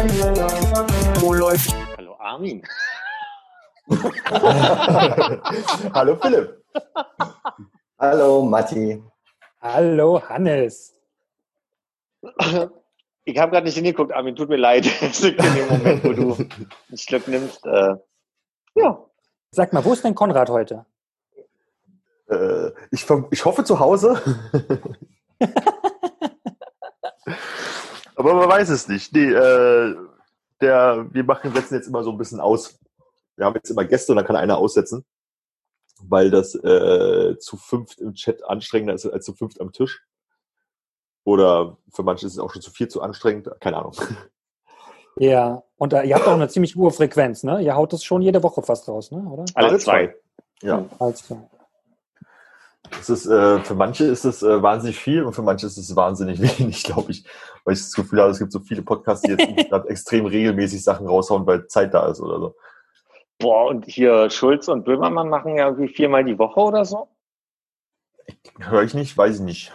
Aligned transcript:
Wo 0.00 1.34
läuft? 1.34 1.76
Hallo 1.98 2.16
Armin. 2.18 2.62
Hallo 5.92 6.16
Philipp. 6.16 6.64
Hallo 7.98 8.42
Matti. 8.42 9.02
Hallo 9.60 10.22
Hannes. 10.26 10.94
Ich 13.24 13.38
habe 13.38 13.52
gerade 13.52 13.66
nicht 13.66 13.74
hingeguckt, 13.74 14.14
Armin, 14.14 14.36
tut 14.36 14.48
mir 14.48 14.56
leid. 14.56 14.86
Es 15.02 15.20
liegt 15.20 15.44
in 15.44 15.54
dem 15.54 15.68
Moment, 15.68 16.02
wo 16.02 16.14
du 16.14 16.32
einen 16.32 16.96
Schluck 16.96 17.28
nimmst. 17.28 17.66
Äh, 17.66 17.96
ja. 18.76 19.04
Sag 19.50 19.74
mal, 19.74 19.84
wo 19.84 19.92
ist 19.92 20.02
denn 20.02 20.14
Konrad 20.14 20.48
heute? 20.48 20.86
Äh, 22.30 22.70
ich, 22.90 23.06
ich 23.32 23.44
hoffe 23.44 23.64
zu 23.64 23.78
Hause. 23.78 24.18
Aber 28.20 28.34
man 28.34 28.48
weiß 28.48 28.68
es 28.68 28.86
nicht. 28.86 29.12
Nee, 29.14 29.32
äh, 29.32 29.96
der, 30.60 31.06
wir 31.10 31.24
machen, 31.24 31.54
setzen 31.54 31.74
jetzt 31.74 31.88
immer 31.88 32.04
so 32.04 32.10
ein 32.10 32.18
bisschen 32.18 32.38
aus. 32.38 32.78
Wir 33.36 33.46
haben 33.46 33.54
jetzt 33.54 33.70
immer 33.70 33.84
Gäste 33.84 34.12
und 34.12 34.16
dann 34.16 34.26
kann 34.26 34.36
einer 34.36 34.58
aussetzen, 34.58 35.06
weil 36.02 36.30
das 36.30 36.54
äh, 36.54 37.38
zu 37.38 37.56
fünft 37.56 37.98
im 37.98 38.12
Chat 38.12 38.44
anstrengender 38.44 38.92
ist 38.92 39.06
als 39.06 39.24
zu 39.24 39.32
fünft 39.32 39.60
am 39.60 39.72
Tisch. 39.72 40.04
Oder 41.24 41.78
für 41.90 42.02
manche 42.02 42.26
ist 42.26 42.34
es 42.34 42.38
auch 42.38 42.52
schon 42.52 42.60
zu 42.60 42.70
viel 42.70 42.88
zu 42.88 43.00
anstrengend. 43.00 43.50
Keine 43.60 43.78
Ahnung. 43.78 43.94
Ja, 45.16 45.64
und 45.76 45.92
äh, 45.92 46.04
ihr 46.04 46.14
habt 46.14 46.26
auch 46.26 46.34
eine 46.34 46.48
ziemlich 46.48 46.76
hohe 46.76 46.92
Frequenz, 46.92 47.42
ne? 47.42 47.60
Ihr 47.60 47.74
haut 47.74 47.92
das 47.92 48.04
schon 48.04 48.22
jede 48.22 48.42
Woche 48.42 48.62
fast 48.62 48.88
raus, 48.88 49.10
ne? 49.10 49.18
Oder? 49.18 49.44
Alle 49.54 49.68
Alle 49.68 49.78
zwei. 49.78 50.14
Ja. 50.62 50.86
Alles 50.98 51.24
klar. 51.24 51.50
Es 53.00 53.10
ist, 53.10 53.26
äh, 53.26 53.60
für 53.60 53.74
manche 53.74 54.04
ist 54.04 54.24
es 54.24 54.42
äh, 54.42 54.62
wahnsinnig 54.62 54.98
viel 54.98 55.22
und 55.22 55.32
für 55.32 55.42
manche 55.42 55.66
ist 55.66 55.76
es 55.76 55.94
wahnsinnig 55.94 56.40
wenig, 56.58 56.82
glaube 56.82 57.12
ich. 57.12 57.24
Weil 57.64 57.74
ich 57.74 57.80
das 57.80 57.92
Gefühl 57.92 58.20
habe, 58.20 58.30
es 58.30 58.38
gibt 58.38 58.52
so 58.52 58.60
viele 58.60 58.82
Podcasts, 58.82 59.22
die 59.22 59.32
jetzt 59.32 59.68
gerade 59.68 59.88
extrem 59.90 60.26
regelmäßig 60.26 60.82
Sachen 60.82 61.06
raushauen, 61.06 61.46
weil 61.46 61.66
Zeit 61.66 61.94
da 61.94 62.08
ist 62.08 62.20
oder 62.20 62.38
so. 62.38 62.56
Boah, 63.38 63.68
und 63.68 63.86
hier 63.86 64.28
Schulz 64.30 64.68
und 64.68 64.84
Böhmermann 64.84 65.28
machen 65.28 65.56
ja 65.56 65.68
irgendwie 65.68 65.88
viermal 65.88 66.24
die 66.24 66.38
Woche 66.38 66.60
oder 66.60 66.84
so. 66.84 67.08
Höre 68.58 68.82
ich 68.82 68.94
nicht, 68.94 69.16
weiß 69.16 69.36
ich 69.36 69.42
nicht. 69.42 69.72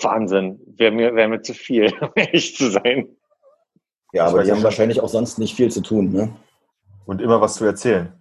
Wahnsinn. 0.00 0.60
Wäre 0.66 0.92
mir, 0.92 1.14
wär 1.14 1.28
mir 1.28 1.42
zu 1.42 1.54
viel, 1.54 1.92
um 2.00 2.10
ehrlich 2.14 2.56
zu 2.56 2.70
sein. 2.70 3.16
Ja, 4.12 4.26
aber 4.26 4.44
die 4.44 4.52
haben 4.52 4.62
wahrscheinlich 4.62 5.00
auch 5.00 5.08
sonst 5.08 5.38
nicht 5.38 5.56
viel 5.56 5.70
zu 5.70 5.80
tun, 5.80 6.12
ne? 6.12 6.36
Und 7.06 7.20
immer 7.20 7.40
was 7.40 7.54
zu 7.54 7.64
erzählen. 7.64 8.12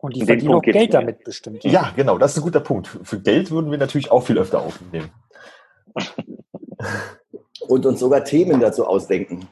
Und 0.00 0.16
die 0.16 0.24
verdienen 0.24 0.54
auch 0.54 0.62
Geld 0.62 0.94
damit 0.94 1.24
bestimmt. 1.24 1.62
Ja, 1.64 1.92
genau, 1.94 2.16
das 2.16 2.32
ist 2.32 2.38
ein 2.38 2.44
guter 2.44 2.60
Punkt. 2.60 2.88
Für 3.02 3.20
Geld 3.20 3.50
würden 3.50 3.70
wir 3.70 3.78
natürlich 3.78 4.10
auch 4.10 4.22
viel 4.22 4.38
öfter 4.38 4.60
aufnehmen. 4.60 5.10
Und 7.68 7.84
uns 7.84 8.00
sogar 8.00 8.24
Themen 8.24 8.58
dazu 8.60 8.86
ausdenken. 8.86 9.46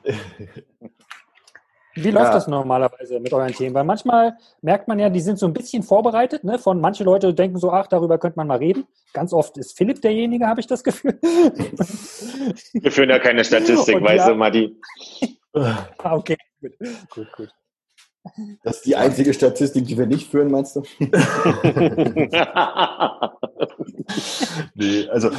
Wie 1.94 2.10
läuft 2.10 2.26
Ja. 2.28 2.32
das 2.32 2.46
normalerweise 2.46 3.20
mit 3.20 3.32
euren 3.32 3.52
Themen? 3.52 3.74
Weil 3.74 3.84
manchmal 3.84 4.36
merkt 4.62 4.88
man 4.88 4.98
ja, 4.98 5.10
die 5.10 5.20
sind 5.20 5.38
so 5.38 5.46
ein 5.46 5.52
bisschen 5.52 5.82
vorbereitet. 5.82 6.44
Ne? 6.44 6.58
Von 6.58 6.81
manche 6.81 7.04
Leute 7.04 7.34
denken 7.34 7.58
so, 7.58 7.70
ach, 7.70 7.87
darüber 7.87 8.19
könnte 8.19 8.38
man 8.38 8.47
mal 8.47 8.58
reden. 8.58 8.87
Ganz 9.12 9.32
oft 9.32 9.58
ist 9.58 9.76
Philipp 9.76 10.00
derjenige, 10.00 10.47
habe 10.47 10.60
ich 10.60 10.66
das 10.66 10.82
Gefühl. 10.84 11.19
Wir 11.20 12.92
führen 12.92 13.10
ja 13.10 13.19
keine 13.19 13.44
Statistik, 13.44 13.97
weißt 14.03 14.26
ja. 14.26 14.32
du, 14.32 14.34
Matti. 14.37 14.81
ah, 15.53 16.16
okay, 16.16 16.37
gut, 16.60 16.72
gut, 17.10 17.32
gut. 17.37 17.48
Das 18.62 18.77
ist 18.77 18.87
die 18.87 18.97
einzige 18.97 19.33
Statistik, 19.34 19.87
die 19.87 19.99
wir 19.99 20.06
nicht 20.06 20.31
führen, 20.31 20.50
meinst 20.50 20.77
du? 20.77 20.83
Nee, 24.75 25.09
also 25.11 25.31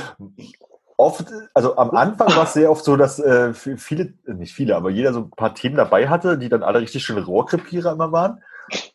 oft, 0.98 1.26
also 1.54 1.78
am 1.78 1.92
Anfang 1.92 2.28
war 2.36 2.44
es 2.44 2.54
sehr 2.54 2.70
oft 2.72 2.84
so, 2.84 2.98
dass 2.98 3.20
äh, 3.20 3.54
viele, 3.54 4.14
nicht 4.28 4.54
viele, 4.54 4.76
aber 4.76 4.90
jeder 4.90 5.14
so 5.14 5.22
ein 5.22 5.32
paar 5.32 5.56
Themen 5.56 5.76
dabei 5.76 6.10
hatte, 6.10 6.38
die 6.38 6.50
dann 6.50 6.64
alle 6.64 6.82
richtig 6.82 7.04
schöne 7.04 7.24
Rohrkrepierer 7.26 7.94
immer 7.94 8.12
waren. 8.12 8.44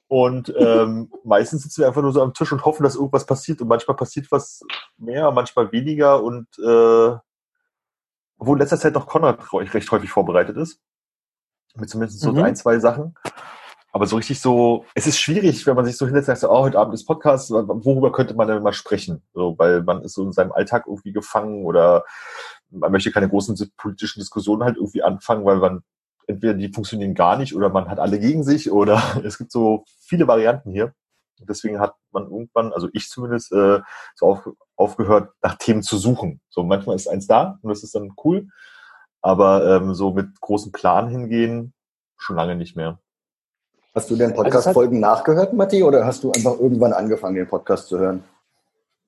Und 0.07 0.55
ähm, 0.57 1.11
meistens 1.25 1.63
sitzen 1.65 1.81
wir 1.81 1.89
einfach 1.89 2.03
nur 2.03 2.13
so 2.13 2.23
am 2.23 2.35
Tisch 2.35 2.53
und 2.53 2.65
hoffen, 2.65 2.85
dass 2.85 2.95
irgendwas 2.95 3.27
passiert. 3.27 3.61
Und 3.61 3.69
manchmal 3.69 3.97
passiert 3.97 4.31
was 4.31 4.61
mehr, 4.97 5.33
manchmal 5.33 5.73
weniger. 5.73 6.23
Und 6.23 6.47
äh, 6.59 7.17
obwohl 8.39 8.57
in 8.57 8.61
letzter 8.61 8.79
Zeit 8.79 8.95
noch 8.95 9.07
Konrad 9.09 9.39
recht 9.53 9.91
häufig 9.91 10.11
vorbereitet 10.11 10.57
ist. 10.57 10.81
Mit 11.75 11.91
zumindest 11.91 12.21
so 12.21 12.31
Mhm. 12.33 12.43
ein, 12.45 12.55
zwei 12.55 12.79
Sachen. 12.79 13.17
Aber 13.95 14.09
so 14.09 14.17
richtig 14.17 14.41
so, 14.41 14.87
es 14.97 15.07
ist 15.07 15.21
schwierig, 15.21 15.69
wenn 15.69 15.77
man 15.77 15.85
sich 15.85 15.97
so 15.97 16.05
hinsetzt 16.05 16.29
und 16.29 16.37
sagt, 16.37 16.53
oh, 16.53 16.65
heute 16.65 16.81
Abend 16.81 16.95
ist 16.95 17.07
Podcast, 17.07 17.53
worüber 17.53 18.11
könnte 18.11 18.35
man 18.35 18.49
denn 18.49 18.61
mal 18.61 18.73
sprechen? 18.73 19.23
So, 19.35 19.57
weil 19.57 19.85
man 19.85 20.03
ist 20.03 20.15
so 20.15 20.25
in 20.25 20.33
seinem 20.33 20.51
Alltag 20.51 20.87
irgendwie 20.89 21.13
gefangen 21.13 21.65
oder 21.65 22.05
man 22.71 22.91
möchte 22.91 23.13
keine 23.13 23.29
großen 23.29 23.57
politischen 23.77 24.19
Diskussionen 24.19 24.65
halt 24.65 24.79
irgendwie 24.79 25.05
anfangen, 25.05 25.45
weil 25.45 25.59
man 25.59 25.85
entweder 26.27 26.55
die 26.55 26.73
funktionieren 26.73 27.15
gar 27.15 27.39
nicht 27.39 27.55
oder 27.55 27.69
man 27.69 27.89
hat 27.89 28.01
alle 28.01 28.19
gegen 28.19 28.43
sich 28.43 28.73
oder 28.73 29.01
es 29.25 29.39
gibt 29.39 29.53
so 29.53 29.85
viele 30.01 30.27
Varianten 30.27 30.73
hier. 30.73 30.93
Und 31.39 31.49
deswegen 31.49 31.79
hat 31.79 31.95
man 32.11 32.25
irgendwann, 32.25 32.73
also 32.73 32.89
ich 32.95 33.09
zumindest, 33.09 33.53
äh, 33.53 33.81
so 34.17 34.27
auf, 34.27 34.51
aufgehört, 34.75 35.35
nach 35.41 35.55
Themen 35.55 35.85
zu 35.85 35.99
suchen. 35.99 36.41
So 36.49 36.65
manchmal 36.65 36.97
ist 36.97 37.07
eins 37.07 37.29
da 37.29 37.61
und 37.63 37.71
das 37.71 37.85
ist 37.85 37.95
dann 37.95 38.15
cool, 38.25 38.49
aber 39.23 39.77
ähm, 39.77 39.95
so 39.95 40.13
mit 40.13 40.41
großem 40.41 40.73
Plan 40.73 41.09
hingehen, 41.09 41.75
schon 42.17 42.35
lange 42.35 42.57
nicht 42.57 42.75
mehr. 42.75 42.99
Hast 43.95 44.11
du 44.11 44.17
den 44.17 44.33
Also 44.33 44.43
Podcast-Folgen 44.43 44.99
nachgehört, 44.99 45.53
Matti, 45.53 45.85
oder 45.85 46.05
hast 46.05 46.25
du 46.25 46.33
einfach 46.33 46.59
irgendwann 46.59 46.93
angefangen, 46.93 47.37
den 47.37 47.47
Podcast 47.47 47.87
zu 47.87 47.99
hören? 47.99 48.25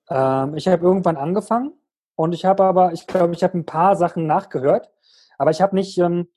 Ähm, 0.09 0.55
ich 0.55 0.69
habe 0.69 0.85
irgendwann 0.87 1.17
angefangen 1.17 1.73
und 2.15 2.33
ich 2.33 2.45
habe 2.45 2.63
aber, 2.63 2.93
ich 2.93 3.09
glaube, 3.09 3.35
ich 3.35 3.43
habe 3.43 3.59
ein 3.59 3.67
paar 3.67 3.97
Sachen 3.97 4.29
nachgehört, 4.29 4.91
aber 5.39 5.51
ich 5.51 5.61
habe 5.61 5.75
nicht 5.75 5.99
ähm, 5.99 6.29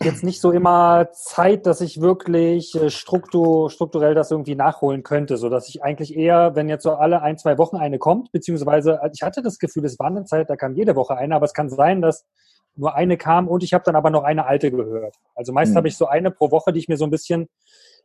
jetzt 0.00 0.22
nicht 0.22 0.40
so 0.40 0.52
immer 0.52 1.08
Zeit, 1.12 1.66
dass 1.66 1.80
ich 1.80 2.00
wirklich 2.00 2.76
äh, 2.76 2.90
struktur, 2.90 3.70
strukturell 3.70 4.14
das 4.14 4.30
irgendwie 4.30 4.54
nachholen 4.54 5.02
könnte, 5.02 5.36
so 5.36 5.48
dass 5.48 5.68
ich 5.68 5.82
eigentlich 5.82 6.16
eher, 6.16 6.54
wenn 6.54 6.68
jetzt 6.68 6.84
so 6.84 6.92
alle 6.92 7.22
ein, 7.22 7.38
zwei 7.38 7.58
Wochen 7.58 7.76
eine 7.76 7.98
kommt, 7.98 8.30
beziehungsweise 8.30 9.00
äh, 9.02 9.10
ich 9.12 9.22
hatte 9.22 9.42
das 9.42 9.58
Gefühl, 9.58 9.84
es 9.84 9.98
war 9.98 10.06
eine 10.06 10.24
Zeit, 10.24 10.48
da 10.48 10.54
kam 10.54 10.74
jede 10.74 10.94
Woche 10.94 11.16
eine, 11.16 11.34
aber 11.34 11.46
es 11.46 11.54
kann 11.54 11.68
sein, 11.68 12.02
dass 12.02 12.24
nur 12.78 12.94
eine 12.94 13.16
kam 13.16 13.48
und 13.48 13.62
ich 13.62 13.74
habe 13.74 13.84
dann 13.84 13.96
aber 13.96 14.10
noch 14.10 14.22
eine 14.22 14.46
alte 14.46 14.70
gehört. 14.70 15.16
Also 15.34 15.52
meist 15.52 15.70
Hm. 15.70 15.76
habe 15.76 15.88
ich 15.88 15.96
so 15.96 16.06
eine 16.06 16.30
pro 16.30 16.50
Woche, 16.50 16.72
die 16.72 16.78
ich 16.78 16.88
mir 16.88 16.96
so 16.96 17.04
ein 17.04 17.10
bisschen 17.10 17.48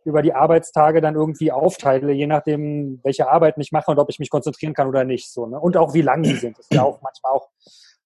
über 0.06 0.22
die 0.22 0.34
Arbeitstage 0.34 1.00
dann 1.00 1.16
irgendwie 1.16 1.52
aufteile, 1.52 2.12
je 2.12 2.28
nachdem, 2.28 3.00
welche 3.04 3.30
Arbeiten 3.30 3.62
ich 3.62 3.72
mache 3.72 3.90
und 3.90 4.00
ob 4.00 4.10
ich 4.10 4.20
mich 4.20 4.30
konzentrieren 4.30 4.74
kann 4.74 4.88
oder 4.88 5.06
nicht. 5.06 5.32
So, 5.32 5.46
ne? 5.46 5.60
Und 5.60 5.78
auch 5.78 5.94
wie 5.94 6.02
lang 6.02 6.24
die 6.24 6.36
sind. 6.36 6.58
Das 6.58 6.66
ist 6.66 6.74
ja 6.74 6.84
auch 6.84 7.02
manchmal 7.02 7.32
auch 7.32 7.50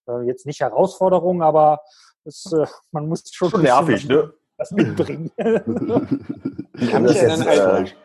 äh, 0.08 0.28
jetzt 0.28 0.46
nicht 0.46 0.60
Herausforderung, 0.62 1.42
aber 1.42 1.82
es, 2.24 2.52
äh, 2.52 2.66
man 2.92 3.08
muss 3.08 3.24
schon, 3.34 3.50
Schon 3.50 3.66
ein 3.66 3.86
bisschen 3.86 3.88
nervig, 3.88 4.10
ne? 4.10 4.34
was 4.58 4.72
mitbringen. 4.72 5.32
Ich 6.80 6.92
kann 6.92 7.04
Das 7.06 7.14
mich 7.14 7.24
ist 7.24 7.28
erinnern, 7.28 7.48
jetzt, 7.48 7.60
als, 7.66 7.90
äh, 7.90 7.96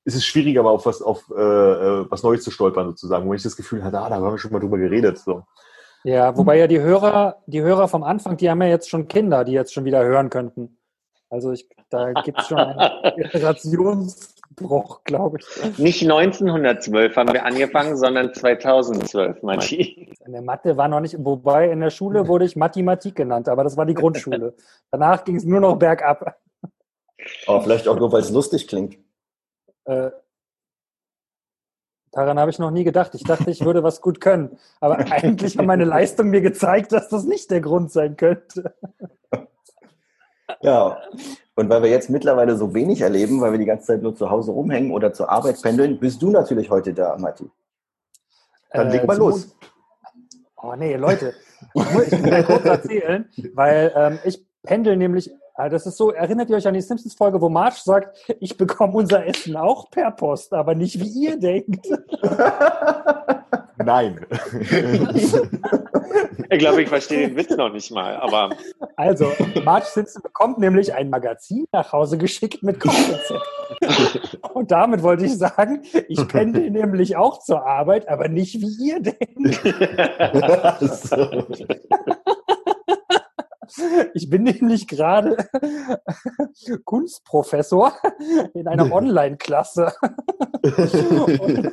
ist 0.05 0.15
es 0.15 0.25
schwieriger, 0.25 0.63
mal 0.63 0.69
auf 0.69 0.85
was, 0.85 1.01
auf 1.01 1.29
äh, 1.29 1.33
äh, 1.33 2.05
was 2.09 2.23
Neues 2.23 2.41
zu 2.41 2.51
stolpern, 2.51 2.87
sozusagen, 2.87 3.27
wo 3.27 3.33
ich 3.33 3.43
das 3.43 3.57
Gefühl 3.57 3.83
hatte, 3.83 3.99
ah, 3.99 4.07
da 4.07 4.15
haben 4.15 4.23
wir 4.23 4.37
schon 4.37 4.53
mal 4.53 4.61
drüber 4.61 4.77
geredet. 4.77 5.17
So. 5.17 5.43
Ja, 6.05 6.37
wobei 6.37 6.57
ja 6.57 6.67
die 6.67 6.79
Hörer, 6.79 7.43
die 7.47 7.61
Hörer 7.61 7.89
vom 7.89 8.03
Anfang, 8.03 8.37
die 8.37 8.49
haben 8.49 8.61
ja 8.61 8.69
jetzt 8.69 8.89
schon 8.89 9.09
Kinder, 9.09 9.43
die 9.43 9.51
jetzt 9.51 9.73
schon 9.73 9.83
wieder 9.83 10.05
hören 10.05 10.29
könnten. 10.29 10.77
Also 11.31 11.53
ich, 11.53 11.67
da 11.89 12.11
gibt 12.11 12.39
es 12.41 12.47
schon 12.47 12.57
einen 12.57 13.15
Generationsbruch, 13.15 15.05
glaube 15.05 15.37
ich. 15.39 15.77
Nicht 15.79 16.01
1912 16.03 17.15
haben 17.15 17.31
wir 17.31 17.45
angefangen, 17.45 17.95
sondern 17.95 18.33
2012, 18.33 19.41
Matti. 19.41 20.13
In 20.25 20.33
der 20.33 20.41
Mathe 20.41 20.75
war 20.75 20.89
noch 20.89 20.99
nicht, 20.99 21.15
wobei 21.17 21.71
in 21.71 21.79
der 21.79 21.89
Schule 21.89 22.27
wurde 22.27 22.43
ich 22.43 22.57
Mathematik 22.57 23.15
genannt, 23.15 23.47
aber 23.47 23.63
das 23.63 23.77
war 23.77 23.85
die 23.85 23.93
Grundschule. 23.93 24.55
Danach 24.91 25.23
ging 25.23 25.37
es 25.37 25.45
nur 25.45 25.61
noch 25.61 25.77
bergab. 25.77 26.35
Aber 27.47 27.61
vielleicht 27.61 27.87
auch 27.87 27.97
nur, 27.97 28.11
weil 28.11 28.21
es 28.21 28.31
lustig 28.31 28.67
klingt. 28.67 28.97
Äh, 29.85 30.11
daran 32.11 32.39
habe 32.39 32.51
ich 32.51 32.59
noch 32.59 32.71
nie 32.71 32.83
gedacht. 32.83 33.15
Ich 33.15 33.23
dachte, 33.23 33.49
ich 33.51 33.63
würde 33.63 33.83
was 33.83 34.01
gut 34.01 34.19
können. 34.19 34.57
Aber 34.81 34.97
eigentlich 35.11 35.57
haben 35.57 35.67
meine 35.67 35.85
Leistungen 35.85 36.29
mir 36.29 36.41
gezeigt, 36.41 36.91
dass 36.91 37.07
das 37.07 37.23
nicht 37.23 37.51
der 37.51 37.61
Grund 37.61 37.89
sein 37.89 38.17
könnte. 38.17 38.75
Ja, 40.61 40.97
und 41.55 41.69
weil 41.69 41.83
wir 41.83 41.89
jetzt 41.89 42.09
mittlerweile 42.09 42.55
so 42.55 42.73
wenig 42.73 43.01
erleben, 43.01 43.41
weil 43.41 43.51
wir 43.51 43.59
die 43.59 43.65
ganze 43.65 43.87
Zeit 43.87 44.01
nur 44.01 44.15
zu 44.15 44.29
Hause 44.29 44.51
rumhängen 44.51 44.91
oder 44.91 45.13
zur 45.13 45.29
Arbeit 45.29 45.61
pendeln, 45.61 45.99
bist 45.99 46.21
du 46.21 46.29
natürlich 46.29 46.69
heute 46.69 46.93
da, 46.93 47.17
Matti. 47.17 47.49
Dann 48.71 48.89
leg 48.89 49.05
mal 49.05 49.17
los. 49.17 49.55
Oh 50.61 50.75
nee, 50.77 50.95
Leute, 50.95 51.33
ich 51.73 51.93
muss 51.93 52.07
ich 52.07 52.19
muss 52.19 52.29
mal 52.29 52.43
kurz 52.43 52.65
erzählen, 52.65 53.29
weil 53.53 53.91
ähm, 53.95 54.19
ich 54.23 54.45
pendel 54.63 54.95
nämlich, 54.95 55.31
ah, 55.61 55.69
das 55.69 55.85
ist 55.85 55.97
so, 55.97 56.11
erinnert 56.11 56.49
ihr 56.49 56.55
euch 56.55 56.67
an 56.67 56.73
die 56.73 56.81
Simpsons-Folge, 56.81 57.39
wo 57.39 57.49
Marge 57.49 57.77
sagt, 57.83 58.17
ich 58.39 58.57
bekomme 58.57 58.93
unser 58.93 59.25
Essen 59.25 59.55
auch 59.55 59.89
per 59.89 60.11
Post, 60.11 60.53
aber 60.53 60.75
nicht 60.75 60.99
wie 60.99 61.25
ihr 61.25 61.37
denkt. 61.37 61.87
Nein. 63.77 64.25
Ich 66.49 66.59
glaube, 66.59 66.81
ich 66.81 66.89
verstehe 66.89 67.29
den 67.29 67.37
Witz 67.37 67.51
noch 67.51 67.71
nicht 67.71 67.91
mal, 67.91 68.17
aber 68.17 68.49
Also, 68.95 69.31
Marge 69.63 69.85
Simpson 69.85 70.21
bekommt 70.21 70.57
nämlich 70.57 70.93
ein 70.93 71.09
Magazin 71.09 71.65
nach 71.71 71.93
Hause 71.93 72.17
geschickt 72.17 72.61
mit 72.61 72.79
Kochrezepten. 72.79 74.39
Und 74.53 74.71
damit 74.71 75.01
wollte 75.01 75.25
ich 75.25 75.37
sagen, 75.37 75.83
ich 76.09 76.27
pendel 76.27 76.69
nämlich 76.69 77.15
auch 77.15 77.39
zur 77.39 77.65
Arbeit, 77.65 78.09
aber 78.09 78.27
nicht 78.27 78.59
wie 78.59 78.89
ihr 78.89 78.99
denkt. 78.99 79.61
Ich 84.13 84.29
bin 84.29 84.43
nämlich 84.43 84.87
gerade 84.87 85.37
Kunstprofessor 86.85 87.93
in 88.53 88.67
einer 88.67 88.91
Online-Klasse 88.91 89.93
und, 91.39 91.71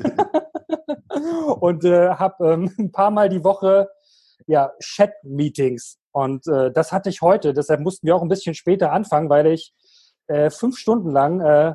und 1.60 1.84
äh, 1.84 2.10
habe 2.10 2.52
ähm, 2.52 2.74
ein 2.78 2.92
paar 2.92 3.10
Mal 3.10 3.28
die 3.28 3.44
Woche 3.44 3.88
ja, 4.46 4.72
Chat-Meetings. 4.80 5.98
Und 6.12 6.46
äh, 6.48 6.72
das 6.72 6.92
hatte 6.92 7.10
ich 7.10 7.22
heute. 7.22 7.52
Deshalb 7.52 7.80
mussten 7.80 8.06
wir 8.06 8.16
auch 8.16 8.22
ein 8.22 8.28
bisschen 8.28 8.54
später 8.54 8.92
anfangen, 8.92 9.28
weil 9.28 9.46
ich 9.46 9.74
äh, 10.26 10.50
fünf 10.50 10.78
Stunden 10.78 11.10
lang 11.10 11.40
äh, 11.40 11.74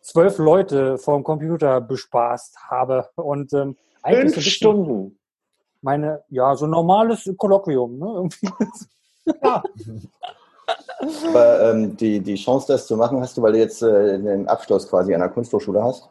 zwölf 0.00 0.38
Leute 0.38 0.98
vor 0.98 1.16
dem 1.16 1.24
Computer 1.24 1.80
bespaßt 1.80 2.56
habe. 2.68 3.08
Und 3.16 3.52
ähm, 3.54 3.76
eigentlich 4.02 4.34
so 4.34 4.40
fünf 4.40 4.46
Stunden. 4.54 5.18
meine, 5.80 6.22
ja, 6.28 6.54
so 6.56 6.66
ein 6.66 6.70
normales 6.70 7.28
Kolloquium. 7.36 7.98
Ne? 7.98 8.06
Irgendwie. 8.06 8.50
Aber 11.22 11.70
ähm, 11.70 11.96
die, 11.96 12.20
die 12.20 12.36
Chance, 12.36 12.72
das 12.72 12.86
zu 12.86 12.96
machen, 12.96 13.20
hast 13.20 13.36
du, 13.36 13.42
weil 13.42 13.52
du 13.52 13.58
jetzt 13.58 13.82
äh, 13.82 14.18
den 14.18 14.48
Abschluss 14.48 14.88
quasi 14.88 15.14
an 15.14 15.20
der 15.20 15.28
Kunsthochschule 15.28 15.82
hast? 15.82 16.08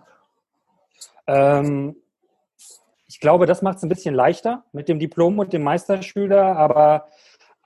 Ähm, 1.27 1.95
ich 3.07 3.19
glaube, 3.19 3.45
das 3.45 3.61
macht 3.61 3.77
es 3.77 3.83
ein 3.83 3.89
bisschen 3.89 4.15
leichter 4.15 4.63
mit 4.71 4.89
dem 4.89 4.99
Diplom 4.99 5.39
und 5.39 5.53
dem 5.53 5.63
Meisterschüler, 5.63 6.57
aber 6.57 7.07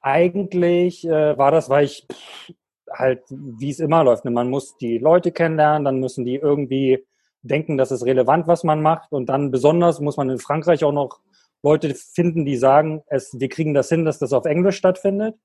eigentlich 0.02 1.08
äh, 1.08 1.38
war 1.38 1.52
das, 1.52 1.70
weil 1.70 1.86
ich 1.86 2.08
pff, 2.12 2.54
halt, 2.92 3.24
wie 3.30 3.70
es 3.70 3.80
immer 3.80 4.04
läuft, 4.04 4.26
ne? 4.26 4.32
man 4.32 4.50
muss 4.50 4.78
die 4.78 4.98
Leute 4.98 5.32
kennenlernen, 5.32 5.84
dann 5.84 6.00
müssen 6.00 6.26
die 6.26 6.36
irgendwie 6.36 7.06
denken, 7.42 7.78
dass 7.78 7.92
es 7.92 8.06
relevant, 8.06 8.48
was 8.48 8.64
man 8.64 8.82
macht 8.82 9.12
und 9.12 9.28
dann 9.28 9.52
besonders 9.52 10.00
muss 10.00 10.18
man 10.18 10.30
in 10.30 10.40
Frankreich 10.40 10.84
auch 10.84 10.92
noch 10.92 11.20
Leute 11.64 11.94
finden, 11.96 12.46
die 12.46 12.58
sagen, 12.58 13.04
es, 13.08 13.38
wir 13.40 13.50
kriegen 13.50 13.74
das 13.74 13.90
hin, 13.90 14.06
dass 14.06 14.20
das 14.20 14.34
auf 14.34 14.46
Englisch 14.46 14.78
stattfindet. 14.78 15.36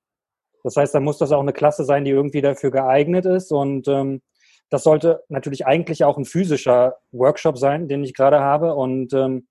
Das 0.64 0.76
heißt, 0.76 0.94
da 0.94 1.00
muss 1.00 1.18
das 1.18 1.32
auch 1.32 1.40
eine 1.40 1.52
Klasse 1.52 1.84
sein, 1.84 2.04
die 2.04 2.10
irgendwie 2.10 2.40
dafür 2.40 2.70
geeignet 2.70 3.26
ist 3.26 3.50
und 3.52 3.88
ähm, 3.88 4.22
das 4.70 4.84
sollte 4.84 5.22
natürlich 5.28 5.66
eigentlich 5.66 6.04
auch 6.04 6.16
ein 6.16 6.24
physischer 6.24 6.96
Workshop 7.10 7.58
sein, 7.58 7.88
den 7.88 8.04
ich 8.04 8.14
gerade 8.14 8.40
habe 8.40 8.74
und 8.74 9.12
ähm, 9.12 9.46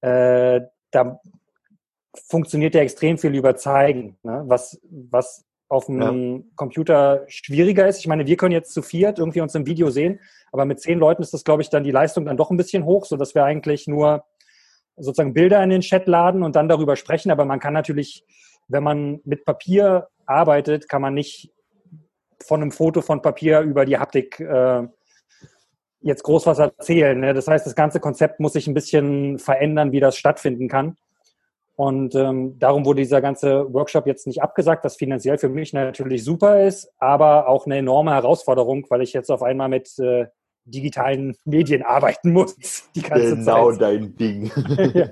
äh, 0.00 0.62
da 0.90 1.20
funktioniert 2.28 2.74
ja 2.74 2.80
extrem 2.80 3.18
viel 3.18 3.34
über 3.34 3.56
Zeigen, 3.56 4.16
ne? 4.22 4.42
was, 4.46 4.80
was 4.90 5.44
auf 5.68 5.86
dem 5.86 6.50
Computer 6.54 7.24
schwieriger 7.26 7.86
ist. 7.86 7.98
Ich 7.98 8.06
meine, 8.06 8.26
wir 8.26 8.36
können 8.36 8.52
jetzt 8.52 8.72
zu 8.72 8.82
viert 8.82 9.18
irgendwie 9.18 9.40
uns 9.40 9.54
im 9.54 9.66
Video 9.66 9.90
sehen, 9.90 10.20
aber 10.52 10.64
mit 10.64 10.80
zehn 10.80 10.98
Leuten 10.98 11.22
ist 11.22 11.34
das, 11.34 11.44
glaube 11.44 11.62
ich, 11.62 11.70
dann 11.70 11.84
die 11.84 11.90
Leistung 11.90 12.24
dann 12.24 12.36
doch 12.36 12.50
ein 12.50 12.56
bisschen 12.56 12.84
hoch, 12.84 13.04
so 13.04 13.16
dass 13.16 13.34
wir 13.34 13.44
eigentlich 13.44 13.86
nur 13.86 14.24
sozusagen 14.96 15.34
Bilder 15.34 15.62
in 15.62 15.70
den 15.70 15.80
Chat 15.80 16.06
laden 16.06 16.42
und 16.42 16.56
dann 16.56 16.68
darüber 16.68 16.96
sprechen. 16.96 17.30
Aber 17.30 17.44
man 17.44 17.60
kann 17.60 17.74
natürlich, 17.74 18.24
wenn 18.68 18.82
man 18.82 19.20
mit 19.24 19.44
Papier 19.44 20.08
arbeitet, 20.26 20.88
kann 20.88 21.02
man 21.02 21.14
nicht 21.14 21.52
von 22.44 22.62
einem 22.62 22.72
Foto 22.72 23.02
von 23.02 23.22
Papier 23.22 23.60
über 23.60 23.84
die 23.84 23.98
Haptik 23.98 24.40
äh, 24.40 24.82
jetzt 26.00 26.22
groß 26.22 26.46
was 26.46 26.58
erzählen. 26.58 27.18
Ne? 27.18 27.34
Das 27.34 27.48
heißt, 27.48 27.66
das 27.66 27.74
ganze 27.74 28.00
Konzept 28.00 28.40
muss 28.40 28.52
sich 28.52 28.66
ein 28.66 28.74
bisschen 28.74 29.38
verändern, 29.38 29.92
wie 29.92 30.00
das 30.00 30.16
stattfinden 30.16 30.68
kann. 30.68 30.96
Und 31.74 32.14
ähm, 32.14 32.58
darum 32.58 32.86
wurde 32.86 33.02
dieser 33.02 33.20
ganze 33.20 33.72
Workshop 33.72 34.06
jetzt 34.06 34.26
nicht 34.26 34.42
abgesagt, 34.42 34.82
was 34.84 34.96
finanziell 34.96 35.36
für 35.36 35.50
mich 35.50 35.74
natürlich 35.74 36.24
super 36.24 36.64
ist, 36.64 36.90
aber 36.98 37.48
auch 37.48 37.66
eine 37.66 37.76
enorme 37.76 38.12
Herausforderung, 38.12 38.86
weil 38.88 39.02
ich 39.02 39.12
jetzt 39.12 39.30
auf 39.30 39.42
einmal 39.42 39.68
mit 39.68 39.98
äh, 39.98 40.26
digitalen 40.66 41.36
Medien 41.44 41.82
arbeiten 41.82 42.32
muss 42.32 42.56
die 42.94 43.02
ganze 43.02 43.36
Genau 43.36 43.70
Zeit. 43.72 43.80
dein 43.80 44.16
Ding. 44.16 44.50
ja. 44.94 45.08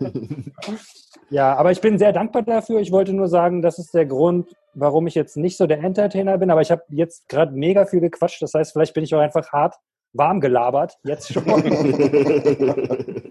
ja, 1.30 1.56
aber 1.56 1.70
ich 1.72 1.80
bin 1.80 1.98
sehr 1.98 2.12
dankbar 2.12 2.42
dafür. 2.42 2.80
Ich 2.80 2.92
wollte 2.92 3.12
nur 3.12 3.28
sagen, 3.28 3.62
das 3.62 3.78
ist 3.78 3.94
der 3.94 4.06
Grund, 4.06 4.54
warum 4.74 5.06
ich 5.06 5.14
jetzt 5.14 5.36
nicht 5.36 5.56
so 5.56 5.66
der 5.66 5.78
Entertainer 5.78 6.38
bin, 6.38 6.50
aber 6.50 6.60
ich 6.60 6.70
habe 6.70 6.82
jetzt 6.90 7.28
gerade 7.28 7.52
mega 7.52 7.86
viel 7.86 8.00
gequatscht. 8.00 8.42
Das 8.42 8.54
heißt, 8.54 8.72
vielleicht 8.72 8.94
bin 8.94 9.04
ich 9.04 9.14
auch 9.14 9.20
einfach 9.20 9.52
hart 9.52 9.76
warm 10.14 10.40
gelabert, 10.40 10.96
jetzt 11.04 11.32
schon. 11.32 11.44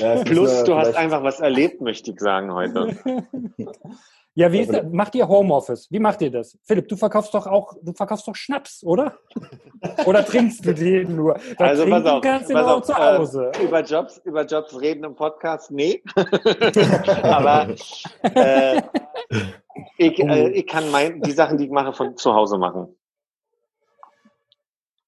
Ja, 0.00 0.24
Plus, 0.24 0.64
du 0.64 0.74
hast 0.74 0.96
einfach 0.96 1.22
was 1.22 1.40
erlebt, 1.40 1.80
möchte 1.80 2.10
ich 2.10 2.18
sagen 2.20 2.52
heute. 2.52 2.96
Ja, 4.34 4.52
wie 4.52 4.60
ist 4.60 4.72
das? 4.72 4.84
Macht 4.90 5.14
ihr 5.16 5.26
Homeoffice? 5.26 5.88
Wie 5.90 5.98
macht 5.98 6.22
ihr 6.22 6.30
das? 6.30 6.56
Philipp, 6.64 6.88
du 6.88 6.96
verkaufst 6.96 7.34
doch 7.34 7.46
auch, 7.46 7.74
du 7.82 7.92
verkaufst 7.92 8.28
doch 8.28 8.36
Schnaps, 8.36 8.82
oder? 8.84 9.18
oder 10.06 10.24
trinkst 10.24 10.64
du 10.64 10.72
den 10.72 11.16
nur? 11.16 11.38
Da 11.58 11.64
Also 11.66 11.84
pass 11.86 12.04
auf, 12.06 12.22
kannst 12.22 12.48
du 12.48 12.54
pass 12.54 12.66
nur 12.66 12.76
auf 12.76 12.82
zu 12.84 12.92
äh, 12.92 12.96
Hause. 13.18 13.50
über 13.62 13.82
Jobs, 13.82 14.18
über 14.24 14.44
Jobs 14.46 14.80
reden 14.80 15.04
im 15.04 15.16
Podcast, 15.16 15.70
nee. 15.72 16.02
Aber 17.24 17.68
äh, 18.22 18.82
ich, 19.98 20.18
äh, 20.20 20.48
ich 20.50 20.66
kann 20.66 20.90
mein, 20.92 21.20
die 21.22 21.32
Sachen, 21.32 21.58
die 21.58 21.64
ich 21.64 21.70
mache, 21.70 21.92
von 21.92 22.16
zu 22.16 22.32
Hause 22.32 22.56
machen. 22.56 22.96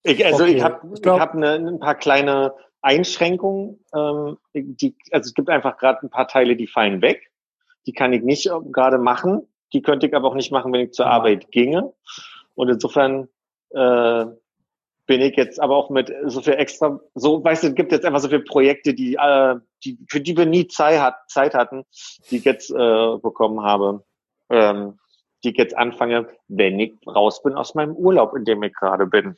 Ich, 0.02 0.24
also 0.26 0.42
Okay. 0.44 0.56
ich 0.56 0.62
habe 0.62 0.80
Ich 0.94 1.00
ich 1.00 1.06
hab 1.08 1.34
ne, 1.34 1.52
ein 1.54 1.78
paar 1.78 1.94
kleine 1.94 2.54
Einschränkungen. 2.80 3.84
Ähm, 3.94 4.36
die, 4.52 4.96
also 5.12 5.28
es 5.28 5.34
gibt 5.34 5.48
einfach 5.48 5.76
gerade 5.76 6.00
ein 6.04 6.10
paar 6.10 6.26
Teile, 6.26 6.56
die 6.56 6.66
fallen 6.66 7.00
weg. 7.02 7.30
Die 7.86 7.92
kann 7.92 8.12
ich 8.12 8.22
nicht 8.22 8.46
äh, 8.46 8.60
gerade 8.70 8.98
machen. 8.98 9.46
Die 9.72 9.82
könnte 9.82 10.06
ich 10.06 10.14
aber 10.14 10.28
auch 10.28 10.34
nicht 10.34 10.52
machen, 10.52 10.72
wenn 10.72 10.82
ich 10.82 10.92
zur 10.92 11.06
Ja. 11.06 11.12
Arbeit 11.12 11.50
ginge. 11.50 11.92
Und 12.54 12.68
insofern 12.68 13.28
äh, 13.70 14.26
bin 15.06 15.20
ich 15.20 15.36
jetzt 15.36 15.60
aber 15.60 15.76
auch 15.76 15.90
mit 15.90 16.12
so 16.26 16.40
viel 16.40 16.54
extra, 16.54 17.00
so, 17.14 17.42
weißt 17.42 17.64
du, 17.64 17.68
es 17.68 17.74
gibt 17.74 17.92
jetzt 17.92 18.04
einfach 18.04 18.20
so 18.20 18.28
viele 18.28 18.44
Projekte, 18.44 18.94
die, 18.94 19.14
äh, 19.14 19.56
die 19.84 19.98
für 20.08 20.20
die 20.20 20.36
wir 20.36 20.46
nie 20.46 20.68
Zeit, 20.68 21.00
hat, 21.00 21.16
Zeit 21.28 21.54
hatten, 21.54 21.84
die 22.30 22.36
ich 22.36 22.44
jetzt 22.44 22.70
äh, 22.70 23.18
bekommen 23.18 23.62
habe, 23.62 24.04
ähm, 24.50 24.98
die 25.42 25.50
ich 25.50 25.58
jetzt 25.58 25.76
anfange, 25.76 26.28
wenn 26.48 26.78
ich 26.78 26.94
raus 27.06 27.42
bin 27.42 27.54
aus 27.54 27.74
meinem 27.74 27.94
Urlaub, 27.94 28.34
in 28.36 28.44
dem 28.44 28.62
ich 28.62 28.74
gerade 28.74 29.06
bin. 29.06 29.36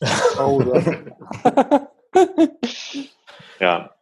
Oh, 0.38 0.60
ja. 3.60 3.94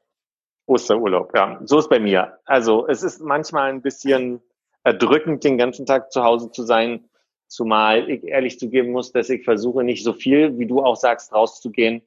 Osterurlaub, 0.71 1.35
ja. 1.35 1.61
So 1.65 1.79
ist 1.79 1.91
bei 1.91 1.99
mir. 1.99 2.39
Also 2.45 2.87
es 2.87 3.03
ist 3.03 3.21
manchmal 3.21 3.71
ein 3.71 3.83
bisschen 3.83 4.41
erdrückend, 4.85 5.45
den 5.45 5.59
ganzen 5.59 5.85
Tag 5.85 6.12
zu 6.12 6.23
Hause 6.23 6.50
zu 6.53 6.62
sein, 6.62 7.11
zumal 7.49 8.09
ich 8.09 8.25
ehrlich 8.25 8.59
zugeben 8.59 8.93
muss, 8.93 9.12
dass 9.12 9.29
ich 9.29 9.45
versuche, 9.45 9.83
nicht 9.83 10.05
so 10.05 10.12
viel, 10.12 10.59
wie 10.59 10.67
du 10.67 10.83
auch 10.83 10.97
sagst, 10.97 11.33
rauszugehen. 11.35 12.03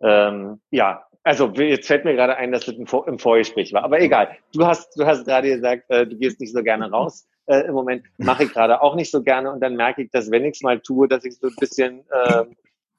Ähm, 0.00 0.60
ja, 0.70 1.04
also 1.22 1.46
jetzt 1.48 1.86
fällt 1.86 2.04
mir 2.04 2.14
gerade 2.14 2.36
ein, 2.36 2.52
dass 2.52 2.66
das 2.66 2.74
im 2.74 3.18
Vorgespräch 3.18 3.72
war. 3.72 3.84
Aber 3.84 4.00
egal. 4.00 4.36
Du 4.52 4.66
hast, 4.66 4.98
du 4.98 5.06
hast 5.06 5.24
gerade 5.24 5.48
gesagt, 5.48 5.84
äh, 5.88 6.06
du 6.06 6.16
gehst 6.16 6.40
nicht 6.40 6.52
so 6.52 6.62
gerne 6.62 6.90
raus. 6.90 7.28
Äh, 7.46 7.66
Im 7.66 7.74
Moment 7.74 8.04
mache 8.18 8.44
ich 8.44 8.52
gerade 8.52 8.82
auch 8.82 8.94
nicht 8.94 9.10
so 9.10 9.22
gerne 9.22 9.52
und 9.52 9.60
dann 9.60 9.76
merke 9.76 10.02
ich, 10.02 10.10
dass 10.10 10.30
wenn 10.30 10.44
ich 10.44 10.56
es 10.56 10.62
mal 10.62 10.80
tue, 10.80 11.06
dass 11.06 11.24
ich 11.24 11.38
so 11.38 11.48
ein 11.48 11.56
bisschen, 11.58 12.00
äh, 12.10 12.44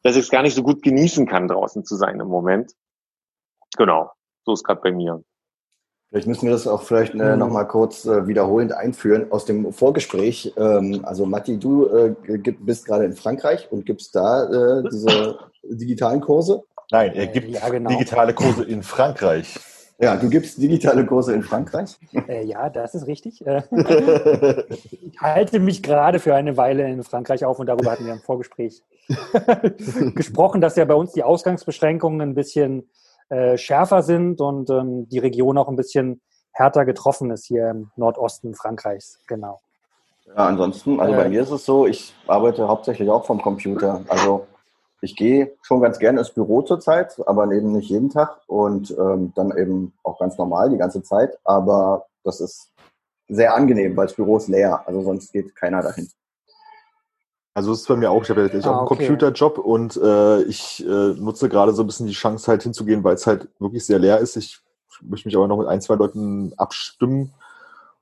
dass 0.04 0.16
ich 0.16 0.24
es 0.24 0.30
gar 0.30 0.44
nicht 0.44 0.56
so 0.56 0.64
gut 0.64 0.82
genießen 0.82 1.28
kann, 1.28 1.48
draußen 1.48 1.84
zu 1.84 1.96
sein 1.96 2.20
im 2.20 2.28
Moment. 2.28 2.72
Genau. 3.78 4.12
So 4.50 4.54
ist 4.54 4.64
gerade 4.64 4.82
bei 4.82 4.92
mir. 4.92 5.24
Vielleicht 6.10 6.28
müssen 6.28 6.48
wir 6.48 6.52
das 6.52 6.66
auch 6.66 6.82
vielleicht 6.82 7.14
äh, 7.14 7.34
mhm. 7.34 7.38
nochmal 7.38 7.68
kurz 7.68 8.06
äh, 8.06 8.26
wiederholend 8.26 8.72
einführen 8.72 9.32
aus 9.32 9.46
dem 9.46 9.72
Vorgespräch. 9.72 10.56
Ähm, 10.58 11.02
also 11.04 11.28
Matti, 11.28 11.60
du 11.60 11.86
äh, 11.86 12.16
bist 12.60 12.88
gerade 12.88 13.06
in 13.06 13.14
Frankreich 13.14 13.72
und 13.72 13.86
gibst 13.86 14.16
da 14.16 14.46
äh, 14.80 14.90
diese 14.92 15.38
digitalen 15.64 16.20
Kurse. 16.20 16.64
Nein, 16.90 17.14
er 17.14 17.28
gibt 17.28 17.50
ja, 17.50 17.70
genau. 17.70 17.92
digitale 17.92 18.34
Kurse 18.34 18.64
in 18.64 18.82
Frankreich. 18.82 19.54
Ja, 20.00 20.16
du 20.16 20.30
gibst 20.30 20.60
digitale 20.60 21.06
Kurse 21.06 21.36
in 21.36 21.44
Frankreich? 21.44 22.00
Äh, 22.28 22.46
ja, 22.46 22.72
das 22.72 22.96
ist 22.96 23.06
richtig. 23.06 23.46
Äh, 23.46 23.62
ich 24.90 25.22
halte 25.22 25.60
mich 25.60 25.84
gerade 25.84 26.18
für 26.18 26.34
eine 26.34 26.58
Weile 26.58 26.90
in 26.90 27.04
Frankreich 27.04 27.46
auf 27.46 27.60
und 27.60 27.68
darüber 27.68 27.92
hatten 27.92 28.08
wir 28.08 28.14
im 28.14 28.22
Vorgespräch 28.22 28.82
gesprochen, 30.16 30.60
dass 30.60 30.76
ja 30.76 30.86
bei 30.86 30.96
uns 30.96 31.12
die 31.12 31.22
Ausgangsbeschränkungen 31.22 32.22
ein 32.22 32.34
bisschen 32.34 32.90
äh, 33.30 33.58
schärfer 33.58 34.04
sind 34.04 34.42
und 34.42 34.70
ähm, 34.70 35.08
die 35.10 35.20
Region 35.20 35.58
auch 35.58 35.68
ein 35.68 35.76
bisschen 35.76 36.22
härter 36.52 36.86
getroffen 36.86 37.32
ist 37.32 37.46
hier 37.46 37.70
im 37.70 37.92
Nordosten 37.96 38.56
Frankreichs. 38.56 39.20
Genau. 39.28 39.62
Ja, 40.28 40.48
ansonsten, 40.48 41.00
also 41.00 41.14
bei 41.14 41.26
äh, 41.26 41.30
mir 41.30 41.42
ist 41.42 41.52
es 41.52 41.66
so, 41.66 41.88
ich 41.88 42.14
arbeite 42.28 42.68
hauptsächlich 42.68 43.10
auch 43.10 43.26
vom 43.26 43.42
Computer. 43.42 44.02
Also 44.10 44.46
ich 45.02 45.16
gehe 45.16 45.54
schon 45.62 45.82
ganz 45.82 45.98
gerne 46.00 46.20
ins 46.20 46.32
Büro 46.32 46.62
zurzeit, 46.62 47.16
aber 47.26 47.52
eben 47.52 47.72
nicht 47.72 47.90
jeden 47.90 48.10
Tag 48.10 48.42
und 48.48 48.92
ähm, 48.92 49.32
dann 49.36 49.56
eben 49.58 49.94
auch 50.04 50.20
ganz 50.20 50.38
normal 50.38 50.70
die 50.70 50.78
ganze 50.78 51.02
Zeit. 51.02 51.38
Aber 51.44 52.06
das 52.24 52.42
ist 52.42 52.72
sehr 53.28 53.56
angenehm, 53.56 53.96
weil 53.96 54.08
das 54.08 54.16
Büro 54.16 54.38
ist 54.38 54.50
leer. 54.50 54.84
Also 54.86 55.02
sonst 55.02 55.32
geht 55.32 55.56
keiner 55.56 55.82
dahin. 55.82 56.10
Also 57.54 57.72
es 57.72 57.82
ist 57.82 57.88
bei 57.88 57.96
mir 57.96 58.12
auch, 58.12 58.24
ich 58.24 58.30
habe 58.30 58.42
ja 58.42 58.48
ah, 58.48 58.58
auch 58.60 58.78
einen 58.78 58.88
okay. 58.88 59.08
Computerjob 59.08 59.58
und 59.58 59.98
äh, 59.98 60.44
ich 60.44 60.86
äh, 60.86 61.14
nutze 61.14 61.50
gerade 61.50 61.74
so 61.74 61.84
ein 61.84 61.88
bisschen 61.88 62.08
die 62.08 62.14
Chance 62.14 62.48
halt 62.48 62.64
hinzugehen, 62.64 63.04
weil 63.04 63.16
es 63.16 63.28
halt 63.28 63.50
wirklich 63.60 63.86
sehr 63.86 64.00
leer 64.00 64.20
ist. 64.20 64.38
Ich 64.38 64.60
möchte 65.02 65.28
mich 65.28 65.36
aber 65.36 65.48
noch 65.48 65.58
mit 65.58 65.68
ein, 65.68 65.82
zwei 65.82 65.96
Leuten 65.96 66.54
abstimmen 66.58 67.34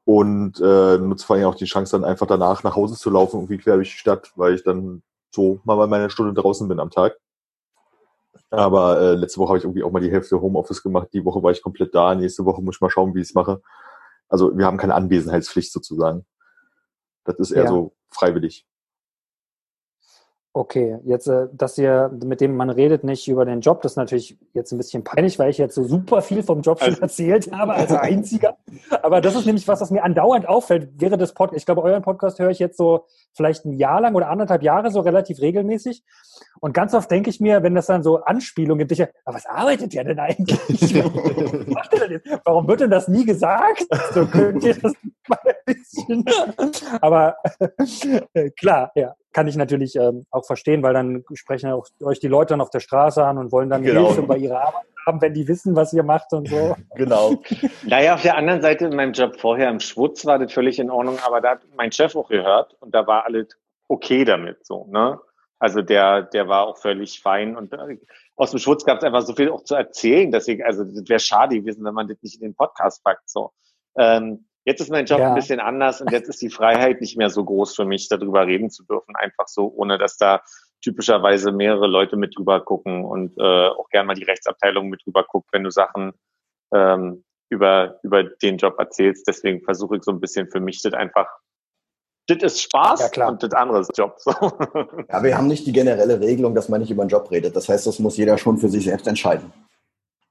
und 0.06 0.60
äh, 0.60 0.98
nutze 0.98 1.26
vor 1.26 1.36
allem 1.36 1.46
auch 1.46 1.56
die 1.56 1.66
Chance 1.66 1.98
dann 1.98 2.06
einfach 2.06 2.28
danach 2.28 2.64
nach 2.64 2.76
Hause 2.76 2.96
zu 2.96 3.10
laufen, 3.10 3.38
irgendwie 3.38 3.58
quer 3.58 3.76
durch 3.76 3.92
die 3.92 3.98
Stadt, 3.98 4.32
weil 4.36 4.54
ich 4.54 4.64
dann 4.64 5.02
so 5.32 5.60
mal 5.64 5.76
bei 5.76 5.88
meiner 5.88 6.10
Stunde 6.10 6.34
draußen 6.40 6.68
bin 6.68 6.80
am 6.80 6.92
Tag. 6.92 7.18
Aber 8.50 9.02
äh, 9.02 9.14
letzte 9.16 9.40
Woche 9.40 9.50
habe 9.50 9.58
ich 9.58 9.64
irgendwie 9.66 9.84
auch 9.84 9.92
mal 9.92 10.00
die 10.00 10.12
Hälfte 10.12 10.40
Homeoffice 10.40 10.82
gemacht. 10.82 11.10
Die 11.14 11.26
Woche 11.26 11.44
war 11.44 11.52
ich 11.52 11.62
komplett 11.62 11.94
da. 11.94 12.16
Nächste 12.16 12.46
Woche 12.46 12.62
muss 12.62 12.76
ich 12.76 12.82
mal 12.82 12.90
schauen, 12.90 13.14
wie 13.14 13.20
ich 13.22 13.30
es 13.30 13.34
mache. 13.34 13.62
Also 14.30 14.58
wir 14.58 14.66
haben 14.66 14.78
keine 14.78 14.96
Anwesenheitspflicht 14.96 15.72
sozusagen. 15.72 16.26
Das 17.26 17.38
ist 17.40 17.52
eher 17.52 17.64
ja. 17.64 17.70
so 17.70 17.94
freiwillig. 18.10 18.66
Okay, 20.58 20.98
jetzt, 21.04 21.28
äh, 21.28 21.46
dass 21.52 21.78
ihr 21.78 22.10
mit 22.24 22.42
dem 22.42 22.56
man 22.56 22.72
redet 22.72 23.04
nicht 23.04 23.28
über 23.28 23.46
den 23.46 23.62
Job, 23.62 23.84
das 23.84 23.92
ist 23.92 23.98
natürlich 23.98 24.40
jetzt 24.54 24.72
ein 24.72 24.80
bisschen 24.80 25.04
peinlich, 25.04 25.38
weil 25.38 25.52
ich 25.52 25.60
jetzt 25.60 25.76
so 25.76 25.84
super 25.84 26.24
viel 26.24 26.42
vom 26.42 26.62
Job 26.62 26.80
schon 26.80 26.90
also 26.90 27.02
erzählt 27.02 27.52
habe 27.52 27.76
als 27.76 27.92
einziger. 27.94 28.58
Aber 29.04 29.22
das 29.22 29.36
ist 29.36 29.46
nämlich 29.46 29.68
was, 29.68 29.82
was 29.82 29.92
mir 29.92 30.04
andauernd 30.04 30.50
auffällt 30.50 30.90
während 30.98 31.22
des 31.22 31.36
Podcasts. 31.36 31.62
Ich 31.62 31.68
glaube, 31.68 31.84
euren 31.84 32.02
Podcast 32.02 32.40
höre 32.40 32.50
ich 32.50 32.58
jetzt 32.58 32.76
so 32.76 33.06
vielleicht 33.36 33.66
ein 33.66 33.74
Jahr 33.74 34.02
lang 34.02 34.16
oder 34.16 34.30
anderthalb 34.30 34.64
Jahre 34.64 34.90
so 34.90 35.02
relativ 35.02 35.42
regelmäßig. 35.42 36.04
Und 36.60 36.74
ganz 36.74 36.96
oft 36.96 37.12
denke 37.12 37.30
ich 37.30 37.40
mir, 37.40 37.62
wenn 37.62 37.76
das 37.76 37.86
dann 37.86 38.02
so 38.02 38.24
Anspielungen 38.24 38.80
gibt, 38.80 38.94
ich, 38.94 39.08
aber 39.26 39.36
was 39.36 39.46
arbeitet 39.46 39.94
ihr 39.94 40.06
denn 40.06 40.18
eigentlich? 40.18 40.58
was 41.06 41.68
macht 41.68 41.94
ihr 41.94 42.00
denn 42.00 42.12
jetzt? 42.14 42.42
Warum 42.46 42.68
wird 42.68 42.82
denn 42.82 42.90
das 42.90 43.08
nie 43.08 43.26
gesagt? 43.26 43.86
So 44.12 44.26
könnt 44.26 44.64
ihr 44.64 44.74
das 44.74 44.94
mal 45.28 45.38
ein 45.46 45.76
bisschen. 45.76 46.26
Aber 47.02 47.36
äh, 48.34 48.50
klar, 48.50 48.92
ja 48.96 49.14
kann 49.38 49.48
ich 49.48 49.56
natürlich 49.56 49.96
ähm, 49.96 50.26
auch 50.32 50.48
verstehen, 50.48 50.82
weil 50.82 50.96
dann 50.96 51.24
sprechen 51.36 51.70
auch 51.70 51.86
euch 52.02 52.20
die 52.20 52.28
Leute 52.28 52.54
dann 52.54 52.62
auf 52.62 52.72
der 52.72 52.80
Straße 52.80 53.24
an 53.24 53.38
und 53.38 53.52
wollen 53.52 53.70
dann 53.70 53.84
genau. 53.84 54.08
Hilfe 54.08 54.24
bei 54.24 54.38
ihrer 54.38 54.62
Arbeit 54.62 54.88
haben, 55.06 55.22
wenn 55.22 55.36
die 55.36 55.48
wissen, 55.48 55.76
was 55.76 55.94
ihr 55.94 56.02
macht 56.02 56.34
und 56.34 56.50
so. 56.50 56.76
Genau. 56.96 57.36
naja, 57.86 58.16
auf 58.16 58.24
der 58.24 58.36
anderen 58.36 58.64
Seite 58.64 58.86
in 58.86 58.96
meinem 58.96 59.14
Job 59.14 59.40
vorher 59.40 59.70
im 59.70 59.80
Schwutz 59.80 60.26
war 60.26 60.40
das 60.40 60.52
völlig 60.52 60.80
in 60.80 60.90
Ordnung, 60.90 61.20
aber 61.24 61.40
da 61.40 61.52
hat 61.52 61.60
mein 61.76 61.92
Chef 61.92 62.16
auch 62.16 62.30
gehört 62.30 62.74
und 62.80 62.96
da 62.96 63.06
war 63.06 63.26
alles 63.26 63.50
okay 63.88 64.26
damit 64.26 64.66
so, 64.66 64.88
ne? 64.90 65.20
Also 65.60 65.84
der, 65.84 66.24
der 66.24 66.48
war 66.48 66.66
auch 66.66 66.80
völlig 66.80 67.22
fein 67.22 67.56
und 67.56 67.74
äh, 67.74 68.00
aus 68.38 68.50
dem 68.50 68.60
Schwutz 68.60 68.86
gab 68.86 68.98
es 68.98 69.04
einfach 69.04 69.22
so 69.22 69.36
viel 69.36 69.52
auch 69.52 69.64
zu 69.64 69.76
erzählen, 69.76 70.32
dass 70.32 70.48
ich, 70.48 70.66
also 70.66 70.84
das 70.84 71.08
wäre 71.08 71.20
schade 71.20 71.60
gewesen, 71.60 71.86
wenn 71.86 71.94
man 71.94 72.08
das 72.08 72.18
nicht 72.24 72.42
in 72.42 72.42
den 72.42 72.56
Podcast 72.56 73.04
packt. 73.04 73.30
So. 73.30 73.52
Ähm, 74.00 74.47
Jetzt 74.68 74.82
ist 74.82 74.92
mein 74.92 75.06
Job 75.06 75.20
ja. 75.20 75.30
ein 75.30 75.36
bisschen 75.36 75.62
anders 75.62 76.02
und 76.02 76.12
jetzt 76.12 76.28
ist 76.28 76.42
die 76.42 76.50
Freiheit 76.50 77.00
nicht 77.00 77.18
mehr 77.18 77.30
so 77.30 77.46
groß 77.46 77.74
für 77.74 77.86
mich, 77.86 78.10
darüber 78.10 78.46
reden 78.46 78.70
zu 78.70 78.84
dürfen, 78.84 79.16
einfach 79.16 79.48
so, 79.48 79.72
ohne 79.74 79.98
dass 79.98 80.18
da 80.18 80.42
typischerweise 80.82 81.54
mehrere 81.54 81.88
Leute 81.88 82.18
mit 82.18 82.38
drüber 82.38 82.60
gucken 82.60 83.06
und 83.06 83.38
äh, 83.38 83.70
auch 83.70 83.88
gern 83.92 84.08
mal 84.08 84.14
die 84.16 84.26
Rechtsabteilung 84.26 84.90
mit 84.90 85.06
drüber 85.06 85.24
guckt, 85.24 85.48
wenn 85.54 85.64
du 85.64 85.72
Sachen 85.72 86.12
ähm, 86.74 87.24
über, 87.48 87.98
über 88.04 88.26
den 88.26 88.58
Job 88.58 88.76
erzählst. 88.78 89.26
Deswegen 89.26 89.64
versuche 89.64 89.96
ich 89.96 90.04
so 90.04 90.12
ein 90.12 90.20
bisschen 90.20 90.52
für 90.52 90.60
mich 90.60 90.82
das 90.82 90.92
einfach 90.92 91.28
das 92.30 92.44
ist 92.44 92.62
Spaß 92.64 93.00
ja, 93.00 93.08
klar. 93.08 93.30
und 93.30 93.42
das 93.42 93.54
andere 93.54 93.80
ist 93.80 93.98
Job. 93.98 94.18
So. 94.18 94.32
Ja, 95.10 95.24
wir 95.24 95.38
haben 95.38 95.48
nicht 95.48 95.66
die 95.66 95.72
generelle 95.72 96.20
Regelung, 96.20 96.54
dass 96.54 96.68
man 96.68 96.82
nicht 96.82 96.92
über 96.92 97.06
den 97.06 97.10
Job 97.10 97.32
redet. 97.32 97.56
Das 97.56 97.70
heißt, 97.70 97.88
das 97.88 98.00
muss 98.00 98.18
jeder 98.18 98.38
schon 98.38 98.58
für 98.58 98.68
sich 98.68 98.84
selbst 98.84 99.08
entscheiden. 99.08 99.54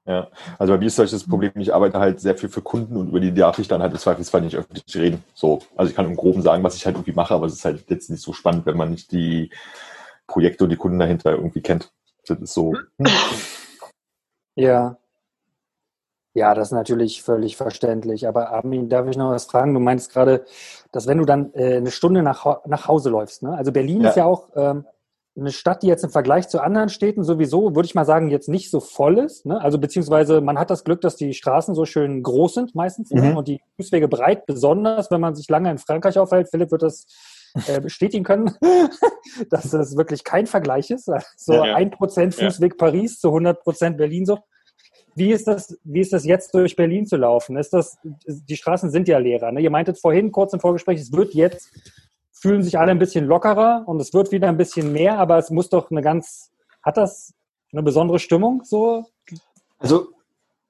Ja, 0.07 0.29
also 0.57 0.71
bei 0.73 0.79
mir 0.79 0.85
ist 0.85 0.95
solches 0.95 1.27
Problem, 1.27 1.51
ich 1.55 1.73
arbeite 1.73 1.99
halt 1.99 2.21
sehr 2.21 2.37
viel 2.37 2.47
für 2.47 2.61
Kunden 2.61 2.95
und 2.95 3.09
über 3.09 3.19
die 3.19 3.33
darf 3.33 3.59
ich 3.59 3.67
dann 3.67 3.81
halt 3.81 3.91
im 3.91 3.99
Zweifelsfall 3.99 4.39
nicht 4.39 4.55
öffentlich 4.55 4.95
reden. 4.95 5.21
So, 5.33 5.59
also 5.75 5.89
ich 5.89 5.95
kann 5.97 6.05
im 6.05 6.15
Groben 6.15 6.41
sagen, 6.41 6.63
was 6.63 6.75
ich 6.75 6.85
halt 6.85 6.95
irgendwie 6.95 7.11
mache, 7.11 7.33
aber 7.33 7.45
es 7.45 7.53
ist 7.55 7.65
halt 7.65 7.89
jetzt 7.89 8.09
nicht 8.09 8.23
so 8.23 8.31
spannend, 8.31 8.65
wenn 8.65 8.77
man 8.77 8.91
nicht 8.91 9.11
die 9.11 9.51
Projekte 10.25 10.63
und 10.63 10.69
die 10.69 10.77
Kunden 10.77 10.97
dahinter 10.97 11.31
irgendwie 11.31 11.61
kennt. 11.61 11.91
Das 12.25 12.39
ist 12.39 12.53
so. 12.53 12.73
Ja. 14.55 14.97
Ja, 16.33 16.53
das 16.53 16.69
ist 16.69 16.71
natürlich 16.71 17.21
völlig 17.21 17.57
verständlich. 17.57 18.27
Aber 18.27 18.51
Armin, 18.51 18.89
darf 18.89 19.07
ich 19.07 19.17
noch 19.17 19.31
was 19.31 19.45
fragen? 19.45 19.73
Du 19.73 19.79
meinst 19.79 20.11
gerade, 20.11 20.45
dass 20.91 21.05
wenn 21.05 21.17
du 21.17 21.25
dann 21.25 21.53
äh, 21.53 21.77
eine 21.77 21.91
Stunde 21.91 22.23
nach, 22.23 22.65
nach 22.65 22.87
Hause 22.87 23.09
läufst, 23.09 23.43
ne? 23.43 23.57
Also 23.57 23.71
Berlin 23.71 24.01
ja. 24.01 24.09
ist 24.09 24.17
ja 24.17 24.25
auch 24.25 24.49
ähm, 24.55 24.85
eine 25.37 25.51
Stadt, 25.51 25.83
die 25.83 25.87
jetzt 25.87 26.03
im 26.03 26.09
Vergleich 26.09 26.47
zu 26.47 26.61
anderen 26.61 26.89
Städten 26.89 27.23
sowieso, 27.23 27.75
würde 27.75 27.85
ich 27.85 27.95
mal 27.95 28.05
sagen, 28.05 28.29
jetzt 28.29 28.49
nicht 28.49 28.71
so 28.71 28.79
voll 28.79 29.19
ist. 29.19 29.45
Ne? 29.45 29.61
Also 29.61 29.77
beziehungsweise 29.77 30.41
man 30.41 30.57
hat 30.57 30.69
das 30.69 30.83
Glück, 30.83 31.01
dass 31.01 31.15
die 31.15 31.33
Straßen 31.33 31.75
so 31.75 31.85
schön 31.85 32.23
groß 32.23 32.55
sind 32.55 32.75
meistens 32.75 33.11
ne? 33.11 33.21
mhm. 33.21 33.27
ne? 33.27 33.37
und 33.37 33.47
die 33.47 33.61
Fußwege 33.75 34.07
breit, 34.07 34.45
besonders 34.45 35.11
wenn 35.11 35.21
man 35.21 35.35
sich 35.35 35.47
lange 35.47 35.69
in 35.69 35.77
Frankreich 35.77 36.17
aufhält. 36.17 36.49
Philipp 36.49 36.71
wird 36.71 36.81
das 36.81 37.05
äh, 37.67 37.79
bestätigen 37.79 38.23
können, 38.23 38.51
dass 39.49 39.69
das 39.69 39.95
wirklich 39.95 40.23
kein 40.23 40.47
Vergleich 40.47 40.89
ist. 40.89 41.09
So 41.37 41.61
ein 41.61 41.89
ja, 41.89 41.95
Prozent 41.95 42.33
Fußweg 42.33 42.73
ja. 42.73 42.77
Paris 42.77 43.19
zu 43.19 43.27
100 43.29 43.63
Prozent 43.63 43.97
Berlin 43.97 44.25
so. 44.25 44.39
Wie 45.15 45.31
ist 45.31 45.47
das, 45.47 45.75
wie 45.83 46.01
ist 46.01 46.13
das 46.13 46.25
jetzt 46.25 46.53
durch 46.53 46.75
Berlin 46.75 47.07
zu 47.07 47.15
laufen? 47.17 47.57
Ist 47.57 47.73
das, 47.73 47.97
die 48.03 48.55
Straßen 48.55 48.91
sind 48.91 49.07
ja 49.07 49.17
leerer. 49.17 49.51
Ne? 49.51 49.61
Ihr 49.61 49.71
meintet 49.71 49.99
vorhin 49.99 50.31
kurz 50.31 50.53
im 50.53 50.59
Vorgespräch, 50.59 50.99
es 50.99 51.11
wird 51.11 51.33
jetzt 51.33 51.71
fühlen 52.41 52.63
sich 52.63 52.77
alle 52.77 52.91
ein 52.91 52.99
bisschen 52.99 53.25
lockerer 53.25 53.83
und 53.85 53.99
es 53.99 54.13
wird 54.13 54.31
wieder 54.31 54.47
ein 54.47 54.57
bisschen 54.57 54.91
mehr, 54.91 55.19
aber 55.19 55.37
es 55.37 55.49
muss 55.49 55.69
doch 55.69 55.91
eine 55.91 56.01
ganz, 56.01 56.51
hat 56.81 56.97
das 56.97 57.33
eine 57.71 57.83
besondere 57.83 58.19
Stimmung 58.19 58.63
so? 58.63 59.05
Also 59.79 60.09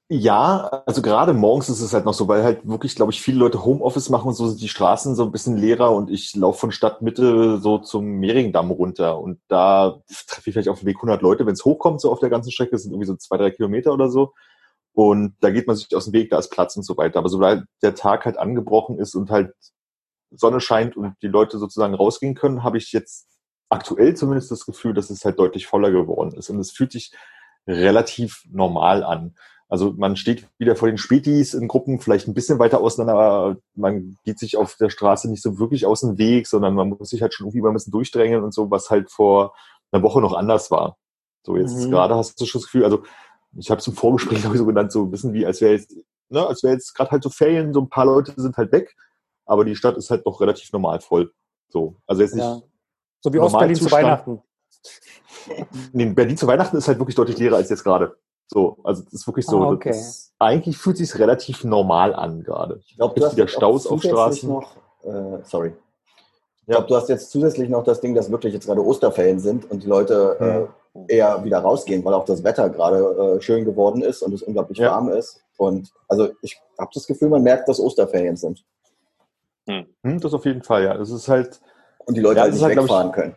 ja, 0.10 0.84
also 0.86 1.02
gerade 1.02 1.34
morgens 1.34 1.68
ist 1.68 1.82
es 1.82 1.94
halt 1.94 2.06
noch 2.06 2.14
so, 2.14 2.30
weil 2.30 2.42
halt 2.42 2.66
wirklich, 2.66 2.96
glaube 2.96 3.12
ich, 3.12 3.22
viele 3.22 3.40
Leute 3.40 3.66
Homeoffice 3.66 4.10
machen 4.10 4.30
und 4.30 4.36
so 4.36 4.48
sind 4.48 4.62
die 4.62 4.70
Straßen 4.70 5.16
so 5.16 5.24
ein 5.24 5.34
bisschen 5.34 5.58
leerer 5.58 5.94
und 5.94 6.10
ich 6.10 6.34
laufe 6.34 6.60
von 6.60 6.72
Stadtmitte 6.72 7.60
so 7.60 7.78
zum 7.80 8.06
Mehringdamm 8.06 8.72
runter 8.72 9.20
und 9.20 9.40
da 9.50 10.02
treffe 10.28 10.50
ich 10.50 10.54
vielleicht 10.54 10.70
auf 10.70 10.80
dem 10.80 10.86
Weg 10.86 10.98
100 10.98 11.22
Leute, 11.22 11.46
wenn 11.46 11.54
es 11.54 11.66
hochkommt, 11.66 12.00
so 12.00 12.10
auf 12.10 12.20
der 12.20 12.30
ganzen 12.30 12.52
Strecke, 12.52 12.78
sind 12.78 12.92
irgendwie 12.92 13.08
so 13.08 13.18
zwei, 13.18 13.36
drei 13.36 13.52
Kilometer 13.52 13.94
oder 13.94 14.10
so. 14.10 14.34
Und 14.94 15.36
da 15.42 15.52
geht 15.52 15.68
man 15.68 15.76
sich 15.76 15.94
aus 15.96 16.06
dem 16.06 16.14
Weg, 16.14 16.32
da 16.32 16.40
ist 16.40 16.50
Platz 16.50 16.76
und 16.76 16.84
so 16.84 16.98
weiter. 16.98 17.20
Aber 17.20 17.30
sobald 17.30 17.66
der 17.84 17.94
Tag 17.94 18.26
halt 18.26 18.40
angebrochen 18.40 18.98
ist 18.98 19.14
und 19.14 19.30
halt 19.30 19.54
Sonne 20.32 20.60
scheint 20.60 20.98
und 20.98 21.16
die 21.22 21.28
Leute 21.28 21.58
sozusagen 21.58 21.94
rausgehen 21.94 22.36
können, 22.36 22.64
habe 22.64 22.78
ich 22.78 22.92
jetzt 22.92 23.28
aktuell 23.70 24.16
zumindest 24.16 24.52
das 24.52 24.66
Gefühl, 24.66 24.94
dass 24.94 25.10
es 25.10 25.26
halt 25.26 25.40
deutlich 25.40 25.68
voller 25.68 25.92
geworden 25.92 26.34
ist. 26.34 26.50
Und 26.50 26.60
es 26.60 26.72
fühlt 26.72 26.92
sich 26.92 27.12
relativ 27.68 28.44
normal 28.50 29.04
an. 29.04 29.36
Also 29.70 29.94
man 29.98 30.16
steht 30.16 30.48
wieder 30.58 30.78
vor 30.78 30.88
den 30.88 30.98
Spätis 30.98 31.54
in 31.54 31.68
Gruppen, 31.68 32.00
vielleicht 32.00 32.28
ein 32.28 32.34
bisschen 32.34 32.58
weiter 32.58 32.80
auseinander, 32.80 33.20
aber 33.20 33.58
man 33.76 34.18
geht 34.24 34.40
sich 34.40 34.56
auf 34.56 34.78
der 34.78 34.90
Straße 34.90 35.30
nicht 35.30 35.44
so 35.44 35.60
wirklich 35.60 35.86
aus 35.86 36.02
dem 36.02 36.18
Weg, 36.18 36.48
sondern 36.48 36.74
man 36.74 36.90
muss 36.90 37.10
sich 37.10 37.22
halt 37.22 37.34
schon 37.34 37.48
irgendwie 37.48 37.62
mal 37.62 37.70
ein 37.70 37.74
bisschen 37.74 37.92
durchdrängen 37.92 38.44
und 38.44 38.54
so, 38.54 38.72
was 38.72 38.90
halt 38.90 39.12
vor 39.12 39.54
einer 39.92 40.04
Woche 40.04 40.22
noch 40.22 40.34
anders 40.34 40.72
war. 40.72 40.98
So 41.44 41.58
jetzt 41.58 41.76
mhm. 41.76 41.92
gerade 41.92 42.16
hast 42.16 42.40
du 42.40 42.46
schon 42.46 42.62
das 42.62 42.68
Gefühl, 42.68 42.86
also 42.86 43.04
ich 43.58 43.70
habe 43.70 43.80
es 43.80 43.88
im 43.88 43.94
Vorgespräch 43.94 44.40
glaube 44.40 44.56
ich 44.56 44.60
so 44.60 44.66
genannt, 44.66 44.94
so 44.94 45.04
ein 45.04 45.12
bisschen 45.12 45.34
wie, 45.34 45.46
als 45.46 45.60
wäre 45.60 45.74
jetzt, 45.74 45.94
ne, 46.30 46.48
als 46.48 46.64
wäre 46.64 46.74
jetzt 46.74 46.94
gerade 46.94 47.12
halt 47.12 47.24
so 47.24 47.30
Ferien, 47.30 47.74
so 47.74 47.82
ein 47.82 47.90
paar 47.90 48.06
Leute 48.06 48.34
sind 48.38 48.56
halt 48.56 48.72
weg, 48.72 48.96
aber 49.48 49.66
die 49.66 49.76
Stadt 49.76 49.98
ist 49.98 50.12
halt 50.12 50.26
noch 50.26 50.40
relativ 50.40 50.72
normal 50.72 51.00
voll. 51.00 51.32
So, 51.70 51.96
also 52.06 52.22
jetzt 52.22 52.36
nicht. 52.36 52.44
Ja. 52.44 52.62
So 53.22 53.34
wie 53.34 53.40
Ostberlin 53.40 53.76
zu 53.76 53.92
Weihnachten. 53.92 54.42
Nee, 55.94 56.06
Berlin 56.08 56.38
zu 56.38 56.46
Weihnachten 56.46 56.78
ist 56.78 56.88
halt 56.88 57.00
wirklich 57.00 57.16
deutlich 57.16 57.38
leerer 57.38 57.56
als 57.56 57.70
jetzt 57.70 57.84
gerade. 57.84 58.18
So, 58.48 58.78
also 58.84 59.04
das 59.04 59.14
ist 59.14 59.28
wirklich 59.28 59.46
so. 59.46 59.62
Ah, 59.62 59.72
okay. 59.72 59.90
das, 59.90 60.34
eigentlich 60.40 60.78
fühlt 60.78 60.98
sich 60.98 61.18
relativ 61.18 61.64
normal 61.64 62.14
an 62.14 62.44
gerade. 62.44 62.82
Ich 62.86 62.96
glaube, 62.96 63.20
hast 63.26 63.36
wieder 63.36 63.48
Staus 63.48 63.88
auf 63.88 64.02
Straßen. 64.02 64.50
Noch, 64.50 64.76
äh, 65.04 65.40
sorry. 65.44 65.74
Ich 66.62 66.68
glaube, 66.68 66.88
du 66.88 66.96
hast 66.96 67.08
jetzt 67.08 67.32
zusätzlich 67.32 67.70
noch 67.70 67.84
das 67.84 68.02
Ding, 68.02 68.14
dass 68.14 68.30
wirklich 68.30 68.54
jetzt 68.54 68.66
gerade 68.66 68.86
Osterferien 68.86 69.40
sind 69.40 69.70
und 69.72 69.84
die 69.84 69.88
Leute 69.88 70.36
hm. 70.38 71.04
äh, 71.08 71.16
eher 71.16 71.44
wieder 71.44 71.60
rausgehen, 71.60 72.04
weil 72.04 72.14
auch 72.14 72.26
das 72.26 72.44
Wetter 72.44 72.70
gerade 72.70 73.38
äh, 73.38 73.42
schön 73.42 73.64
geworden 73.64 74.02
ist 74.02 74.22
und 74.22 74.34
es 74.34 74.44
unglaublich 74.44 74.78
ja. 74.78 74.92
warm 74.92 75.10
ist. 75.10 75.42
Und 75.58 75.92
also 76.08 76.30
ich 76.42 76.60
habe 76.78 76.92
das 76.94 77.08
Gefühl, 77.08 77.30
man 77.30 77.44
merkt, 77.44 77.70
dass 77.70 77.80
Osterferien 77.80 78.36
sind. 78.36 78.66
Hm. 79.68 80.20
Das 80.20 80.34
auf 80.34 80.46
jeden 80.46 80.64
Fall, 80.64 80.84
ja. 80.84 80.98
Das 80.98 81.12
ist 81.12 81.28
halt. 81.28 81.60
Und 82.06 82.16
die 82.16 82.22
Leute 82.22 82.38
ja, 82.38 82.44
halt 82.44 82.54
nicht 82.54 82.64
halt, 82.64 82.78
wegfahren 82.78 83.10
ich, 83.10 83.14
können. 83.14 83.36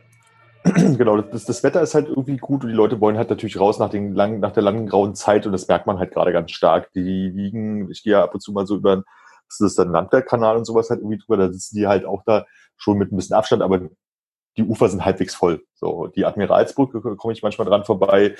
genau, 0.99 1.21
das, 1.21 1.47
das 1.47 1.63
Wetter 1.63 1.81
ist 1.81 1.95
halt 1.95 2.09
irgendwie 2.09 2.37
gut 2.37 2.63
und 2.63 2.71
die 2.71 2.77
Leute 2.77 3.01
wollen 3.01 3.17
halt 3.17 3.31
natürlich 3.31 3.59
raus 3.59 3.79
nach, 3.79 3.89
den 3.89 4.15
langen, 4.15 4.41
nach 4.41 4.53
der 4.53 4.63
langen 4.63 4.87
grauen 4.87 5.15
Zeit 5.15 5.47
und 5.47 5.53
das 5.53 5.69
merkt 5.69 5.87
man 5.87 5.99
halt 5.99 6.13
gerade 6.13 6.33
ganz 6.33 6.51
stark. 6.51 6.93
Die 6.93 7.01
liegen, 7.01 7.91
ich 7.91 8.03
gehe 8.03 8.13
ja 8.13 8.23
ab 8.23 8.35
und 8.35 8.41
zu 8.41 8.53
mal 8.53 8.67
so 8.67 8.77
über, 8.77 9.03
das 9.49 9.61
ist 9.61 9.79
dann 9.79 9.91
Landwehrkanal 9.91 10.57
und 10.57 10.67
sowas 10.67 10.91
halt 10.91 11.01
irgendwie 11.01 11.19
drüber, 11.19 11.39
da 11.39 11.51
sitzen 11.51 11.77
die 11.77 11.87
halt 11.87 12.05
auch 12.05 12.23
da 12.27 12.45
schon 12.77 12.99
mit 12.99 13.11
ein 13.11 13.17
bisschen 13.17 13.37
Abstand, 13.37 13.63
aber 13.63 13.89
die 14.57 14.65
Ufer 14.65 14.89
sind 14.89 15.05
halbwegs 15.05 15.35
voll. 15.35 15.65
So, 15.75 16.09
die 16.09 16.27
Admiralsbrücke 16.27 17.01
komme 17.17 17.33
ich 17.33 17.43
manchmal 17.43 17.67
dran 17.67 17.85
vorbei. 17.85 18.37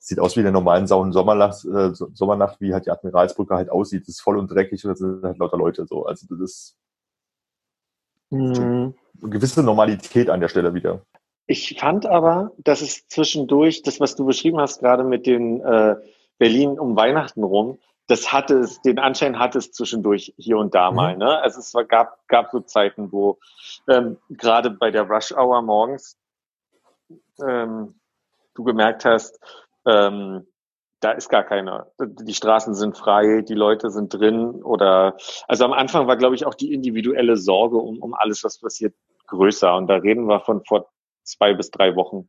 Sieht 0.00 0.20
aus 0.20 0.36
wie 0.36 0.40
in 0.40 0.44
der 0.44 0.52
normalen 0.52 0.86
sauren 0.86 1.12
Sommernacht, 1.12 1.64
äh, 1.64 1.90
Sommernacht, 1.92 2.60
wie 2.60 2.72
halt 2.72 2.86
die 2.86 2.90
Admiralsbrücke 2.90 3.54
halt 3.54 3.70
aussieht. 3.70 4.02
Das 4.02 4.10
ist 4.10 4.20
voll 4.20 4.38
und 4.38 4.50
dreckig 4.50 4.84
und 4.84 4.90
das 4.90 5.00
sind 5.00 5.22
halt 5.22 5.38
lauter 5.38 5.58
Leute 5.58 5.86
so. 5.86 6.06
Also 6.06 6.26
das 6.30 6.40
ist 6.40 6.76
eine 8.30 8.94
gewisse 9.22 9.62
Normalität 9.62 10.30
an 10.30 10.40
der 10.40 10.48
Stelle 10.48 10.74
wieder. 10.74 11.02
Ich 11.46 11.78
fand 11.80 12.06
aber, 12.06 12.52
dass 12.58 12.82
es 12.82 13.08
zwischendurch, 13.08 13.82
das, 13.82 14.00
was 14.00 14.16
du 14.16 14.26
beschrieben 14.26 14.60
hast, 14.60 14.80
gerade 14.80 15.02
mit 15.02 15.26
den 15.26 15.60
äh, 15.62 15.96
Berlin 16.36 16.78
um 16.78 16.94
Weihnachten 16.94 17.42
rum, 17.42 17.78
das 18.06 18.32
hatte 18.32 18.58
es, 18.58 18.80
den 18.82 18.98
Anschein 18.98 19.38
hatte 19.38 19.58
es 19.58 19.72
zwischendurch 19.72 20.34
hier 20.36 20.58
und 20.58 20.74
da 20.74 20.90
mhm. 20.90 20.96
mal. 20.96 21.16
Ne? 21.16 21.38
Also 21.40 21.60
es 21.60 21.72
war, 21.74 21.84
gab, 21.84 22.26
gab 22.28 22.50
so 22.50 22.60
Zeiten, 22.60 23.12
wo 23.12 23.38
ähm, 23.88 24.18
gerade 24.28 24.70
bei 24.70 24.90
der 24.90 25.08
Rush 25.08 25.32
Hour 25.32 25.62
morgens 25.62 26.18
ähm, 27.46 27.94
du 28.54 28.64
gemerkt 28.64 29.04
hast, 29.04 29.38
ähm, 29.86 30.46
da 31.00 31.12
ist 31.12 31.28
gar 31.28 31.44
keiner. 31.44 31.92
Die 32.00 32.34
Straßen 32.34 32.74
sind 32.74 32.96
frei, 32.96 33.42
die 33.42 33.54
Leute 33.54 33.90
sind 33.90 34.12
drin 34.12 34.62
oder 34.62 35.16
also 35.46 35.64
am 35.64 35.72
Anfang 35.72 36.06
war, 36.06 36.16
glaube 36.16 36.34
ich, 36.34 36.44
auch 36.44 36.54
die 36.54 36.72
individuelle 36.72 37.36
Sorge 37.36 37.76
um, 37.76 37.98
um 38.02 38.14
alles, 38.14 38.42
was 38.44 38.58
passiert, 38.58 38.94
größer. 39.28 39.74
Und 39.76 39.86
da 39.86 39.96
reden 39.96 40.26
wir 40.26 40.40
von 40.40 40.64
vor 40.64 40.90
zwei 41.22 41.54
bis 41.54 41.70
drei 41.70 41.94
Wochen. 41.94 42.28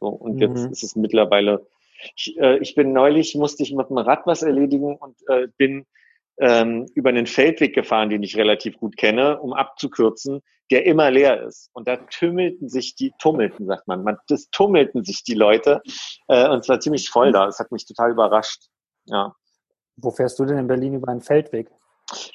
So, 0.00 0.08
und 0.08 0.36
mhm. 0.36 0.42
jetzt 0.42 0.66
ist 0.66 0.82
es 0.84 0.96
mittlerweile, 0.96 1.66
ich, 2.16 2.38
äh, 2.38 2.58
ich 2.58 2.74
bin 2.74 2.92
neulich, 2.92 3.34
musste 3.34 3.62
ich 3.62 3.74
mit 3.74 3.88
dem 3.88 3.98
Rad 3.98 4.26
was 4.26 4.42
erledigen 4.42 4.96
und 4.96 5.16
äh, 5.28 5.48
bin 5.56 5.86
ähm, 6.38 6.86
über 6.94 7.10
einen 7.10 7.26
Feldweg 7.26 7.74
gefahren, 7.74 8.10
den 8.10 8.22
ich 8.22 8.36
relativ 8.36 8.76
gut 8.78 8.96
kenne, 8.96 9.40
um 9.40 9.52
abzukürzen, 9.52 10.42
der 10.70 10.86
immer 10.86 11.10
leer 11.10 11.42
ist. 11.42 11.70
Und 11.72 11.86
da 11.88 11.96
tümmelten 11.96 12.68
sich 12.68 12.96
die, 12.96 13.12
tummelten, 13.18 13.66
sagt 13.66 13.86
man, 13.86 14.02
man 14.02 14.18
das 14.28 14.48
tummelten 14.50 15.04
sich 15.04 15.22
die 15.24 15.34
Leute 15.34 15.82
äh, 16.28 16.48
und 16.48 16.64
zwar 16.64 16.80
ziemlich 16.80 17.10
voll 17.10 17.32
da. 17.32 17.46
Das 17.46 17.58
hat 17.58 17.70
mich 17.70 17.86
total 17.86 18.10
überrascht. 18.10 18.68
Ja. 19.04 19.34
Wo 19.96 20.10
fährst 20.10 20.38
du 20.38 20.44
denn 20.44 20.58
in 20.58 20.66
Berlin 20.66 20.94
über 20.94 21.08
einen 21.08 21.20
Feldweg? 21.20 21.70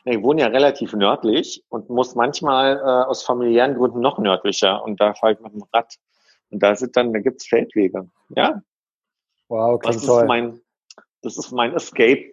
Ich 0.05 0.21
wohne 0.23 0.41
ja 0.41 0.47
relativ 0.47 0.93
nördlich 0.93 1.63
und 1.69 1.89
muss 1.89 2.15
manchmal 2.15 2.77
äh, 2.77 2.81
aus 2.81 3.23
familiären 3.23 3.75
Gründen 3.75 3.99
noch 3.99 4.17
nördlicher 4.17 4.83
und 4.83 4.99
da 4.99 5.13
fahre 5.13 5.33
ich 5.33 5.39
mit 5.39 5.53
dem 5.53 5.63
Rad. 5.73 5.95
Und 6.49 6.63
da 6.63 6.75
sind 6.75 6.97
dann, 6.97 7.13
da 7.13 7.19
gibt's 7.19 7.47
Feldwege. 7.47 8.09
Ja. 8.35 8.61
Wow, 9.47 9.79
klingt 9.79 9.97
das 9.97 10.05
toll. 10.05 10.23
Ist 10.23 10.27
mein, 10.27 10.61
das 11.21 11.37
ist 11.37 11.51
mein 11.51 11.75
Escape 11.75 12.31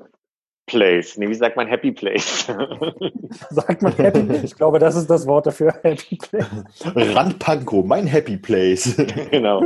Place. 0.67 1.17
Nee, 1.17 1.29
wie 1.29 1.35
sagt 1.35 1.57
man 1.57 1.69
Happy 1.69 1.93
Place? 1.93 2.47
sagt 3.51 3.83
man 3.83 3.93
Happy 3.95 4.23
Place? 4.23 4.45
Ich 4.45 4.57
glaube, 4.57 4.79
das 4.79 4.97
ist 4.97 5.09
das 5.09 5.27
Wort 5.27 5.47
dafür, 5.47 5.73
Happy 5.83 6.17
Place. 6.17 6.47
Randpanko, 6.95 7.83
mein 7.83 8.07
Happy 8.07 8.37
Place. 8.37 8.97
genau. 9.31 9.63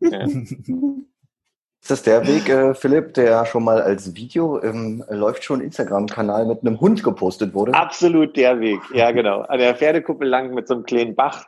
Ja. 0.00 0.20
Ist 0.22 1.90
das 1.90 2.02
der 2.02 2.26
Weg, 2.26 2.48
äh, 2.48 2.74
Philipp, 2.74 3.14
der 3.14 3.46
schon 3.46 3.62
mal 3.62 3.80
als 3.80 4.16
Video 4.16 4.58
im 4.58 5.04
läuft 5.08 5.44
schon 5.44 5.60
Instagram-Kanal 5.60 6.46
mit 6.46 6.62
einem 6.62 6.80
Hund 6.80 7.04
gepostet 7.04 7.54
wurde? 7.54 7.74
Absolut 7.74 8.36
der 8.36 8.58
Weg, 8.58 8.80
ja 8.92 9.12
genau. 9.12 9.42
An 9.42 9.58
der 9.58 9.74
Pferdekuppel 9.76 10.26
lang 10.26 10.54
mit 10.54 10.66
so 10.66 10.74
einem 10.74 10.84
kleinen 10.84 11.14
Bach, 11.14 11.44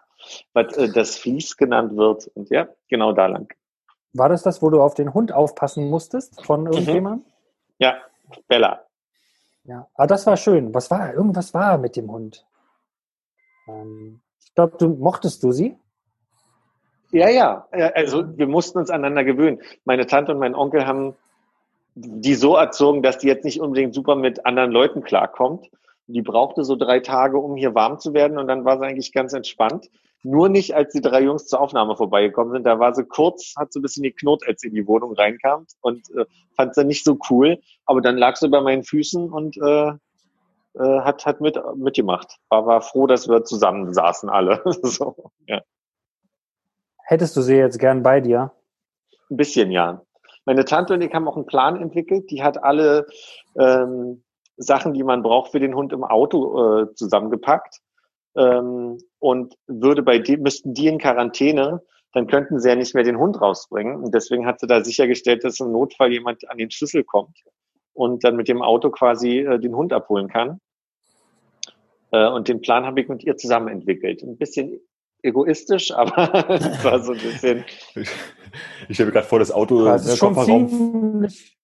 was 0.52 0.76
äh, 0.76 0.92
das 0.92 1.16
Fließ 1.16 1.56
genannt 1.56 1.96
wird. 1.96 2.30
Und 2.34 2.50
ja, 2.50 2.68
genau 2.88 3.12
da 3.12 3.26
lang. 3.26 3.52
War 4.12 4.28
das 4.28 4.42
das, 4.42 4.62
wo 4.62 4.70
du 4.70 4.80
auf 4.80 4.94
den 4.94 5.14
Hund 5.14 5.32
aufpassen 5.32 5.88
musstest 5.88 6.44
von 6.44 6.62
mhm. 6.62 6.72
irgendjemandem? 6.72 7.24
Mhm. 7.26 7.32
Ja, 7.78 7.94
Bella. 8.46 8.84
Ja, 9.64 9.86
aber 9.94 10.06
das 10.06 10.26
war 10.26 10.36
schön. 10.36 10.72
Was 10.74 10.90
war? 10.90 11.12
Irgendwas 11.12 11.52
war 11.54 11.78
mit 11.78 11.96
dem 11.96 12.10
Hund. 12.10 12.46
Ähm, 13.68 14.20
ich 14.42 14.54
glaube, 14.54 14.76
du 14.78 14.88
mochtest 14.88 15.42
du 15.42 15.52
sie? 15.52 15.76
Ja, 17.10 17.28
ja. 17.28 17.66
Also 17.70 18.36
wir 18.36 18.46
mussten 18.46 18.78
uns 18.78 18.90
aneinander 18.90 19.24
gewöhnen. 19.24 19.60
Meine 19.84 20.06
Tante 20.06 20.32
und 20.32 20.38
mein 20.38 20.54
Onkel 20.54 20.86
haben 20.86 21.16
die 21.94 22.34
so 22.34 22.54
erzogen, 22.56 23.02
dass 23.02 23.18
die 23.18 23.26
jetzt 23.26 23.44
nicht 23.44 23.60
unbedingt 23.60 23.94
super 23.94 24.14
mit 24.14 24.46
anderen 24.46 24.70
Leuten 24.70 25.02
klarkommt. 25.02 25.68
Die 26.06 26.22
brauchte 26.22 26.64
so 26.64 26.76
drei 26.76 27.00
Tage, 27.00 27.38
um 27.38 27.56
hier 27.56 27.74
warm 27.74 27.98
zu 27.98 28.14
werden 28.14 28.38
und 28.38 28.46
dann 28.46 28.64
war 28.64 28.78
sie 28.78 28.86
eigentlich 28.86 29.12
ganz 29.12 29.32
entspannt. 29.32 29.90
Nur 30.22 30.48
nicht, 30.48 30.74
als 30.74 30.92
die 30.92 31.00
drei 31.00 31.22
Jungs 31.22 31.46
zur 31.46 31.60
Aufnahme 31.60 31.96
vorbeigekommen 31.96 32.52
sind. 32.52 32.64
Da 32.64 32.78
war 32.78 32.94
sie 32.94 33.04
kurz, 33.04 33.54
hat 33.56 33.72
so 33.72 33.78
ein 33.78 33.82
bisschen 33.82 34.02
geknurrt, 34.02 34.42
als 34.46 34.60
sie 34.60 34.68
in 34.68 34.74
die 34.74 34.86
Wohnung 34.86 35.12
reinkam 35.14 35.66
und 35.80 36.10
äh, 36.16 36.24
fand 36.56 36.74
sie 36.74 36.84
nicht 36.84 37.04
so 37.04 37.18
cool. 37.30 37.58
Aber 37.86 38.00
dann 38.00 38.16
lag 38.16 38.36
sie 38.36 38.48
bei 38.48 38.60
meinen 38.60 38.82
Füßen 38.82 39.30
und 39.30 39.56
äh, 39.58 39.92
äh, 40.74 41.00
hat, 41.00 41.24
hat 41.24 41.40
mit, 41.40 41.58
mitgemacht. 41.76 42.36
War, 42.48 42.66
war 42.66 42.80
froh, 42.80 43.06
dass 43.06 43.28
wir 43.28 43.44
zusammen 43.44 43.92
saßen 43.92 44.28
alle. 44.28 44.62
so, 44.82 45.30
ja. 45.46 45.60
Hättest 47.04 47.36
du 47.36 47.42
sie 47.42 47.56
jetzt 47.56 47.78
gern 47.78 48.02
bei 48.02 48.20
dir? 48.20 48.52
Ein 49.30 49.36
bisschen, 49.36 49.70
ja. 49.70 50.02
Meine 50.44 50.64
Tante 50.64 50.94
und 50.94 51.02
ich 51.02 51.12
haben 51.12 51.28
auch 51.28 51.36
einen 51.36 51.46
Plan 51.46 51.80
entwickelt. 51.80 52.30
Die 52.30 52.42
hat 52.42 52.62
alle 52.62 53.06
ähm, 53.58 54.22
Sachen, 54.56 54.94
die 54.94 55.02
man 55.02 55.22
braucht 55.22 55.52
für 55.52 55.60
den 55.60 55.74
Hund 55.74 55.92
im 55.92 56.04
Auto 56.04 56.82
äh, 56.82 56.94
zusammengepackt. 56.94 57.80
Ähm, 58.36 58.98
und 59.18 59.54
würde 59.66 60.02
bei 60.02 60.18
die, 60.18 60.36
müssten 60.36 60.74
die 60.74 60.86
in 60.86 60.98
Quarantäne, 60.98 61.82
dann 62.12 62.26
könnten 62.26 62.60
sie 62.60 62.68
ja 62.68 62.76
nicht 62.76 62.94
mehr 62.94 63.04
den 63.04 63.18
Hund 63.18 63.40
rausbringen. 63.40 64.02
Und 64.02 64.14
deswegen 64.14 64.46
hat 64.46 64.60
sie 64.60 64.66
da 64.66 64.84
sichergestellt, 64.84 65.44
dass 65.44 65.60
im 65.60 65.72
Notfall 65.72 66.12
jemand 66.12 66.48
an 66.48 66.58
den 66.58 66.70
Schlüssel 66.70 67.04
kommt 67.04 67.38
und 67.92 68.24
dann 68.24 68.36
mit 68.36 68.48
dem 68.48 68.62
Auto 68.62 68.90
quasi 68.90 69.40
äh, 69.40 69.58
den 69.58 69.74
Hund 69.74 69.92
abholen 69.92 70.28
kann. 70.28 70.60
Äh, 72.12 72.28
und 72.28 72.48
den 72.48 72.60
Plan 72.60 72.86
habe 72.86 73.00
ich 73.00 73.08
mit 73.08 73.24
ihr 73.24 73.36
zusammen 73.36 73.68
entwickelt. 73.68 74.22
Ein 74.22 74.38
bisschen 74.38 74.80
egoistisch, 75.22 75.90
aber 75.94 76.48
es 76.50 76.84
war 76.84 77.02
so 77.02 77.12
ein 77.12 77.18
bisschen. 77.18 77.64
Ich 78.88 78.94
stelle 78.94 79.08
mir 79.08 79.12
gerade 79.12 79.26
vor, 79.26 79.38
das 79.38 79.50
Auto 79.50 79.84
das 79.84 80.06
ist 80.06 80.18
schon 80.18 80.34
ziemlich 80.34 81.58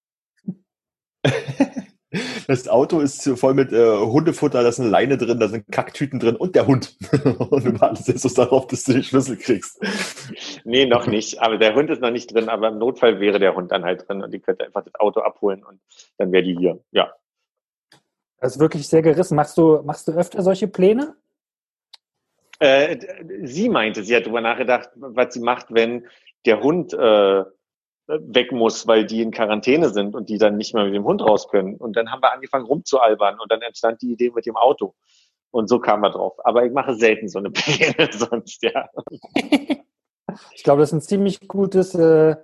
Das 2.47 2.69
Auto 2.69 3.01
ist 3.01 3.29
voll 3.39 3.55
mit 3.55 3.73
äh, 3.73 3.99
Hundefutter, 3.99 4.63
da 4.63 4.69
ist 4.69 4.81
eine 4.81 4.89
Leine 4.89 5.17
drin, 5.17 5.41
da 5.41 5.49
sind 5.49 5.71
Kacktüten 5.71 6.21
drin 6.21 6.37
und 6.37 6.55
der 6.55 6.67
Hund. 6.67 6.97
und 7.13 7.65
du 7.65 7.81
wartest 7.81 8.09
jetzt 8.09 8.39
darauf, 8.39 8.67
dass 8.67 8.85
du 8.85 8.93
den 8.93 9.03
Schlüssel 9.03 9.37
kriegst. 9.37 9.81
Nee, 10.65 10.87
noch 10.87 11.07
nicht. 11.07 11.41
Aber 11.41 11.59
der 11.59 11.75
Hund 11.75 11.91
ist 11.91 12.01
noch 12.01 12.11
nicht 12.11 12.35
drin, 12.35 12.49
aber 12.49 12.69
im 12.69 12.79
Notfall 12.79 13.21
wäre 13.21 13.39
der 13.39 13.55
Hund 13.55 13.73
dann 13.73 13.85
halt 13.85 14.09
drin 14.09 14.23
und 14.23 14.33
die 14.33 14.41
könnte 14.41 14.65
einfach 14.65 14.85
das 14.85 14.95
Auto 14.97 15.21
abholen 15.21 15.65
und 15.65 15.81
dann 16.19 16.33
wäre 16.33 16.43
die 16.43 16.57
hier. 16.57 16.81
Ja. 16.93 17.13
Das 18.41 18.57
ist 18.57 18.61
wirklich 18.61 18.87
sehr 18.87 19.03
gerissen. 19.03 19.37
Machst 19.37 19.57
du, 19.57 19.83
machst 19.85 20.07
du 20.07 20.13
öfter 20.13 20.43
solche 20.43 20.69
Pläne? 20.69 21.17
Äh, 22.59 22.99
sie 23.43 23.69
meinte, 23.69 24.05
sie 24.05 24.15
hat 24.15 24.25
darüber 24.25 24.41
nachgedacht, 24.41 24.91
was 24.95 25.35
sie 25.35 25.41
macht, 25.41 25.67
wenn 25.71 26.07
der 26.47 26.61
Hund 26.61 26.93
äh, 26.93 27.45
weg 28.07 28.53
muss, 28.53 28.87
weil 28.87 29.07
die 29.07 29.23
in 29.23 29.31
Quarantäne 29.31 29.91
sind 29.91 30.15
und 30.15 30.29
die 30.29 30.39
dann 30.39 30.57
nicht 30.57 30.75
mehr 30.75 30.85
mit 30.85 30.95
dem 30.95 31.05
Hund 31.05 31.23
raus 31.23 31.49
können. 31.49 31.77
Und 31.77 31.97
dann 31.97 32.11
haben 32.11 32.23
wir 32.23 32.33
angefangen 32.33 32.67
rumzualbern 32.67 33.39
und 33.41 33.51
dann 33.51 33.63
entstand 33.63 34.03
die 34.03 34.13
Idee 34.13 34.31
mit 34.35 34.47
dem 34.47 34.57
Auto. 34.57 34.95
Und 35.51 35.69
so 35.69 35.79
kam 35.79 36.03
er 36.05 36.11
drauf. 36.11 36.35
Aber 36.45 36.65
ich 36.65 36.73
mache 36.73 36.95
selten 36.95 37.29
so 37.29 37.39
eine 37.39 37.51
Pläne 37.53 38.11
sonst, 38.13 38.63
ja. 38.63 38.89
Ich 40.55 40.65
glaube, 40.65 40.81
das 40.81 40.91
ist 40.91 40.95
ein 40.95 41.01
ziemlich 41.01 41.47
gutes 41.47 41.95
äh, 41.95 42.37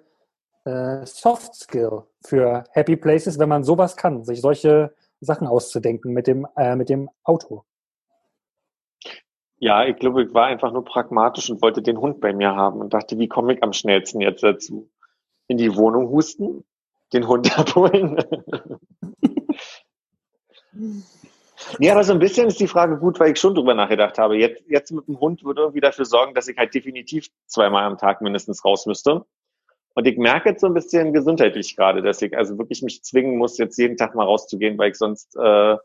äh, 0.65 1.07
Soft 1.07 1.55
Skill 1.55 2.05
für 2.25 2.65
Happy 2.73 2.97
Places, 2.97 3.39
wenn 3.39 3.49
man 3.49 3.65
sowas 3.65 3.97
kann, 3.97 4.25
sich 4.25 4.41
solche 4.41 4.95
Sachen 5.21 5.47
auszudenken 5.47 6.13
mit 6.13 6.27
dem, 6.27 6.47
äh, 6.57 6.77
mit 6.77 6.89
dem 6.89 7.11
Auto. 7.25 7.65
Ja, 9.59 9.85
ich 9.85 9.97
glaube, 9.97 10.23
ich 10.23 10.33
war 10.33 10.47
einfach 10.47 10.73
nur 10.73 10.85
pragmatisch 10.85 11.51
und 11.51 11.61
wollte 11.61 11.83
den 11.83 12.01
Hund 12.01 12.21
bei 12.21 12.33
mir 12.33 12.55
haben 12.55 12.81
und 12.81 12.95
dachte, 12.95 13.19
wie 13.19 13.29
komme 13.29 13.55
ich 13.55 13.63
am 13.63 13.75
schnellsten 13.75 14.21
jetzt 14.23 14.43
dazu? 14.43 14.90
In 15.51 15.57
die 15.57 15.75
Wohnung 15.75 16.11
husten, 16.11 16.65
den 17.13 17.27
Hund 17.27 17.59
abholen. 17.59 18.17
ja, 21.81 21.93
aber 21.93 22.05
so 22.05 22.13
ein 22.13 22.21
bisschen 22.21 22.47
ist 22.47 22.61
die 22.61 22.69
Frage 22.69 22.99
gut, 22.99 23.19
weil 23.19 23.33
ich 23.33 23.41
schon 23.41 23.57
drüber 23.57 23.75
nachgedacht 23.75 24.17
habe. 24.17 24.37
Jetzt, 24.37 24.63
jetzt 24.69 24.93
mit 24.93 25.09
dem 25.09 25.19
Hund 25.19 25.43
würde 25.43 25.63
irgendwie 25.63 25.81
dafür 25.81 26.05
sorgen, 26.05 26.35
dass 26.35 26.47
ich 26.47 26.57
halt 26.57 26.73
definitiv 26.73 27.27
zweimal 27.47 27.83
am 27.83 27.99
Tag 27.99 28.21
mindestens 28.21 28.65
raus 28.65 28.87
müsste. 28.87 29.25
Und 29.95 30.07
ich 30.07 30.19
merke 30.19 30.51
jetzt 30.51 30.61
so 30.61 30.69
ein 30.69 30.75
bisschen 30.75 31.13
gesundheitlich 31.13 31.75
gerade, 31.75 32.01
dass 32.01 32.23
ich 32.23 32.37
also 32.37 32.57
wirklich 32.57 32.83
mich 32.83 33.03
zwingen 33.03 33.37
muss, 33.37 33.59
jetzt 33.59 33.77
jeden 33.77 33.97
Tag 33.97 34.15
mal 34.15 34.27
rauszugehen, 34.27 34.79
weil 34.79 34.93
ich 34.93 34.99
sonst 34.99 35.35
äh, 35.35 35.77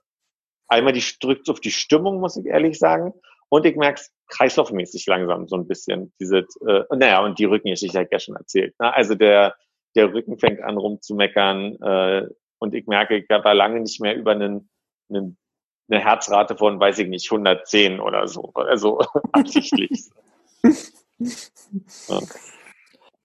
einmal 0.67 0.93
die 0.93 1.03
drückt 1.19 1.49
auf 1.49 1.59
die 1.59 1.71
Stimmung, 1.71 2.19
muss 2.19 2.37
ich 2.37 2.45
ehrlich 2.45 2.77
sagen. 2.77 3.15
Und 3.49 3.65
ich 3.65 3.75
merke 3.75 3.99
es 3.99 4.11
kreislaufmäßig 4.27 5.05
langsam 5.07 5.47
so 5.47 5.55
ein 5.55 5.67
bisschen. 5.67 6.13
Diese, 6.19 6.39
äh, 6.67 6.83
naja, 6.95 7.23
und 7.23 7.39
die 7.39 7.45
Rückengeschichte 7.45 7.97
habe 7.97 8.05
ich 8.05 8.11
ja 8.11 8.19
schon 8.19 8.35
erzählt. 8.35 8.73
Ne? 8.79 8.93
Also 8.93 9.15
der, 9.15 9.55
der 9.95 10.13
Rücken 10.13 10.37
fängt 10.37 10.61
an 10.61 10.77
rumzumeckern 10.77 11.75
äh, 11.81 12.27
und 12.59 12.73
ich 12.73 12.87
merke, 12.87 13.17
ich 13.17 13.29
habe 13.29 13.53
lange 13.53 13.79
nicht 13.79 14.01
mehr 14.01 14.15
über 14.15 14.31
einen, 14.31 14.69
einen, 15.09 15.37
eine 15.89 15.99
Herzrate 15.99 16.57
von, 16.57 16.79
weiß 16.79 16.99
ich 16.99 17.07
nicht, 17.07 17.31
110 17.31 17.99
oder 17.99 18.27
so. 18.27 18.51
Also 18.53 18.99
absichtlich. 19.31 20.09
ja. 20.63 22.19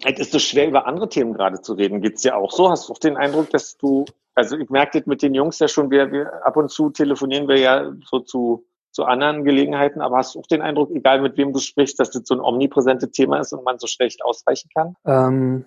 Es 0.03 0.19
ist 0.19 0.33
so 0.33 0.39
schwer, 0.39 0.67
über 0.67 0.87
andere 0.87 1.09
Themen 1.09 1.35
gerade 1.35 1.61
zu 1.61 1.75
reden. 1.75 2.01
Geht's 2.01 2.23
dir 2.23 2.37
auch 2.37 2.53
so? 2.53 2.71
Hast 2.71 2.89
du 2.89 2.95
auch 2.95 2.99
den 2.99 3.17
Eindruck, 3.17 3.51
dass 3.51 3.77
du, 3.77 4.07
also 4.35 4.57
ich 4.57 4.71
merke 4.71 4.99
das 4.99 5.07
mit 5.07 5.21
den 5.21 5.35
Jungs 5.35 5.59
ja 5.59 5.69
schon, 5.69 5.91
wir, 5.91 6.11
wir 6.11 6.45
ab 6.45 6.57
und 6.57 6.71
zu 6.71 6.91
telefonieren 6.91 7.49
wir 7.49 7.59
ja 7.59 7.93
so 8.05 8.21
zu, 8.21 8.65
zu 8.93 9.05
anderen 9.05 9.45
Gelegenheiten, 9.45 10.01
aber 10.01 10.19
hast 10.19 10.35
du 10.35 10.41
auch 10.41 10.47
den 10.47 10.63
Eindruck, 10.63 10.91
egal 10.91 11.21
mit 11.21 11.37
wem 11.37 11.53
du 11.53 11.61
sprichst, 11.61 12.01
dass 12.01 12.11
das 12.11 12.23
so 12.25 12.35
ein 12.35 12.41
omnipräsentes 12.41 13.13
Thema 13.13 13.39
ist 13.39 13.53
und 13.53 13.65
man 13.65 13.79
so 13.79 13.87
schlecht 13.87 14.25
ausweichen 14.25 14.69
kann? 14.75 14.97
Ähm, 15.05 15.65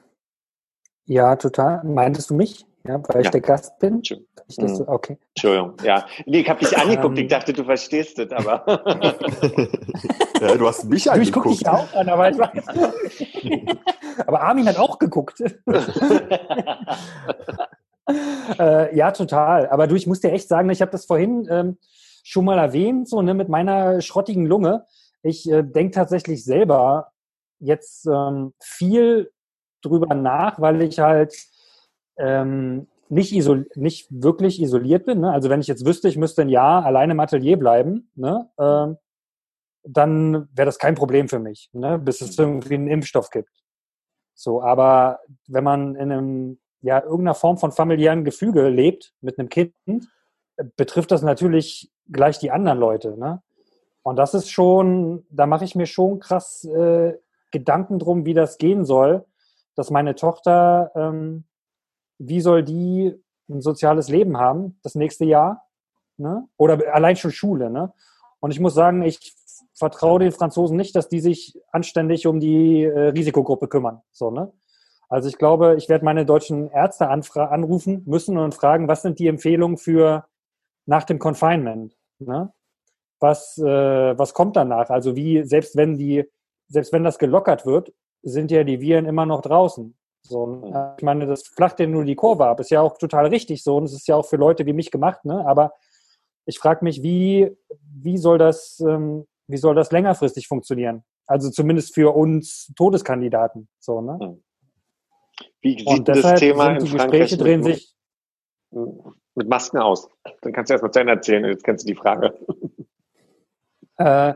ja, 1.05 1.35
total. 1.35 1.83
Meintest 1.83 2.29
du 2.29 2.35
mich? 2.35 2.65
Ja, 2.85 3.01
weil 3.07 3.21
ich 3.21 3.29
der 3.29 3.39
Gast 3.39 3.79
bin? 3.79 4.01
Ich 4.01 4.19
das 4.57 4.77
so, 4.77 4.85
okay. 4.87 5.17
Entschuldigung, 5.29 5.75
ja. 5.83 6.05
Nee, 6.25 6.41
ich 6.41 6.49
habe 6.49 6.59
dich 6.59 6.77
angeguckt, 6.77 7.17
ich 7.17 7.23
ähm. 7.23 7.29
dachte, 7.29 7.53
du 7.53 7.63
verstehst 7.63 8.19
das, 8.19 8.29
aber. 8.31 8.65
ja, 10.41 10.57
du 10.57 10.67
hast 10.67 10.83
mich 10.85 11.09
angeguckt. 11.09 11.27
Ich 11.27 11.31
gucke 11.31 11.47
dich 11.49 11.69
auch 11.69 11.93
an, 11.93 12.09
aber 12.09 12.29
ich 12.29 12.37
weiß. 12.37 12.67
aber 14.27 14.41
Armin 14.41 14.67
hat 14.67 14.77
auch 14.77 14.99
geguckt. 14.99 15.39
äh, 18.59 18.95
ja, 18.95 19.11
total. 19.11 19.69
Aber 19.69 19.87
du, 19.87 19.95
ich 19.95 20.05
muss 20.05 20.19
dir 20.19 20.33
echt 20.33 20.49
sagen, 20.49 20.69
ich 20.69 20.81
habe 20.81 20.91
das 20.91 21.05
vorhin 21.05 21.47
ähm, 21.49 21.77
schon 22.23 22.45
mal 22.45 22.57
erwähnt, 22.57 23.07
so 23.07 23.21
ne, 23.21 23.33
mit 23.33 23.49
meiner 23.49 24.01
schrottigen 24.01 24.45
Lunge. 24.45 24.85
Ich 25.21 25.49
äh, 25.49 25.61
denke 25.61 25.91
tatsächlich 25.93 26.43
selber 26.43 27.11
jetzt 27.59 28.07
ähm, 28.07 28.53
viel 28.61 29.31
drüber 29.81 30.15
nach, 30.15 30.59
weil 30.59 30.81
ich 30.81 30.99
halt 30.99 31.35
ähm, 32.17 32.87
nicht, 33.09 33.33
nicht 33.75 34.07
wirklich 34.09 34.61
isoliert 34.61 35.05
bin. 35.05 35.19
Ne? 35.19 35.31
Also 35.31 35.49
wenn 35.49 35.61
ich 35.61 35.67
jetzt 35.67 35.85
wüsste, 35.85 36.07
ich 36.07 36.17
müsste 36.17 36.41
ein 36.41 36.49
Jahr 36.49 36.85
alleine 36.85 37.13
im 37.13 37.19
Atelier 37.19 37.57
bleiben, 37.57 38.09
ne? 38.15 38.49
ähm, 38.57 38.97
dann 39.85 40.47
wäre 40.53 40.65
das 40.65 40.79
kein 40.79 40.95
Problem 40.95 41.27
für 41.27 41.39
mich, 41.39 41.69
ne? 41.73 41.99
bis 41.99 42.21
es 42.21 42.37
irgendwie 42.39 42.75
einen 42.75 42.87
Impfstoff 42.87 43.29
gibt. 43.29 43.51
So, 44.33 44.61
aber 44.61 45.19
wenn 45.47 45.63
man 45.63 45.95
in 45.95 46.11
einem 46.11 46.59
ja 46.81 47.01
irgendeiner 47.01 47.35
Form 47.35 47.57
von 47.57 47.71
familiären 47.71 48.25
Gefüge 48.25 48.67
lebt 48.69 49.13
mit 49.21 49.37
einem 49.37 49.49
Kind, 49.49 49.73
betrifft 50.75 51.11
das 51.11 51.21
natürlich 51.21 51.92
gleich 52.11 52.39
die 52.39 52.51
anderen 52.51 52.79
Leute. 52.79 53.17
Ne? 53.17 53.41
Und 54.01 54.17
das 54.17 54.33
ist 54.33 54.49
schon, 54.49 55.25
da 55.29 55.45
mache 55.45 55.65
ich 55.65 55.75
mir 55.75 55.85
schon 55.85 56.19
krass 56.19 56.63
äh, 56.65 57.13
Gedanken 57.51 57.99
drum, 57.99 58.25
wie 58.25 58.33
das 58.33 58.57
gehen 58.57 58.85
soll, 58.85 59.25
dass 59.75 59.91
meine 59.91 60.15
Tochter 60.15 60.91
ähm, 60.95 61.45
wie 62.17 62.41
soll 62.41 62.63
die 62.63 63.13
ein 63.49 63.61
soziales 63.61 64.09
Leben 64.09 64.37
haben 64.37 64.79
das 64.83 64.95
nächste 64.95 65.25
Jahr? 65.25 65.67
Ne? 66.17 66.47
Oder 66.57 66.93
allein 66.93 67.15
schon 67.15 67.31
Schule. 67.31 67.69
Ne? 67.69 67.91
Und 68.39 68.51
ich 68.51 68.59
muss 68.59 68.73
sagen, 68.73 69.01
ich 69.03 69.35
vertraue 69.73 70.19
den 70.19 70.31
Franzosen 70.31 70.77
nicht, 70.77 70.95
dass 70.95 71.09
die 71.09 71.19
sich 71.19 71.59
anständig 71.71 72.27
um 72.27 72.39
die 72.39 72.83
äh, 72.83 73.09
Risikogruppe 73.09 73.67
kümmern. 73.67 74.01
So, 74.11 74.31
ne? 74.31 74.51
Also 75.09 75.29
ich 75.29 75.37
glaube, 75.37 75.75
ich 75.77 75.89
werde 75.89 76.05
meine 76.05 76.25
deutschen 76.25 76.71
Ärzte 76.71 77.07
anrufen 77.07 78.03
müssen 78.05 78.37
und 78.37 78.55
fragen, 78.55 78.87
was 78.87 79.03
sind 79.03 79.19
die 79.19 79.27
Empfehlungen 79.27 79.77
für 79.77 80.25
nach 80.85 81.03
dem 81.03 81.19
Confinement? 81.19 81.95
Ne? 82.19 82.53
Was, 83.19 83.57
äh, 83.57 84.17
was 84.17 84.33
kommt 84.33 84.55
danach? 84.55 84.89
Also 84.89 85.15
wie, 85.15 85.43
selbst 85.43 85.75
wenn 85.75 85.97
die, 85.97 86.25
selbst 86.67 86.91
wenn 86.93 87.03
das 87.03 87.19
gelockert 87.19 87.65
wird, 87.65 87.93
sind 88.21 88.51
ja 88.51 88.63
die 88.63 88.81
Viren 88.81 89.05
immer 89.05 89.25
noch 89.25 89.41
draußen. 89.41 89.95
So, 90.23 90.61
äh, 90.73 90.95
ich 90.97 91.03
meine, 91.03 91.25
das 91.25 91.47
flacht 91.47 91.79
ja 91.79 91.87
nur 91.87 92.05
die 92.05 92.15
Kurve 92.15 92.45
ab. 92.45 92.59
Ist 92.59 92.71
ja 92.71 92.81
auch 92.81 92.97
total 92.97 93.27
richtig 93.27 93.63
so 93.63 93.77
und 93.77 93.85
es 93.85 93.93
ist 93.93 94.07
ja 94.07 94.15
auch 94.15 94.25
für 94.25 94.37
Leute 94.37 94.65
wie 94.65 94.73
mich 94.73 94.91
gemacht. 94.91 95.23
Ne? 95.25 95.45
Aber 95.45 95.73
ich 96.45 96.59
frage 96.59 96.83
mich, 96.83 97.03
wie, 97.03 97.55
wie, 98.01 98.17
soll 98.17 98.37
das, 98.37 98.79
ähm, 98.79 99.25
wie 99.47 99.57
soll 99.57 99.75
das 99.75 99.91
längerfristig 99.91 100.47
funktionieren? 100.47 101.03
Also 101.25 101.49
zumindest 101.49 101.93
für 101.93 102.15
uns 102.15 102.71
Todeskandidaten. 102.75 103.69
So, 103.79 104.01
ne? 104.01 104.17
Hm. 104.21 104.43
Wie 105.61 105.79
sieht 105.79 105.87
und 105.87 106.07
das 106.07 106.39
Thema 106.39 106.79
sind 106.79 106.91
die 106.91 106.97
Gespräche 106.97 107.37
drehen 107.37 107.63
sich 107.63 107.95
mit 109.35 109.49
Masken 109.49 109.77
aus? 109.77 110.09
Dann 110.41 110.53
kannst 110.53 110.69
du 110.69 110.73
erst 110.73 110.83
mal 110.83 110.91
zu 110.91 110.99
Ende 110.99 111.13
erzählen, 111.13 111.45
jetzt 111.45 111.63
kennst 111.63 111.85
du 111.85 111.93
die 111.93 111.99
Frage. 111.99 112.33
Äh, 113.97 114.33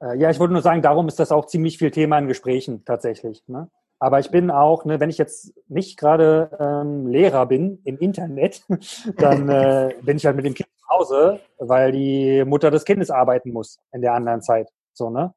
äh, 0.00 0.16
ja, 0.16 0.30
ich 0.30 0.38
wollte 0.38 0.52
nur 0.52 0.62
sagen, 0.62 0.82
darum 0.82 1.08
ist 1.08 1.18
das 1.18 1.32
auch 1.32 1.46
ziemlich 1.46 1.78
viel 1.78 1.90
Thema 1.90 2.18
in 2.18 2.28
Gesprächen 2.28 2.84
tatsächlich. 2.84 3.42
Ne? 3.46 3.68
Aber 3.98 4.18
ich 4.18 4.30
bin 4.30 4.50
auch, 4.50 4.84
ne, 4.84 4.98
wenn 4.98 5.10
ich 5.10 5.18
jetzt 5.18 5.52
nicht 5.68 5.98
gerade 5.98 6.50
ähm, 6.58 7.06
Lehrer 7.06 7.46
bin 7.46 7.80
im 7.84 7.98
Internet, 7.98 8.64
dann 9.16 9.48
äh, 9.48 9.94
bin 10.02 10.16
ich 10.16 10.26
halt 10.26 10.36
mit 10.36 10.44
dem 10.44 10.54
Kind 10.54 10.68
zu 10.76 10.88
Hause, 10.88 11.40
weil 11.58 11.92
die 11.92 12.44
Mutter 12.44 12.70
des 12.70 12.84
Kindes 12.84 13.10
arbeiten 13.10 13.52
muss 13.52 13.78
in 13.92 14.02
der 14.02 14.14
anderen 14.14 14.42
Zeit. 14.42 14.68
So, 14.92 15.10
ne? 15.10 15.34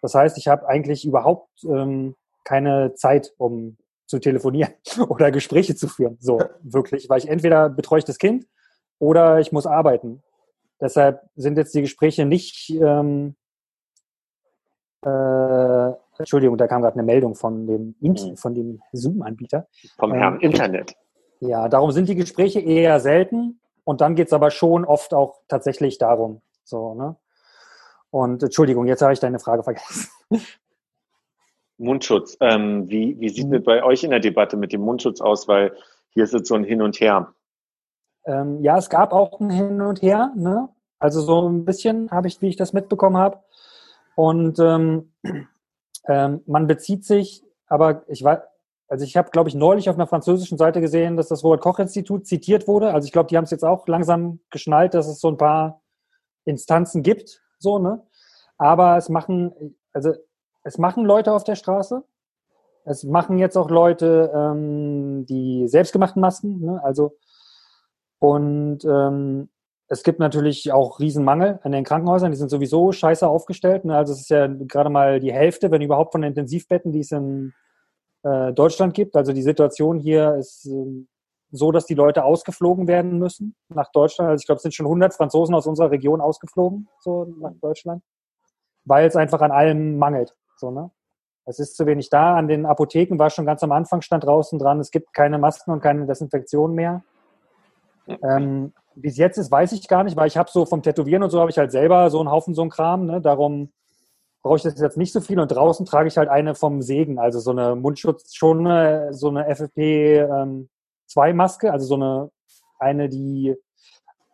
Das 0.00 0.14
heißt, 0.14 0.38
ich 0.38 0.48
habe 0.48 0.68
eigentlich 0.68 1.04
überhaupt 1.04 1.48
ähm, 1.64 2.14
keine 2.44 2.94
Zeit, 2.94 3.32
um 3.36 3.78
zu 4.06 4.18
telefonieren 4.18 4.72
oder 5.08 5.30
Gespräche 5.30 5.74
zu 5.74 5.88
führen. 5.88 6.16
So, 6.20 6.40
wirklich. 6.62 7.08
Weil 7.08 7.18
ich 7.18 7.28
entweder 7.28 7.68
betreue 7.68 8.00
ich 8.00 8.04
das 8.04 8.18
Kind 8.18 8.46
oder 8.98 9.40
ich 9.40 9.52
muss 9.52 9.66
arbeiten. 9.66 10.22
Deshalb 10.80 11.22
sind 11.36 11.56
jetzt 11.56 11.74
die 11.74 11.82
Gespräche 11.82 12.26
nicht 12.26 12.70
ähm, 12.70 13.36
äh, 15.04 15.92
Entschuldigung, 16.18 16.56
da 16.56 16.66
kam 16.66 16.82
gerade 16.82 16.94
eine 16.94 17.02
Meldung 17.02 17.34
von 17.34 17.66
dem, 17.66 17.94
mhm. 18.00 18.36
von 18.36 18.54
dem 18.54 18.80
Zoom-Anbieter. 18.92 19.66
Vom 19.98 20.12
Herrn 20.12 20.34
ähm, 20.34 20.40
Internet. 20.40 20.94
Ja, 21.40 21.68
darum 21.68 21.90
sind 21.90 22.08
die 22.08 22.14
Gespräche 22.14 22.60
eher 22.60 23.00
selten 23.00 23.60
und 23.84 24.00
dann 24.00 24.14
geht 24.14 24.28
es 24.28 24.32
aber 24.32 24.50
schon 24.50 24.84
oft 24.84 25.12
auch 25.12 25.40
tatsächlich 25.48 25.98
darum. 25.98 26.40
So, 26.64 26.94
ne? 26.94 27.16
Und 28.10 28.42
Entschuldigung, 28.42 28.86
jetzt 28.86 29.02
habe 29.02 29.12
ich 29.12 29.20
deine 29.20 29.40
Frage 29.40 29.64
vergessen. 29.64 30.08
Mundschutz. 31.78 32.36
Ähm, 32.40 32.88
wie, 32.88 33.18
wie 33.18 33.28
sieht 33.28 33.48
mhm. 33.48 33.54
es 33.54 33.64
bei 33.64 33.82
euch 33.82 34.04
in 34.04 34.10
der 34.10 34.20
Debatte 34.20 34.56
mit 34.56 34.72
dem 34.72 34.82
Mundschutz 34.82 35.20
aus? 35.20 35.48
Weil 35.48 35.74
hier 36.10 36.24
ist 36.24 36.32
jetzt 36.32 36.48
so 36.48 36.54
ein 36.54 36.64
Hin 36.64 36.82
und 36.82 37.00
Her. 37.00 37.34
Ähm, 38.26 38.60
ja, 38.62 38.78
es 38.78 38.88
gab 38.88 39.12
auch 39.12 39.40
ein 39.40 39.50
Hin 39.50 39.80
und 39.80 40.02
Her. 40.02 40.32
Ne? 40.36 40.68
Also 40.98 41.20
so 41.20 41.48
ein 41.48 41.64
bisschen 41.64 42.10
habe 42.10 42.28
ich, 42.28 42.40
wie 42.40 42.48
ich 42.48 42.56
das 42.56 42.72
mitbekommen 42.72 43.16
habe. 43.16 43.40
Und 44.14 44.58
ähm, 44.58 45.12
ähm, 46.08 46.42
man 46.46 46.66
bezieht 46.66 47.04
sich, 47.04 47.44
aber 47.66 48.04
ich 48.08 48.22
weiß, 48.22 48.40
also 48.88 49.04
ich 49.04 49.16
habe, 49.16 49.30
glaube 49.30 49.48
ich, 49.48 49.54
neulich 49.54 49.88
auf 49.88 49.96
einer 49.96 50.06
französischen 50.06 50.58
Seite 50.58 50.80
gesehen, 50.80 51.16
dass 51.16 51.28
das 51.28 51.42
Robert-Koch-Institut 51.42 52.26
zitiert 52.26 52.68
wurde. 52.68 52.92
Also 52.92 53.06
ich 53.06 53.12
glaube, 53.12 53.28
die 53.28 53.36
haben 53.36 53.44
es 53.44 53.50
jetzt 53.50 53.64
auch 53.64 53.88
langsam 53.88 54.40
geschnallt, 54.50 54.94
dass 54.94 55.08
es 55.08 55.20
so 55.20 55.28
ein 55.28 55.38
paar 55.38 55.82
Instanzen 56.44 57.02
gibt, 57.02 57.42
so, 57.58 57.78
ne? 57.78 58.06
Aber 58.58 58.96
es 58.96 59.08
machen, 59.08 59.76
also 59.92 60.12
es 60.64 60.78
machen 60.78 61.04
Leute 61.04 61.32
auf 61.32 61.44
der 61.44 61.54
Straße. 61.54 62.02
Es 62.84 63.04
machen 63.04 63.38
jetzt 63.38 63.56
auch 63.56 63.70
Leute 63.70 64.30
ähm, 64.34 65.24
die 65.26 65.68
selbstgemachten 65.68 66.20
Masken, 66.20 66.60
ne? 66.60 66.82
Also 66.82 67.16
und 68.18 68.84
ähm, 68.84 69.50
es 69.88 70.02
gibt 70.02 70.18
natürlich 70.18 70.72
auch 70.72 70.98
Riesenmangel 70.98 71.60
an 71.62 71.72
den 71.72 71.84
Krankenhäusern, 71.84 72.30
die 72.30 72.38
sind 72.38 72.48
sowieso 72.48 72.90
scheiße 72.90 73.28
aufgestellt. 73.28 73.84
Ne? 73.84 73.96
Also 73.96 74.14
es 74.14 74.20
ist 74.20 74.30
ja 74.30 74.46
gerade 74.46 74.88
mal 74.88 75.20
die 75.20 75.32
Hälfte, 75.32 75.70
wenn 75.70 75.82
überhaupt 75.82 76.12
von 76.12 76.22
den 76.22 76.30
Intensivbetten, 76.30 76.90
die 76.90 77.00
es 77.00 77.12
in 77.12 77.52
äh, 78.22 78.52
Deutschland 78.54 78.94
gibt. 78.94 79.14
Also 79.14 79.32
die 79.32 79.42
Situation 79.42 79.98
hier 79.98 80.36
ist 80.36 80.66
äh, 80.66 81.06
so, 81.50 81.70
dass 81.70 81.84
die 81.84 81.94
Leute 81.94 82.24
ausgeflogen 82.24 82.88
werden 82.88 83.18
müssen 83.18 83.54
nach 83.68 83.92
Deutschland. 83.92 84.30
Also 84.30 84.40
ich 84.40 84.46
glaube, 84.46 84.56
es 84.56 84.62
sind 84.62 84.74
schon 84.74 84.86
100 84.86 85.12
Franzosen 85.12 85.54
aus 85.54 85.66
unserer 85.66 85.90
Region 85.90 86.22
ausgeflogen 86.22 86.88
so 87.00 87.26
nach 87.38 87.52
Deutschland, 87.60 88.02
weil 88.84 89.06
es 89.06 89.16
einfach 89.16 89.42
an 89.42 89.52
allem 89.52 89.98
mangelt. 89.98 90.34
So, 90.56 90.70
ne? 90.70 90.90
Es 91.46 91.58
ist 91.58 91.76
zu 91.76 91.86
wenig 91.86 92.08
da. 92.08 92.36
An 92.36 92.48
den 92.48 92.66
Apotheken 92.66 93.18
war 93.18 93.30
schon 93.30 93.44
ganz 93.44 93.62
am 93.62 93.72
Anfang 93.72 94.00
stand 94.00 94.24
draußen 94.24 94.58
dran, 94.58 94.80
es 94.80 94.90
gibt 94.90 95.12
keine 95.12 95.38
Masken 95.38 95.72
und 95.72 95.80
keine 95.80 96.06
Desinfektion 96.06 96.74
mehr. 96.74 97.04
Ähm, 98.06 98.72
wie 98.94 99.08
es 99.08 99.16
jetzt 99.16 99.38
ist, 99.38 99.50
weiß 99.50 99.72
ich 99.72 99.88
gar 99.88 100.04
nicht, 100.04 100.16
weil 100.16 100.28
ich 100.28 100.36
habe 100.36 100.50
so 100.50 100.66
vom 100.66 100.82
Tätowieren 100.82 101.22
und 101.22 101.30
so 101.30 101.40
habe 101.40 101.50
ich 101.50 101.56
halt 101.58 101.72
selber 101.72 102.10
so 102.10 102.20
einen 102.20 102.30
Haufen 102.30 102.54
so 102.54 102.62
einen 102.62 102.70
Kram. 102.70 103.06
Ne? 103.06 103.20
Darum 103.20 103.72
brauche 104.42 104.56
ich 104.56 104.62
das 104.62 104.78
jetzt 104.78 104.96
nicht 104.96 105.12
so 105.12 105.20
viel. 105.20 105.40
Und 105.40 105.48
draußen 105.48 105.84
trage 105.86 106.08
ich 106.08 106.16
halt 106.16 106.28
eine 106.28 106.54
vom 106.54 106.82
Segen, 106.82 107.18
also 107.18 107.40
so 107.40 107.50
eine 107.50 107.74
Mundschutz, 107.76 108.34
schon 108.34 108.66
eine, 108.66 109.12
so 109.12 109.28
eine 109.28 109.50
FFP2-Maske, 109.50 111.66
ähm, 111.66 111.72
also 111.72 111.86
so 111.86 111.96
eine, 111.96 112.30
eine, 112.78 113.08
die, 113.08 113.56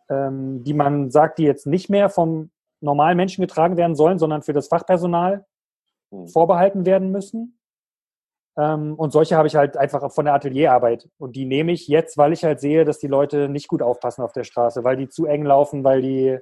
ähm, 0.09 0.63
die 0.63 0.73
man 0.73 1.11
sagt, 1.11 1.39
die 1.39 1.43
jetzt 1.43 1.65
nicht 1.65 1.89
mehr 1.89 2.09
vom 2.09 2.51
normalen 2.81 3.17
Menschen 3.17 3.41
getragen 3.41 3.77
werden 3.77 3.95
sollen, 3.95 4.19
sondern 4.19 4.43
für 4.43 4.53
das 4.53 4.67
Fachpersonal 4.67 5.45
hm. 6.11 6.27
vorbehalten 6.27 6.85
werden 6.85 7.11
müssen. 7.11 7.57
Ähm, 8.57 8.95
und 8.95 9.11
solche 9.11 9.37
habe 9.37 9.47
ich 9.47 9.55
halt 9.55 9.77
einfach 9.77 10.11
von 10.11 10.25
der 10.25 10.33
Atelierarbeit. 10.33 11.09
Und 11.17 11.35
die 11.35 11.45
nehme 11.45 11.71
ich 11.71 11.87
jetzt, 11.87 12.17
weil 12.17 12.33
ich 12.33 12.43
halt 12.43 12.59
sehe, 12.59 12.85
dass 12.85 12.99
die 12.99 13.07
Leute 13.07 13.49
nicht 13.49 13.67
gut 13.67 13.81
aufpassen 13.81 14.21
auf 14.21 14.33
der 14.33 14.43
Straße, 14.43 14.83
weil 14.83 14.97
die 14.97 15.09
zu 15.09 15.25
eng 15.25 15.45
laufen, 15.45 15.83
weil 15.83 16.01
die, 16.01 16.37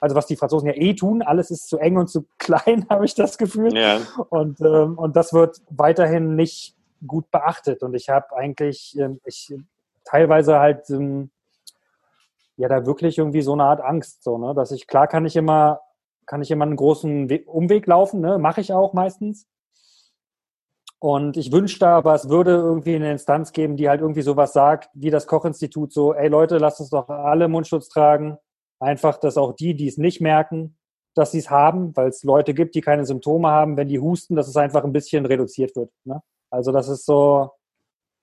also 0.00 0.14
was 0.14 0.26
die 0.26 0.36
Franzosen 0.36 0.68
ja 0.68 0.74
eh 0.76 0.94
tun, 0.94 1.22
alles 1.22 1.50
ist 1.50 1.68
zu 1.68 1.78
eng 1.78 1.96
und 1.96 2.08
zu 2.08 2.26
klein, 2.38 2.86
habe 2.90 3.04
ich 3.04 3.14
das 3.14 3.38
Gefühl. 3.38 3.76
Ja. 3.76 4.00
Und, 4.28 4.60
ähm, 4.60 4.98
und 4.98 5.16
das 5.16 5.32
wird 5.32 5.62
weiterhin 5.70 6.36
nicht 6.36 6.76
gut 7.06 7.30
beachtet. 7.30 7.82
Und 7.82 7.94
ich 7.94 8.10
habe 8.10 8.36
eigentlich, 8.36 8.98
ähm, 8.98 9.20
ich 9.24 9.54
teilweise 10.04 10.58
halt, 10.58 10.90
ähm, 10.90 11.30
ja, 12.56 12.68
da 12.68 12.84
wirklich 12.84 13.16
irgendwie 13.16 13.40
so 13.40 13.54
eine 13.54 13.64
Art 13.64 13.80
Angst, 13.80 14.22
so, 14.22 14.36
ne, 14.36 14.52
dass 14.54 14.70
ich, 14.70 14.86
klar 14.86 15.06
kann 15.06 15.24
ich 15.24 15.36
immer, 15.36 15.80
kann 16.30 16.42
ich 16.42 16.52
immer 16.52 16.64
einen 16.64 16.76
großen 16.76 17.28
Umweg 17.46 17.88
laufen, 17.88 18.20
ne, 18.20 18.38
mache 18.38 18.60
ich 18.60 18.72
auch 18.72 18.92
meistens. 18.92 19.48
Und 21.00 21.36
ich 21.36 21.50
wünschte 21.50 21.88
aber, 21.88 22.14
es 22.14 22.28
würde 22.28 22.52
irgendwie 22.52 22.94
eine 22.94 23.10
Instanz 23.10 23.50
geben, 23.50 23.76
die 23.76 23.88
halt 23.88 24.00
irgendwie 24.00 24.22
sowas 24.22 24.52
sagt, 24.52 24.90
wie 24.94 25.10
das 25.10 25.26
Kochinstitut, 25.26 25.92
so, 25.92 26.14
ey 26.14 26.28
Leute, 26.28 26.58
lasst 26.58 26.78
uns 26.78 26.90
doch 26.90 27.08
alle 27.08 27.48
Mundschutz 27.48 27.88
tragen. 27.88 28.38
Einfach, 28.78 29.18
dass 29.18 29.36
auch 29.36 29.56
die, 29.56 29.74
die 29.74 29.88
es 29.88 29.98
nicht 29.98 30.20
merken, 30.20 30.78
dass 31.14 31.32
sie 31.32 31.38
es 31.38 31.50
haben, 31.50 31.96
weil 31.96 32.10
es 32.10 32.22
Leute 32.22 32.54
gibt, 32.54 32.76
die 32.76 32.80
keine 32.80 33.06
Symptome 33.06 33.48
haben, 33.48 33.76
wenn 33.76 33.88
die 33.88 33.98
husten, 33.98 34.36
dass 34.36 34.46
es 34.46 34.56
einfach 34.56 34.84
ein 34.84 34.92
bisschen 34.92 35.26
reduziert 35.26 35.74
wird. 35.74 35.90
Ne? 36.04 36.22
Also 36.48 36.70
das 36.70 36.88
ist 36.88 37.06
so, 37.06 37.50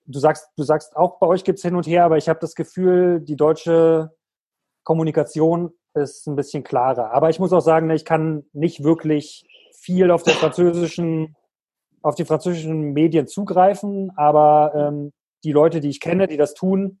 du 0.06 0.18
sagst, 0.18 0.48
du 0.56 0.62
sagst 0.62 0.96
auch, 0.96 1.18
bei 1.18 1.26
euch 1.26 1.44
gibt's 1.44 1.60
hin 1.60 1.74
und 1.74 1.86
her, 1.86 2.06
aber 2.06 2.16
ich 2.16 2.30
habe 2.30 2.40
das 2.40 2.54
Gefühl, 2.54 3.20
die 3.20 3.36
deutsche 3.36 4.16
Kommunikation 4.82 5.74
ist 6.02 6.26
ein 6.26 6.36
bisschen 6.36 6.64
klarer. 6.64 7.12
Aber 7.12 7.30
ich 7.30 7.38
muss 7.38 7.52
auch 7.52 7.60
sagen, 7.60 7.90
ich 7.90 8.04
kann 8.04 8.44
nicht 8.52 8.82
wirklich 8.82 9.46
viel 9.72 10.10
auf 10.10 10.22
der 10.22 10.34
französischen 10.34 11.36
auf 12.02 12.14
die 12.14 12.24
französischen 12.24 12.92
Medien 12.92 13.26
zugreifen, 13.26 14.12
aber 14.16 14.72
ähm, 14.74 15.12
die 15.44 15.52
Leute, 15.52 15.80
die 15.80 15.88
ich 15.88 16.00
kenne, 16.00 16.26
die 16.26 16.36
das 16.36 16.54
tun, 16.54 17.00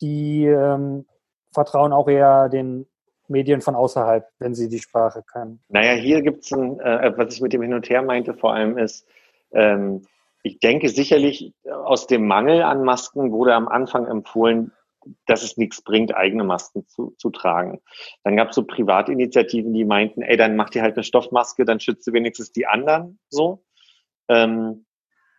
die 0.00 0.46
ähm, 0.46 1.06
vertrauen 1.52 1.92
auch 1.92 2.08
eher 2.08 2.48
den 2.48 2.86
Medien 3.28 3.60
von 3.60 3.74
außerhalb, 3.74 4.28
wenn 4.38 4.54
sie 4.54 4.68
die 4.68 4.78
Sprache 4.78 5.22
können. 5.22 5.60
Naja, 5.68 5.92
hier 5.92 6.22
gibt 6.22 6.44
es 6.44 6.52
äh, 6.52 7.12
was 7.16 7.34
ich 7.34 7.40
mit 7.40 7.52
dem 7.52 7.62
Hin 7.62 7.74
und 7.74 7.88
Her 7.88 8.02
meinte, 8.02 8.34
vor 8.34 8.54
allem 8.54 8.78
ist, 8.78 9.06
ähm, 9.52 10.02
ich 10.42 10.60
denke 10.60 10.88
sicherlich 10.88 11.52
aus 11.64 12.06
dem 12.06 12.26
Mangel 12.26 12.62
an 12.62 12.84
Masken 12.84 13.32
wurde 13.32 13.54
am 13.54 13.66
Anfang 13.68 14.06
empfohlen, 14.06 14.72
dass 15.26 15.42
es 15.42 15.56
nichts 15.56 15.82
bringt, 15.82 16.14
eigene 16.14 16.44
Masken 16.44 16.86
zu, 16.86 17.14
zu 17.18 17.30
tragen. 17.30 17.80
Dann 18.24 18.36
gab 18.36 18.50
es 18.50 18.56
so 18.56 18.64
Privatinitiativen, 18.64 19.72
die 19.72 19.84
meinten, 19.84 20.22
ey, 20.22 20.36
dann 20.36 20.56
mach 20.56 20.70
dir 20.70 20.82
halt 20.82 20.96
eine 20.96 21.04
Stoffmaske, 21.04 21.64
dann 21.64 21.80
schützt 21.80 22.06
du 22.06 22.12
wenigstens 22.12 22.52
die 22.52 22.66
anderen 22.66 23.18
so. 23.28 23.64
Ähm, 24.28 24.86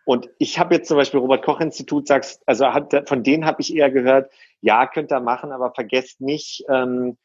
und 0.04 0.30
ich 0.38 0.58
habe 0.58 0.74
jetzt 0.74 0.88
zum 0.88 0.96
Beispiel 0.96 1.20
Robert 1.20 1.44
Koch 1.44 1.60
Institut, 1.60 2.06
sagst, 2.08 2.42
also 2.46 2.72
hat, 2.72 3.08
von 3.08 3.22
denen 3.22 3.44
habe 3.44 3.60
ich 3.60 3.74
eher 3.74 3.90
gehört, 3.90 4.32
ja, 4.60 4.86
könnt 4.86 5.12
ihr 5.12 5.20
machen, 5.20 5.52
aber 5.52 5.74
vergesst 5.74 6.20
nicht, 6.22 6.64
ähm, 6.70 7.18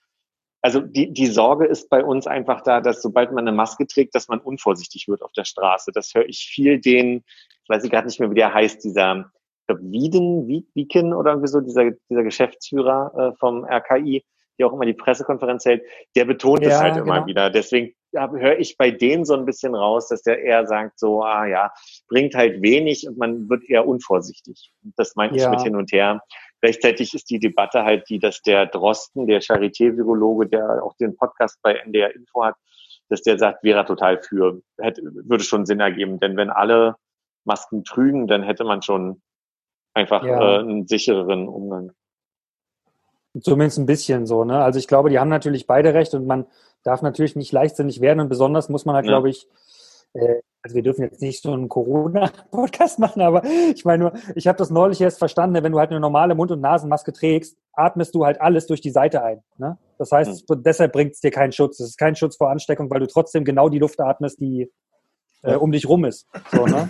also 0.62 0.80
die, 0.80 1.12
die 1.12 1.28
Sorge 1.28 1.66
ist 1.66 1.90
bei 1.90 2.04
uns 2.04 2.26
einfach 2.26 2.62
da, 2.62 2.80
dass 2.80 3.02
sobald 3.02 3.34
man 3.34 3.48
eine 3.48 3.56
Maske 3.56 3.86
trägt, 3.86 4.16
dass 4.16 4.30
man 4.30 4.40
unvorsichtig 4.40 5.10
wird 5.10 5.22
auf 5.22 5.34
der 5.34 5.44
Straße. 5.44 5.92
Das 5.94 6.14
höre 6.14 6.28
ich 6.28 6.46
viel 6.46 6.80
den, 6.80 7.24
ich 7.64 7.70
weiß 7.70 7.84
gerade 7.84 8.08
nicht 8.08 8.20
mehr, 8.20 8.32
wie 8.32 8.36
der 8.36 8.54
heißt, 8.54 8.84
dieser 8.84 9.30
glaube, 9.76 9.92
Wieden, 9.92 10.48
Wieken 10.48 11.14
oder 11.14 11.32
irgendwie 11.32 11.48
so, 11.48 11.62
dieser, 11.62 11.92
dieser 12.10 12.24
Geschäftsführer 12.24 13.34
äh, 13.34 13.38
vom 13.38 13.66
RKI, 13.66 14.24
der 14.60 14.68
auch 14.68 14.74
immer 14.74 14.86
die 14.86 14.94
Pressekonferenz 14.94 15.66
hält, 15.66 15.84
der 16.16 16.26
betont 16.26 16.64
es 16.64 16.80
halt 16.80 16.98
immer 16.98 17.16
genau. 17.16 17.26
wieder. 17.26 17.50
Deswegen 17.50 17.94
höre 18.14 18.60
ich 18.60 18.78
bei 18.78 18.92
denen 18.92 19.26
so 19.26 19.34
ein 19.34 19.46
bisschen 19.46 19.74
raus, 19.74 20.08
dass 20.10 20.22
der 20.22 20.40
eher 20.40 20.68
sagt, 20.68 21.00
so, 21.00 21.24
ah 21.24 21.46
ja, 21.48 21.72
bringt 22.08 22.36
halt 22.36 22.62
wenig 22.62 23.08
und 23.08 23.18
man 23.18 23.50
wird 23.50 23.68
eher 23.68 23.88
unvorsichtig. 23.88 24.72
Das 24.96 25.16
meinte 25.16 25.38
ja. 25.38 25.46
ich 25.46 25.50
mit 25.50 25.62
hin 25.62 25.76
und 25.76 25.92
her. 25.92 26.22
Gleichzeitig 26.62 27.14
ist 27.14 27.30
die 27.30 27.40
Debatte 27.40 27.84
halt 27.84 28.08
die, 28.10 28.20
dass 28.20 28.42
der 28.42 28.68
Drosten, 28.68 29.26
der 29.28 29.42
Charité-Virologe, 29.42 30.48
der 30.48 30.84
auch 30.84 30.96
den 30.98 31.18
Podcast 31.18 31.60
bei 31.64 31.74
NDR 31.74 32.16
Info 32.16 32.46
hat, 32.46 32.56
dass 33.10 33.24
der 33.24 33.38
sagt, 33.38 33.64
wäre 33.64 33.86
total 33.86 34.22
für, 34.22 34.62
hätte, 34.80 35.02
würde 35.04 35.44
schon 35.44 35.66
Sinn 35.66 35.80
ergeben. 35.80 36.20
Denn 36.20 36.38
wenn 36.38 36.50
alle 36.50 36.96
Masken 37.46 37.84
trügen, 37.84 38.28
dann 38.28 38.44
hätte 38.44 38.64
man 38.64 38.82
schon 38.82 39.22
einfach 39.94 40.24
ja. 40.24 40.58
äh, 40.58 40.60
einen 40.60 40.88
sichereren 40.88 41.48
Umgang. 41.48 41.92
Zumindest 43.42 43.80
ein 43.80 43.88
bisschen 43.88 44.28
so, 44.28 44.44
ne? 44.44 44.64
Also 44.64 44.78
ich 44.78 44.88
glaube, 44.88 45.10
die 45.10 45.20
haben 45.20 45.30
natürlich 45.30 45.66
beide 45.66 45.94
recht 45.94 46.14
und 46.14 46.28
man 46.28 46.46
darf 46.84 47.02
natürlich 47.02 47.36
nicht 47.36 47.52
leichtsinnig 47.52 48.00
werden 48.00 48.20
und 48.20 48.30
besonders 48.30 48.70
muss 48.70 48.86
man 48.86 48.96
halt, 48.96 49.06
ja. 49.06 49.12
glaube 49.12 49.30
ich, 49.30 49.48
äh, 50.14 50.42
also 50.62 50.76
wir 50.76 50.84
dürfen 50.84 51.02
jetzt 51.02 51.22
nicht 51.22 51.42
so 51.42 51.52
einen 51.52 51.68
Corona-Podcast 51.68 53.00
machen, 53.00 53.22
aber 53.22 53.44
ich 53.44 53.84
meine 53.86 54.04
nur, 54.04 54.14
ich 54.36 54.48
habe 54.48 54.58
das 54.58 54.70
neulich 54.70 55.02
erst 55.02 55.20
verstanden, 55.20 55.62
wenn 55.62 55.72
du 55.72 55.80
halt 55.80 55.92
eine 55.92 56.00
normale 56.00 56.36
Mund- 56.36 56.52
und 56.52 56.62
Nasenmaske 56.62 57.12
trägst, 57.12 57.58
atmest 57.74 58.16
du 58.16 58.26
halt 58.26 58.40
alles 58.40 58.68
durch 58.68 58.80
die 58.80 58.92
Seite 58.92 59.24
ein. 59.24 59.44
Ne? 59.58 59.78
Das 59.98 60.12
heißt, 60.12 60.50
mhm. 60.50 60.64
deshalb 60.64 60.94
bringt 60.94 61.14
es 61.14 61.20
dir 61.20 61.32
keinen 61.32 61.52
Schutz. 61.52 61.80
Es 61.80 61.90
ist 61.90 61.98
kein 61.98 62.16
Schutz 62.16 62.38
vor 62.38 62.50
Ansteckung, 62.50 62.90
weil 62.90 63.02
du 63.02 63.08
trotzdem 63.08 63.44
genau 63.44 63.68
die 63.68 63.80
Luft 63.80 64.00
atmest, 64.00 64.40
die 64.40 64.72
äh, 65.42 65.56
um 65.56 65.72
dich 65.72 65.88
rum 65.90 66.06
ist. 66.06 66.28
So, 66.52 66.66
ne? 66.66 66.90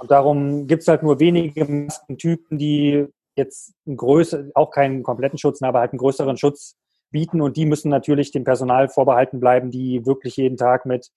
Und 0.00 0.10
darum 0.10 0.66
gibt 0.66 0.82
es 0.82 0.88
halt 0.88 1.02
nur 1.02 1.20
wenige 1.20 1.64
Maskentypen, 1.64 2.58
die 2.58 3.06
jetzt 3.36 3.74
einen 3.86 3.96
größeren, 3.96 4.52
auch 4.54 4.70
keinen 4.70 5.02
kompletten 5.02 5.38
Schutz, 5.38 5.62
aber 5.62 5.80
halt 5.80 5.92
einen 5.92 5.98
größeren 5.98 6.36
Schutz 6.36 6.76
bieten 7.10 7.40
und 7.40 7.56
die 7.56 7.66
müssen 7.66 7.90
natürlich 7.90 8.30
dem 8.30 8.44
Personal 8.44 8.88
vorbehalten 8.88 9.40
bleiben, 9.40 9.70
die 9.70 10.06
wirklich 10.06 10.36
jeden 10.36 10.56
Tag 10.56 10.86
mit 10.86 11.10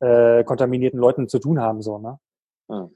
äh, 0.00 0.44
kontaminierten 0.44 0.98
Leuten 0.98 1.28
zu 1.28 1.38
tun 1.38 1.60
haben. 1.60 1.82
So, 1.82 1.98
ne? 1.98 2.18
Mhm. 2.68 2.90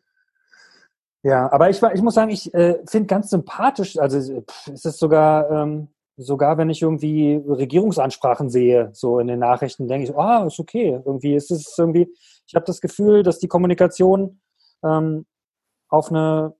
Ja, 1.22 1.50
aber 1.50 1.70
ich, 1.70 1.82
ich 1.82 2.02
muss 2.02 2.14
sagen, 2.14 2.30
ich 2.30 2.52
äh, 2.52 2.82
finde 2.86 3.06
ganz 3.06 3.30
sympathisch, 3.30 3.98
also 3.98 4.42
pff, 4.42 4.68
es 4.68 4.84
ist 4.84 4.98
sogar, 4.98 5.50
ähm, 5.50 5.88
sogar 6.16 6.58
wenn 6.58 6.68
ich 6.68 6.82
irgendwie 6.82 7.42
Regierungsansprachen 7.48 8.50
sehe, 8.50 8.90
so 8.92 9.18
in 9.18 9.26
den 9.26 9.38
Nachrichten, 9.38 9.88
denke 9.88 10.10
ich, 10.10 10.16
ah, 10.16 10.42
oh, 10.42 10.46
ist 10.46 10.60
okay. 10.60 11.00
Irgendwie 11.04 11.34
ist 11.34 11.50
es 11.50 11.74
irgendwie, 11.78 12.14
ich 12.46 12.54
habe 12.54 12.66
das 12.66 12.80
Gefühl, 12.80 13.22
dass 13.22 13.38
die 13.38 13.48
Kommunikation 13.48 14.38
ähm, 14.84 15.26
auf 15.88 16.10
eine 16.10 16.54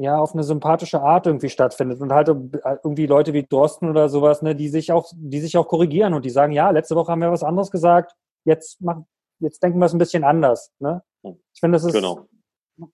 ja, 0.00 0.16
auf 0.16 0.32
eine 0.32 0.44
sympathische 0.44 1.02
Art 1.02 1.26
irgendwie 1.26 1.50
stattfindet 1.50 2.00
und 2.00 2.10
halt 2.10 2.28
irgendwie 2.28 3.04
Leute 3.04 3.34
wie 3.34 3.46
Drosten 3.46 3.90
oder 3.90 4.08
sowas, 4.08 4.40
ne, 4.40 4.56
die 4.56 4.70
sich 4.70 4.92
auch, 4.92 5.12
die 5.14 5.40
sich 5.40 5.58
auch 5.58 5.68
korrigieren 5.68 6.14
und 6.14 6.24
die 6.24 6.30
sagen, 6.30 6.52
ja, 6.52 6.70
letzte 6.70 6.96
Woche 6.96 7.12
haben 7.12 7.20
wir 7.20 7.30
was 7.30 7.42
anderes 7.42 7.70
gesagt, 7.70 8.14
jetzt 8.44 8.80
machen, 8.80 9.06
jetzt 9.40 9.62
denken 9.62 9.78
wir 9.78 9.84
es 9.84 9.92
ein 9.92 9.98
bisschen 9.98 10.24
anders, 10.24 10.72
ne? 10.78 11.02
Ich 11.22 11.60
finde, 11.60 11.76
das 11.76 11.84
ist, 11.84 11.92
genau. 11.92 12.26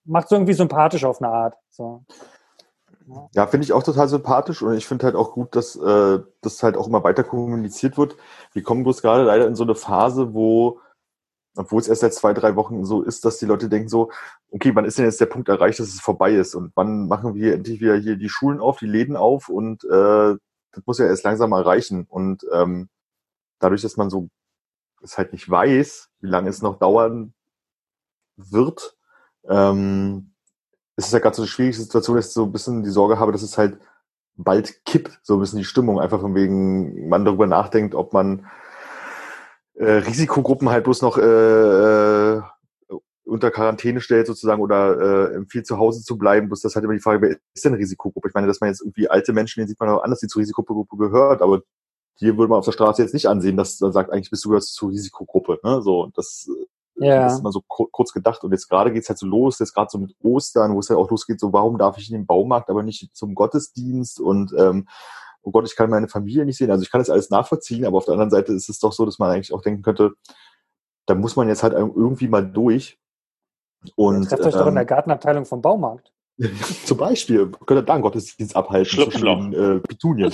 macht 0.03 0.25
es 0.25 0.31
irgendwie 0.31 0.53
sympathisch 0.53 1.05
auf 1.05 1.21
eine 1.21 1.31
Art, 1.31 1.55
so. 1.69 2.03
Ja, 3.07 3.29
ja 3.35 3.47
finde 3.47 3.63
ich 3.63 3.71
auch 3.71 3.83
total 3.83 4.09
sympathisch 4.09 4.61
und 4.61 4.73
ich 4.73 4.85
finde 4.85 5.05
halt 5.05 5.15
auch 5.15 5.31
gut, 5.31 5.55
dass 5.55 5.77
äh, 5.77 6.19
das 6.41 6.61
halt 6.61 6.75
auch 6.75 6.87
immer 6.87 7.05
weiter 7.05 7.23
kommuniziert 7.23 7.97
wird. 7.97 8.17
Wir 8.51 8.63
kommen 8.63 8.83
bloß 8.83 9.01
gerade 9.01 9.23
leider 9.23 9.47
in 9.47 9.55
so 9.55 9.63
eine 9.63 9.75
Phase, 9.75 10.33
wo 10.33 10.81
obwohl 11.57 11.81
es 11.81 11.87
erst 11.87 12.01
seit 12.01 12.13
zwei, 12.13 12.33
drei 12.33 12.55
Wochen 12.55 12.85
so 12.85 13.01
ist, 13.01 13.25
dass 13.25 13.37
die 13.37 13.45
Leute 13.45 13.69
denken 13.69 13.89
so, 13.89 14.11
okay, 14.51 14.75
wann 14.75 14.85
ist 14.85 14.97
denn 14.97 15.05
jetzt 15.05 15.21
der 15.21 15.25
Punkt 15.25 15.49
erreicht, 15.49 15.79
dass 15.79 15.87
es 15.87 15.99
vorbei 15.99 16.33
ist? 16.33 16.55
Und 16.55 16.71
wann 16.75 17.07
machen 17.07 17.35
wir 17.35 17.53
endlich 17.53 17.81
wieder 17.81 17.95
hier 17.97 18.15
die 18.15 18.29
Schulen 18.29 18.59
auf, 18.59 18.77
die 18.79 18.85
Läden 18.85 19.15
auf? 19.15 19.49
Und 19.49 19.83
äh, 19.85 20.35
das 20.71 20.85
muss 20.85 20.99
ja 20.99 21.05
erst 21.05 21.23
langsam 21.23 21.51
erreichen. 21.51 22.05
Und 22.09 22.45
ähm, 22.53 22.89
dadurch, 23.59 23.81
dass 23.81 23.97
man 23.97 24.09
so 24.09 24.29
es 25.01 25.17
halt 25.17 25.31
nicht 25.31 25.49
weiß, 25.49 26.09
wie 26.21 26.27
lange 26.27 26.49
es 26.49 26.61
noch 26.61 26.79
dauern 26.79 27.33
wird, 28.35 28.95
ähm, 29.47 30.31
ist 30.95 31.07
es 31.07 31.11
ja 31.11 31.19
gerade 31.19 31.35
so 31.35 31.43
eine 31.43 31.49
schwierige 31.49 31.77
Situation, 31.77 32.15
dass 32.15 32.27
ich 32.27 32.33
so 32.33 32.43
ein 32.43 32.51
bisschen 32.51 32.83
die 32.83 32.89
Sorge 32.89 33.19
habe, 33.19 33.31
dass 33.31 33.43
es 33.43 33.57
halt 33.57 33.79
bald 34.35 34.85
kippt, 34.85 35.19
so 35.23 35.35
ein 35.35 35.39
bisschen 35.39 35.59
die 35.59 35.65
Stimmung, 35.65 35.99
einfach 35.99 36.21
von 36.21 36.35
wegen 36.35 37.09
man 37.09 37.25
darüber 37.25 37.47
nachdenkt, 37.47 37.95
ob 37.95 38.13
man 38.13 38.47
äh, 39.77 39.91
Risikogruppen 39.91 40.69
halt 40.69 40.83
bloß 40.83 41.01
noch 41.01 41.17
äh, 41.17 42.35
äh, 42.35 42.41
unter 43.25 43.51
Quarantäne 43.51 44.01
stellt 44.01 44.27
sozusagen 44.27 44.61
oder 44.61 45.31
äh, 45.31 45.35
empfiehlt 45.35 45.67
zu 45.67 45.77
Hause 45.77 46.03
zu 46.03 46.17
bleiben, 46.17 46.47
bloß 46.47 46.61
das 46.61 46.75
halt 46.75 46.85
immer 46.85 46.93
die 46.93 47.01
Frage, 47.01 47.21
wer 47.21 47.37
ist 47.53 47.65
denn 47.65 47.73
Risikogruppe? 47.73 48.29
Ich 48.29 48.33
meine, 48.33 48.47
dass 48.47 48.61
man 48.61 48.69
jetzt 48.69 48.81
irgendwie 48.81 49.09
alte 49.09 49.33
Menschen, 49.33 49.61
den 49.61 49.67
sieht 49.67 49.79
man 49.79 49.89
auch 49.89 50.03
anders, 50.03 50.19
die 50.19 50.27
zur 50.27 50.41
Risikogruppe 50.41 50.97
gehört, 50.97 51.41
aber 51.41 51.61
hier 52.15 52.37
würde 52.37 52.49
man 52.49 52.59
auf 52.59 52.65
der 52.65 52.71
Straße 52.71 53.01
jetzt 53.01 53.13
nicht 53.13 53.27
ansehen, 53.27 53.57
dass 53.57 53.79
man 53.79 53.91
sagt, 53.91 54.11
eigentlich 54.11 54.31
bist 54.31 54.43
du 54.45 54.49
gehörst 54.49 54.73
zur 54.73 54.89
Risikogruppe. 54.89 55.59
Ne? 55.63 55.81
So, 55.81 56.09
das 56.15 56.47
ja. 56.97 57.23
das 57.23 57.33
ist 57.33 57.39
immer 57.39 57.51
so 57.51 57.61
kurz 57.67 58.11
gedacht. 58.11 58.43
Und 58.43 58.51
jetzt 58.51 58.67
gerade 58.67 58.91
geht's 58.91 59.09
halt 59.09 59.19
so 59.19 59.27
los, 59.27 59.59
jetzt 59.59 59.73
gerade 59.73 59.89
so 59.91 59.97
mit 59.97 60.15
Ostern, 60.21 60.73
wo 60.73 60.79
es 60.79 60.89
halt 60.89 60.99
auch 60.99 61.09
losgeht, 61.09 61.39
so 61.39 61.53
warum 61.53 61.77
darf 61.77 61.97
ich 61.97 62.09
in 62.09 62.17
den 62.17 62.25
Baumarkt, 62.25 62.69
aber 62.69 62.83
nicht 62.83 63.15
zum 63.15 63.35
Gottesdienst 63.35 64.19
und 64.19 64.53
ähm, 64.57 64.87
oh 65.47 65.51
Gott, 65.51 65.65
ich 65.65 65.77
kann 65.77 65.89
meine 65.89 66.09
Familie 66.09 66.45
nicht 66.45 66.57
sehen. 66.57 66.69
Also 66.69 66.83
ich 66.83 66.91
kann 66.91 66.99
das 66.99 67.09
alles 67.09 67.29
nachvollziehen, 67.29 67.85
aber 67.85 67.97
auf 67.97 68.05
der 68.05 68.13
anderen 68.13 68.31
Seite 68.31 68.51
ist 68.51 68.67
es 68.67 68.79
doch 68.79 68.91
so, 68.91 69.05
dass 69.05 69.17
man 69.17 69.31
eigentlich 69.31 69.53
auch 69.53 69.61
denken 69.61 69.81
könnte, 69.81 70.11
da 71.05 71.15
muss 71.15 71.37
man 71.37 71.47
jetzt 71.47 71.63
halt 71.63 71.73
irgendwie 71.73 72.27
mal 72.27 72.45
durch. 72.45 72.99
Und, 73.95 74.27
Trefft 74.27 74.45
euch 74.45 74.53
ähm, 74.53 74.59
doch 74.59 74.67
in 74.67 74.75
der 74.75 74.85
Gartenabteilung 74.85 75.45
vom 75.45 75.61
Baumarkt. 75.61 76.11
Zum 76.85 76.97
Beispiel, 76.97 77.49
könnt 77.65 77.79
ihr 77.79 77.83
da 77.83 77.93
einen 77.93 78.03
Gottesdienst 78.03 78.55
abhalten 78.55 79.09
zwischen 79.09 79.53
äh, 79.53 79.79
Petunien. 79.79 80.33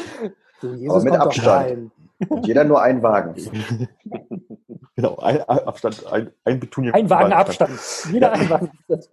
Aber 0.61 1.03
mit 1.03 1.13
Abstand. 1.13 1.91
Und 2.27 2.47
jeder 2.47 2.63
nur 2.63 2.81
einen 2.81 3.03
Wagen. 3.03 3.35
genau, 4.95 5.17
ein 5.17 5.41
Abstand, 5.41 6.05
ein, 6.11 6.31
ein 6.45 6.59
Betunien. 6.59 6.93
Ein 6.93 7.09
Wagen 7.09 7.33
Abstand. 7.33 7.79
Jeder 8.11 8.27
ja. 8.27 8.33
ein 8.33 8.49
Wagen 8.49 8.71
Abstand. 8.71 9.09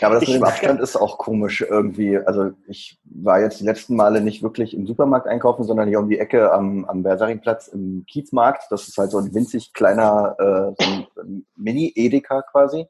Ja, 0.00 0.06
aber 0.08 0.14
das 0.14 0.22
ich 0.24 0.28
mit 0.30 0.38
dem 0.38 0.44
Abstand 0.44 0.80
ist 0.80 0.96
auch 0.96 1.18
komisch 1.18 1.60
irgendwie. 1.60 2.18
Also 2.18 2.50
ich 2.66 2.98
war 3.04 3.40
jetzt 3.40 3.60
die 3.60 3.64
letzten 3.64 3.96
Male 3.96 4.20
nicht 4.20 4.42
wirklich 4.42 4.74
im 4.74 4.86
Supermarkt 4.86 5.26
einkaufen, 5.26 5.64
sondern 5.64 5.88
hier 5.88 6.00
um 6.00 6.08
die 6.08 6.18
Ecke 6.18 6.52
am, 6.52 6.84
am 6.84 7.02
Bersaringplatz 7.02 7.68
im 7.68 8.04
Kiezmarkt. 8.06 8.64
Das 8.70 8.88
ist 8.88 8.98
halt 8.98 9.10
so 9.10 9.18
ein 9.18 9.34
winzig 9.34 9.72
kleiner 9.72 10.36
äh, 10.38 10.84
so 10.84 11.06
Mini-Edeka 11.56 12.42
quasi. 12.42 12.86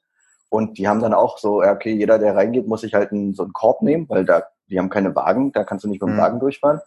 Und 0.51 0.79
die 0.79 0.89
haben 0.89 1.01
dann 1.01 1.15
auch 1.15 1.39
so, 1.39 1.63
ja, 1.63 1.73
okay, 1.73 1.93
jeder, 1.93 2.19
der 2.19 2.35
reingeht, 2.35 2.67
muss 2.67 2.81
sich 2.81 2.95
halt 2.95 3.13
einen, 3.13 3.35
so 3.35 3.43
einen 3.43 3.53
Korb 3.53 3.83
nehmen, 3.83 4.09
weil 4.09 4.25
da, 4.25 4.45
die 4.71 4.79
haben 4.79 4.89
keine 4.89 5.15
Wagen, 5.15 5.53
da 5.53 5.65
kannst 5.65 5.85
du 5.85 5.89
nicht 5.89 6.01
mit 6.01 6.09
dem 6.09 6.17
mhm. 6.17 6.21
Wagen 6.21 6.41
durchfahren. 6.41 6.81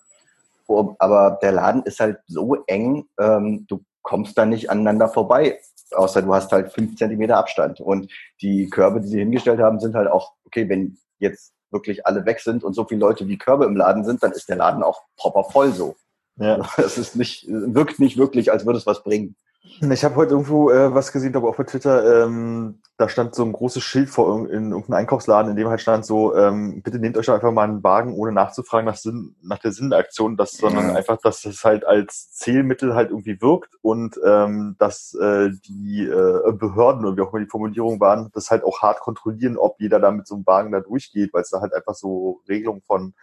Aber 1.00 1.38
der 1.42 1.52
Laden 1.52 1.84
ist 1.84 2.00
halt 2.00 2.20
so 2.28 2.64
eng, 2.66 3.06
ähm, 3.20 3.66
du 3.68 3.84
kommst 4.02 4.38
da 4.38 4.46
nicht 4.46 4.70
aneinander 4.70 5.08
vorbei, 5.08 5.60
außer 5.92 6.22
du 6.22 6.34
hast 6.34 6.52
halt 6.52 6.72
fünf 6.72 6.96
Zentimeter 6.98 7.38
Abstand. 7.38 7.80
Und 7.80 8.12
die 8.42 8.70
Körbe, 8.70 9.02
die 9.02 9.08
sie 9.08 9.20
hingestellt 9.20 9.60
haben, 9.60 9.80
sind 9.80 9.96
halt 9.96 10.10
auch, 10.10 10.34
okay, 10.46 10.68
wenn 10.70 10.98
jetzt 11.20 11.54
wirklich 11.72 12.06
alle 12.06 12.26
weg 12.26 12.40
sind 12.40 12.64
und 12.64 12.74
so 12.74 12.86
viele 12.86 13.02
Leute 13.02 13.28
wie 13.28 13.38
Körbe 13.38 13.66
im 13.66 13.76
Laden 13.76 14.04
sind, 14.04 14.22
dann 14.24 14.32
ist 14.32 14.50
der 14.50 14.58
Laden 14.58 14.84
auch 14.84 15.02
proper 15.18 15.44
voll 15.44 15.72
so. 15.72 15.96
Ja. 16.38 16.60
Es 16.78 16.98
ist 16.98 17.16
nicht, 17.16 17.46
wirkt 17.48 18.00
nicht 18.00 18.18
wirklich, 18.18 18.52
als 18.52 18.66
würde 18.66 18.80
es 18.80 18.86
was 18.86 19.04
bringen. 19.04 19.36
Ich 19.64 20.04
habe 20.04 20.16
heute 20.16 20.32
irgendwo 20.32 20.72
äh, 20.72 20.94
was 20.94 21.12
gesehen, 21.12 21.34
glaube 21.34 21.48
auch 21.48 21.56
bei 21.56 21.64
Twitter, 21.64 22.26
ähm, 22.26 22.82
da 22.98 23.08
stand 23.08 23.36
so 23.36 23.44
ein 23.44 23.52
großes 23.52 23.84
Schild 23.84 24.10
vor 24.10 24.48
in 24.50 24.72
irgendeinem 24.72 24.94
Einkaufsladen, 24.94 25.52
in 25.52 25.58
dem 25.58 25.68
halt 25.70 25.82
stand 25.82 26.04
so, 26.04 26.36
ähm, 26.36 26.82
bitte 26.82 26.98
nehmt 26.98 27.16
euch 27.16 27.28
doch 27.28 27.36
einfach 27.36 27.52
mal 27.52 27.64
einen 27.64 27.84
Wagen, 27.84 28.16
ohne 28.16 28.32
nachzufragen 28.32 28.86
nach, 28.86 28.96
Sinn, 28.96 29.36
nach 29.44 29.60
der 29.60 29.72
Sinn 29.72 29.92
der 29.92 30.00
Aktion, 30.00 30.36
das, 30.36 30.54
sondern 30.54 30.90
ja. 30.90 30.96
einfach, 30.96 31.18
dass 31.18 31.46
es 31.46 31.64
halt 31.64 31.86
als 31.86 32.32
Zählmittel 32.32 32.96
halt 32.96 33.12
irgendwie 33.12 33.40
wirkt 33.40 33.76
und 33.84 34.20
ähm, 34.26 34.76
dass 34.80 35.14
äh, 35.14 35.52
die 35.68 36.06
äh, 36.06 36.52
Behörden 36.54 37.06
oder 37.06 37.18
wie 37.18 37.22
auch 37.22 37.32
immer 37.32 37.44
die 37.44 37.50
Formulierung 37.50 38.00
waren, 38.00 38.32
das 38.34 38.50
halt 38.50 38.64
auch 38.64 38.82
hart 38.82 39.00
kontrollieren, 39.00 39.58
ob 39.58 39.80
jeder 39.80 40.00
da 40.00 40.10
mit 40.10 40.28
so 40.28 40.36
einem 40.36 40.46
Wagen 40.48 40.72
da 40.72 40.80
durchgeht, 40.80 41.34
weil 41.34 41.44
es 41.44 41.52
da 41.52 41.62
halt 41.62 41.76
einfach 41.76 41.94
so 41.94 42.42
Regelungen 42.50 42.82
von 42.82 43.14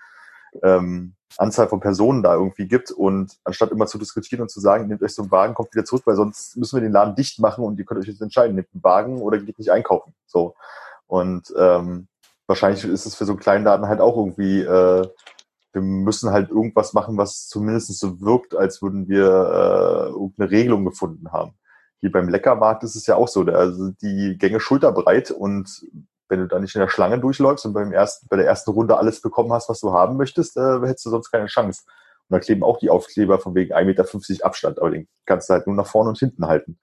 ähm, 0.62 1.14
Anzahl 1.36 1.68
von 1.68 1.80
Personen 1.80 2.22
da 2.22 2.34
irgendwie 2.34 2.66
gibt 2.66 2.90
und 2.90 3.36
anstatt 3.44 3.70
immer 3.70 3.86
zu 3.86 3.98
diskutieren 3.98 4.42
und 4.42 4.50
zu 4.50 4.60
sagen, 4.60 4.88
nehmt 4.88 5.02
euch 5.02 5.14
so 5.14 5.22
einen 5.22 5.30
Wagen, 5.30 5.54
kommt 5.54 5.74
wieder 5.74 5.84
zurück, 5.84 6.02
weil 6.06 6.16
sonst 6.16 6.56
müssen 6.56 6.76
wir 6.76 6.82
den 6.82 6.92
Laden 6.92 7.14
dicht 7.14 7.38
machen 7.38 7.64
und 7.64 7.78
ihr 7.78 7.84
könnt 7.84 8.00
euch 8.00 8.08
jetzt 8.08 8.22
entscheiden, 8.22 8.56
nehmt 8.56 8.68
einen 8.72 8.82
Wagen 8.82 9.20
oder 9.20 9.38
geht 9.38 9.58
nicht 9.58 9.70
einkaufen. 9.70 10.14
So. 10.26 10.54
Und 11.06 11.52
ähm, 11.56 12.08
wahrscheinlich 12.46 12.84
ist 12.84 13.06
es 13.06 13.14
für 13.14 13.24
so 13.24 13.32
einen 13.32 13.40
kleinen 13.40 13.64
Laden 13.64 13.86
halt 13.86 14.00
auch 14.00 14.16
irgendwie, 14.16 14.60
äh, 14.60 15.06
wir 15.72 15.82
müssen 15.82 16.30
halt 16.30 16.50
irgendwas 16.50 16.92
machen, 16.92 17.16
was 17.16 17.46
zumindest 17.46 17.96
so 17.98 18.20
wirkt, 18.20 18.56
als 18.56 18.82
würden 18.82 19.08
wir 19.08 19.26
äh, 19.26 20.08
irgendeine 20.08 20.50
Regelung 20.50 20.84
gefunden 20.84 21.30
haben. 21.30 21.52
Hier 22.00 22.10
beim 22.10 22.28
Leckermarkt 22.28 22.84
ist 22.84 22.96
es 22.96 23.06
ja 23.06 23.16
auch 23.16 23.28
so, 23.28 23.42
also 23.42 23.90
die 24.02 24.36
Gänge 24.38 24.60
schulterbreit 24.60 25.30
und 25.30 25.84
wenn 26.28 26.40
du 26.40 26.46
da 26.46 26.58
nicht 26.58 26.74
in 26.74 26.80
der 26.80 26.88
Schlange 26.88 27.18
durchläufst 27.18 27.66
und 27.66 27.72
beim 27.72 27.92
ersten, 27.92 28.26
bei 28.28 28.36
der 28.36 28.46
ersten 28.46 28.70
Runde 28.70 28.96
alles 28.96 29.20
bekommen 29.20 29.52
hast, 29.52 29.68
was 29.68 29.80
du 29.80 29.92
haben 29.92 30.16
möchtest, 30.16 30.56
äh, 30.56 30.80
hättest 30.80 31.06
du 31.06 31.10
sonst 31.10 31.30
keine 31.30 31.46
Chance. 31.46 31.82
Und 32.28 32.34
da 32.34 32.40
kleben 32.40 32.62
auch 32.62 32.78
die 32.78 32.90
Aufkleber 32.90 33.38
von 33.38 33.54
wegen 33.54 33.74
1,50 33.74 33.84
Meter 33.84 34.44
Abstand, 34.44 34.78
aber 34.78 34.90
den 34.90 35.08
kannst 35.24 35.48
du 35.48 35.54
halt 35.54 35.66
nur 35.66 35.76
nach 35.76 35.86
vorne 35.86 36.10
und 36.10 36.18
hinten 36.18 36.46
halten. 36.46 36.78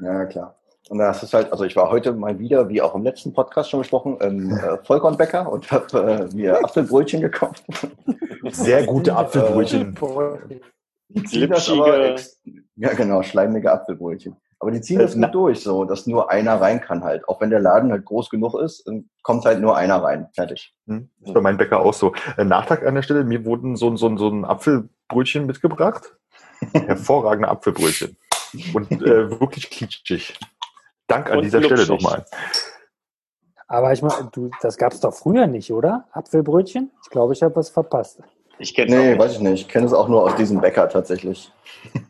Ja, 0.00 0.24
klar. 0.24 0.58
Und 0.88 0.98
das 0.98 1.22
ist 1.22 1.34
halt, 1.34 1.52
also 1.52 1.64
ich 1.64 1.76
war 1.76 1.90
heute 1.90 2.12
mal 2.12 2.38
wieder, 2.38 2.68
wie 2.70 2.80
auch 2.80 2.94
im 2.94 3.02
letzten 3.02 3.34
Podcast 3.34 3.70
schon 3.70 3.80
besprochen, 3.80 4.18
im 4.20 4.50
äh, 4.56 4.78
Vollkornbäcker 4.84 5.50
und 5.50 5.70
habe 5.70 6.28
äh, 6.32 6.34
mir 6.34 6.58
Apfelbrötchen 6.64 7.20
gekauft. 7.20 7.64
Sehr 8.50 8.86
gute 8.86 9.14
Apfelbrötchen. 9.14 9.94
Aber 10.00 10.38
ja, 12.76 12.92
genau, 12.94 13.22
schleimige 13.22 13.70
Apfelbrötchen. 13.70 14.36
Aber 14.60 14.72
die 14.72 14.80
ziehen 14.80 14.98
das 14.98 15.14
gut 15.14 15.34
durch, 15.34 15.60
so, 15.60 15.84
dass 15.84 16.06
nur 16.06 16.30
einer 16.30 16.60
rein 16.60 16.80
kann 16.80 17.04
halt. 17.04 17.28
Auch 17.28 17.40
wenn 17.40 17.50
der 17.50 17.60
Laden 17.60 17.92
halt 17.92 18.04
groß 18.04 18.28
genug 18.28 18.54
ist, 18.54 18.90
kommt 19.22 19.44
halt 19.44 19.60
nur 19.60 19.76
einer 19.76 20.02
rein. 20.02 20.28
Fertig. 20.34 20.74
Hm, 20.86 21.10
ist 21.24 21.32
bei 21.32 21.40
meinem 21.40 21.58
Bäcker 21.58 21.80
auch 21.80 21.94
so. 21.94 22.12
Äh, 22.36 22.44
Nachtrag 22.44 22.84
an 22.84 22.96
der 22.96 23.02
Stelle, 23.02 23.22
mir 23.22 23.44
wurden 23.44 23.76
so, 23.76 23.94
so, 23.96 24.16
so 24.16 24.28
ein 24.28 24.44
Apfelbrötchen 24.44 25.46
mitgebracht. 25.46 26.16
Hervorragende 26.72 27.48
Apfelbrötchen. 27.48 28.16
Und 28.74 28.90
äh, 28.90 29.30
wirklich 29.40 29.70
kitschig. 29.70 30.36
Dank 31.06 31.30
an 31.30 31.38
Und 31.38 31.44
dieser 31.44 31.62
Stelle 31.62 31.86
nochmal. 31.86 32.24
Aber 33.68 33.92
ich 33.92 34.02
meine, 34.02 34.28
du, 34.32 34.50
das 34.60 34.76
gab 34.76 34.92
es 34.92 35.00
doch 35.00 35.14
früher 35.14 35.46
nicht, 35.46 35.72
oder? 35.72 36.06
Apfelbrötchen? 36.12 36.90
Ich 37.04 37.10
glaube, 37.10 37.34
ich 37.34 37.42
habe 37.42 37.54
was 37.54 37.68
verpasst. 37.68 38.20
Ich 38.58 38.74
kenne 38.74 38.96
Nee, 38.96 39.18
weiß 39.18 39.32
ich 39.32 39.40
nicht. 39.40 39.60
Ich 39.62 39.68
kenne 39.68 39.86
es 39.86 39.92
auch 39.92 40.08
nur 40.08 40.24
aus 40.24 40.34
diesem 40.34 40.60
Bäcker 40.60 40.88
tatsächlich. 40.88 41.52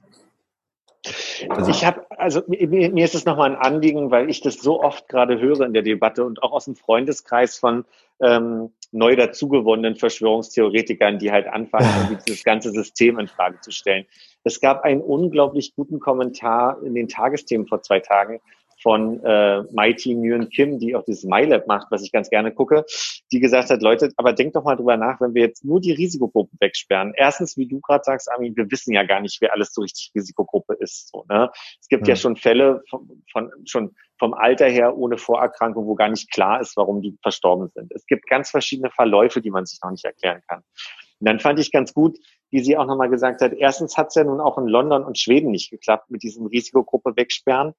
Also 1.49 1.71
ich 1.71 1.85
habe, 1.85 2.07
also 2.11 2.43
mir, 2.47 2.91
mir 2.91 3.05
ist 3.05 3.15
es 3.15 3.25
nochmal 3.25 3.51
ein 3.51 3.57
Anliegen, 3.57 4.11
weil 4.11 4.31
ich 4.31 4.41
das 4.41 4.57
so 4.57 4.83
oft 4.83 5.09
gerade 5.09 5.41
höre 5.41 5.63
in 5.63 5.73
der 5.73 5.83
Debatte 5.83 6.25
und 6.25 6.43
auch 6.43 6.53
aus 6.53 6.67
dem 6.67 6.77
Freundeskreis 6.77 7.59
von 7.59 7.85
ähm, 8.21 8.71
neu 8.91 9.17
dazugewonnenen 9.17 9.97
Verschwörungstheoretikern, 9.97 11.19
die 11.19 11.31
halt 11.31 11.47
anfangen, 11.47 12.19
dieses 12.27 12.45
ganze 12.45 12.71
System 12.71 13.19
in 13.19 13.29
Frage 13.29 13.61
zu 13.61 13.71
stellen. 13.71 14.07
Es 14.45 14.61
gab 14.61 14.83
einen 14.83 15.01
unglaublich 15.01 15.75
guten 15.75 16.01
Kommentar 16.01 16.83
in 16.83 16.95
den 16.95 17.09
Tagesthemen 17.09 17.67
vor 17.67 17.83
zwei 17.83 18.01
Tagen 18.01 18.41
von 18.83 19.23
äh, 19.25 19.63
Mighty 19.73 20.15
Nguyen 20.15 20.49
Kim, 20.51 20.79
die 20.79 20.95
auch 20.95 21.05
dieses 21.05 21.25
MyLab 21.25 21.67
macht, 21.67 21.89
was 21.91 22.03
ich 22.03 22.13
ganz 22.13 22.31
gerne 22.31 22.53
gucke, 22.53 22.85
die 23.33 23.41
gesagt 23.41 23.71
hat, 23.71 23.83
Leute, 23.83 24.11
aber 24.17 24.33
denkt 24.33 24.57
doch 24.57 24.65
mal 24.65 24.77
drüber 24.77 24.97
nach, 24.97 25.21
wenn 25.21 25.35
wir 25.35 25.43
jetzt 25.43 25.65
nur 25.65 25.81
die 25.81 25.93
Risikogruppen 25.93 26.57
wegsperren. 26.61 27.13
Erstens, 27.17 27.57
wie 27.57 27.67
du 27.67 27.81
gerade 27.81 28.05
sagst, 28.05 28.31
Armin, 28.31 28.57
wir 28.57 28.71
wissen 28.71 28.93
ja 28.93 29.05
gar 29.05 29.21
nicht, 29.21 29.41
wer 29.41 29.53
alles 29.53 29.73
so 29.73 29.83
richtig 29.83 30.13
Risikogruppe 30.15 30.75
ist. 30.75 31.11
So, 31.11 31.25
ne? 31.29 31.51
Es 31.81 31.89
gibt 31.89 32.03
hm. 32.03 32.09
ja 32.09 32.17
schon 32.17 32.37
Fälle 32.37 32.83
von, 32.89 33.23
von 33.33 33.51
schon 33.65 33.95
vom 34.19 34.35
Alter 34.35 34.69
her 34.69 34.97
ohne 34.97 35.17
Vorerkrankung, 35.17 35.87
wo 35.87 35.95
gar 35.95 36.09
nicht 36.09 36.31
klar 36.33 36.61
ist, 36.61 36.77
warum 36.77 37.01
die 37.01 37.17
verstorben 37.23 37.69
sind. 37.75 37.93
Es 37.93 38.07
gibt 38.07 38.27
ganz 38.27 38.51
verschiedene 38.51 38.91
Verläufe, 38.91 39.41
die 39.41 39.51
man 39.51 39.65
sich 39.65 39.79
noch 39.83 39.91
nicht 39.91 40.05
erklären 40.05 40.43
kann. 40.49 40.63
Und 41.21 41.29
dann 41.29 41.41
fand 41.41 41.59
ich 41.59 41.73
ganz 41.73 41.95
gut, 41.95 42.19
wie 42.51 42.61
sie 42.61 42.77
auch 42.77 42.87
nochmal 42.87 43.11
gesagt 43.11 43.41
hat, 43.41 43.53
erstens 43.53 43.97
hat 43.97 44.09
es 44.09 44.15
ja 44.15 44.25
nun 44.25 44.41
auch 44.41 44.57
in 44.59 44.67
London 44.67 45.05
und 45.05 45.19
Schweden 45.19 45.51
nicht 45.51 45.71
geklappt 45.71 46.11
mit 46.11 46.23
diesem 46.23 46.47
Risikogruppe 46.47 47.17
wegsperren. 47.17 47.75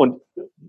Und 0.00 0.22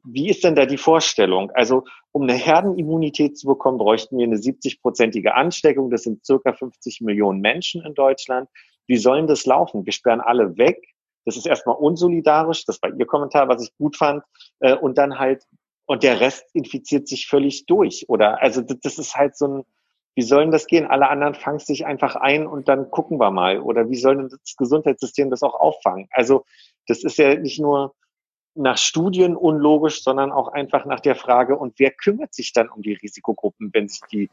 wie 0.04 0.30
ist 0.30 0.44
denn 0.44 0.56
da 0.56 0.66
die 0.66 0.76
Vorstellung? 0.76 1.52
Also, 1.52 1.86
um 2.12 2.24
eine 2.24 2.34
Herdenimmunität 2.34 3.38
zu 3.38 3.48
bekommen, 3.48 3.78
bräuchten 3.78 4.18
wir 4.18 4.26
eine 4.26 4.36
70-prozentige 4.36 5.30
Ansteckung. 5.30 5.90
Das 5.90 6.04
sind 6.04 6.26
circa 6.26 6.52
50 6.52 7.00
Millionen 7.00 7.40
Menschen 7.40 7.82
in 7.86 7.94
Deutschland. 7.94 8.50
Wie 8.88 8.98
sollen 8.98 9.28
das 9.28 9.46
laufen? 9.46 9.86
Wir 9.86 9.94
sperren 9.94 10.20
alle 10.20 10.58
weg. 10.58 10.84
Das 11.24 11.38
ist 11.38 11.48
erstmal 11.48 11.78
unsolidarisch. 11.78 12.66
Das 12.66 12.82
war 12.82 12.94
Ihr 12.94 13.06
Kommentar, 13.06 13.48
was 13.48 13.64
ich 13.64 13.74
gut 13.78 13.96
fand. 13.96 14.22
Äh, 14.60 14.76
und 14.76 14.98
dann 14.98 15.18
halt, 15.18 15.46
und 15.86 16.04
der 16.04 16.20
Rest 16.20 16.54
infiziert 16.54 17.08
sich 17.08 17.28
völlig 17.28 17.66
durch. 17.68 18.10
Oder, 18.10 18.42
also, 18.42 18.62
das 18.62 18.98
ist 18.98 19.16
halt 19.16 19.38
so 19.38 19.48
ein, 19.48 19.64
wie 20.14 20.24
sollen 20.24 20.52
das 20.52 20.68
gehen? 20.68 20.88
Alle 20.88 21.08
anderen 21.08 21.36
fangen 21.36 21.60
sich 21.60 21.86
einfach 21.86 22.18
ein 22.18 22.48
und 22.48 22.68
dann 22.68 22.92
gucken 22.92 23.18
wir 23.18 23.32
mal. 23.32 23.62
Oder 23.62 23.90
wie 23.90 23.96
soll 23.96 24.18
denn 24.18 24.28
das 24.28 24.58
Gesundheitssystem 24.58 25.30
das 25.30 25.42
auch 25.42 25.56
auffangen? 25.56 26.10
Also, 26.12 26.44
das 26.88 27.06
ist 27.06 27.18
ja 27.18 27.34
nicht 27.36 27.62
nur, 27.62 27.96
nach 28.56 28.78
Studien 28.78 29.36
unlogisch, 29.36 30.04
sondern 30.04 30.32
auch 30.32 30.50
einfach 30.50 30.86
nach 30.86 31.00
der 31.00 31.16
Frage, 31.16 31.58
und 31.58 31.80
wer 31.80 31.92
kümmert 31.92 32.34
sich 32.34 32.54
dann 32.54 32.70
um 32.70 32.82
die 32.82 32.94
Risikogruppen, 32.94 33.70
wenn 33.74 33.88
sich 33.88 34.02
die 34.12 34.30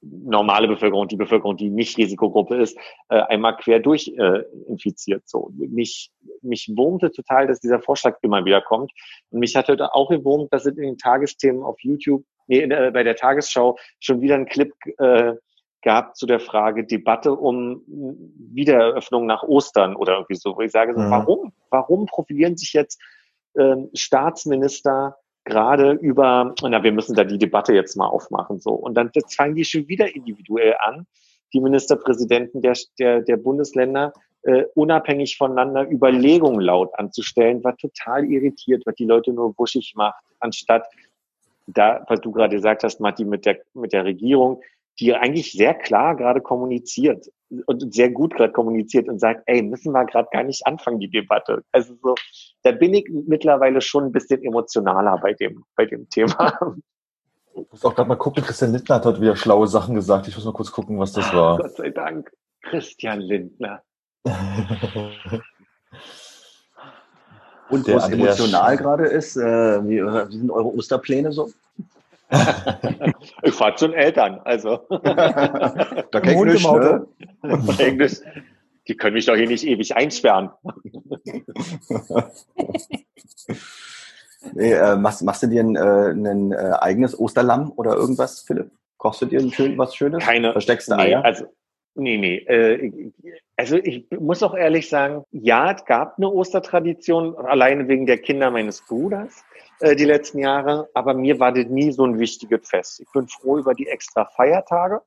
normale 0.00 0.68
Bevölkerung, 0.68 1.06
die 1.08 1.16
Bevölkerung, 1.16 1.56
die 1.56 1.68
nicht 1.68 1.98
Risikogruppe 1.98 2.56
ist, 2.56 2.78
äh, 3.10 3.20
einmal 3.20 3.56
quer 3.56 3.78
durch 3.78 4.08
äh, 4.16 4.42
infiziert. 4.68 5.28
So, 5.28 5.50
mich, 5.54 6.10
mich 6.40 6.72
wurmte 6.74 7.10
total, 7.10 7.46
dass 7.46 7.60
dieser 7.60 7.80
Vorschlag 7.80 8.16
immer 8.22 8.44
wieder 8.44 8.62
kommt. 8.62 8.90
Und 9.30 9.40
mich 9.40 9.54
hat 9.54 9.68
heute 9.68 9.92
auch 9.94 10.08
gewurmt, 10.08 10.52
dass 10.52 10.64
es 10.64 10.76
in 10.76 10.82
den 10.82 10.98
Tagesthemen 10.98 11.62
auf 11.62 11.76
YouTube, 11.80 12.24
nee, 12.46 12.66
bei 12.66 13.02
der 13.02 13.16
Tagesschau 13.16 13.76
schon 14.00 14.22
wieder 14.22 14.36
ein 14.36 14.46
Clip 14.46 14.72
äh, 14.98 15.34
gab 15.82 16.16
zu 16.16 16.26
der 16.26 16.40
Frage 16.40 16.84
Debatte 16.84 17.32
um 17.32 17.82
Wiedereröffnung 17.86 19.26
nach 19.26 19.42
Ostern 19.42 19.94
oder 19.94 20.14
irgendwie 20.14 20.34
so, 20.34 20.56
wo 20.56 20.62
ich 20.62 20.72
sage, 20.72 20.94
so, 20.94 21.00
mhm. 21.00 21.10
warum? 21.10 21.52
Warum 21.70 22.06
profilieren 22.06 22.56
sich 22.56 22.72
jetzt 22.72 23.00
ähm, 23.58 23.90
Staatsminister 23.94 25.16
gerade 25.44 25.92
über, 25.92 26.54
na, 26.62 26.82
wir 26.82 26.92
müssen 26.92 27.14
da 27.14 27.24
die 27.24 27.38
Debatte 27.38 27.72
jetzt 27.72 27.96
mal 27.96 28.08
aufmachen, 28.08 28.58
so. 28.58 28.72
Und 28.72 28.94
dann 28.94 29.10
fangen 29.28 29.54
die 29.54 29.64
schon 29.64 29.88
wieder 29.88 30.14
individuell 30.14 30.74
an, 30.80 31.06
die 31.52 31.60
Ministerpräsidenten 31.60 32.60
der, 32.60 32.76
der, 32.98 33.22
der 33.22 33.36
Bundesländer, 33.36 34.12
äh, 34.42 34.64
unabhängig 34.74 35.36
voneinander 35.36 35.88
Überlegungen 35.90 36.60
laut 36.60 36.90
anzustellen, 36.98 37.62
war 37.64 37.76
total 37.76 38.24
irritiert, 38.24 38.82
was 38.86 38.96
die 38.96 39.04
Leute 39.04 39.32
nur 39.32 39.54
wuschig 39.56 39.94
macht, 39.96 40.22
anstatt 40.40 40.84
da, 41.66 42.04
was 42.08 42.20
du 42.20 42.30
gerade 42.32 42.56
gesagt 42.56 42.84
hast, 42.84 43.00
Matti, 43.00 43.24
mit 43.24 43.46
der, 43.46 43.58
mit 43.74 43.92
der 43.92 44.04
Regierung, 44.04 44.60
die 44.98 45.14
eigentlich 45.14 45.52
sehr 45.52 45.74
klar 45.74 46.16
gerade 46.16 46.40
kommuniziert 46.40 47.30
und 47.66 47.94
sehr 47.94 48.10
gut 48.10 48.34
gerade 48.34 48.52
kommuniziert 48.52 49.08
und 49.08 49.18
sagt, 49.18 49.42
ey, 49.46 49.62
müssen 49.62 49.92
wir 49.92 50.04
gerade 50.04 50.28
gar 50.32 50.42
nicht 50.42 50.66
anfangen, 50.66 50.98
die 50.98 51.10
Debatte. 51.10 51.62
Also 51.72 51.94
so, 52.02 52.14
da 52.62 52.72
bin 52.72 52.94
ich 52.94 53.08
mittlerweile 53.10 53.80
schon 53.80 54.04
ein 54.04 54.12
bisschen 54.12 54.42
emotionaler 54.42 55.18
bei 55.22 55.34
dem, 55.34 55.64
bei 55.76 55.86
dem 55.86 56.08
Thema. 56.08 56.58
Ich 57.54 57.70
muss 57.70 57.84
auch 57.84 57.94
gerade 57.94 58.08
mal 58.08 58.16
gucken, 58.16 58.42
Christian 58.42 58.72
Lindner 58.72 58.96
hat 58.96 59.06
heute 59.06 59.20
wieder 59.20 59.34
schlaue 59.34 59.66
Sachen 59.66 59.94
gesagt. 59.94 60.28
Ich 60.28 60.34
muss 60.34 60.44
mal 60.44 60.52
kurz 60.52 60.70
gucken, 60.70 60.98
was 60.98 61.12
das 61.12 61.32
war. 61.32 61.56
Gott 61.56 61.74
sei 61.76 61.88
Dank. 61.88 62.30
Christian 62.62 63.20
Lindner. 63.20 63.82
Und 67.70 67.88
wo 67.88 67.96
es 67.96 68.08
emotional 68.08 68.76
gerade 68.76 69.06
ist, 69.06 69.36
äh, 69.36 69.88
wie, 69.88 70.02
wie 70.02 70.36
sind 70.36 70.50
eure 70.50 70.74
Osterpläne 70.74 71.32
so? 71.32 71.50
ich 73.42 73.54
fahre 73.54 73.74
zu 73.76 73.88
den 73.88 73.96
Eltern, 73.96 74.40
also. 74.44 74.76
da 74.88 76.20
nicht, 76.20 76.64
ne? 76.64 77.06
Englisch. 77.78 78.20
Die 78.88 78.96
können 78.96 79.14
mich 79.14 79.26
doch 79.26 79.36
hier 79.36 79.48
nicht 79.48 79.66
ewig 79.66 79.96
einsperren. 79.96 80.50
nee, 84.54 84.72
äh, 84.72 84.96
machst, 84.96 85.22
machst 85.22 85.42
du 85.42 85.48
dir 85.48 85.62
ein, 85.62 85.76
äh, 85.76 86.10
ein 86.10 86.52
äh, 86.52 86.72
eigenes 86.80 87.18
Osterlamm 87.18 87.72
oder 87.74 87.94
irgendwas, 87.94 88.42
Philipp? 88.42 88.70
Kochst 88.96 89.22
du 89.22 89.26
dir 89.26 89.40
ein 89.40 89.50
schön, 89.50 89.76
was 89.76 89.94
Schönes? 89.94 90.24
Keine. 90.24 90.52
Versteckst 90.52 90.88
du 90.88 90.96
nee, 90.96 91.02
Eier? 91.02 91.24
Also, 91.24 91.46
nee, 91.94 92.16
nee. 92.16 92.36
Äh, 92.36 93.12
also 93.56 93.76
ich 93.76 94.06
muss 94.10 94.42
auch 94.42 94.54
ehrlich 94.54 94.88
sagen, 94.88 95.24
ja, 95.32 95.72
es 95.72 95.84
gab 95.84 96.16
eine 96.18 96.28
Ostertradition, 96.28 97.36
alleine 97.36 97.88
wegen 97.88 98.06
der 98.06 98.18
Kinder 98.18 98.50
meines 98.50 98.82
Bruders 98.86 99.44
äh, 99.80 99.94
die 99.96 100.04
letzten 100.04 100.38
Jahre, 100.38 100.88
aber 100.94 101.14
mir 101.14 101.38
war 101.40 101.52
das 101.52 101.66
nie 101.66 101.92
so 101.92 102.04
ein 102.04 102.18
wichtiges 102.18 102.68
Fest. 102.68 103.00
Ich 103.00 103.10
bin 103.12 103.28
froh 103.28 103.58
über 103.58 103.74
die 103.74 103.86
extra 103.88 104.24
Feiertage. 104.24 105.02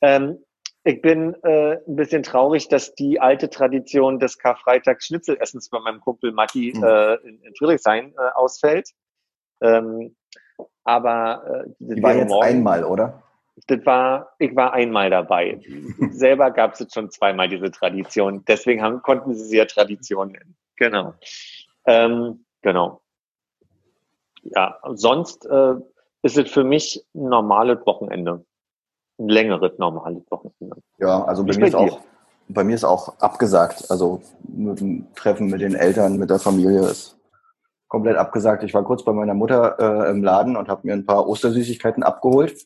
Ähm, 0.00 0.38
ich 0.84 1.02
bin 1.02 1.34
äh, 1.44 1.74
ein 1.86 1.96
bisschen 1.96 2.22
traurig, 2.22 2.68
dass 2.68 2.94
die 2.94 3.20
alte 3.20 3.50
Tradition 3.50 4.18
des 4.18 4.38
Karfreitags 4.38 5.06
Schnitzelessens 5.06 5.68
bei 5.68 5.78
meinem 5.80 6.00
Kumpel 6.00 6.32
Matti 6.32 6.72
Mhm. 6.74 6.82
äh, 6.84 7.14
in, 7.16 7.42
in 7.42 7.54
Friedrichshain 7.54 8.14
äh, 8.16 8.30
ausfällt. 8.34 8.88
Ähm, 9.60 10.16
aber 10.84 11.64
äh, 11.66 11.70
das 11.80 11.96
Die 11.96 12.02
war 12.02 12.14
jetzt 12.14 12.28
morgen- 12.28 12.46
einmal, 12.46 12.84
oder? 12.84 13.22
das 13.66 13.84
war, 13.84 14.32
ich 14.38 14.56
war 14.56 14.72
einmal 14.72 15.10
dabei. 15.10 15.60
Selber 16.12 16.50
gab 16.50 16.72
es 16.72 16.78
jetzt 16.80 16.94
schon 16.94 17.10
zweimal 17.10 17.48
diese 17.50 17.70
Tradition. 17.70 18.42
Deswegen 18.46 18.80
haben, 18.82 19.02
konnten 19.02 19.34
sie 19.34 19.44
sie 19.44 19.58
ja 19.58 19.66
Tradition 19.66 20.32
nennen. 20.32 20.56
Genau. 20.76 21.12
Ähm, 21.84 22.46
genau. 22.62 23.02
Ja, 24.42 24.78
sonst 24.94 25.46
äh, 25.46 25.74
ist 26.22 26.38
es 26.38 26.50
für 26.50 26.64
mich 26.64 27.04
ein 27.14 27.28
normales 27.28 27.84
Wochenende. 27.86 28.44
Ein 29.18 29.28
längeres 29.28 29.78
normales 29.78 30.22
Wochenende. 30.30 30.82
Ja, 30.98 31.24
also 31.24 31.44
bei 31.44 31.56
mir, 31.56 31.66
ist 31.66 31.74
auch, 31.74 32.00
bei 32.48 32.64
mir 32.64 32.74
ist 32.74 32.84
auch 32.84 33.18
abgesagt. 33.18 33.90
Also 33.90 34.22
mit 34.42 34.80
dem 34.80 35.06
Treffen 35.14 35.48
mit 35.48 35.60
den 35.60 35.74
Eltern, 35.74 36.16
mit 36.16 36.30
der 36.30 36.38
Familie 36.38 36.80
ist 36.80 37.16
komplett 37.88 38.16
abgesagt. 38.16 38.62
Ich 38.62 38.72
war 38.72 38.84
kurz 38.84 39.04
bei 39.04 39.12
meiner 39.12 39.34
Mutter 39.34 39.78
äh, 39.78 40.10
im 40.10 40.22
Laden 40.22 40.56
und 40.56 40.68
habe 40.68 40.86
mir 40.86 40.94
ein 40.94 41.04
paar 41.04 41.28
Ostersüßigkeiten 41.28 42.02
abgeholt. 42.02 42.64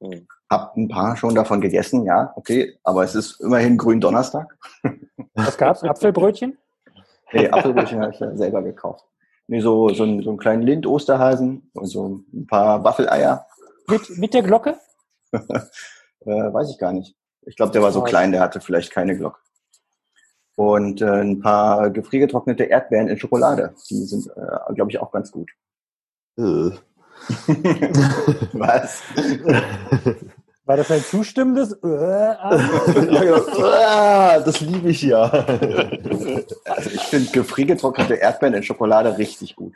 Hm. 0.00 0.26
Hab 0.50 0.76
ein 0.76 0.88
paar 0.88 1.16
schon 1.16 1.34
davon 1.34 1.60
gegessen, 1.60 2.04
ja, 2.04 2.32
okay. 2.34 2.76
Aber 2.82 3.04
es 3.04 3.14
ist 3.14 3.40
immerhin 3.40 3.78
Gründonnerstag. 3.78 4.58
Was 5.34 5.56
gab's? 5.56 5.84
Apfelbrötchen? 5.84 6.58
Nee, 7.32 7.48
Apfelbrötchen 7.48 8.00
habe 8.00 8.12
ich 8.12 8.18
ja 8.18 8.34
selber 8.36 8.62
gekauft. 8.62 9.04
Nee, 9.50 9.60
so, 9.62 9.88
so, 9.88 10.04
einen, 10.04 10.22
so 10.22 10.30
einen 10.30 10.38
kleinen 10.38 10.62
Lind-Osterhasen 10.62 11.72
und 11.74 11.86
so 11.86 12.22
ein 12.32 12.46
paar 12.46 12.84
Waffeleier. 12.84 13.48
Mit, 13.88 14.08
mit 14.16 14.32
der 14.32 14.42
Glocke? 14.42 14.78
Äh, 16.26 16.52
weiß 16.52 16.68
ich 16.68 16.76
gar 16.76 16.92
nicht. 16.92 17.16
Ich 17.46 17.56
glaube, 17.56 17.72
der 17.72 17.80
war 17.80 17.92
so 17.92 18.02
klein, 18.02 18.30
der 18.30 18.42
hatte 18.42 18.60
vielleicht 18.60 18.90
keine 18.90 19.16
Glocke. 19.16 19.38
Und 20.54 21.00
äh, 21.00 21.22
ein 21.22 21.40
paar 21.40 21.88
gefriergetrocknete 21.88 22.64
Erdbeeren 22.64 23.08
in 23.08 23.18
Schokolade. 23.18 23.74
Die 23.88 24.04
sind, 24.04 24.26
äh, 24.26 24.74
glaube 24.74 24.90
ich, 24.90 25.00
auch 25.00 25.10
ganz 25.10 25.32
gut. 25.32 25.50
Äh. 26.36 26.42
Was? 28.52 29.02
War 30.70 30.76
das 30.76 30.92
ein 30.92 31.02
zustimmendes? 31.02 31.72
Äh, 31.82 31.88
ah? 31.88 32.54
ja, 33.10 33.24
genau. 33.24 33.60
Ah, 33.60 34.38
das 34.38 34.60
liebe 34.60 34.90
ich 34.90 35.02
ja. 35.02 35.24
Also 35.24 36.90
ich 36.90 37.00
finde 37.00 37.32
gefriergetrocknete 37.32 38.14
Erdbeeren 38.14 38.54
in 38.54 38.62
Schokolade 38.62 39.18
richtig 39.18 39.56
gut. 39.56 39.74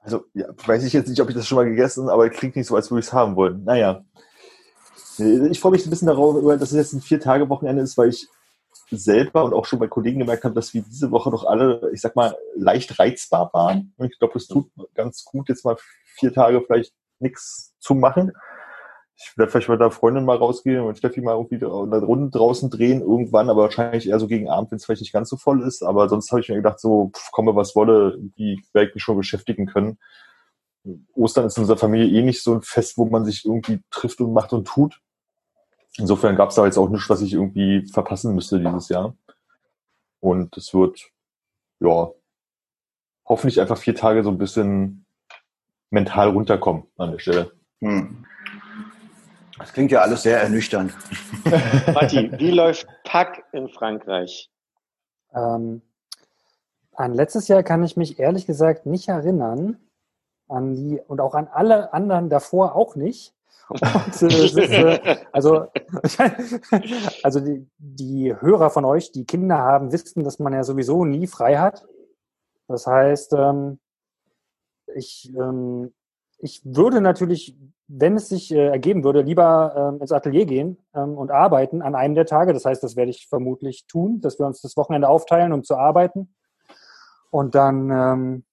Also, 0.00 0.24
ja, 0.34 0.46
weiß 0.66 0.82
ich 0.82 0.92
jetzt 0.94 1.06
nicht, 1.06 1.20
ob 1.20 1.28
ich 1.28 1.36
das 1.36 1.46
schon 1.46 1.54
mal 1.54 1.64
gegessen, 1.64 2.08
aber 2.08 2.28
klingt 2.28 2.56
nicht 2.56 2.66
so, 2.66 2.74
als 2.74 2.90
würde 2.90 3.02
ich 3.02 3.06
es 3.06 3.12
haben 3.12 3.36
wollen. 3.36 3.62
Naja. 3.62 4.04
Ich 5.16 5.60
freue 5.60 5.70
mich 5.70 5.86
ein 5.86 5.90
bisschen 5.90 6.08
darauf, 6.08 6.42
dass 6.58 6.72
es 6.72 6.76
jetzt 6.76 6.94
ein 6.94 7.00
Vier-Tage-Wochenende 7.00 7.82
ist, 7.82 7.96
weil 7.96 8.08
ich 8.08 8.26
selber 8.90 9.44
und 9.44 9.54
auch 9.54 9.64
schon 9.64 9.78
bei 9.78 9.86
Kollegen 9.86 10.18
gemerkt 10.18 10.42
habe, 10.42 10.56
dass 10.56 10.74
wir 10.74 10.82
diese 10.82 11.12
Woche 11.12 11.30
doch 11.30 11.44
alle, 11.44 11.88
ich 11.92 12.00
sag 12.00 12.16
mal, 12.16 12.36
leicht 12.56 12.98
reizbar 12.98 13.48
waren. 13.52 13.94
Und 13.96 14.10
ich 14.10 14.18
glaube, 14.18 14.38
es 14.38 14.48
tut 14.48 14.72
ganz 14.96 15.24
gut, 15.24 15.48
jetzt 15.48 15.64
mal 15.64 15.76
vier 16.18 16.32
Tage 16.32 16.64
vielleicht 16.66 16.92
nichts 17.20 17.74
zu 17.78 17.94
machen. 17.94 18.32
Ich 19.20 19.36
werde 19.36 19.50
vielleicht 19.50 19.68
mit 19.68 19.80
der 19.80 19.90
Freundin 19.90 20.24
mal 20.24 20.36
rausgehen 20.36 20.84
und 20.84 20.96
Steffi 20.96 21.20
mal 21.20 21.34
irgendwie 21.34 21.56
eine 21.56 22.04
Runde 22.04 22.30
draußen 22.30 22.70
drehen 22.70 23.00
irgendwann, 23.00 23.50
aber 23.50 23.62
wahrscheinlich 23.62 24.08
eher 24.08 24.20
so 24.20 24.28
gegen 24.28 24.48
Abend, 24.48 24.70
wenn 24.70 24.76
es 24.76 24.84
vielleicht 24.84 25.00
nicht 25.00 25.12
ganz 25.12 25.28
so 25.28 25.36
voll 25.36 25.62
ist. 25.62 25.82
Aber 25.82 26.08
sonst 26.08 26.30
habe 26.30 26.40
ich 26.40 26.48
mir 26.48 26.54
gedacht, 26.54 26.78
so, 26.78 27.10
pff, 27.14 27.32
komme 27.32 27.56
was 27.56 27.74
wolle, 27.74 28.12
irgendwie 28.12 28.62
werde 28.72 28.88
ich 28.88 28.94
mich 28.94 29.02
schon 29.02 29.16
beschäftigen 29.16 29.66
können. 29.66 29.98
Ostern 31.14 31.46
ist 31.46 31.56
in 31.56 31.62
unserer 31.62 31.78
Familie 31.78 32.06
eh 32.06 32.22
nicht 32.22 32.42
so 32.42 32.54
ein 32.54 32.62
Fest, 32.62 32.96
wo 32.96 33.06
man 33.06 33.24
sich 33.24 33.44
irgendwie 33.44 33.80
trifft 33.90 34.20
und 34.20 34.32
macht 34.32 34.52
und 34.52 34.66
tut. 34.66 35.00
Insofern 35.96 36.36
gab 36.36 36.50
es 36.50 36.54
da 36.54 36.64
jetzt 36.64 36.78
auch 36.78 36.88
nichts, 36.88 37.10
was 37.10 37.20
ich 37.20 37.32
irgendwie 37.32 37.86
verpassen 37.92 38.36
müsste 38.36 38.60
dieses 38.60 38.88
Jahr. 38.88 39.16
Und 40.20 40.56
es 40.56 40.72
wird, 40.72 41.10
ja, 41.80 42.12
hoffentlich 43.26 43.60
einfach 43.60 43.78
vier 43.78 43.96
Tage 43.96 44.22
so 44.22 44.30
ein 44.30 44.38
bisschen 44.38 45.06
mental 45.90 46.30
runterkommen 46.30 46.84
an 46.96 47.12
der 47.12 47.18
Stelle. 47.18 47.52
Hm. 47.80 48.24
Das 49.58 49.72
klingt 49.72 49.90
ja 49.90 50.00
alles 50.00 50.22
sehr 50.22 50.40
ernüchternd. 50.40 50.92
Matti, 51.92 52.30
wie 52.38 52.50
läuft 52.50 52.86
Pack 53.04 53.44
in 53.52 53.68
Frankreich? 53.68 54.50
Ähm, 55.34 55.82
an 56.94 57.14
letztes 57.14 57.48
Jahr 57.48 57.62
kann 57.62 57.82
ich 57.84 57.96
mich 57.96 58.18
ehrlich 58.18 58.46
gesagt 58.46 58.86
nicht 58.86 59.08
erinnern. 59.08 59.78
An 60.48 60.74
die, 60.74 61.00
und 61.06 61.20
auch 61.20 61.34
an 61.34 61.48
alle 61.48 61.92
anderen 61.92 62.30
davor 62.30 62.74
auch 62.74 62.96
nicht. 62.96 63.34
Und, 63.68 63.82
äh, 64.22 64.44
ist, 64.46 64.56
äh, 64.56 65.16
also, 65.30 65.66
also 67.22 67.40
die, 67.40 67.68
die 67.76 68.34
Hörer 68.40 68.70
von 68.70 68.86
euch, 68.86 69.12
die 69.12 69.26
Kinder 69.26 69.58
haben, 69.58 69.92
wissen, 69.92 70.24
dass 70.24 70.38
man 70.38 70.54
ja 70.54 70.64
sowieso 70.64 71.04
nie 71.04 71.26
frei 71.26 71.58
hat. 71.58 71.86
Das 72.66 72.86
heißt, 72.86 73.34
ähm, 73.34 73.78
ich, 74.94 75.34
ähm, 75.36 75.92
ich 76.38 76.62
würde 76.64 77.02
natürlich, 77.02 77.56
wenn 77.88 78.16
es 78.16 78.28
sich 78.28 78.52
äh, 78.52 78.66
ergeben 78.66 79.02
würde, 79.02 79.22
lieber 79.22 79.92
ähm, 79.94 80.00
ins 80.02 80.12
Atelier 80.12 80.44
gehen 80.44 80.76
ähm, 80.94 81.16
und 81.16 81.30
arbeiten 81.30 81.80
an 81.80 81.94
einem 81.94 82.14
der 82.14 82.26
Tage. 82.26 82.52
Das 82.52 82.66
heißt, 82.66 82.82
das 82.82 82.96
werde 82.96 83.10
ich 83.10 83.26
vermutlich 83.28 83.86
tun, 83.86 84.20
dass 84.20 84.38
wir 84.38 84.46
uns 84.46 84.60
das 84.60 84.76
Wochenende 84.76 85.08
aufteilen, 85.08 85.52
um 85.52 85.64
zu 85.64 85.76
arbeiten. 85.76 86.34
Und 87.30 87.54
dann, 87.54 87.90
ähm, 87.90 88.44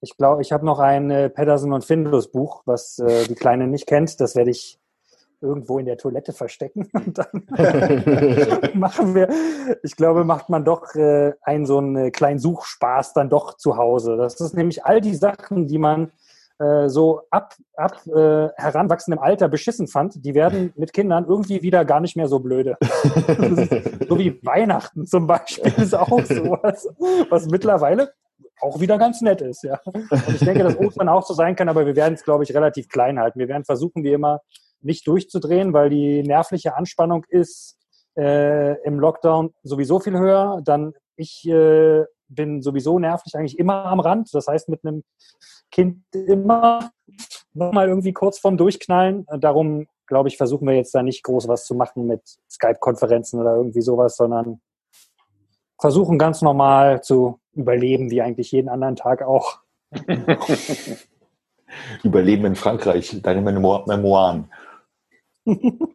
ich 0.00 0.16
glaube, 0.16 0.40
ich 0.40 0.52
habe 0.52 0.64
noch 0.64 0.78
ein 0.78 1.10
äh, 1.10 1.28
Pedersen 1.28 1.72
und 1.72 1.84
Findus 1.84 2.32
Buch, 2.32 2.62
was 2.64 2.98
äh, 2.98 3.26
die 3.28 3.34
Kleine 3.34 3.66
nicht 3.66 3.86
kennt. 3.86 4.18
Das 4.20 4.34
werde 4.34 4.50
ich 4.50 4.80
irgendwo 5.42 5.78
in 5.78 5.84
der 5.84 5.98
Toilette 5.98 6.32
verstecken. 6.32 6.88
Und 6.94 7.18
dann 7.18 7.46
machen 8.74 9.14
wir, 9.14 9.28
ich 9.82 9.94
glaube, 9.94 10.24
macht 10.24 10.48
man 10.48 10.64
doch 10.64 10.94
äh, 10.94 11.34
einen 11.42 11.66
so 11.66 11.76
einen 11.76 12.10
kleinen 12.12 12.38
Suchspaß 12.38 13.12
dann 13.12 13.28
doch 13.28 13.58
zu 13.58 13.76
Hause. 13.76 14.16
Das 14.16 14.40
ist 14.40 14.54
nämlich 14.54 14.86
all 14.86 15.02
die 15.02 15.14
Sachen, 15.14 15.68
die 15.68 15.78
man 15.78 16.12
äh, 16.58 16.88
so 16.88 17.22
ab, 17.30 17.54
ab 17.76 18.00
äh, 18.06 18.48
heranwachsendem 18.56 19.22
Alter 19.22 19.48
beschissen 19.48 19.88
fand, 19.88 20.24
die 20.24 20.34
werden 20.34 20.72
mit 20.76 20.92
Kindern 20.92 21.26
irgendwie 21.28 21.62
wieder 21.62 21.84
gar 21.84 22.00
nicht 22.00 22.16
mehr 22.16 22.28
so 22.28 22.38
blöde. 22.38 22.76
so 24.08 24.18
wie 24.18 24.40
Weihnachten 24.44 25.06
zum 25.06 25.26
Beispiel 25.26 25.72
ist 25.76 25.94
auch 25.94 26.08
sowas, 26.24 26.88
was 27.28 27.46
mittlerweile 27.46 28.12
auch 28.60 28.80
wieder 28.80 28.98
ganz 28.98 29.20
nett 29.20 29.42
ist, 29.42 29.64
ja. 29.64 29.80
Und 29.84 30.28
ich 30.28 30.44
denke, 30.44 30.62
dass 30.62 30.78
Ostern 30.78 31.08
auch 31.08 31.26
so 31.26 31.34
sein 31.34 31.56
kann, 31.56 31.68
aber 31.68 31.86
wir 31.86 31.96
werden 31.96 32.14
es, 32.14 32.24
glaube 32.24 32.44
ich, 32.44 32.54
relativ 32.54 32.88
klein 32.88 33.18
halten. 33.18 33.38
Wir 33.38 33.48
werden 33.48 33.64
versuchen, 33.64 34.04
wie 34.04 34.12
immer, 34.12 34.40
nicht 34.80 35.06
durchzudrehen, 35.06 35.72
weil 35.72 35.90
die 35.90 36.22
nervliche 36.22 36.76
Anspannung 36.76 37.24
ist 37.28 37.76
äh, 38.16 38.80
im 38.84 39.00
Lockdown 39.00 39.52
sowieso 39.62 39.98
viel 39.98 40.16
höher. 40.16 40.60
Dann 40.64 40.92
ich 41.16 41.46
äh, 41.48 42.04
bin 42.34 42.62
sowieso 42.62 42.98
nervlich 42.98 43.34
eigentlich 43.36 43.58
immer 43.58 43.86
am 43.86 44.00
Rand. 44.00 44.32
Das 44.32 44.46
heißt, 44.46 44.68
mit 44.68 44.84
einem 44.84 45.04
Kind 45.70 46.02
immer 46.12 46.90
nochmal 47.52 47.88
irgendwie 47.88 48.12
kurz 48.12 48.38
vorm 48.38 48.56
Durchknallen. 48.56 49.26
Darum 49.38 49.86
glaube 50.06 50.28
ich, 50.28 50.36
versuchen 50.36 50.66
wir 50.66 50.74
jetzt 50.74 50.94
da 50.94 51.02
nicht 51.02 51.22
groß 51.22 51.48
was 51.48 51.66
zu 51.66 51.74
machen 51.74 52.06
mit 52.06 52.20
Skype-Konferenzen 52.50 53.40
oder 53.40 53.56
irgendwie 53.56 53.80
sowas, 53.80 54.16
sondern 54.16 54.60
versuchen 55.80 56.18
ganz 56.18 56.42
normal 56.42 57.02
zu 57.02 57.40
überleben, 57.52 58.10
wie 58.10 58.22
eigentlich 58.22 58.52
jeden 58.52 58.68
anderen 58.68 58.96
Tag 58.96 59.22
auch. 59.22 59.60
Überleben 62.02 62.44
in 62.46 62.54
Frankreich, 62.54 63.20
deine 63.22 63.40
Memoiren. 63.40 64.50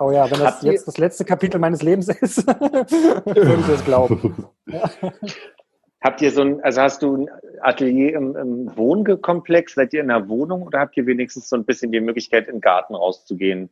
Oh 0.00 0.10
ja, 0.10 0.24
wenn 0.30 0.38
das 0.38 0.54
Habt 0.54 0.62
jetzt 0.62 0.88
das 0.88 0.96
letzte 0.96 1.26
Kapitel 1.26 1.58
meines 1.58 1.82
Lebens 1.82 2.08
ist, 2.08 2.46
würde 2.48 3.56
ich 3.60 3.66
das 3.66 3.84
glauben. 3.84 4.46
Habt 6.02 6.22
ihr 6.22 6.32
so 6.32 6.40
ein, 6.40 6.64
also 6.64 6.80
hast 6.80 7.02
du 7.02 7.16
ein 7.18 7.30
Atelier 7.60 8.14
im, 8.14 8.34
im 8.34 8.76
Wohnkomplex? 8.78 9.74
Seid 9.74 9.92
ihr 9.92 10.00
in 10.00 10.10
einer 10.10 10.26
Wohnung 10.30 10.62
oder 10.62 10.80
habt 10.80 10.96
ihr 10.96 11.04
wenigstens 11.04 11.50
so 11.50 11.56
ein 11.56 11.66
bisschen 11.66 11.92
die 11.92 12.00
Möglichkeit, 12.00 12.46
in 12.48 12.54
den 12.54 12.60
Garten 12.62 12.94
rauszugehen? 12.94 13.68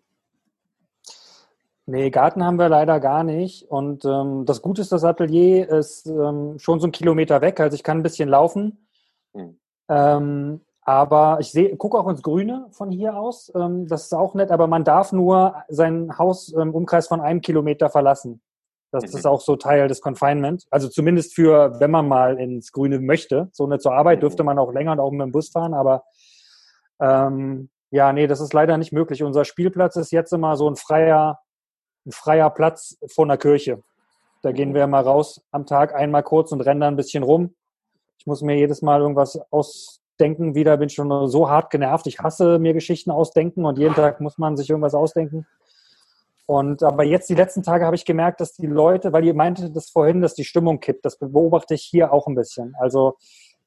Nee, 1.87 2.11
Garten 2.11 2.45
haben 2.45 2.59
wir 2.59 2.68
leider 2.68 3.01
gar 3.01 3.24
nicht. 3.24 3.62
Und 3.70 4.05
ähm, 4.05 4.45
das 4.45 4.61
Gute 4.61 4.83
ist, 4.83 4.93
das 4.93 5.05
Atelier 5.05 5.70
ist 5.70 6.07
ähm, 6.07 6.59
schon 6.59 6.81
so 6.81 6.85
einen 6.85 6.93
Kilometer 6.93 7.41
weg. 7.41 7.59
Also 7.61 7.74
ich 7.74 7.83
kann 7.83 8.01
ein 8.01 8.03
bisschen 8.03 8.29
laufen. 8.29 8.87
Hm. 9.33 9.59
Ähm, 9.89 10.61
aber 10.89 11.36
ich 11.39 11.53
sehe, 11.53 11.76
gucke 11.76 11.99
auch 11.99 12.09
ins 12.09 12.22
Grüne 12.22 12.66
von 12.70 12.91
hier 12.91 13.14
aus. 13.14 13.53
Ähm, 13.55 13.86
das 13.89 14.05
ist 14.05 14.14
auch 14.14 14.32
nett, 14.32 14.51
aber 14.51 14.66
man 14.68 14.84
darf 14.84 15.12
nur 15.12 15.55
seinen 15.68 16.16
Hausumkreis 16.16 17.05
ähm, 17.05 17.09
von 17.09 17.20
einem 17.20 17.43
Kilometer 17.43 17.91
verlassen. 17.91 18.41
Das 18.91 19.05
mhm. 19.05 19.18
ist 19.18 19.26
auch 19.26 19.43
so 19.43 19.57
Teil 19.57 19.89
des 19.89 20.01
Confinement. 20.01 20.66
Also 20.70 20.89
zumindest 20.89 21.34
für, 21.34 21.78
wenn 21.78 21.91
man 21.91 22.09
mal 22.09 22.39
ins 22.41 22.72
Grüne 22.72 23.01
möchte. 23.01 23.51
So 23.53 23.66
eine 23.66 23.78
zur 23.78 23.93
Arbeit 23.93 24.22
dürfte 24.22 24.45
man 24.45 24.59
auch 24.59 24.72
länger 24.72 24.93
und 24.93 25.01
auch 25.01 25.11
mit 25.11 25.20
dem 25.20 25.30
Bus 25.30 25.51
fahren, 25.51 25.74
aber 25.74 26.05
ähm, 27.01 27.68
ja, 27.91 28.11
nee, 28.14 28.26
das 28.26 28.41
ist 28.41 28.55
leider 28.55 28.78
nicht 28.78 28.93
möglich. 28.93 29.22
Unser 29.22 29.45
Spielplatz 29.45 29.97
ist 29.97 30.11
jetzt 30.11 30.32
immer 30.32 30.57
so 30.57 30.70
ein 30.70 30.76
freier, 30.76 31.39
ein 32.07 32.12
freier 32.12 32.49
Platz 32.49 32.97
vor 33.14 33.26
einer 33.26 33.36
Kirche. 33.36 33.82
Da 34.41 34.53
gehen 34.53 34.72
wir 34.72 34.86
mal 34.86 35.03
raus 35.03 35.43
am 35.51 35.66
Tag 35.66 35.95
einmal 35.95 36.22
kurz 36.22 36.51
und 36.51 36.62
rennen 36.62 36.80
da 36.80 36.89
ein 36.89 36.97
bisschen 36.97 37.24
rum. 37.24 37.55
Ich 38.16 38.26
muss 38.26 38.41
mir 38.41 38.57
jedes 38.57 38.80
Mal 38.80 39.03
irgendwas 39.03 39.39
aus 39.51 39.97
Denken 40.20 40.54
wieder, 40.54 40.76
bin 40.76 40.88
schon 40.88 41.28
so 41.28 41.48
hart 41.48 41.70
genervt. 41.70 42.06
Ich 42.06 42.18
hasse 42.18 42.58
mir 42.58 42.74
Geschichten 42.74 43.10
ausdenken 43.10 43.64
und 43.64 43.78
jeden 43.78 43.94
Tag 43.94 44.20
muss 44.20 44.38
man 44.38 44.56
sich 44.56 44.70
irgendwas 44.70 44.94
ausdenken. 44.94 45.46
Und 46.46 46.82
aber 46.82 47.04
jetzt 47.04 47.28
die 47.28 47.34
letzten 47.34 47.62
Tage 47.62 47.84
habe 47.84 47.94
ich 47.94 48.06
gemerkt, 48.06 48.40
dass 48.40 48.54
die 48.54 48.66
Leute, 48.66 49.12
weil 49.12 49.24
ihr 49.24 49.34
meinte 49.34 49.70
das 49.70 49.90
vorhin, 49.90 50.22
dass 50.22 50.34
die 50.34 50.44
Stimmung 50.44 50.80
kippt. 50.80 51.04
Das 51.04 51.18
beobachte 51.18 51.74
ich 51.74 51.82
hier 51.82 52.10
auch 52.10 52.26
ein 52.26 52.34
bisschen. 52.34 52.74
Also 52.80 53.16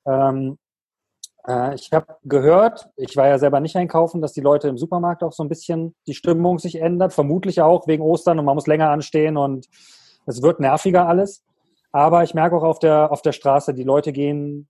ähm, 0.08 0.58
äh, 1.48 1.76
ich 1.76 1.92
habe 1.92 2.18
gehört, 2.24 2.90
ich 2.98 3.16
war 3.16 3.28
ja 3.28 3.38
selber 3.38 3.60
nicht 3.60 3.76
einkaufen, 3.76 4.20
dass 4.20 4.34
die 4.34 4.42
Leute 4.42 4.68
im 4.68 4.80
Supermarkt 4.80 5.24
auch 5.24 5.32
so 5.32 5.44
ein 5.44 5.50
bisschen 5.50 5.96
die 6.08 6.16
Stimmung 6.16 6.58
sich 6.58 6.82
ändert. 6.82 7.14
Vermutlich 7.14 7.62
auch 7.62 7.88
wegen 7.88 8.02
Ostern 8.02 8.40
und 8.40 8.46
man 8.46 8.56
muss 8.56 8.66
länger 8.66 8.90
anstehen 8.90 9.38
und 9.38 9.68
es 10.26 10.42
wird 10.42 10.60
nerviger 10.60 11.08
alles. 11.08 11.44
Aber 11.92 12.24
ich 12.24 12.34
merke 12.34 12.56
auch 12.56 12.64
auf 12.64 12.80
der 12.80 13.12
auf 13.12 13.22
der 13.22 13.32
Straße, 13.34 13.76
die 13.76 13.84
Leute 13.84 14.12
gehen 14.12 14.68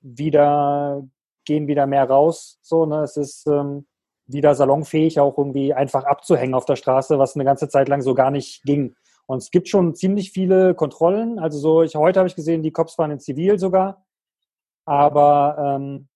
wieder 0.00 1.06
gehen 1.44 1.66
wieder 1.66 1.86
mehr 1.86 2.08
raus. 2.08 2.58
So, 2.62 2.86
ne? 2.86 3.00
Es 3.00 3.16
ist 3.16 3.46
ähm, 3.46 3.86
wieder 4.26 4.54
salonfähig, 4.54 5.20
auch 5.20 5.36
irgendwie 5.36 5.74
einfach 5.74 6.04
abzuhängen 6.04 6.54
auf 6.54 6.64
der 6.64 6.76
Straße, 6.76 7.18
was 7.18 7.34
eine 7.34 7.44
ganze 7.44 7.68
Zeit 7.68 7.88
lang 7.88 8.02
so 8.02 8.14
gar 8.14 8.30
nicht 8.30 8.62
ging. 8.64 8.94
Und 9.26 9.38
es 9.38 9.50
gibt 9.50 9.68
schon 9.68 9.94
ziemlich 9.94 10.32
viele 10.32 10.74
Kontrollen. 10.74 11.38
Also 11.38 11.58
so, 11.58 11.82
ich 11.82 11.94
heute 11.94 12.20
habe 12.20 12.28
ich 12.28 12.36
gesehen, 12.36 12.62
die 12.62 12.72
Cops 12.72 12.94
fahren 12.94 13.12
in 13.12 13.20
Zivil 13.20 13.58
sogar. 13.58 14.04
Aber 14.84 15.56
ähm, 15.58 16.08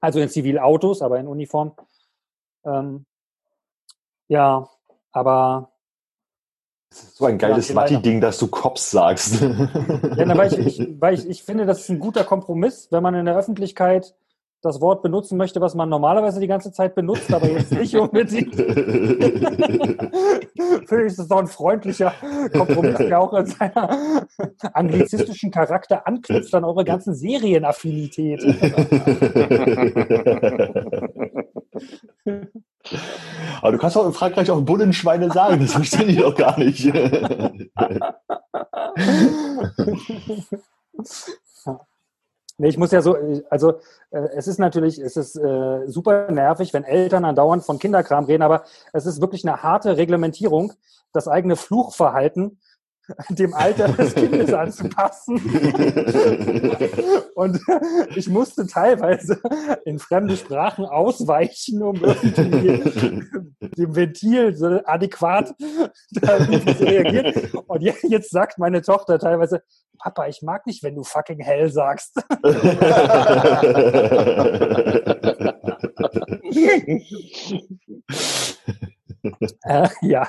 also 0.00 0.20
in 0.20 0.28
Zivilautos, 0.28 1.00
aber 1.00 1.18
in 1.18 1.26
Uniform. 1.26 1.74
Ähm, 2.64 3.06
ja, 4.28 4.68
aber 5.12 5.72
so 6.90 7.24
ein 7.24 7.38
geiles 7.38 7.68
ja, 7.68 7.74
Matti-Ding, 7.74 8.20
dass 8.20 8.38
du 8.38 8.48
Cops 8.48 8.90
sagst. 8.90 9.40
Ja, 9.40 10.24
na, 10.26 10.36
weil, 10.36 10.52
ich, 10.52 10.78
ich, 10.80 11.00
weil 11.00 11.14
ich, 11.14 11.28
ich 11.28 11.42
finde, 11.42 11.66
das 11.66 11.80
ist 11.80 11.88
ein 11.88 11.98
guter 11.98 12.24
Kompromiss, 12.24 12.88
wenn 12.90 13.02
man 13.02 13.14
in 13.14 13.26
der 13.26 13.36
Öffentlichkeit 13.36 14.14
das 14.64 14.80
Wort 14.80 15.02
benutzen 15.02 15.36
möchte, 15.36 15.60
was 15.60 15.74
man 15.74 15.90
normalerweise 15.90 16.40
die 16.40 16.46
ganze 16.46 16.72
Zeit 16.72 16.94
benutzt, 16.94 17.32
aber 17.32 17.48
jetzt 17.48 17.72
nicht 17.72 17.94
unbedingt. 17.98 18.54
Finde 20.86 21.06
ich, 21.06 21.16
das 21.16 21.28
doch 21.28 21.38
ein 21.38 21.46
freundlicher 21.46 22.14
Kompromiss, 22.52 22.96
der 22.96 23.20
auch 23.20 23.32
an 23.34 23.46
seiner 23.46 24.26
anglizistischen 24.72 25.50
Charakter 25.50 26.06
anknüpft 26.06 26.54
an 26.54 26.64
eure 26.64 26.84
ganzen 26.84 27.14
Serienaffinität. 27.14 28.42
aber 33.60 33.72
du 33.72 33.78
kannst 33.78 33.96
auch 33.96 34.06
in 34.06 34.12
Frankreich 34.12 34.50
auch 34.50 34.60
Bullenschweine 34.62 35.30
sagen, 35.30 35.60
das 35.60 35.72
verstehe 35.72 36.06
ich 36.06 36.18
doch 36.18 36.34
gar 36.34 36.58
nicht. 36.58 36.90
Nee, 42.56 42.68
ich 42.68 42.78
muss 42.78 42.92
ja 42.92 43.02
so, 43.02 43.16
also 43.50 43.80
äh, 44.10 44.28
es 44.36 44.46
ist 44.46 44.58
natürlich, 44.58 44.98
es 44.98 45.16
ist 45.16 45.36
äh, 45.36 45.88
super 45.88 46.30
nervig, 46.30 46.72
wenn 46.72 46.84
Eltern 46.84 47.24
andauernd 47.24 47.64
von 47.64 47.80
Kinderkram 47.80 48.26
reden, 48.26 48.42
aber 48.42 48.64
es 48.92 49.06
ist 49.06 49.20
wirklich 49.20 49.44
eine 49.46 49.62
harte 49.62 49.96
Reglementierung, 49.96 50.72
das 51.12 51.26
eigene 51.26 51.56
Fluchverhalten 51.56 52.58
dem 53.30 53.54
Alter 53.54 53.88
des 53.88 54.14
Kindes 54.14 54.52
anzupassen. 54.54 55.36
und 57.34 57.60
ich 58.16 58.28
musste 58.28 58.66
teilweise 58.66 59.40
in 59.84 59.98
fremde 59.98 60.36
Sprachen 60.36 60.84
ausweichen, 60.86 61.82
um 61.82 61.96
irgendwie 61.96 63.24
dem 63.76 63.96
Ventil 63.96 64.54
so 64.56 64.80
adäquat 64.84 65.48
zu 65.48 66.84
reagieren. 66.84 67.62
Und 67.66 67.82
jetzt 67.82 68.30
sagt 68.30 68.58
meine 68.58 68.82
Tochter 68.82 69.18
teilweise, 69.18 69.62
Papa, 69.98 70.26
ich 70.26 70.42
mag 70.42 70.66
nicht, 70.66 70.82
wenn 70.82 70.94
du 70.94 71.02
fucking 71.02 71.40
hell 71.40 71.70
sagst. 71.70 72.22
Äh, 79.62 79.88
ja. 80.02 80.28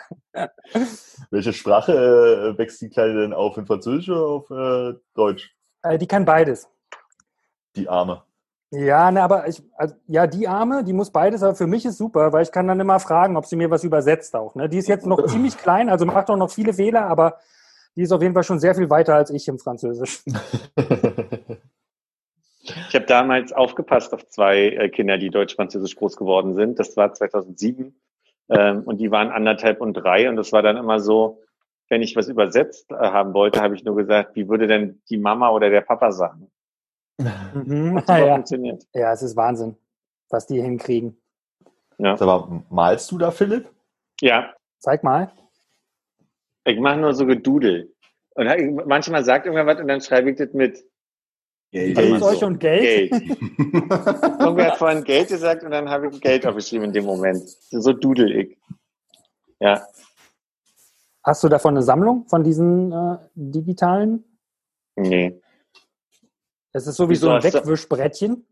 Welche 1.30 1.54
Sprache 1.54 1.93
äh, 1.93 2.58
wächst 2.58 2.82
die 2.82 2.89
Kleine 2.89 3.22
denn 3.22 3.34
auf? 3.34 3.58
In 3.58 3.66
Französisch 3.66 4.10
oder 4.10 4.26
auf 4.26 4.50
äh, 4.52 5.00
Deutsch? 5.14 5.56
Äh, 5.84 5.98
die 5.98 6.08
kann 6.08 6.26
beides. 6.26 6.68
Die 7.76 7.89
Arme. 7.89 8.24
Ja, 8.72 9.12
ne, 9.12 9.22
aber 9.22 9.48
ich, 9.48 9.62
also, 9.78 9.96
ja, 10.08 10.28
die 10.28 10.48
Arme, 10.48 10.84
die 10.84 10.93
muss 10.93 11.12
beides, 11.12 11.43
aber 11.43 11.56
für 11.56 11.68
mich 11.68 11.86
ist 11.86 11.98
super, 11.98 12.34
weil 12.34 12.43
ich 12.43 12.52
kann 12.52 12.68
dann 12.68 12.80
immer 12.80 13.00
fragen, 13.00 13.38
ob 13.38 13.46
sie 13.46 13.56
mir 13.56 13.70
was 13.70 13.84
übersetzt 13.84 14.36
auch. 14.36 14.56
Ne? 14.56 14.68
Die 14.68 14.78
ist 14.78 14.88
jetzt 14.88 15.06
noch 15.06 15.24
ziemlich 15.28 15.58
klein, 15.58 15.89
also 15.89 16.06
macht 16.06 16.30
auch 16.30 16.38
noch 16.38 16.52
viele 16.52 16.74
Fehler, 16.74 17.06
aber 17.06 17.39
die 17.96 18.02
ist 18.02 18.12
auf 18.12 18.22
jeden 18.22 18.34
Fall 18.34 18.43
schon 18.43 18.60
sehr 18.60 18.76
viel 18.76 18.89
weiter 18.89 19.16
als 19.16 19.30
ich 19.30 19.48
im 19.48 19.60
Französisch. 19.60 20.24
Ich 22.89 22.96
habe 22.96 23.06
damals 23.06 23.54
aufgepasst 23.54 24.14
auf 24.14 24.28
zwei 24.28 24.70
äh, 24.70 24.89
Kinder, 24.89 25.18
die 25.18 25.30
deutsch-französisch 25.30 25.96
groß 25.96 26.18
geworden 26.18 26.56
sind. 26.56 26.80
Das 26.80 26.98
war 26.98 27.14
2007 27.14 27.96
ähm, 28.50 28.84
und 28.84 28.98
die 28.98 29.12
waren 29.12 29.32
anderthalb 29.32 29.82
und 29.82 29.93
drei 29.93 30.30
und 30.30 30.36
das 30.36 30.52
war 30.52 30.62
dann 30.62 30.78
immer 30.78 31.00
so, 31.00 31.41
wenn 31.89 32.02
ich 32.02 32.16
was 32.16 32.28
übersetzt 32.28 32.91
äh, 32.91 32.96
haben 32.96 33.34
wollte, 33.34 33.62
habe 33.62 33.76
ich 33.76 33.84
nur 33.84 33.96
gesagt, 33.96 34.36
wie 34.36 34.48
würde 34.48 34.68
denn 34.68 35.02
die 35.10 35.18
Mama 35.18 35.50
oder 35.50 35.70
der 35.70 35.82
Papa 35.82 36.12
sagen? 36.12 36.52
Mhm. 37.18 38.02
ja. 38.08 38.34
funktioniert. 38.34 38.84
Ja, 38.93 39.14
es 39.14 39.22
ist 39.22 39.36
Wahnsinn, 39.36 39.78
was 40.30 40.48
die 40.48 40.62
hinkriegen. 40.62 41.18
Ja. 41.98 42.20
Aber 42.20 42.64
malst 42.70 43.12
du 43.12 43.18
da, 43.18 43.32
Philipp? 43.32 43.70
Ja. 44.22 44.54
Zeig 44.80 45.04
mal. 45.04 45.32
Ich 46.66 46.80
mache 46.80 46.98
nur 46.98 47.14
so 47.14 47.26
Gedudel. 47.26 47.93
Und 48.36 48.86
manchmal 48.86 49.24
sagt 49.24 49.46
irgendwer 49.46 49.66
was 49.66 49.80
und 49.80 49.88
dann 49.88 50.02
schreibe 50.02 50.30
ich 50.30 50.38
das 50.38 50.54
mit. 50.54 50.84
Geld. 51.72 51.95
Geld. 51.95 52.22
euch 52.22 52.43
und 52.43 52.59
Geld? 52.59 53.11
Geld. 53.11 53.11
Irgendwer 54.39 54.72
hat 54.72 54.78
vorhin 54.78 55.03
Geld 55.03 55.28
gesagt 55.28 55.63
und 55.63 55.72
dann 55.72 55.89
habe 55.89 56.07
ich 56.07 56.22
Geld 56.22 56.45
aufgeschrieben 56.47 56.86
in 56.86 56.93
dem 56.93 57.05
Moment. 57.05 57.43
So 57.70 57.91
dudel 57.91 58.32
ich. 58.32 58.57
Ja. 59.59 59.86
Hast 61.24 61.43
du 61.43 61.49
davon 61.49 61.74
eine 61.74 61.84
Sammlung 61.84 62.28
von 62.28 62.43
diesen 62.43 62.91
äh, 62.91 63.18
digitalen? 63.34 64.24
Nee. 64.95 65.41
Es 66.72 66.88
ist 66.88 66.95
sowieso 66.95 67.30
ein 67.30 67.43
Wegwischbrettchen. 67.43 68.45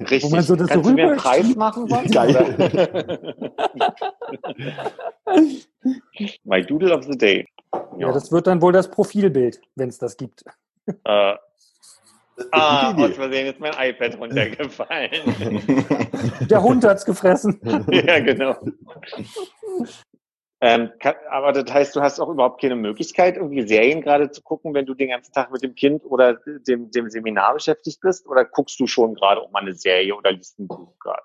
Richtig. 0.00 0.22
Wo 0.24 0.28
man 0.28 0.42
so 0.42 0.54
das 0.54 0.68
Kannst 0.68 0.84
so 0.84 0.90
du 0.90 0.96
mir 0.96 1.08
einen 1.08 1.16
Preis 1.16 1.56
machen? 1.56 1.90
Was? 1.90 2.08
Geil. 2.10 2.34
My 6.44 6.62
Doodle 6.62 6.94
of 6.96 7.04
the 7.04 7.18
Day. 7.18 7.48
Ja. 7.72 7.80
ja. 7.98 8.12
das 8.12 8.30
wird 8.30 8.46
dann 8.46 8.62
wohl 8.62 8.72
das 8.72 8.88
Profilbild, 8.88 9.60
wenn 9.74 9.88
es 9.88 9.98
das 9.98 10.16
gibt. 10.16 10.44
Äh, 11.04 11.34
Ah, 12.50 12.94
aus 12.96 13.14
Versehen 13.14 13.46
ist 13.46 13.60
mein 13.60 13.72
iPad 13.78 14.18
runtergefallen. 14.18 15.10
Der 16.50 16.62
Hund 16.62 16.84
hat's 16.84 17.04
gefressen. 17.04 17.60
ja, 17.90 18.18
genau. 18.20 18.56
Ähm, 20.60 20.90
kann, 20.98 21.14
aber 21.30 21.52
das 21.52 21.72
heißt, 21.72 21.94
du 21.94 22.00
hast 22.00 22.18
auch 22.20 22.28
überhaupt 22.28 22.60
keine 22.60 22.74
Möglichkeit, 22.74 23.36
irgendwie 23.36 23.66
Serien 23.66 24.00
gerade 24.00 24.30
zu 24.30 24.42
gucken, 24.42 24.74
wenn 24.74 24.86
du 24.86 24.94
den 24.94 25.10
ganzen 25.10 25.32
Tag 25.32 25.52
mit 25.52 25.62
dem 25.62 25.74
Kind 25.74 26.04
oder 26.04 26.34
dem, 26.66 26.90
dem 26.90 27.10
Seminar 27.10 27.54
beschäftigt 27.54 28.00
bist? 28.00 28.26
Oder 28.26 28.44
guckst 28.44 28.80
du 28.80 28.86
schon 28.86 29.14
gerade 29.14 29.40
auch 29.40 29.50
mal 29.50 29.62
eine 29.62 29.74
Serie 29.74 30.14
oder 30.16 30.32
liest 30.32 30.58
ein 30.58 30.66
Buch 30.66 30.98
gerade? 30.98 31.22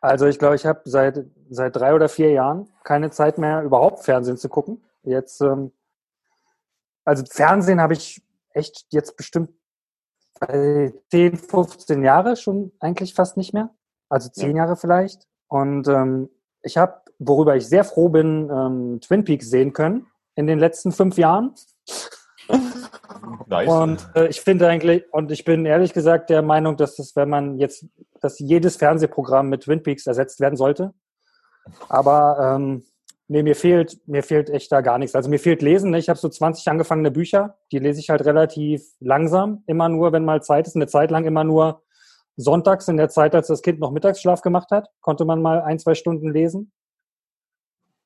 Also 0.00 0.26
ich 0.26 0.38
glaube, 0.38 0.56
ich 0.56 0.66
habe 0.66 0.80
seit, 0.84 1.24
seit 1.50 1.76
drei 1.76 1.94
oder 1.94 2.08
vier 2.08 2.30
Jahren 2.32 2.68
keine 2.84 3.10
Zeit 3.10 3.38
mehr, 3.38 3.62
überhaupt 3.62 4.04
Fernsehen 4.04 4.36
zu 4.36 4.48
gucken. 4.48 4.84
Jetzt, 5.02 5.40
ähm, 5.40 5.72
also 7.04 7.24
Fernsehen 7.30 7.80
habe 7.80 7.94
ich 7.94 8.22
echt 8.52 8.86
jetzt 8.90 9.16
bestimmt 9.16 9.50
10, 11.10 11.36
15 11.36 12.02
Jahre 12.02 12.36
schon 12.36 12.72
eigentlich 12.80 13.14
fast 13.14 13.36
nicht 13.36 13.52
mehr. 13.52 13.70
Also 14.08 14.28
zehn 14.30 14.56
ja. 14.56 14.64
Jahre 14.64 14.76
vielleicht. 14.76 15.26
Und 15.48 15.88
ähm, 15.88 16.30
ich 16.62 16.76
habe, 16.76 17.02
worüber 17.18 17.56
ich 17.56 17.66
sehr 17.66 17.84
froh 17.84 18.08
bin, 18.08 18.50
ähm, 18.50 19.00
Twin 19.00 19.24
Peaks 19.24 19.50
sehen 19.50 19.72
können 19.72 20.06
in 20.34 20.46
den 20.46 20.58
letzten 20.58 20.92
fünf 20.92 21.18
Jahren. 21.18 21.54
Nice. 23.46 23.68
Und 23.68 24.08
äh, 24.14 24.28
ich 24.28 24.40
finde 24.40 24.68
eigentlich, 24.68 25.04
und 25.12 25.30
ich 25.30 25.44
bin 25.44 25.66
ehrlich 25.66 25.92
gesagt 25.92 26.30
der 26.30 26.42
Meinung, 26.42 26.76
dass 26.76 26.96
das, 26.96 27.16
wenn 27.16 27.28
man 27.28 27.58
jetzt, 27.58 27.86
dass 28.20 28.38
jedes 28.38 28.76
Fernsehprogramm 28.76 29.48
mit 29.48 29.62
Twin 29.62 29.82
Peaks 29.82 30.06
ersetzt 30.06 30.40
werden 30.40 30.56
sollte. 30.56 30.94
Aber 31.88 32.56
ähm, 32.56 32.84
nee, 33.28 33.42
mir 33.42 33.54
fehlt, 33.54 34.00
mir 34.06 34.22
fehlt 34.22 34.50
echt 34.50 34.72
da 34.72 34.80
gar 34.80 34.98
nichts. 34.98 35.14
Also 35.14 35.30
mir 35.30 35.38
fehlt 35.38 35.62
Lesen. 35.62 35.90
Ne? 35.90 35.98
Ich 35.98 36.08
habe 36.08 36.18
so 36.18 36.28
20 36.28 36.68
angefangene 36.68 37.10
Bücher, 37.10 37.58
die 37.70 37.78
lese 37.78 38.00
ich 38.00 38.10
halt 38.10 38.24
relativ 38.24 38.82
langsam, 39.00 39.62
immer 39.66 39.88
nur, 39.88 40.12
wenn 40.12 40.24
mal 40.24 40.42
Zeit 40.42 40.66
ist. 40.66 40.76
Eine 40.76 40.86
Zeit 40.86 41.10
lang 41.10 41.24
immer 41.24 41.44
nur 41.44 41.82
sonntags 42.36 42.88
in 42.88 42.96
der 42.96 43.08
Zeit, 43.08 43.34
als 43.34 43.48
das 43.48 43.62
Kind 43.62 43.80
noch 43.80 43.90
Mittagsschlaf 43.90 44.42
gemacht 44.42 44.70
hat, 44.70 44.88
konnte 45.00 45.24
man 45.24 45.42
mal 45.42 45.60
ein, 45.60 45.78
zwei 45.78 45.94
Stunden 45.94 46.32
lesen. 46.32 46.72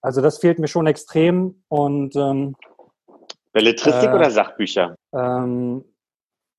Also 0.00 0.20
das 0.20 0.38
fehlt 0.38 0.58
mir 0.58 0.68
schon 0.68 0.86
extrem 0.86 1.62
und 1.68 2.16
ähm, 2.16 2.56
Belletristik 3.52 4.10
äh, 4.10 4.14
oder 4.14 4.30
Sachbücher? 4.30 4.96
Ähm, 5.14 5.84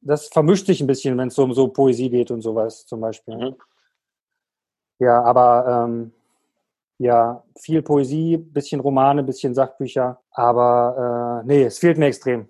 das 0.01 0.27
vermischt 0.27 0.67
sich 0.67 0.79
ein 0.81 0.87
bisschen, 0.87 1.17
wenn 1.17 1.27
es 1.27 1.37
um 1.37 1.53
so 1.53 1.67
Poesie 1.67 2.09
geht 2.09 2.31
und 2.31 2.41
sowas 2.41 2.85
zum 2.85 3.01
Beispiel. 3.01 3.35
Mhm. 3.35 3.55
Ja, 4.99 5.21
aber 5.23 5.85
ähm, 5.87 6.13
ja, 7.03 7.43
viel 7.59 7.81
Poesie, 7.81 8.37
bisschen 8.37 8.79
Romane, 8.79 9.23
bisschen 9.23 9.53
Sachbücher, 9.53 10.21
aber 10.31 11.41
äh, 11.43 11.47
nee, 11.47 11.63
es 11.63 11.79
fehlt 11.79 11.97
mir 11.97 12.07
extrem. 12.07 12.49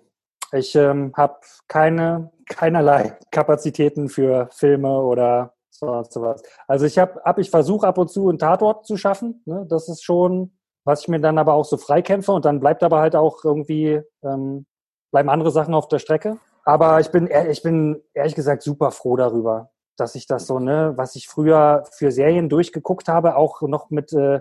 Ich 0.52 0.74
ähm, 0.74 1.12
habe 1.16 1.36
keine, 1.68 2.30
keinerlei 2.48 3.18
Kapazitäten 3.30 4.08
für 4.08 4.48
Filme 4.52 5.00
oder 5.00 5.54
sonst 5.70 6.14
was. 6.20 6.42
Also 6.68 6.86
ich 6.86 6.98
habe, 6.98 7.20
hab, 7.24 7.38
ich 7.38 7.50
versuche 7.50 7.86
ab 7.86 7.98
und 7.98 8.10
zu 8.10 8.28
einen 8.28 8.38
Tatort 8.38 8.86
zu 8.86 8.96
schaffen. 8.96 9.42
Ne? 9.44 9.66
Das 9.68 9.88
ist 9.88 10.04
schon 10.04 10.52
was 10.84 11.02
ich 11.02 11.08
mir 11.08 11.20
dann 11.20 11.38
aber 11.38 11.54
auch 11.54 11.64
so 11.64 11.76
freikämpfe 11.76 12.32
und 12.32 12.44
dann 12.44 12.60
bleibt 12.60 12.82
aber 12.82 13.00
halt 13.00 13.16
auch 13.16 13.42
irgendwie, 13.44 14.02
ähm, 14.22 14.66
bleiben 15.10 15.30
andere 15.30 15.50
Sachen 15.50 15.74
auf 15.74 15.88
der 15.88 15.98
Strecke. 15.98 16.38
Aber 16.64 17.00
ich 17.00 17.10
bin, 17.10 17.28
ich 17.50 17.62
bin 17.62 18.02
ehrlich 18.14 18.34
gesagt 18.34 18.62
super 18.62 18.90
froh 18.90 19.16
darüber, 19.16 19.70
dass 19.96 20.14
ich 20.14 20.26
das 20.26 20.46
so, 20.46 20.58
ne, 20.58 20.92
was 20.96 21.16
ich 21.16 21.28
früher 21.28 21.84
für 21.92 22.10
Serien 22.10 22.48
durchgeguckt 22.48 23.08
habe, 23.08 23.36
auch 23.36 23.62
noch 23.62 23.90
mit 23.90 24.12
äh, 24.12 24.40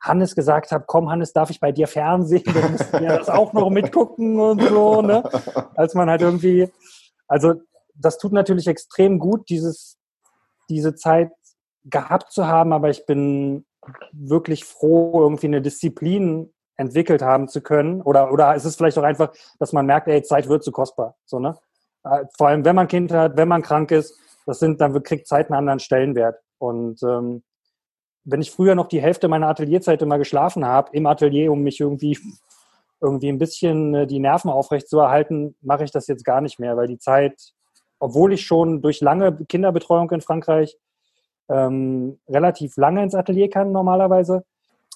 Hannes 0.00 0.34
gesagt 0.34 0.70
habe, 0.70 0.84
komm 0.86 1.10
Hannes, 1.10 1.32
darf 1.32 1.50
ich 1.50 1.60
bei 1.60 1.72
dir 1.72 1.88
Fernsehen? 1.88 2.44
Dann 2.44 2.72
musst 2.72 2.92
du 2.92 3.02
ja 3.02 3.16
das 3.18 3.28
auch 3.28 3.52
noch 3.52 3.70
mitgucken 3.70 4.38
und 4.38 4.62
so, 4.62 5.02
ne? 5.02 5.22
Als 5.74 5.94
man 5.94 6.08
halt 6.08 6.22
irgendwie, 6.22 6.70
also 7.26 7.54
das 7.94 8.18
tut 8.18 8.32
natürlich 8.32 8.66
extrem 8.68 9.18
gut, 9.18 9.48
dieses, 9.48 9.98
diese 10.68 10.94
Zeit 10.94 11.30
gehabt 11.84 12.32
zu 12.32 12.46
haben, 12.46 12.72
aber 12.72 12.90
ich 12.90 13.06
bin 13.06 13.66
wirklich 14.12 14.64
froh, 14.64 15.22
irgendwie 15.22 15.46
eine 15.46 15.62
Disziplin 15.62 16.52
entwickelt 16.76 17.22
haben 17.22 17.48
zu 17.48 17.60
können. 17.60 18.02
Oder, 18.02 18.32
oder 18.32 18.54
ist 18.54 18.64
es 18.64 18.76
vielleicht 18.76 18.98
auch 18.98 19.02
einfach, 19.02 19.32
dass 19.58 19.72
man 19.72 19.86
merkt, 19.86 20.08
ey, 20.08 20.22
Zeit 20.22 20.48
wird 20.48 20.62
zu 20.62 20.70
kostbar. 20.70 21.16
So, 21.24 21.38
ne? 21.38 21.58
Äh, 22.04 22.24
vor 22.36 22.48
allem, 22.48 22.64
wenn 22.64 22.76
man 22.76 22.88
Kind 22.88 23.12
hat, 23.12 23.36
wenn 23.36 23.48
man 23.48 23.62
krank 23.62 23.90
ist, 23.90 24.16
das 24.48 24.60
sind, 24.60 24.80
dann 24.80 25.02
kriegt 25.02 25.28
Zeit 25.28 25.50
einen 25.50 25.58
anderen 25.58 25.78
Stellenwert. 25.78 26.40
Und 26.56 27.02
ähm, 27.02 27.42
wenn 28.24 28.40
ich 28.40 28.50
früher 28.50 28.74
noch 28.74 28.88
die 28.88 29.02
Hälfte 29.02 29.28
meiner 29.28 29.48
Atelierzeit 29.48 30.00
immer 30.00 30.16
geschlafen 30.16 30.64
habe, 30.64 30.88
im 30.94 31.04
Atelier, 31.06 31.52
um 31.52 31.60
mich 31.60 31.80
irgendwie 31.80 32.18
irgendwie 32.98 33.28
ein 33.28 33.36
bisschen 33.36 33.94
äh, 33.94 34.06
die 34.06 34.20
Nerven 34.20 34.50
aufrecht 34.50 34.88
zu 34.88 35.00
erhalten, 35.00 35.54
mache 35.60 35.84
ich 35.84 35.90
das 35.90 36.06
jetzt 36.06 36.24
gar 36.24 36.40
nicht 36.40 36.58
mehr, 36.58 36.78
weil 36.78 36.86
die 36.86 36.98
Zeit, 36.98 37.52
obwohl 37.98 38.32
ich 38.32 38.46
schon 38.46 38.80
durch 38.80 39.02
lange 39.02 39.36
Kinderbetreuung 39.44 40.10
in 40.12 40.22
Frankreich 40.22 40.78
ähm, 41.50 42.18
relativ 42.26 42.78
lange 42.78 43.02
ins 43.02 43.14
Atelier 43.14 43.50
kann 43.50 43.70
normalerweise. 43.70 44.44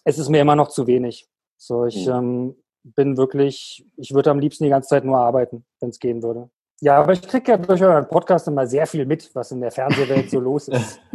Es 0.04 0.18
ist 0.18 0.30
mir 0.30 0.40
immer 0.40 0.56
noch 0.56 0.68
zu 0.68 0.86
wenig. 0.86 1.28
So, 1.58 1.84
ich 1.84 2.06
mhm. 2.06 2.12
ähm, 2.12 2.56
bin 2.84 3.18
wirklich, 3.18 3.84
ich 3.98 4.14
würde 4.14 4.30
am 4.30 4.38
liebsten 4.38 4.64
die 4.64 4.70
ganze 4.70 4.88
Zeit 4.88 5.04
nur 5.04 5.18
arbeiten, 5.18 5.66
wenn 5.80 5.90
es 5.90 5.98
gehen 5.98 6.22
würde. 6.22 6.48
Ja, 6.82 6.96
aber 6.96 7.12
ich 7.12 7.22
kriege 7.22 7.52
ja 7.52 7.56
durch 7.56 7.80
euren 7.80 8.08
Podcast 8.08 8.48
immer 8.48 8.66
sehr 8.66 8.88
viel 8.88 9.06
mit, 9.06 9.32
was 9.36 9.52
in 9.52 9.60
der 9.60 9.70
Fernsehwelt 9.70 10.28
so 10.30 10.40
los 10.40 10.68
ist. 10.68 11.00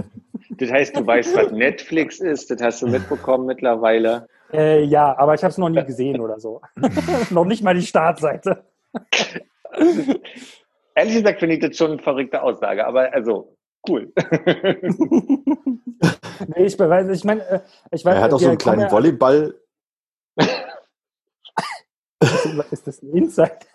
Das 0.50 0.72
heißt, 0.72 0.96
du 0.96 1.06
weißt, 1.06 1.36
was 1.36 1.52
Netflix 1.52 2.20
ist, 2.20 2.50
das 2.50 2.60
hast 2.62 2.82
du 2.82 2.88
mitbekommen 2.88 3.46
mittlerweile. 3.46 4.28
Äh, 4.52 4.86
ja, 4.86 5.16
aber 5.16 5.36
ich 5.36 5.44
habe 5.44 5.52
es 5.52 5.58
noch 5.60 5.70
nie 5.70 5.84
gesehen 5.84 6.20
oder 6.20 6.40
so. 6.40 6.62
noch 7.30 7.46
nicht 7.46 7.64
mal 7.64 7.76
die 7.76 7.86
Startseite. 7.86 8.64
Ehrlich 10.96 11.16
gesagt 11.16 11.42
finde 11.42 11.56
ich 11.56 11.62
das 11.62 11.78
schon 11.78 11.92
eine 11.92 12.02
verrückte 12.02 12.42
Aussage, 12.42 12.88
aber 12.88 13.14
also 13.14 13.56
cool. 13.88 14.12
nee, 16.48 16.66
ich 16.66 16.80
weiß, 16.80 17.10
ich 17.10 17.24
meine, 17.24 17.48
äh, 17.48 17.60
ich 17.92 18.04
weiß. 18.04 18.16
Er 18.16 18.22
hat 18.22 18.34
auch 18.34 18.40
so 18.40 18.48
einen 18.48 18.58
kleinen 18.58 18.90
Volleyball. 18.90 19.54
ist 22.72 22.88
das 22.88 23.04
ein 23.04 23.12
Insight? 23.12 23.68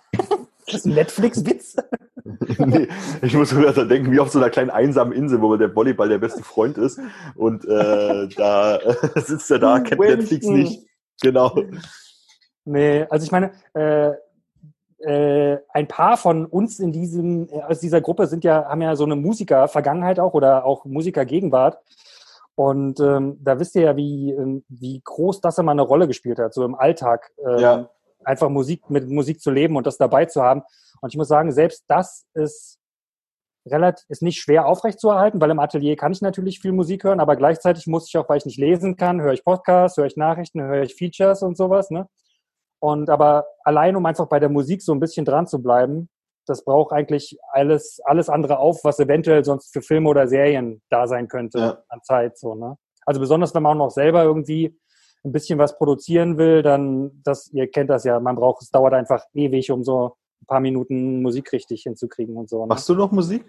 Ist 0.66 0.74
das 0.74 0.84
ein 0.84 0.94
Netflix-Witz? 0.94 1.76
nee, 2.58 2.88
ich 3.22 3.34
muss 3.34 3.50
sogar 3.50 3.72
so 3.72 3.84
denken, 3.84 4.12
wie 4.12 4.20
auf 4.20 4.30
so 4.30 4.38
einer 4.38 4.50
kleinen 4.50 4.70
einsamen 4.70 5.12
Insel, 5.12 5.40
wo 5.40 5.56
der 5.56 5.74
Volleyball 5.74 6.08
der 6.08 6.18
beste 6.18 6.42
Freund 6.42 6.78
ist. 6.78 7.00
Und 7.34 7.64
äh, 7.64 8.28
da 8.28 8.76
äh, 8.76 9.20
sitzt 9.20 9.50
er 9.50 9.58
da, 9.58 9.80
kennt 9.80 10.00
Winston. 10.00 10.18
Netflix 10.18 10.46
nicht. 10.46 10.86
Genau. 11.20 11.56
Nee, 12.64 13.06
also 13.10 13.24
ich 13.24 13.32
meine, 13.32 13.52
äh, 13.74 14.12
äh, 15.04 15.58
ein 15.72 15.88
paar 15.88 16.16
von 16.16 16.46
uns 16.46 16.78
in 16.78 16.92
diesem, 16.92 17.48
äh, 17.48 17.62
aus 17.62 17.80
dieser 17.80 18.00
Gruppe 18.00 18.26
sind 18.26 18.44
ja, 18.44 18.66
haben 18.66 18.82
ja 18.82 18.94
so 18.94 19.04
eine 19.04 19.16
Musiker-Vergangenheit 19.16 20.20
auch 20.20 20.34
oder 20.34 20.64
auch 20.64 20.84
Musiker-Gegenwart. 20.84 21.78
Und 22.54 23.00
ähm, 23.00 23.38
da 23.40 23.58
wisst 23.58 23.74
ihr 23.74 23.82
ja, 23.82 23.96
wie, 23.96 24.30
ähm, 24.30 24.62
wie 24.68 25.00
groß 25.02 25.40
das 25.40 25.58
immer 25.58 25.72
eine 25.72 25.82
Rolle 25.82 26.06
gespielt 26.06 26.38
hat, 26.38 26.54
so 26.54 26.64
im 26.64 26.74
Alltag. 26.74 27.32
Ähm, 27.44 27.58
ja. 27.58 27.90
Einfach 28.24 28.48
Musik 28.48 28.88
mit 28.90 29.08
Musik 29.08 29.40
zu 29.40 29.50
leben 29.50 29.76
und 29.76 29.86
das 29.86 29.98
dabei 29.98 30.26
zu 30.26 30.42
haben. 30.42 30.62
Und 31.00 31.12
ich 31.12 31.16
muss 31.16 31.28
sagen, 31.28 31.52
selbst 31.52 31.84
das 31.88 32.26
ist 32.34 32.78
relativ, 33.66 34.04
ist 34.08 34.22
nicht 34.22 34.40
schwer 34.40 34.66
aufrechtzuerhalten, 34.66 35.40
weil 35.40 35.50
im 35.50 35.58
Atelier 35.58 35.96
kann 35.96 36.12
ich 36.12 36.20
natürlich 36.20 36.60
viel 36.60 36.72
Musik 36.72 37.04
hören, 37.04 37.20
aber 37.20 37.36
gleichzeitig 37.36 37.86
muss 37.86 38.08
ich 38.08 38.16
auch, 38.16 38.28
weil 38.28 38.38
ich 38.38 38.46
nicht 38.46 38.58
lesen 38.58 38.96
kann, 38.96 39.20
höre 39.20 39.32
ich 39.32 39.44
Podcasts, 39.44 39.96
höre 39.96 40.06
ich 40.06 40.16
Nachrichten, 40.16 40.62
höre 40.62 40.82
ich 40.82 40.94
Features 40.94 41.42
und 41.42 41.56
sowas, 41.56 41.90
ne? 41.90 42.08
Und 42.80 43.10
aber 43.10 43.46
allein, 43.62 43.94
um 43.94 44.04
einfach 44.06 44.26
bei 44.26 44.40
der 44.40 44.48
Musik 44.48 44.82
so 44.82 44.92
ein 44.92 44.98
bisschen 44.98 45.24
dran 45.24 45.46
zu 45.46 45.62
bleiben, 45.62 46.08
das 46.46 46.64
braucht 46.64 46.92
eigentlich 46.92 47.38
alles, 47.52 48.00
alles 48.04 48.28
andere 48.28 48.58
auf, 48.58 48.82
was 48.82 48.98
eventuell 48.98 49.44
sonst 49.44 49.72
für 49.72 49.82
Filme 49.82 50.08
oder 50.08 50.26
Serien 50.26 50.82
da 50.90 51.06
sein 51.06 51.28
könnte 51.28 51.58
ja. 51.58 51.78
an 51.88 52.02
Zeit. 52.02 52.36
So, 52.36 52.56
ne? 52.56 52.76
Also 53.06 53.20
besonders, 53.20 53.54
wenn 53.54 53.62
man 53.62 53.76
auch 53.76 53.86
noch 53.86 53.90
selber 53.90 54.24
irgendwie 54.24 54.76
ein 55.24 55.32
bisschen 55.32 55.58
was 55.58 55.78
produzieren 55.78 56.36
will, 56.36 56.62
dann, 56.62 57.22
das, 57.22 57.50
ihr 57.52 57.70
kennt 57.70 57.90
das 57.90 58.04
ja, 58.04 58.18
man 58.20 58.36
braucht, 58.36 58.62
es 58.62 58.70
dauert 58.70 58.94
einfach 58.94 59.24
ewig, 59.34 59.70
um 59.70 59.84
so 59.84 60.16
ein 60.42 60.46
paar 60.46 60.60
Minuten 60.60 61.22
Musik 61.22 61.52
richtig 61.52 61.82
hinzukriegen 61.82 62.36
und 62.36 62.48
so. 62.48 62.62
Ne? 62.62 62.66
Machst 62.66 62.88
du 62.88 62.94
noch 62.94 63.12
Musik? 63.12 63.44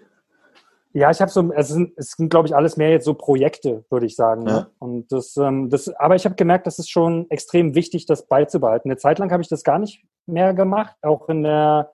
Ja, 0.92 1.10
ich 1.10 1.20
habe 1.20 1.30
so, 1.30 1.52
es 1.52 1.68
sind, 1.68 1.92
es 1.96 2.12
sind 2.12 2.30
glaube 2.30 2.46
ich, 2.46 2.54
alles 2.54 2.76
mehr 2.76 2.90
jetzt 2.90 3.04
so 3.04 3.14
Projekte, 3.14 3.84
würde 3.90 4.06
ich 4.06 4.14
sagen. 4.14 4.44
Ne? 4.44 4.50
Ja. 4.50 4.60
Ne? 4.60 4.66
Und 4.78 5.10
das, 5.10 5.36
ähm, 5.36 5.68
das, 5.68 5.88
aber 5.88 6.14
ich 6.14 6.24
habe 6.24 6.36
gemerkt, 6.36 6.68
das 6.68 6.78
ist 6.78 6.88
schon 6.88 7.28
extrem 7.30 7.74
wichtig, 7.74 8.06
das 8.06 8.26
beizubehalten. 8.26 8.88
Eine 8.88 8.98
Zeit 8.98 9.18
lang 9.18 9.32
habe 9.32 9.42
ich 9.42 9.48
das 9.48 9.64
gar 9.64 9.80
nicht 9.80 10.04
mehr 10.26 10.54
gemacht, 10.54 10.94
auch 11.02 11.28
in 11.28 11.42
der 11.42 11.92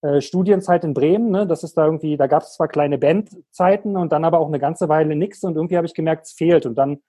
äh, 0.00 0.22
Studienzeit 0.22 0.82
in 0.84 0.94
Bremen. 0.94 1.30
Ne? 1.30 1.46
Das 1.46 1.62
ist 1.62 1.76
da 1.76 1.84
irgendwie, 1.84 2.16
da 2.16 2.26
gab 2.26 2.42
es 2.42 2.54
zwar 2.54 2.68
kleine 2.68 2.96
Bandzeiten 2.96 3.98
und 3.98 4.12
dann 4.12 4.24
aber 4.24 4.38
auch 4.38 4.48
eine 4.48 4.58
ganze 4.58 4.88
Weile 4.88 5.14
nichts 5.14 5.44
und 5.44 5.56
irgendwie 5.56 5.76
habe 5.76 5.86
ich 5.86 5.94
gemerkt, 5.94 6.24
es 6.24 6.32
fehlt. 6.32 6.64
Und 6.64 6.76
dann 6.76 7.02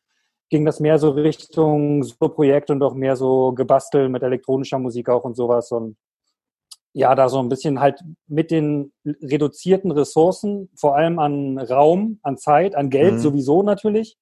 ging 0.50 0.66
das 0.66 0.80
mehr 0.80 0.98
so 1.00 1.12
Richtung 1.12 2.04
so 2.04 2.30
Projekt 2.30 2.70
und 2.70 2.82
auch 2.82 2.94
mehr 2.94 3.16
so 3.16 3.54
gebastelt 3.54 4.10
mit 4.10 4.24
elektronischer 4.24 4.80
Musik 4.80 5.10
auch 5.10 5.24
und 5.24 5.36
sowas. 5.36 5.72
Und 5.72 5.98
ja, 6.94 7.14
da 7.16 7.30
so 7.30 7.40
ein 7.40 7.50
bisschen 7.50 7.80
halt 7.80 8.02
mit 8.28 8.50
den 8.50 8.92
reduzierten 9.06 9.92
Ressourcen, 9.92 10.70
vor 10.76 10.96
allem 10.96 11.20
an 11.20 11.58
Raum, 11.58 12.20
an 12.24 12.38
Zeit, 12.38 12.76
an 12.76 12.90
Geld 12.90 13.16
mhm. 13.16 13.20
sowieso 13.20 13.62
natürlich, 13.62 14.18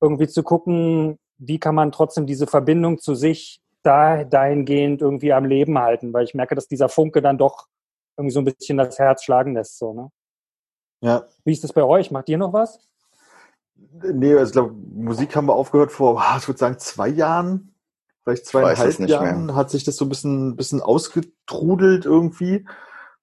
irgendwie 0.00 0.28
zu 0.28 0.42
gucken, 0.42 1.18
wie 1.38 1.58
kann 1.58 1.74
man 1.74 1.92
trotzdem 1.92 2.26
diese 2.26 2.46
Verbindung 2.46 2.98
zu 2.98 3.14
sich 3.14 3.60
da, 3.82 4.24
dahingehend 4.24 5.00
irgendwie 5.00 5.32
am 5.32 5.44
Leben 5.44 5.78
halten, 5.78 6.12
weil 6.12 6.24
ich 6.24 6.34
merke, 6.34 6.54
dass 6.54 6.68
dieser 6.68 6.88
Funke 6.88 7.22
dann 7.22 7.38
doch 7.38 7.66
irgendwie 8.16 8.32
so 8.32 8.40
ein 8.40 8.44
bisschen 8.44 8.78
das 8.78 8.98
Herz 8.98 9.24
schlagen 9.24 9.54
lässt, 9.54 9.78
so, 9.78 9.92
ne? 9.92 10.10
Ja. 11.02 11.26
Wie 11.44 11.52
ist 11.52 11.64
das 11.64 11.72
bei 11.72 11.82
euch? 11.82 12.10
Macht 12.12 12.28
ihr 12.28 12.38
noch 12.38 12.52
was? 12.52 12.78
Nee, 14.02 14.34
also 14.34 14.44
ich 14.46 14.52
glaube, 14.52 14.74
Musik 14.94 15.36
haben 15.36 15.46
wir 15.46 15.54
aufgehört 15.54 15.92
vor, 15.92 16.22
ich 16.38 16.48
würde 16.48 16.58
sagen, 16.58 16.78
zwei 16.78 17.08
Jahren 17.08 17.72
vielleicht 18.22 18.46
zweieinhalb 18.46 18.98
Jahren 19.00 19.54
hat 19.54 19.70
sich 19.70 19.84
das 19.84 19.96
so 19.96 20.04
ein 20.04 20.08
bisschen, 20.08 20.56
bisschen 20.56 20.80
ausgetrudelt 20.80 22.04
irgendwie. 22.04 22.64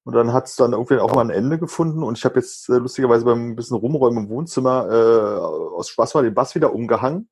Und 0.03 0.15
dann 0.15 0.33
hat 0.33 0.47
es 0.47 0.55
dann 0.55 0.71
irgendwie 0.71 0.97
auch 0.97 1.13
mal 1.13 1.21
ein 1.21 1.29
Ende 1.29 1.59
gefunden. 1.59 2.03
Und 2.03 2.17
ich 2.17 2.25
habe 2.25 2.39
jetzt 2.39 2.69
äh, 2.69 2.77
lustigerweise 2.77 3.25
beim 3.25 3.55
bisschen 3.55 3.77
Rumräumen 3.77 4.25
im 4.25 4.29
Wohnzimmer 4.29 4.87
äh, 4.89 5.39
aus 5.75 5.89
Spaß 5.89 6.15
mal 6.15 6.23
den 6.23 6.33
Bass 6.33 6.55
wieder 6.55 6.73
umgehangen 6.73 7.29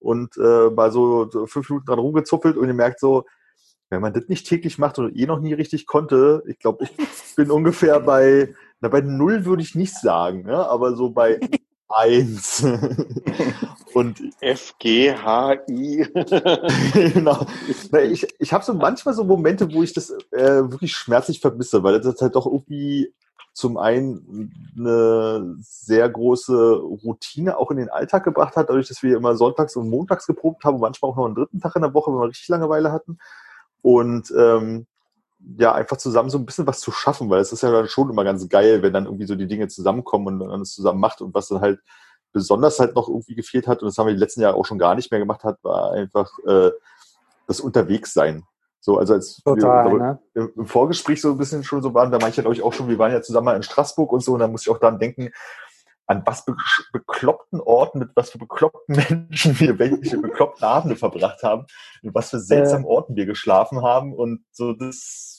und 0.00 0.36
äh, 0.36 0.70
mal 0.70 0.90
so, 0.90 1.28
fünf 1.46 1.68
Minuten 1.70 1.86
dran 1.86 1.98
rumgezuppelt 1.98 2.56
und 2.56 2.66
ihr 2.66 2.74
merkt 2.74 3.00
so, 3.00 3.24
wenn 3.90 4.00
man 4.00 4.12
das 4.12 4.24
nicht 4.28 4.46
täglich 4.46 4.78
macht 4.78 4.98
und 4.98 5.16
eh 5.16 5.26
noch 5.26 5.40
nie 5.40 5.54
richtig 5.54 5.86
konnte, 5.86 6.42
ich 6.46 6.58
glaube, 6.58 6.84
ich 6.84 7.36
bin 7.36 7.50
ungefähr 7.52 8.00
bei, 8.00 8.54
na, 8.80 8.88
bei 8.88 9.00
null 9.00 9.44
würde 9.44 9.62
ich 9.62 9.74
nicht 9.74 9.94
sagen, 9.94 10.42
ne? 10.42 10.68
aber 10.68 10.94
so 10.94 11.10
bei 11.10 11.40
eins. 11.88 12.64
und 13.94 14.20
FGHI. 14.40 16.06
genau. 17.14 17.46
Na, 17.90 18.00
ich 18.02 18.26
ich 18.38 18.52
habe 18.52 18.64
so 18.64 18.74
manchmal 18.74 19.14
so 19.14 19.24
Momente, 19.24 19.72
wo 19.72 19.82
ich 19.82 19.92
das 19.92 20.10
äh, 20.30 20.70
wirklich 20.70 20.92
schmerzlich 20.94 21.40
vermisse, 21.40 21.82
weil 21.82 22.00
das 22.00 22.20
halt 22.20 22.34
doch 22.36 22.46
irgendwie 22.46 23.12
zum 23.52 23.76
einen 23.76 24.52
eine 24.78 25.56
sehr 25.60 26.08
große 26.08 26.74
Routine 27.04 27.58
auch 27.58 27.72
in 27.72 27.78
den 27.78 27.88
Alltag 27.88 28.22
gebracht 28.22 28.54
hat, 28.54 28.68
dadurch, 28.68 28.86
dass 28.86 29.02
wir 29.02 29.16
immer 29.16 29.34
sonntags 29.34 29.74
und 29.74 29.90
montags 29.90 30.28
geprobt 30.28 30.64
haben, 30.64 30.78
manchmal 30.78 31.10
auch 31.10 31.16
noch 31.16 31.26
einen 31.26 31.34
dritten 31.34 31.60
Tag 31.60 31.74
in 31.74 31.82
der 31.82 31.92
Woche, 31.92 32.12
wenn 32.12 32.20
wir 32.20 32.28
richtig 32.28 32.48
Langeweile 32.48 32.92
hatten. 32.92 33.18
Und 33.82 34.32
ähm, 34.36 34.86
ja, 35.56 35.72
einfach 35.72 35.96
zusammen 35.96 36.30
so 36.30 36.38
ein 36.38 36.46
bisschen 36.46 36.66
was 36.66 36.80
zu 36.80 36.90
schaffen, 36.90 37.30
weil 37.30 37.40
es 37.40 37.52
ist 37.52 37.62
ja 37.62 37.70
dann 37.70 37.88
schon 37.88 38.10
immer 38.10 38.24
ganz 38.24 38.48
geil, 38.48 38.82
wenn 38.82 38.92
dann 38.92 39.06
irgendwie 39.06 39.26
so 39.26 39.34
die 39.34 39.46
Dinge 39.46 39.68
zusammenkommen 39.68 40.40
und 40.40 40.48
man 40.48 40.60
es 40.62 40.74
zusammen 40.74 41.00
macht 41.00 41.20
und 41.20 41.34
was 41.34 41.48
dann 41.48 41.60
halt 41.60 41.80
besonders 42.32 42.78
halt 42.78 42.94
noch 42.94 43.08
irgendwie 43.08 43.34
gefehlt 43.34 43.66
hat, 43.66 43.82
und 43.82 43.88
das 43.88 43.96
haben 43.98 44.06
wir 44.06 44.14
die 44.14 44.20
letzten 44.20 44.42
Jahre 44.42 44.56
auch 44.56 44.66
schon 44.66 44.78
gar 44.78 44.94
nicht 44.94 45.10
mehr 45.10 45.20
gemacht 45.20 45.44
hat, 45.44 45.58
war 45.62 45.92
einfach 45.92 46.30
äh, 46.46 46.70
das 47.46 47.60
Unterwegssein. 47.60 48.44
So, 48.80 48.98
also 48.98 49.14
als 49.14 49.42
Total, 49.42 49.92
wir 49.92 49.98
ne? 49.98 50.18
im, 50.34 50.66
Vorgespräch 50.66 51.20
so 51.20 51.32
ein 51.32 51.38
bisschen 51.38 51.64
schon 51.64 51.82
so 51.82 51.94
waren, 51.94 52.10
da 52.10 52.18
manche 52.20 52.42
glaube 52.42 52.54
ich 52.54 52.62
auch 52.62 52.72
schon, 52.72 52.88
wir 52.88 52.98
waren 52.98 53.12
ja 53.12 53.22
zusammen 53.22 53.46
mal 53.46 53.56
in 53.56 53.62
Straßburg 53.62 54.12
und 54.12 54.22
so, 54.22 54.34
und 54.34 54.40
da 54.40 54.48
muss 54.48 54.62
ich 54.62 54.70
auch 54.70 54.78
daran 54.78 54.98
denken, 54.98 55.30
an 56.08 56.22
was 56.24 56.44
be 56.44 56.56
bekloppten 56.92 57.60
Orten, 57.60 58.00
mit 58.00 58.10
was 58.14 58.30
für 58.30 58.38
bekloppten 58.38 58.96
Menschen 59.30 59.60
wir 59.60 59.78
welche 59.78 60.18
bekloppten 60.18 60.64
Abende 60.64 60.96
verbracht 60.96 61.42
haben, 61.42 61.66
in 62.02 62.14
was 62.14 62.30
für 62.30 62.40
seltsamen 62.40 62.86
Orten 62.86 63.14
wir 63.14 63.26
geschlafen 63.26 63.82
haben 63.82 64.12
und 64.14 64.44
so 64.50 64.72
das 64.72 65.38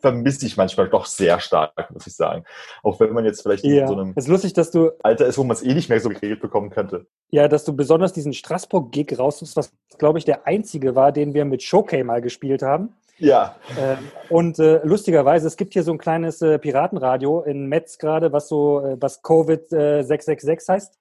vermisse 0.00 0.46
ich 0.46 0.56
manchmal 0.56 0.88
doch 0.88 1.06
sehr 1.06 1.40
stark, 1.40 1.90
muss 1.90 2.06
ich 2.06 2.14
sagen. 2.14 2.44
Auch 2.82 2.98
wenn 3.00 3.12
man 3.12 3.24
jetzt 3.24 3.42
vielleicht 3.42 3.64
Ja, 3.64 3.82
in 3.82 3.88
so 3.88 3.94
einem 3.94 4.12
es 4.16 4.24
ist 4.24 4.30
lustig, 4.30 4.52
dass 4.54 4.70
du, 4.70 4.92
Alter 5.02 5.26
ist, 5.26 5.38
wo 5.38 5.44
man 5.44 5.56
es 5.56 5.62
eh 5.62 5.74
nicht 5.74 5.88
mehr 5.88 6.00
so 6.00 6.08
geregelt 6.08 6.40
bekommen 6.40 6.70
könnte. 6.70 7.06
ja, 7.30 7.48
dass 7.48 7.64
du 7.64 7.74
besonders 7.74 8.12
diesen 8.12 8.32
Straßburg-Gig 8.32 9.18
raussuchst, 9.18 9.56
was, 9.56 9.72
glaube 9.98 10.18
ich, 10.18 10.24
der 10.24 10.46
einzige 10.46 10.94
war, 10.94 11.12
den 11.12 11.34
wir 11.34 11.44
mit 11.44 11.62
Showcase 11.62 12.04
mal 12.04 12.22
gespielt 12.22 12.62
haben. 12.62 12.94
Ja, 13.20 13.54
Ähm, 13.76 14.10
und 14.30 14.58
äh, 14.58 14.80
lustigerweise, 14.82 15.46
es 15.46 15.56
gibt 15.56 15.74
hier 15.74 15.82
so 15.82 15.92
ein 15.92 15.98
kleines 15.98 16.40
äh, 16.42 16.58
Piratenradio 16.58 17.42
in 17.42 17.66
Metz 17.66 17.98
gerade, 17.98 18.32
was 18.32 18.48
so, 18.48 18.80
äh, 18.84 18.96
was 18.98 19.22
Covid 19.22 19.72
äh, 19.72 20.02
666 20.02 20.68
heißt. 20.68 20.98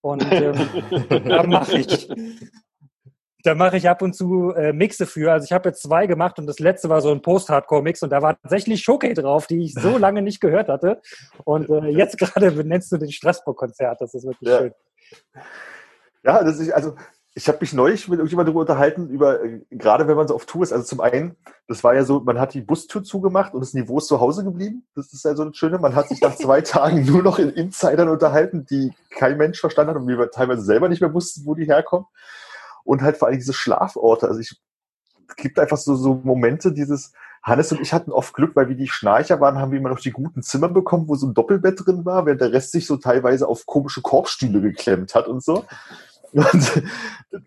Und 0.00 0.22
ähm, 0.32 0.54
da 1.28 1.42
mache 1.42 1.78
ich, 1.78 2.08
da 3.44 3.54
mache 3.54 3.76
ich 3.76 3.88
ab 3.88 4.00
und 4.02 4.14
zu 4.14 4.52
äh, 4.52 4.72
Mixe 4.72 5.06
für. 5.06 5.30
Also 5.32 5.44
ich 5.44 5.52
habe 5.52 5.68
jetzt 5.68 5.82
zwei 5.82 6.06
gemacht 6.06 6.38
und 6.38 6.46
das 6.46 6.58
letzte 6.58 6.88
war 6.88 7.00
so 7.02 7.10
ein 7.12 7.20
Post-Hardcore-Mix 7.22 8.02
und 8.02 8.10
da 8.10 8.22
war 8.22 8.40
tatsächlich 8.40 8.82
Showcase 8.82 9.20
drauf, 9.22 9.46
die 9.46 9.64
ich 9.64 9.74
so 9.74 9.98
lange 9.98 10.22
nicht 10.22 10.40
gehört 10.40 10.68
hatte. 10.68 11.00
Und 11.44 11.68
äh, 11.68 11.88
jetzt 11.88 12.16
gerade 12.18 12.50
benennst 12.52 12.90
du 12.90 12.96
den 12.96 13.12
Straßburg-Konzert. 13.12 14.00
Das 14.00 14.14
ist 14.14 14.24
wirklich 14.24 14.48
Ja. 14.48 14.58
schön. 14.58 14.72
ja, 16.24 16.42
das 16.42 16.58
ist, 16.58 16.72
also 16.72 16.94
ich 17.38 17.46
habe 17.46 17.58
mich 17.60 17.72
neulich 17.72 18.08
mit 18.08 18.18
irgendjemandem 18.18 18.52
darüber 18.52 18.62
unterhalten, 18.62 19.08
über, 19.10 19.44
äh, 19.44 19.60
gerade 19.70 20.08
wenn 20.08 20.16
man 20.16 20.26
so 20.26 20.34
auf 20.34 20.44
Tour 20.44 20.64
ist, 20.64 20.72
also 20.72 20.84
zum 20.84 21.00
einen, 21.00 21.36
das 21.68 21.84
war 21.84 21.94
ja 21.94 22.02
so, 22.02 22.18
man 22.18 22.40
hat 22.40 22.52
die 22.52 22.60
Bustür 22.60 23.04
zugemacht 23.04 23.54
und 23.54 23.60
das 23.60 23.74
Niveau 23.74 23.98
ist 23.98 24.08
zu 24.08 24.18
Hause 24.18 24.42
geblieben. 24.42 24.84
Das 24.96 25.12
ist 25.12 25.24
ja 25.24 25.36
so 25.36 25.44
das 25.44 25.56
Schöne. 25.56 25.78
Man 25.78 25.94
hat 25.94 26.08
sich 26.08 26.20
nach 26.20 26.34
zwei 26.34 26.60
Tagen 26.62 27.04
nur 27.04 27.22
noch 27.22 27.38
in 27.38 27.50
Insidern 27.50 28.08
unterhalten, 28.08 28.66
die 28.68 28.92
kein 29.10 29.36
Mensch 29.36 29.60
verstanden 29.60 29.94
hat 29.94 30.02
und 30.02 30.08
wir 30.08 30.30
teilweise 30.32 30.62
selber 30.62 30.88
nicht 30.88 31.00
mehr 31.00 31.14
wussten, 31.14 31.46
wo 31.46 31.54
die 31.54 31.66
herkommen. 31.66 32.08
Und 32.82 33.02
halt 33.02 33.16
vor 33.16 33.28
allem 33.28 33.38
diese 33.38 33.52
Schlaforte. 33.52 34.26
Also 34.26 34.40
ich, 34.40 34.60
es 35.28 35.36
gibt 35.36 35.60
einfach 35.60 35.76
so, 35.76 35.94
so 35.94 36.20
Momente, 36.24 36.72
dieses, 36.72 37.12
Hannes 37.42 37.72
und 37.72 37.80
ich 37.80 37.92
hatten 37.92 38.10
oft 38.10 38.34
Glück, 38.34 38.56
weil 38.56 38.68
wir 38.68 38.76
die 38.76 38.88
Schnarcher 38.88 39.40
waren, 39.40 39.58
haben 39.58 39.72
wir 39.72 39.78
immer 39.78 39.88
noch 39.88 40.00
die 40.00 40.10
guten 40.10 40.42
Zimmer 40.42 40.68
bekommen, 40.68 41.08
wo 41.08 41.14
so 41.14 41.26
ein 41.26 41.34
Doppelbett 41.34 41.84
drin 41.84 42.04
war, 42.04 42.26
während 42.26 42.40
der 42.40 42.52
Rest 42.52 42.72
sich 42.72 42.86
so 42.86 42.96
teilweise 42.96 43.48
auf 43.48 43.66
komische 43.66 44.02
Korbstühle 44.02 44.60
geklemmt 44.60 45.14
hat 45.14 45.28
und 45.28 45.42
so. 45.42 45.64
Und 46.32 46.82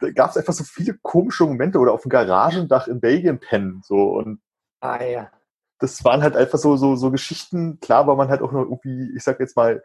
da 0.02 0.12
gab 0.12 0.32
es 0.32 0.38
einfach 0.38 0.54
so 0.54 0.64
viele 0.64 0.98
komische 1.02 1.46
Momente 1.46 1.80
oder 1.80 1.94
auf 1.94 2.02
dem 2.04 2.10
Garagendach 2.10 2.88
in 2.88 3.00
Belgien 3.00 3.40
pennen. 3.40 3.82
So. 3.84 4.12
Und 4.14 4.42
Ah 4.80 5.04
ja. 5.04 5.32
das 5.80 6.04
waren 6.04 6.22
halt 6.24 6.36
einfach 6.36 6.58
so, 6.58 6.78
so, 6.78 6.96
so 6.96 7.12
Geschichten. 7.12 7.80
Klar 7.80 8.08
war 8.08 8.16
man 8.16 8.30
halt 8.30 8.42
auch 8.42 8.52
noch 8.52 8.64
irgendwie, 8.64 9.12
ich 9.16 9.24
sag 9.24 9.40
jetzt 9.40 9.56
mal, 9.56 9.84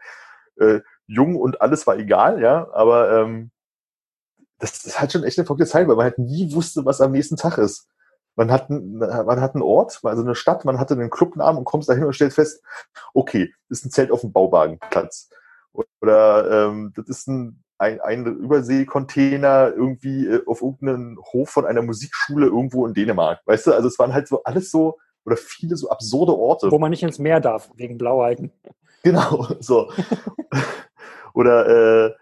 äh, 0.59 0.79
jung 1.05 1.35
und 1.35 1.61
alles 1.61 1.85
war 1.85 1.97
egal, 1.97 2.41
ja, 2.41 2.67
aber 2.73 3.11
ähm, 3.21 3.51
das 4.59 4.85
ist 4.85 4.99
halt 4.99 5.11
schon 5.11 5.23
echt 5.23 5.37
eine 5.37 5.45
verrückte 5.45 5.67
Zeit, 5.67 5.87
weil 5.87 5.95
man 5.95 6.05
halt 6.05 6.17
nie 6.17 6.53
wusste, 6.53 6.83
was 6.85 6.99
am 7.01 7.11
nächsten 7.11 7.35
Tag 7.37 7.57
ist. 7.59 7.87
Man 8.35 8.51
hat, 8.51 8.69
einen- 8.69 8.97
man 8.97 9.41
hat 9.41 9.53
einen 9.55 9.61
Ort, 9.63 9.99
also 10.03 10.23
eine 10.23 10.35
Stadt, 10.35 10.65
man 10.65 10.79
hatte 10.79 10.95
einen 10.95 11.09
Clubnamen 11.11 11.59
und 11.59 11.65
kommst 11.65 11.89
dahin 11.89 12.03
und 12.05 12.13
stellst 12.13 12.35
fest, 12.35 12.63
okay, 13.13 13.53
das 13.69 13.79
ist 13.79 13.85
ein 13.85 13.91
Zelt 13.91 14.11
auf 14.11 14.21
dem 14.21 14.31
Bauwagenplatz. 14.31 15.29
Oder 16.01 16.69
ähm, 16.69 16.91
das 16.95 17.07
ist 17.07 17.27
ein, 17.27 17.63
ein, 17.77 18.01
ein 18.01 18.25
Überseekontainer 18.25 19.73
irgendwie 19.75 20.25
äh, 20.25 20.43
auf 20.45 20.61
irgendeinem 20.61 21.19
Hof 21.33 21.49
von 21.49 21.65
einer 21.65 21.81
Musikschule 21.81 22.47
irgendwo 22.47 22.85
in 22.87 22.93
Dänemark. 22.93 23.41
Weißt 23.45 23.67
du, 23.67 23.73
also 23.73 23.87
es 23.87 23.99
waren 23.99 24.13
halt 24.13 24.27
so 24.27 24.43
alles 24.43 24.71
so, 24.71 24.97
oder 25.25 25.37
viele 25.37 25.75
so 25.75 25.89
absurde 25.89 26.33
Orte. 26.33 26.71
Wo 26.71 26.79
man 26.79 26.91
nicht 26.91 27.03
ins 27.03 27.19
Meer 27.19 27.39
darf, 27.39 27.69
wegen 27.75 27.97
Blaualgen. 27.97 28.51
Genau, 29.03 29.47
so. 29.59 29.91
Oder 31.33 32.07
äh, 32.07 32.13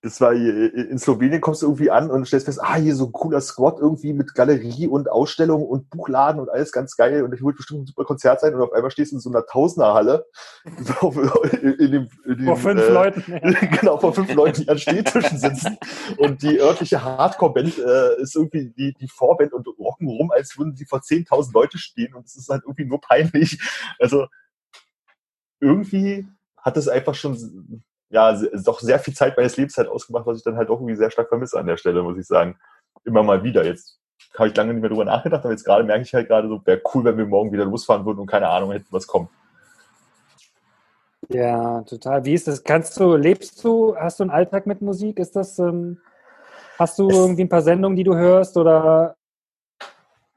das 0.00 0.20
war 0.20 0.32
hier, 0.32 0.72
in 0.74 0.98
Slowenien 0.98 1.40
kommst 1.40 1.62
du 1.62 1.66
irgendwie 1.66 1.90
an 1.90 2.10
und 2.10 2.24
stellst 2.26 2.46
fest, 2.46 2.60
ah, 2.62 2.76
hier 2.76 2.94
so 2.94 3.06
ein 3.06 3.12
cooler 3.12 3.40
Squad 3.40 3.80
irgendwie 3.80 4.12
mit 4.12 4.32
Galerie 4.34 4.86
und 4.86 5.10
Ausstellung 5.10 5.66
und 5.66 5.90
Buchladen 5.90 6.40
und 6.40 6.48
alles 6.48 6.70
ganz 6.70 6.96
geil 6.96 7.24
und 7.24 7.32
das 7.32 7.42
wird 7.42 7.56
bestimmt 7.56 7.82
ein 7.82 7.86
super 7.86 8.04
Konzert 8.04 8.40
sein 8.40 8.54
und 8.54 8.60
auf 8.60 8.72
einmal 8.72 8.92
stehst 8.92 9.10
du 9.10 9.16
in 9.16 9.20
so 9.20 9.30
einer 9.30 9.44
Tausenderhalle 9.46 10.24
in, 10.64 11.72
in 11.74 11.92
dem, 11.92 12.08
in 12.24 12.36
dem, 12.36 12.46
Vor 12.46 12.56
fünf 12.56 12.80
äh, 12.80 12.92
Leuten. 12.92 13.24
Ja. 13.26 13.38
genau, 13.80 13.98
vor 13.98 14.14
fünf 14.14 14.32
Leuten, 14.34 14.62
die 14.62 14.68
an 14.68 14.78
Stehtischen 14.78 15.38
sitzen. 15.38 15.78
Und 16.18 16.42
die 16.42 16.60
örtliche 16.60 17.02
Hardcore-Band 17.02 17.78
äh, 17.78 18.22
ist 18.22 18.36
irgendwie 18.36 18.72
die, 18.76 18.94
die 19.00 19.08
Vorband 19.08 19.52
und 19.52 19.66
rocken 19.78 20.08
rum, 20.08 20.30
als 20.30 20.56
würden 20.56 20.76
sie 20.76 20.84
vor 20.84 21.00
10.000 21.00 21.52
Leute 21.52 21.78
stehen. 21.78 22.14
Und 22.14 22.26
es 22.26 22.36
ist 22.36 22.48
halt 22.48 22.62
irgendwie 22.64 22.84
nur 22.84 23.00
peinlich. 23.00 23.60
Also 23.98 24.26
irgendwie 25.60 26.28
hat 26.56 26.76
es 26.76 26.88
einfach 26.88 27.14
schon 27.14 27.82
ja, 28.10 28.32
doch 28.64 28.80
sehr 28.80 28.98
viel 28.98 29.14
Zeit 29.14 29.36
meines 29.36 29.56
Lebens 29.56 29.76
halt 29.76 29.88
ausgemacht, 29.88 30.26
was 30.26 30.38
ich 30.38 30.44
dann 30.44 30.56
halt 30.56 30.70
auch 30.70 30.80
irgendwie 30.80 30.96
sehr 30.96 31.10
stark 31.10 31.28
vermisse 31.28 31.58
an 31.58 31.66
der 31.66 31.76
Stelle, 31.76 32.02
muss 32.02 32.18
ich 32.18 32.26
sagen. 32.26 32.58
Immer 33.04 33.22
mal 33.22 33.42
wieder. 33.42 33.64
Jetzt 33.64 33.98
habe 34.36 34.48
ich 34.48 34.56
lange 34.56 34.72
nicht 34.72 34.80
mehr 34.80 34.90
drüber 34.90 35.04
nachgedacht, 35.04 35.44
aber 35.44 35.52
jetzt 35.52 35.64
gerade 35.64 35.84
merke 35.84 36.02
ich 36.02 36.14
halt 36.14 36.28
gerade 36.28 36.48
so, 36.48 36.60
wäre 36.64 36.80
cool, 36.94 37.04
wenn 37.04 37.18
wir 37.18 37.26
morgen 37.26 37.52
wieder 37.52 37.64
losfahren 37.64 38.04
würden 38.04 38.18
und 38.20 38.26
keine 38.26 38.48
Ahnung 38.48 38.72
hätten, 38.72 38.86
was 38.90 39.06
kommt. 39.06 39.30
Ja, 41.28 41.82
total. 41.82 42.24
Wie 42.24 42.34
ist 42.34 42.48
das? 42.48 42.62
Kannst 42.62 42.98
du, 42.98 43.14
lebst 43.16 43.62
du, 43.62 43.96
hast 43.96 44.18
du 44.20 44.24
einen 44.24 44.30
Alltag 44.30 44.66
mit 44.66 44.80
Musik? 44.80 45.18
Ist 45.18 45.36
das, 45.36 45.58
ähm, 45.58 45.98
hast 46.78 46.98
du 46.98 47.08
Es- 47.08 47.16
irgendwie 47.16 47.42
ein 47.42 47.48
paar 47.48 47.62
Sendungen, 47.62 47.96
die 47.96 48.04
du 48.04 48.14
hörst 48.14 48.56
oder? 48.56 49.14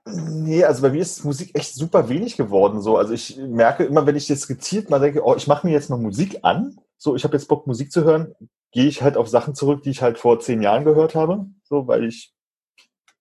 Nee, 0.05 0.63
also 0.65 0.81
bei 0.81 0.89
mir 0.89 1.01
ist 1.01 1.23
Musik 1.23 1.51
echt 1.55 1.75
super 1.75 2.09
wenig 2.09 2.35
geworden. 2.35 2.81
So. 2.81 2.97
Also 2.97 3.13
ich 3.13 3.37
merke 3.37 3.85
immer, 3.85 4.05
wenn 4.05 4.15
ich 4.15 4.27
jetzt 4.27 4.47
gezielt 4.47 4.89
mal 4.89 4.99
denke, 4.99 5.23
oh, 5.23 5.35
ich 5.35 5.47
mache 5.47 5.65
mir 5.65 5.73
jetzt 5.73 5.89
mal 5.89 5.97
Musik 5.97 6.39
an, 6.41 6.80
so 7.01 7.15
ich 7.15 7.23
habe 7.23 7.35
jetzt 7.35 7.47
Bock, 7.47 7.65
Musik 7.65 7.91
zu 7.91 8.03
hören, 8.03 8.35
gehe 8.71 8.85
ich 8.85 9.01
halt 9.01 9.17
auf 9.17 9.27
Sachen 9.27 9.55
zurück, 9.55 9.81
die 9.81 9.89
ich 9.89 10.03
halt 10.03 10.19
vor 10.19 10.39
zehn 10.39 10.61
Jahren 10.61 10.85
gehört 10.85 11.15
habe, 11.15 11.47
so 11.63 11.87
weil 11.87 12.05
ich 12.05 12.31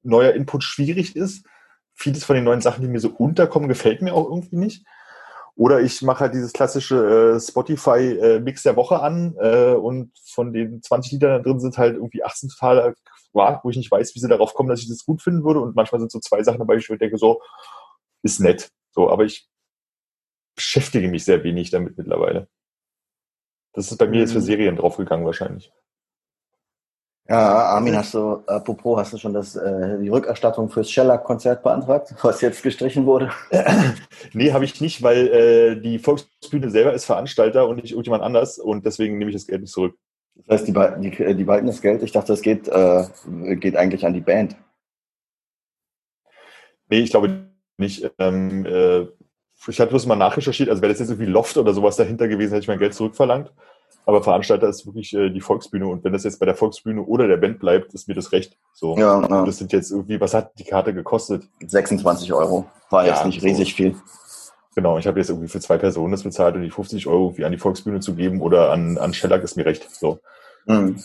neuer 0.03 0.33
Input 0.33 0.65
schwierig 0.65 1.17
ist. 1.17 1.47
Vieles 1.95 2.25
von 2.25 2.37
den 2.37 2.45
neuen 2.45 2.61
Sachen, 2.61 2.83
die 2.83 2.89
mir 2.89 3.01
so 3.01 3.09
unterkommen, 3.09 3.71
gefällt 3.71 4.03
mir 4.03 4.13
auch 4.13 4.29
irgendwie 4.29 4.57
nicht. 4.57 4.85
Oder 5.57 5.81
ich 5.81 6.03
mache 6.03 6.21
halt 6.21 6.35
dieses 6.35 6.53
klassische 6.53 7.37
äh, 7.37 7.41
Spotify-Mix 7.41 8.65
der 8.65 8.77
Woche 8.77 9.01
an 9.01 9.35
äh, 9.41 9.73
und 9.73 10.13
von 10.27 10.53
den 10.53 10.83
20 10.83 11.13
Liedern 11.13 11.31
da 11.31 11.39
drin 11.39 11.59
sind 11.59 11.79
halt 11.79 11.97
irgendwie 11.97 12.23
18 12.23 12.51
total 12.51 12.95
Quark, 13.33 13.65
wo 13.65 13.71
ich 13.71 13.77
nicht 13.79 13.91
weiß, 13.91 14.15
wie 14.15 14.21
sie 14.21 14.29
darauf 14.29 14.53
kommen, 14.53 14.69
dass 14.69 14.83
ich 14.83 14.89
das 14.89 15.07
gut 15.07 15.23
finden 15.23 15.43
würde. 15.43 15.61
Und 15.61 15.75
manchmal 15.75 16.01
sind 16.01 16.13
so 16.13 16.21
zwei 16.21 16.43
Sachen 16.43 16.59
dabei, 16.59 16.75
wo 16.75 16.93
ich 16.93 16.99
denke, 16.99 17.17
so, 17.17 17.41
ist 18.23 18.41
nett. 18.41 18.71
So, 18.91 19.11
aber 19.11 19.25
ich 19.25 19.49
beschäftige 20.55 21.09
mich 21.09 21.25
sehr 21.25 21.43
wenig 21.45 21.71
damit 21.71 21.97
mittlerweile. 21.97 22.47
Das 23.73 23.91
ist 23.91 23.99
bei 23.99 24.07
mir 24.07 24.21
jetzt 24.21 24.33
für 24.33 24.39
Mhm. 24.41 24.45
Serien 24.45 24.77
draufgegangen 24.77 25.25
wahrscheinlich. 25.27 25.73
Ja, 27.29 27.39
Armin, 27.77 27.95
hast 27.97 28.13
du, 28.15 28.43
apropos, 28.47 28.99
hast 28.99 29.13
du 29.13 29.19
schon 29.19 29.33
das, 29.33 29.55
äh, 29.55 29.99
die 30.01 30.09
Rückerstattung 30.09 30.69
fürs 30.69 30.91
Shellac-Konzert 30.91 31.63
beantragt, 31.63 32.13
was 32.23 32.41
jetzt 32.41 32.63
gestrichen 32.63 33.07
wurde? 33.07 33.31
Nee, 34.33 34.53
habe 34.53 34.65
ich 34.65 34.81
nicht, 34.81 35.03
weil 35.03 35.29
äh, 35.29 35.81
die 35.81 35.99
Volksbühne 35.99 36.71
selber 36.71 36.93
ist 36.93 37.05
Veranstalter 37.05 37.69
und 37.69 37.77
nicht 37.77 37.93
irgendjemand 37.93 38.23
anders 38.25 38.59
und 38.59 38.85
deswegen 38.85 39.17
nehme 39.19 39.31
ich 39.31 39.37
das 39.37 39.47
Geld 39.47 39.61
nicht 39.63 39.73
zurück. 39.73 39.97
Das 40.47 40.59
heißt, 40.61 40.69
die, 40.69 40.73
beh- 40.73 40.97
die, 40.99 41.35
die 41.37 41.45
behalten 41.45 41.67
das 41.69 41.81
Geld. 41.83 42.03
Ich 42.03 42.13
dachte, 42.13 42.33
das 42.33 42.43
geht, 42.43 42.69
äh, 42.69 43.05
geht 43.57 43.77
eigentlich 43.77 44.05
an 44.05 44.13
die 44.15 44.21
Band. 44.21 44.57
Nee, 46.89 47.01
ich 47.01 47.11
glaube 47.11 47.47
nicht. 47.79 48.11
Ähm, 48.19 48.67
äh, 48.67 49.07
ich 49.69 49.81
hatte 49.81 49.91
bloß 49.91 50.07
mal 50.07 50.17
nachrecherchiert, 50.17 50.69
also 50.69 50.83
wäre 50.83 50.93
das 50.93 51.01
jetzt 51.01 51.11
irgendwie 51.11 51.31
Loft 51.31 51.57
oder 51.57 51.75
sowas 51.75 51.97
dahinter 51.97 52.29
gewesen, 52.29 52.53
hätte 52.53 52.63
ich 52.63 52.69
mein 52.69 52.79
Geld 52.79 52.95
zurückverlangt. 52.95 53.53
Aber 54.07 54.23
Veranstalter 54.23 54.69
ist 54.69 54.87
wirklich 54.87 55.15
äh, 55.15 55.31
die 55.31 55.41
Volksbühne 55.43 55.87
und 55.87 56.03
wenn 56.05 56.13
das 56.13 56.25
jetzt 56.25 56.41
bei 56.41 56.47
der 56.47 56.55
Volksbühne 56.55 57.03
oder 57.03 57.29
der 57.29 57.37
Band 57.37 57.59
bleibt, 57.61 57.93
ist 57.93 58.09
mir 58.09 58.15
das 58.15 58.33
recht. 58.33 58.57
So. 58.73 58.97
Ja, 58.97 59.21
ja. 59.29 59.45
Das 59.45 59.59
sind 59.59 59.73
jetzt 59.73 59.91
irgendwie, 59.91 60.21
was 60.21 60.33
hat 60.35 60.59
die 60.59 60.65
Karte 60.65 60.95
gekostet? 60.95 61.45
26 61.67 62.33
Euro. 62.33 62.67
War 62.89 63.05
Ja, 63.07 63.13
jetzt 63.15 63.27
nicht 63.27 63.41
so. 63.41 63.47
riesig 63.47 63.75
viel. 63.75 63.95
Genau, 64.75 64.99
ich 64.99 65.07
habe 65.07 65.19
jetzt 65.19 65.29
irgendwie 65.29 65.49
für 65.49 65.61
zwei 65.61 65.77
Personen 65.79 66.13
das 66.13 66.23
bezahlt 66.23 66.55
und 66.55 66.63
die 66.63 66.71
50 66.71 67.07
Euro 67.09 67.27
irgendwie 67.27 67.45
an 67.45 67.53
die 67.53 67.59
Volksbühne 67.59 68.01
zu 68.01 68.15
geben 68.15 68.41
oder 68.41 68.71
an, 68.73 68.97
an 68.99 69.13
Shellac 69.13 69.43
ist 69.43 69.57
mir 69.57 69.67
recht. 69.67 69.89
So. 69.91 70.21
Mhm. 70.67 70.97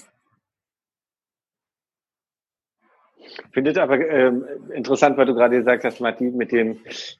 Findet 3.51 3.77
aber 3.77 3.99
ähm, 3.99 4.45
interessant, 4.73 5.17
weil 5.17 5.25
du 5.25 5.33
gerade 5.33 5.57
gesagt 5.57 5.83
hast, 5.83 5.99
Matti, 5.99 6.25
mit 6.25 6.51
dem, 6.51 6.77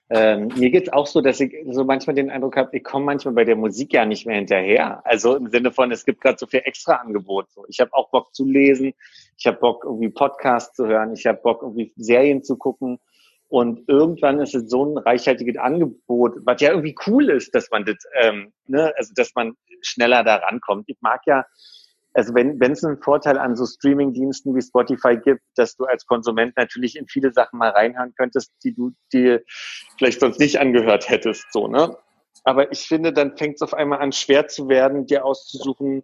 ähm, 0.10 0.50
mir 0.56 0.70
geht's 0.70 0.92
auch 0.92 1.08
so, 1.08 1.22
dass 1.22 1.40
ich 1.40 1.56
so 1.70 1.84
manchmal 1.84 2.16
den 2.16 2.30
Eindruck 2.30 2.58
habe, 2.58 2.76
ich 2.76 2.84
komme 2.84 3.06
manchmal 3.06 3.34
bei 3.34 3.44
der 3.44 3.56
Musik 3.56 3.94
ja 3.94 4.06
nicht 4.06 4.26
mehr 4.26 4.38
hinterher. 4.38 5.02
Also 5.06 5.36
im 5.36 5.50
Sinne 5.50 5.72
von, 5.72 5.92
es 5.92 6.06
gibt 6.06 6.22
gerade 6.22 6.38
so 6.38 6.48
viel 6.48 6.62
extra 6.64 6.96
Angebot. 6.96 7.52
So. 7.52 7.66
Ich 7.68 7.80
habe 7.80 7.94
auch 7.94 8.10
Bock 8.10 8.34
zu 8.34 8.46
lesen, 8.46 8.94
ich 9.38 9.48
habe 9.48 9.58
Bock, 9.58 9.84
irgendwie 9.84 10.10
Podcasts 10.10 10.76
zu 10.76 10.88
hören, 10.88 11.14
ich 11.14 11.26
habe 11.26 11.40
Bock, 11.42 11.62
irgendwie 11.62 11.94
Serien 11.96 12.44
zu 12.44 12.58
gucken. 12.58 13.00
Und 13.48 13.88
irgendwann 13.88 14.40
ist 14.40 14.56
es 14.56 14.70
so 14.70 14.86
ein 14.86 14.98
reichhaltiges 14.98 15.58
Angebot, 15.58 16.34
was 16.46 16.62
ja 16.62 16.72
irgendwie 16.72 16.96
cool 17.08 17.30
ist, 17.30 17.54
dass 17.54 17.70
man 17.70 17.86
das, 17.86 17.98
ähm, 18.20 18.52
ne, 18.68 18.92
also 18.98 19.14
dass 19.16 19.34
man 19.36 19.54
schneller 19.82 20.24
da 20.24 20.36
rankommt. 20.38 20.86
Ich 20.88 20.98
mag 21.02 21.22
ja, 21.26 21.46
also 22.16 22.34
wenn 22.34 22.60
wenn 22.60 22.72
es 22.72 22.84
einen 22.84 23.02
Vorteil 23.02 23.38
an 23.38 23.56
so 23.56 23.66
Streaming-Diensten 23.66 24.56
wie 24.56 24.62
Spotify 24.62 25.18
gibt, 25.18 25.42
dass 25.56 25.76
du 25.76 25.86
als 25.86 26.06
Konsument 26.06 26.56
natürlich 26.56 26.96
in 26.96 27.08
viele 27.08 27.34
Sachen 27.34 27.60
mal 27.60 27.70
reinhören 27.70 28.14
könntest, 28.16 28.54
die 28.64 28.74
du 28.74 28.94
dir 29.12 29.44
vielleicht 29.98 30.22
sonst 30.22 30.40
nicht 30.40 30.60
angehört 30.60 31.10
hättest, 31.10 31.52
so 31.52 31.68
ne. 31.68 31.98
Aber 32.44 32.72
ich 32.72 32.88
finde, 32.88 33.12
dann 33.12 33.36
fängt 33.38 33.56
es 33.56 33.62
auf 33.62 33.74
einmal 33.74 34.00
an 34.00 34.12
schwer 34.12 34.48
zu 34.48 34.70
werden, 34.70 35.08
dir 35.08 35.26
auszusuchen, 35.26 36.04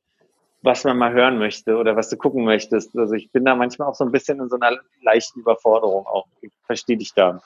was 0.62 0.84
man 0.84 0.98
mal 0.98 1.14
hören 1.14 1.38
möchte 1.38 1.78
oder 1.78 1.96
was 1.96 2.10
du 2.10 2.18
gucken 2.18 2.44
möchtest. 2.44 2.96
Also 2.98 3.14
ich 3.14 3.32
bin 3.32 3.46
da 3.46 3.56
manchmal 3.56 3.88
auch 3.88 3.96
so 3.96 4.04
ein 4.04 4.12
bisschen 4.12 4.40
in 4.40 4.50
so 4.50 4.58
einer 4.58 4.78
leichten 5.02 5.40
Überforderung 5.40 6.06
auch. 6.06 6.28
Ich 6.42 6.52
verstehe 6.66 6.98
dich 6.98 7.14
da. 7.14 7.42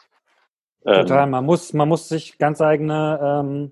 Ähm, 0.85 1.01
Total, 1.01 1.27
man 1.27 1.45
muss, 1.45 1.73
man 1.73 1.87
muss 1.87 2.09
sich 2.09 2.37
ganz 2.37 2.61
eigene 2.61 3.19
ähm, 3.21 3.71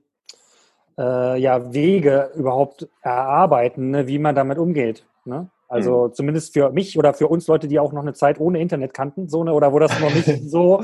äh, 0.98 1.40
ja, 1.40 1.74
Wege 1.74 2.32
überhaupt 2.36 2.88
erarbeiten, 3.02 3.92
ne, 3.92 4.08
wie 4.08 4.20
man 4.20 4.36
damit 4.36 4.58
umgeht. 4.58 5.06
Ne? 5.26 5.50
Also 5.68 6.10
zumindest 6.10 6.54
für 6.54 6.70
mich 6.72 6.98
oder 7.00 7.14
für 7.16 7.28
uns 7.28 7.48
Leute, 7.48 7.68
die 7.68 7.80
auch 7.80 7.94
noch 7.94 8.04
eine 8.04 8.14
Zeit 8.14 8.40
ohne 8.40 8.62
Internet 8.62 8.94
kannten, 8.94 9.28
so 9.28 9.44
ne, 9.44 9.54
oder 9.54 9.74
wo 9.74 9.80
das 9.80 10.00
noch 10.00 10.14
nicht 10.14 10.28
so, 10.50 10.84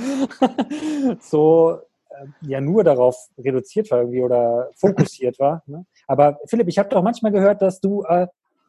so 1.20 1.80
äh, 2.10 2.26
ja 2.41 2.60
nur 2.60 2.84
darauf 2.84 3.16
reduziert 3.38 3.91
war 3.91 3.99
irgendwie 3.99 4.24
oder 4.24 4.72
fokussiert 4.76 5.38
war. 5.39 5.62
Ne? 5.68 5.86
Aber 6.07 6.39
Philipp, 6.47 6.68
ich 6.68 6.80
habe 6.80 6.89
doch 6.89 7.03
manchmal 7.03 7.32
gehört, 7.32 7.62
dass 7.62 7.80
du, 7.82 8.03
äh, 8.03 8.28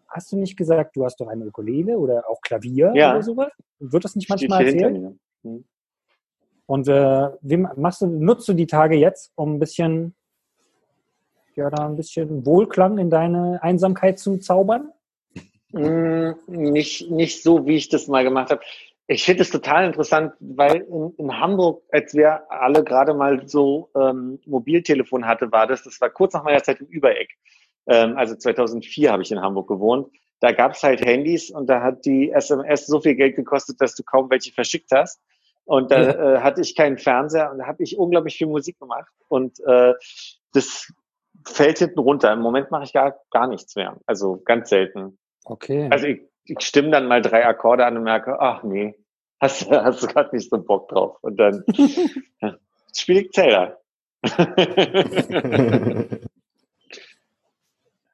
hast 0.09 0.31
du 0.33 0.37
nicht 0.37 0.57
gesagt, 0.57 0.95
du 0.97 1.05
hast 1.05 1.21
doch 1.21 1.29
eine 1.29 1.47
Ukulele 1.47 1.99
oder 1.99 2.29
auch 2.29 2.41
Klavier 2.43 2.93
Ja. 2.95 3.13
oder 3.13 3.23
sowas? 3.23 3.53
Wird 3.79 4.05
das 4.05 4.15
nicht 4.15 4.29
manchmal 4.29 4.67
erzählt? 4.67 4.93
mir. 4.93 5.17
Hm. 5.45 5.65
Und 6.67 6.87
äh, 6.87 7.31
wie 7.41 7.57
machst 7.57 8.03
du, 8.03 8.07
nutzt 8.07 8.47
du 8.47 8.53
die 8.53 8.67
Tage 8.67 8.97
jetzt, 8.97 9.33
um 9.35 9.55
ein 9.55 9.59
bisschen, 9.59 10.15
ja, 11.61 11.71
da 11.71 11.87
ein 11.87 11.97
bisschen 11.97 12.45
Wohlklang 12.47 12.99
in 12.99 13.11
deine 13.11 13.63
Einsamkeit 13.63 14.19
zu 14.19 14.39
zaubern? 14.39 14.91
Mm, 15.73 16.31
Nicht, 16.49 17.11
nicht 17.11 17.43
so, 17.43 17.67
wie 17.67 17.77
ich 17.77 17.89
das 17.89 18.09
mal 18.09 18.25
gemacht 18.25 18.51
habe. 18.51 18.63
Ich 19.07 19.25
finde 19.25 19.43
es 19.43 19.51
total 19.51 19.87
interessant, 19.87 20.33
weil 20.41 20.83
in, 20.83 21.13
in 21.19 21.39
Hamburg, 21.39 21.83
als 21.91 22.15
wir 22.15 22.51
alle 22.51 22.85
gerade 22.85 23.13
mal 23.13 23.47
so 23.49 23.91
ähm, 23.97 24.39
Mobiltelefon 24.47 25.27
hatte, 25.27 25.51
war 25.53 25.67
das, 25.67 25.83
das 25.83 26.01
war 26.01 26.11
kurz 26.11 26.33
nach 26.33 26.45
meiner 26.45 26.63
Zeit 26.63 26.81
im 26.81 26.87
Übereck. 26.87 27.37
Ähm, 27.87 28.17
also 28.17 28.37
2004 28.37 29.11
habe 29.13 29.23
ich 29.23 29.33
in 29.33 29.41
Hamburg 29.41 29.69
gewohnt. 29.69 30.09
Da 30.41 30.53
gab 30.53 30.73
es 30.73 30.83
halt 30.83 31.05
Handys 31.05 31.51
und 31.51 31.67
da 31.67 31.83
hat 31.83 32.05
die 32.05 32.31
SMS 32.31 32.87
so 32.87 33.01
viel 33.01 33.15
Geld 33.15 33.37
gekostet, 33.37 33.81
dass 33.81 33.95
du 33.95 34.03
kaum 34.03 34.31
welche 34.31 34.53
verschickt 34.53 34.91
hast. 34.93 35.21
Und 35.65 35.91
da 35.91 36.37
äh, 36.37 36.41
hatte 36.41 36.63
ich 36.63 36.75
keinen 36.75 36.99
Fernseher 36.99 37.53
und 37.53 37.59
da 37.59 37.67
habe 37.67 37.83
ich 37.83 37.99
unglaublich 37.99 38.37
viel 38.37 38.47
Musik 38.47 38.79
gemacht. 38.79 39.13
Und 39.29 39.61
äh, 39.67 39.93
das 40.53 40.93
fällt 41.45 41.79
hinten 41.79 41.99
runter. 42.01 42.33
Im 42.33 42.41
Moment 42.41 42.71
mache 42.71 42.85
ich 42.85 42.93
gar, 42.93 43.19
gar 43.31 43.47
nichts 43.47 43.77
mehr. 43.77 43.97
Also 44.07 44.41
ganz 44.45 44.69
selten. 44.71 45.19
Okay. 45.45 45.89
Also 45.91 46.07
ich, 46.07 46.21
ich 46.45 46.61
stimme 46.61 46.91
dann 46.91 47.07
mal 47.07 47.23
drei 47.23 47.47
Akkorde 47.47 47.85
an 47.87 47.97
und 47.97 48.03
merke, 48.05 48.39
ach 48.41 48.63
nee, 48.63 48.95
hast, 49.41 49.63
du- 49.63 49.71
hast 49.85 50.03
du 50.03 50.07
gerade 50.07 50.35
nicht 50.35 50.51
so 50.51 50.59
Bock 50.63 50.89
drauf. 50.89 51.19
Und 51.23 51.37
dann 51.39 51.65
spiele 52.97 53.21
ich 53.23 53.31
Zelda. 53.33 53.77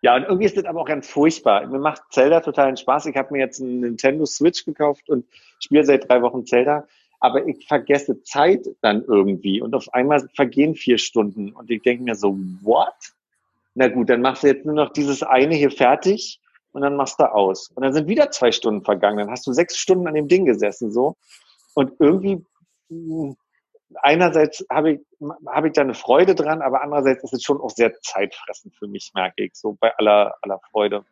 ja, 0.02 0.14
und 0.16 0.22
irgendwie 0.24 0.44
ist 0.44 0.56
das 0.56 0.64
aber 0.66 0.82
auch 0.82 0.86
ganz 0.86 1.08
furchtbar. 1.08 1.66
Mir 1.66 1.78
macht 1.78 2.02
Zelda 2.10 2.40
totalen 2.40 2.76
Spaß. 2.76 3.06
Ich 3.06 3.16
habe 3.16 3.32
mir 3.32 3.40
jetzt 3.40 3.60
einen 3.60 3.80
Nintendo 3.80 4.24
Switch 4.26 4.64
gekauft 4.64 5.08
und 5.08 5.26
spiele 5.58 5.84
seit 5.84 6.08
drei 6.08 6.22
Wochen 6.22 6.46
Zelda. 6.46 6.86
Aber 7.18 7.46
ich 7.46 7.66
vergesse 7.66 8.22
Zeit 8.22 8.66
dann 8.82 9.02
irgendwie 9.02 9.60
und 9.62 9.74
auf 9.74 9.92
einmal 9.94 10.28
vergehen 10.34 10.74
vier 10.74 10.98
Stunden 10.98 11.50
und 11.52 11.70
ich 11.70 11.82
denke 11.82 12.04
mir 12.04 12.14
so, 12.14 12.36
what? 12.62 12.92
Na 13.76 13.88
gut, 13.88 14.08
dann 14.08 14.22
machst 14.22 14.42
du 14.42 14.46
jetzt 14.46 14.64
nur 14.64 14.74
noch 14.74 14.90
dieses 14.90 15.22
eine 15.22 15.54
hier 15.54 15.70
fertig 15.70 16.40
und 16.72 16.80
dann 16.80 16.96
machst 16.96 17.20
du 17.20 17.24
aus. 17.24 17.70
Und 17.74 17.84
dann 17.84 17.92
sind 17.92 18.08
wieder 18.08 18.30
zwei 18.30 18.50
Stunden 18.50 18.82
vergangen. 18.82 19.18
Dann 19.18 19.30
hast 19.30 19.46
du 19.46 19.52
sechs 19.52 19.76
Stunden 19.76 20.08
an 20.08 20.14
dem 20.14 20.28
Ding 20.28 20.46
gesessen 20.46 20.90
so. 20.90 21.16
Und 21.74 21.92
irgendwie 21.98 22.42
mh, 22.88 23.34
einerseits 23.96 24.64
habe 24.70 24.92
ich, 24.92 25.00
habe 25.46 25.68
ich 25.68 25.74
da 25.74 25.82
eine 25.82 25.92
Freude 25.92 26.34
dran, 26.34 26.62
aber 26.62 26.82
andererseits 26.82 27.22
ist 27.22 27.34
es 27.34 27.42
schon 27.42 27.60
auch 27.60 27.70
sehr 27.70 27.92
zeitfressend 28.00 28.74
für 28.76 28.88
mich, 28.88 29.12
merke 29.14 29.44
ich, 29.44 29.52
so 29.54 29.76
bei 29.78 29.92
aller, 29.98 30.34
aller 30.40 30.58
Freude. 30.70 31.04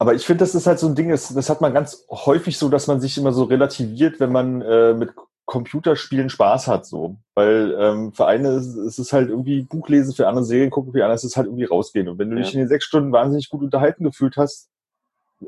Aber 0.00 0.14
ich 0.14 0.26
finde, 0.26 0.40
das 0.40 0.56
ist 0.56 0.66
halt 0.66 0.80
so 0.80 0.88
ein 0.88 0.96
Ding, 0.96 1.10
das, 1.10 1.32
das 1.32 1.50
hat 1.50 1.60
man 1.60 1.72
ganz 1.72 2.04
häufig 2.10 2.58
so, 2.58 2.68
dass 2.68 2.88
man 2.88 3.00
sich 3.00 3.16
immer 3.16 3.32
so 3.32 3.44
relativiert, 3.44 4.18
wenn 4.18 4.32
man 4.32 4.60
äh, 4.62 4.94
mit 4.94 5.10
Computerspielen 5.50 6.30
Spaß 6.30 6.68
hat, 6.68 6.86
so. 6.86 7.16
Weil 7.34 7.76
ähm, 7.76 8.12
für 8.12 8.24
eine 8.26 8.50
ist, 8.50 8.76
ist 8.76 9.00
es 9.00 9.12
halt 9.12 9.30
irgendwie 9.30 9.62
Buchlesen, 9.62 10.14
für 10.14 10.28
andere 10.28 10.44
Serien 10.44 10.70
gucken, 10.70 10.92
für 10.92 11.02
andere 11.02 11.16
ist 11.16 11.24
es 11.24 11.36
halt 11.36 11.48
irgendwie 11.48 11.64
rausgehen. 11.64 12.08
Und 12.08 12.20
wenn 12.20 12.30
du 12.30 12.36
Ja. 12.36 12.42
dich 12.44 12.54
in 12.54 12.60
den 12.60 12.68
sechs 12.68 12.84
Stunden 12.84 13.10
wahnsinnig 13.10 13.48
gut 13.48 13.60
unterhalten 13.62 14.04
gefühlt 14.04 14.36
hast, 14.36 14.70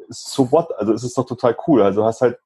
ist 0.08 0.28
so 0.32 0.50
what? 0.50 0.76
Also 0.76 0.92
ist 0.92 1.04
es 1.04 1.14
doch 1.14 1.24
total 1.24 1.56
cool. 1.68 1.82
Also 1.82 2.04
hast 2.04 2.20
halt, 2.20 2.36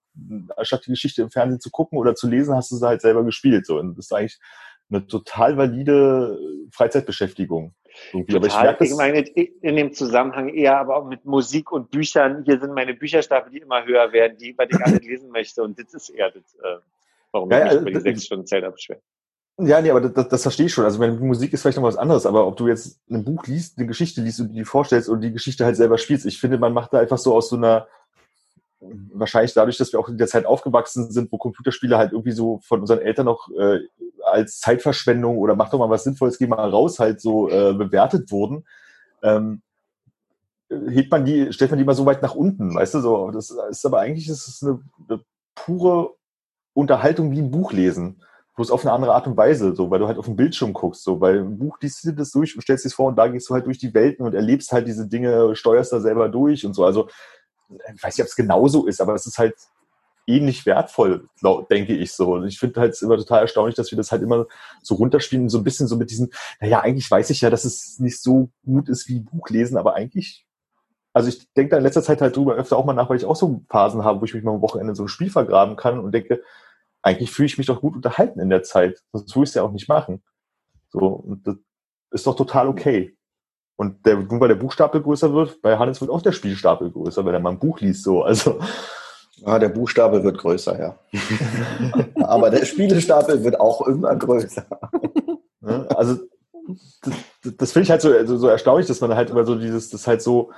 anstatt 0.54 0.84
die 0.84 0.90
Geschichte 0.90 1.22
im 1.22 1.30
Fernsehen 1.30 1.58
zu 1.58 1.70
gucken 1.70 1.98
oder 1.98 2.14
zu 2.14 2.28
lesen, 2.28 2.54
hast 2.54 2.70
du 2.72 2.76
sie 2.76 2.86
halt 2.86 3.00
selber 3.00 3.24
gespielt. 3.24 3.64
So. 3.64 3.78
Und 3.78 3.96
das 3.96 4.04
ist 4.04 4.12
eigentlich 4.12 4.38
eine 4.90 5.06
total 5.06 5.56
valide 5.56 6.38
Freizeitbeschäftigung. 6.72 7.74
Irgendwie. 8.12 8.36
Aber 8.36 8.46
ich 8.48 8.52
Total, 8.52 8.66
merke 8.66 8.84
ich 8.84 8.94
meine, 8.94 9.20
in 9.20 9.76
dem 9.76 9.94
Zusammenhang 9.94 10.50
eher, 10.50 10.78
aber 10.78 10.96
auch 10.98 11.08
mit 11.08 11.24
Musik 11.24 11.72
und 11.72 11.90
Büchern. 11.90 12.42
Hier 12.44 12.60
sind 12.60 12.74
meine 12.74 12.92
Bücherstapel, 12.92 13.50
die 13.50 13.60
immer 13.60 13.86
höher 13.86 14.12
werden, 14.12 14.36
die, 14.36 14.54
weil 14.58 14.68
ich 14.70 14.78
alle 14.84 14.98
lesen 14.98 15.30
möchte. 15.30 15.62
Und 15.62 15.78
das 15.78 15.94
ist 15.94 16.10
eher 16.10 16.30
das, 16.30 16.54
äh, 16.56 16.80
warum 17.32 17.50
Ja, 17.50 17.58
ich 17.58 17.64
mich 17.64 17.72
ja, 17.72 17.80
über 17.80 17.90
die 17.90 17.94
das- 17.94 18.02
sechs 18.04 18.24
Stunden 18.26 18.46
Zelda 18.46 18.70
beschwere. 18.70 19.00
Ja, 19.58 19.80
nee, 19.80 19.90
aber 19.90 20.02
das, 20.02 20.28
das 20.28 20.42
verstehe 20.42 20.66
ich 20.66 20.74
schon. 20.74 20.84
Also 20.84 20.98
meine 20.98 21.12
Musik 21.14 21.52
ist 21.54 21.62
vielleicht 21.62 21.78
noch 21.78 21.84
was 21.84 21.96
anderes, 21.96 22.26
aber 22.26 22.46
ob 22.46 22.58
du 22.58 22.68
jetzt 22.68 23.00
ein 23.10 23.24
Buch 23.24 23.46
liest, 23.46 23.78
eine 23.78 23.86
Geschichte 23.86 24.20
liest 24.20 24.38
und 24.40 24.52
die 24.52 24.64
vorstellst 24.66 25.08
und 25.08 25.22
die 25.22 25.32
Geschichte 25.32 25.64
halt 25.64 25.76
selber 25.76 25.96
spielst, 25.96 26.26
ich 26.26 26.38
finde, 26.38 26.58
man 26.58 26.74
macht 26.74 26.92
da 26.92 26.98
einfach 26.98 27.16
so 27.16 27.34
aus 27.34 27.48
so 27.48 27.56
einer, 27.56 27.86
wahrscheinlich 28.80 29.54
dadurch, 29.54 29.78
dass 29.78 29.92
wir 29.94 29.98
auch 29.98 30.10
in 30.10 30.18
der 30.18 30.26
Zeit 30.26 30.44
aufgewachsen 30.44 31.10
sind, 31.10 31.32
wo 31.32 31.38
Computerspiele 31.38 31.96
halt 31.96 32.12
irgendwie 32.12 32.32
so 32.32 32.60
von 32.64 32.80
unseren 32.80 32.98
Eltern 33.00 33.24
noch 33.24 33.48
äh, 33.58 33.78
als 34.24 34.60
Zeitverschwendung 34.60 35.38
oder 35.38 35.56
mach 35.56 35.70
doch 35.70 35.78
mal 35.78 35.88
was 35.88 36.04
Sinnvolles, 36.04 36.36
geh 36.36 36.46
mal 36.46 36.68
raus 36.68 36.98
halt 36.98 37.22
so 37.22 37.48
äh, 37.48 37.72
bewertet 37.72 38.30
wurden, 38.30 38.66
ähm, 39.22 39.62
hebt 40.68 41.10
man 41.10 41.24
die, 41.24 41.50
stellt 41.54 41.70
man 41.70 41.78
die 41.78 41.84
mal 41.86 41.94
so 41.94 42.04
weit 42.04 42.20
nach 42.20 42.34
unten, 42.34 42.74
weißt 42.74 42.92
du, 42.94 43.00
so. 43.00 43.30
Das 43.30 43.50
ist 43.70 43.86
aber 43.86 44.00
eigentlich 44.00 44.28
ist 44.28 44.46
es 44.48 44.62
eine, 44.62 44.80
eine 45.08 45.20
pure 45.54 46.15
Unterhaltung 46.76 47.30
wie 47.32 47.40
ein 47.40 47.50
Buch 47.50 47.72
lesen 47.72 48.22
bloß 48.56 48.70
auf 48.70 48.84
eine 48.84 48.92
andere 48.92 49.14
Art 49.14 49.26
und 49.26 49.36
Weise, 49.36 49.74
so, 49.74 49.90
weil 49.90 49.98
du 49.98 50.06
halt 50.06 50.18
auf 50.18 50.24
den 50.24 50.36
Bildschirm 50.36 50.72
guckst, 50.72 51.04
so, 51.04 51.20
weil 51.20 51.36
im 51.36 51.58
Buch 51.58 51.78
liest 51.80 52.04
du 52.04 52.12
das 52.12 52.32
durch 52.32 52.56
und 52.56 52.62
stellst 52.62 52.86
dir 52.86 52.90
vor 52.90 53.06
und 53.06 53.16
da 53.16 53.28
gehst 53.28 53.48
du 53.48 53.54
halt 53.54 53.66
durch 53.66 53.78
die 53.78 53.92
Welten 53.92 54.24
und 54.24 54.34
erlebst 54.34 54.72
halt 54.72 54.88
diese 54.88 55.06
Dinge, 55.06 55.54
steuerst 55.54 55.92
da 55.92 56.00
selber 56.00 56.30
durch 56.30 56.64
und 56.64 56.72
so. 56.72 56.84
Also, 56.84 57.08
ich 57.68 58.02
weiß 58.02 58.16
nicht, 58.16 58.24
ob 58.24 58.28
es 58.28 58.36
genauso 58.36 58.86
ist, 58.86 59.00
aber 59.00 59.14
es 59.14 59.26
ist 59.26 59.38
halt 59.38 59.54
ähnlich 60.26 60.64
wertvoll, 60.64 61.28
denke 61.70 61.94
ich 61.94 62.12
so. 62.12 62.34
Und 62.34 62.46
ich 62.46 62.58
finde 62.58 62.80
halt 62.80 63.00
immer 63.02 63.16
total 63.16 63.42
erstaunlich, 63.42 63.76
dass 63.76 63.92
wir 63.92 63.96
das 63.96 64.10
halt 64.10 64.22
immer 64.22 64.46
so 64.82 64.94
runterspielen, 64.94 65.48
so 65.48 65.58
ein 65.58 65.64
bisschen 65.64 65.86
so 65.86 65.96
mit 65.96 66.10
diesen, 66.10 66.30
naja, 66.60 66.80
eigentlich 66.80 67.10
weiß 67.10 67.30
ich 67.30 67.42
ja, 67.42 67.50
dass 67.50 67.64
es 67.64 67.98
nicht 67.98 68.20
so 68.20 68.48
gut 68.64 68.88
ist 68.88 69.06
wie 69.08 69.20
Buch 69.20 69.50
lesen, 69.50 69.76
aber 69.76 69.94
eigentlich, 69.94 70.46
also 71.12 71.28
ich 71.28 71.52
denke 71.52 71.70
da 71.70 71.76
in 71.76 71.82
letzter 71.82 72.02
Zeit 72.02 72.22
halt 72.22 72.36
drüber 72.36 72.54
öfter 72.54 72.76
auch 72.76 72.86
mal 72.86 72.94
nach, 72.94 73.10
weil 73.10 73.18
ich 73.18 73.24
auch 73.26 73.36
so 73.36 73.60
Phasen 73.68 74.02
habe, 74.02 74.20
wo 74.20 74.24
ich 74.24 74.34
mich 74.34 74.42
mal 74.42 74.54
am 74.54 74.62
Wochenende 74.62 74.94
so 74.94 75.04
ein 75.04 75.08
Spiel 75.08 75.30
vergraben 75.30 75.76
kann 75.76 76.00
und 76.00 76.12
denke, 76.12 76.42
eigentlich 77.06 77.30
fühle 77.30 77.46
ich 77.46 77.58
mich 77.58 77.68
doch 77.68 77.80
gut 77.80 77.94
unterhalten 77.94 78.40
in 78.40 78.50
der 78.50 78.62
Zeit. 78.62 79.00
Sonst 79.12 79.34
würde 79.34 79.44
ich 79.44 79.50
es 79.50 79.54
ja 79.54 79.62
auch 79.62 79.72
nicht 79.72 79.88
machen. 79.88 80.22
So, 80.88 81.06
und 81.06 81.46
das 81.46 81.56
ist 82.10 82.26
doch 82.26 82.36
total 82.36 82.68
okay. 82.68 83.16
Und 83.76 84.04
der, 84.06 84.16
nur 84.16 84.40
weil 84.40 84.48
der 84.48 84.56
Buchstapel 84.56 85.02
größer 85.02 85.32
wird, 85.32 85.62
bei 85.62 85.78
Hannes 85.78 86.00
wird 86.00 86.10
auch 86.10 86.22
der 86.22 86.32
Spielstapel 86.32 86.90
größer, 86.90 87.24
wenn 87.24 87.34
er 87.34 87.40
mal 87.40 87.50
ein 87.50 87.58
Buch 87.58 87.80
liest, 87.80 88.02
so. 88.02 88.22
Also, 88.22 88.58
Ja, 89.38 89.58
der 89.58 89.68
Buchstapel 89.68 90.24
wird 90.24 90.38
größer, 90.38 90.78
ja. 90.80 90.98
Aber 92.24 92.50
der 92.50 92.64
Spielestapel 92.64 93.44
wird 93.44 93.60
auch 93.60 93.86
immer 93.86 94.16
größer. 94.16 94.66
ne? 95.60 95.86
also 95.94 96.16
das, 97.42 97.56
das 97.56 97.72
finde 97.72 97.84
ich 97.84 97.90
halt 97.90 98.00
so, 98.00 98.24
so, 98.24 98.38
so 98.38 98.48
erstaunlich, 98.48 98.86
dass 98.86 99.00
man 99.00 99.14
halt 99.14 99.30
immer 99.30 99.44
so 99.44 99.56
dieses, 99.56 99.90
das 99.90 100.06
halt 100.06 100.22
so, 100.22 100.52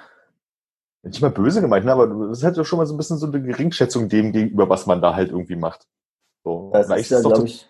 nicht 1.02 1.20
mal 1.20 1.30
böse 1.30 1.60
gemeint, 1.60 1.84
ne, 1.84 1.92
aber 1.92 2.06
das 2.28 2.38
ist 2.38 2.44
halt 2.44 2.66
schon 2.66 2.78
mal 2.78 2.86
so 2.86 2.94
ein 2.94 2.98
bisschen 2.98 3.18
so 3.18 3.26
eine 3.26 3.42
Geringschätzung 3.42 4.08
dem 4.08 4.32
gegenüber, 4.32 4.68
was 4.68 4.86
man 4.86 5.02
da 5.02 5.14
halt 5.14 5.30
irgendwie 5.30 5.56
macht. 5.56 5.86
So, 6.44 6.70
das 6.72 6.88
ist 6.88 7.10
ja, 7.10 7.20
glaube 7.20 7.46
ich, 7.46 7.68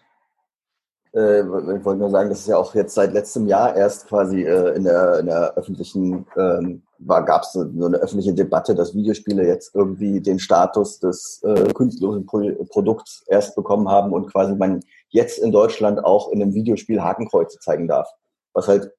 äh, 1.15 1.41
ich 1.41 1.85
wollte 1.85 2.01
nur 2.01 2.11
sagen, 2.11 2.29
das 2.29 2.41
ist 2.41 2.49
ja 2.49 2.57
auch 2.57 2.75
jetzt 2.75 2.95
seit 2.95 3.13
letztem 3.13 3.47
Jahr 3.47 3.75
erst 3.75 4.09
quasi 4.09 4.43
äh, 4.43 4.77
in, 4.77 4.85
der, 4.85 5.21
in 5.21 5.27
der 5.27 5.55
öffentlichen, 5.57 6.27
ähm, 6.37 6.83
gab 7.07 7.43
es 7.43 7.53
so 7.53 7.61
eine 7.61 7.99
öffentliche 7.99 8.35
Debatte, 8.35 8.75
dass 8.75 8.95
Videospiele 8.95 9.47
jetzt 9.47 9.75
irgendwie 9.75 10.21
den 10.21 10.39
Status 10.39 10.99
des 10.99 11.41
äh, 11.45 11.73
künstlerischen 11.73 12.27
Pro 12.27 12.41
Produkts 12.71 13.25
erst 13.29 13.55
bekommen 13.55 13.89
haben 13.89 14.13
und 14.13 14.31
quasi 14.31 14.55
man 14.55 14.81
jetzt 15.09 15.39
in 15.39 15.53
Deutschland 15.53 16.05
auch 16.05 16.31
in 16.33 16.43
einem 16.43 16.55
Videospiel 16.55 17.01
Hakenkreuze 17.01 17.59
zeigen 17.61 17.89
darf. 17.89 18.09
Was 18.53 18.69
halt, 18.69 18.93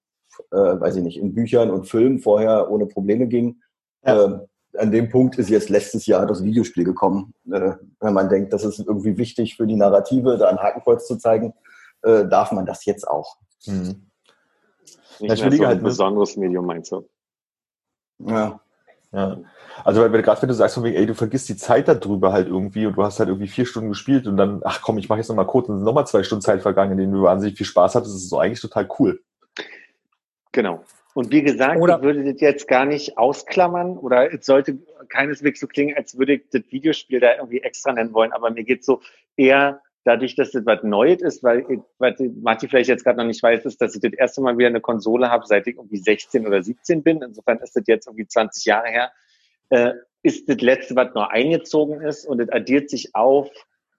äh, 0.52 0.58
weiß 0.58 0.96
ich 0.96 1.04
nicht, 1.04 1.20
in 1.20 1.34
Büchern 1.34 1.70
und 1.70 1.88
Filmen 1.88 2.20
vorher 2.20 2.72
ohne 2.72 2.86
Probleme 2.86 3.28
ging. 3.28 3.62
Ja. 4.06 4.24
Ähm, 4.24 4.42
an 4.78 4.92
dem 4.92 5.10
Punkt 5.10 5.38
ist 5.38 5.50
jetzt 5.50 5.70
letztes 5.70 6.06
Jahr 6.06 6.26
das 6.26 6.44
Videospiel 6.44 6.84
gekommen. 6.84 7.34
Äh, 7.52 7.74
wenn 8.00 8.14
man 8.14 8.30
denkt, 8.30 8.54
das 8.54 8.64
ist 8.64 8.80
irgendwie 8.80 9.18
wichtig 9.18 9.56
für 9.56 9.68
die 9.68 9.76
Narrative, 9.76 10.38
da 10.38 10.50
ein 10.50 10.60
Hakenkreuz 10.60 11.08
zu 11.08 11.18
zeigen, 11.18 11.54
äh, 12.04 12.26
darf 12.26 12.52
man 12.52 12.66
das 12.66 12.86
jetzt 12.86 13.08
auch. 13.08 13.38
Mhm. 13.66 14.06
Nicht 15.20 15.32
das 15.32 15.42
mehr 15.42 15.52
so 15.52 15.64
ein 15.64 15.68
halt 15.68 15.84
besonderes 15.84 16.38
Medium, 16.38 16.66
meinst 16.66 16.92
du? 16.92 17.08
Ja. 18.20 18.60
Ja. 19.12 19.40
Also 19.84 20.02
weil, 20.02 20.22
gerade 20.22 20.42
wenn 20.42 20.50
du 20.50 20.56
sagst, 20.56 20.78
ey, 20.78 21.06
du 21.06 21.16
vergisst 21.16 21.50
die 21.50 21.58
Zeit 21.58 21.88
darüber 21.88 22.32
halt 22.32 22.48
irgendwie 22.48 22.86
und 22.86 22.96
du 22.96 23.04
hast 23.04 23.20
halt 23.20 23.30
irgendwie 23.30 23.48
vier 23.48 23.66
Stunden 23.66 23.90
gespielt 23.90 24.28
und 24.28 24.38
dann, 24.38 24.62
ach 24.64 24.82
komm, 24.82 24.98
ich 24.98 25.10
mache 25.10 25.20
jetzt 25.20 25.30
nochmal 25.30 25.48
kurz 25.48 25.68
und 25.68 25.84
nochmal 25.84 26.06
zwei 26.06 26.22
Stunden 26.24 26.44
Zeit 26.44 26.62
vergangen, 26.62 26.92
in 26.92 26.98
denen 27.00 27.14
du 27.14 27.24
wahnsinnig 27.24 27.58
viel 27.58 27.66
Spaß 27.66 27.96
hattest, 27.96 28.14
das 28.14 28.22
ist 28.22 28.30
so 28.30 28.40
eigentlich 28.40 28.62
total 28.62 28.88
cool. 29.00 29.22
Genau. 30.52 30.84
Und 31.14 31.32
wie 31.32 31.42
gesagt, 31.42 31.80
oder 31.82 31.98
ich 31.98 32.04
würde 32.04 32.24
das 32.24 32.40
jetzt 32.40 32.68
gar 32.68 32.86
nicht 32.86 33.18
ausklammern 33.18 33.98
oder 33.98 34.34
es 34.34 34.46
sollte 34.46 34.78
keineswegs 35.10 35.60
so 35.60 35.68
klingen, 35.68 35.98
als 35.98 36.18
würde 36.18 36.36
ich 36.36 36.44
das 36.52 36.62
Videospiel 36.70 37.20
da 37.20 37.36
irgendwie 37.36 37.62
extra 37.62 37.92
nennen 37.92 38.14
wollen, 38.14 38.32
aber 38.32 38.52
mir 38.52 38.64
geht 38.64 38.86
so 38.86 39.02
eher 39.36 39.82
dadurch, 40.04 40.36
dass 40.36 40.52
das 40.52 40.66
was 40.66 40.84
Neues 40.84 41.22
ist, 41.22 41.44
weil, 41.44 41.66
was 41.98 42.14
Marti 42.42 42.68
vielleicht 42.68 42.90
jetzt 42.90 43.04
gerade 43.04 43.18
noch 43.18 43.26
nicht 43.26 43.44
weiß, 43.44 43.66
ist, 43.66 43.82
dass 43.82 43.96
ich 43.96 44.02
das 44.02 44.14
erste 44.14 44.42
Mal 44.42 44.58
wieder 44.58 44.68
eine 44.68 44.82
Konsole 44.82 45.30
habe, 45.30 45.46
seit 45.46 45.68
ich 45.68 45.76
irgendwie 45.76 45.98
16 45.98 46.48
oder 46.48 46.64
17 46.64 47.04
bin. 47.04 47.22
Insofern 47.22 47.60
ist 47.60 47.76
das 47.76 47.84
jetzt 47.88 48.08
irgendwie 48.08 48.28
20 48.28 48.66
Jahre 48.66 48.88
her. 48.88 49.12
Äh, 49.70 49.94
ist 50.24 50.50
das 50.50 50.62
letzte, 50.62 50.96
was 50.96 51.14
noch 51.14 51.30
eingezogen 51.30 52.02
ist 52.02 52.26
und 52.26 52.40
es 52.42 52.50
addiert 52.50 52.90
sich 52.90 53.16
auf 53.16 53.50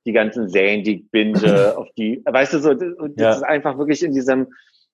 die 0.05 0.13
ganzen 0.13 0.49
Serien, 0.49 0.85
die 0.85 0.97
ich 0.97 1.11
binge, 1.11 1.75
auf 1.77 1.89
die, 1.97 2.23
weißt 2.25 2.55
du 2.55 2.59
so, 2.59 2.75
das 2.75 2.91
ja. 3.17 3.31
ist 3.33 3.43
einfach 3.43 3.79
wirklich 3.79 4.03
in 4.03 4.13
diesem, 4.13 4.49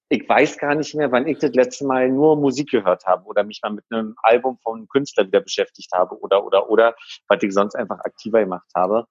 ich 0.09 0.28
weiß 0.28 0.59
gar 0.59 0.74
nicht 0.74 0.94
mehr, 0.94 1.11
wann 1.11 1.26
ich 1.26 1.38
das 1.38 1.52
letzte 1.52 1.84
Mal 1.84 2.09
nur 2.09 2.36
Musik 2.36 2.70
gehört 2.70 3.04
habe 3.07 3.24
oder 3.26 3.42
mich 3.42 3.61
mal 3.62 3.72
mit 3.72 3.84
einem 3.90 4.14
Album 4.22 4.59
von 4.62 4.78
einem 4.78 4.88
Künstler 4.88 5.26
wieder 5.26 5.40
beschäftigt 5.40 5.90
habe 5.92 6.18
oder, 6.20 6.44
oder, 6.44 6.70
oder, 6.70 6.94
was 7.28 7.42
ich 7.42 7.52
sonst 7.52 7.74
einfach 7.74 7.98
aktiver 8.00 8.40
gemacht 8.40 8.70
habe. 8.74 9.07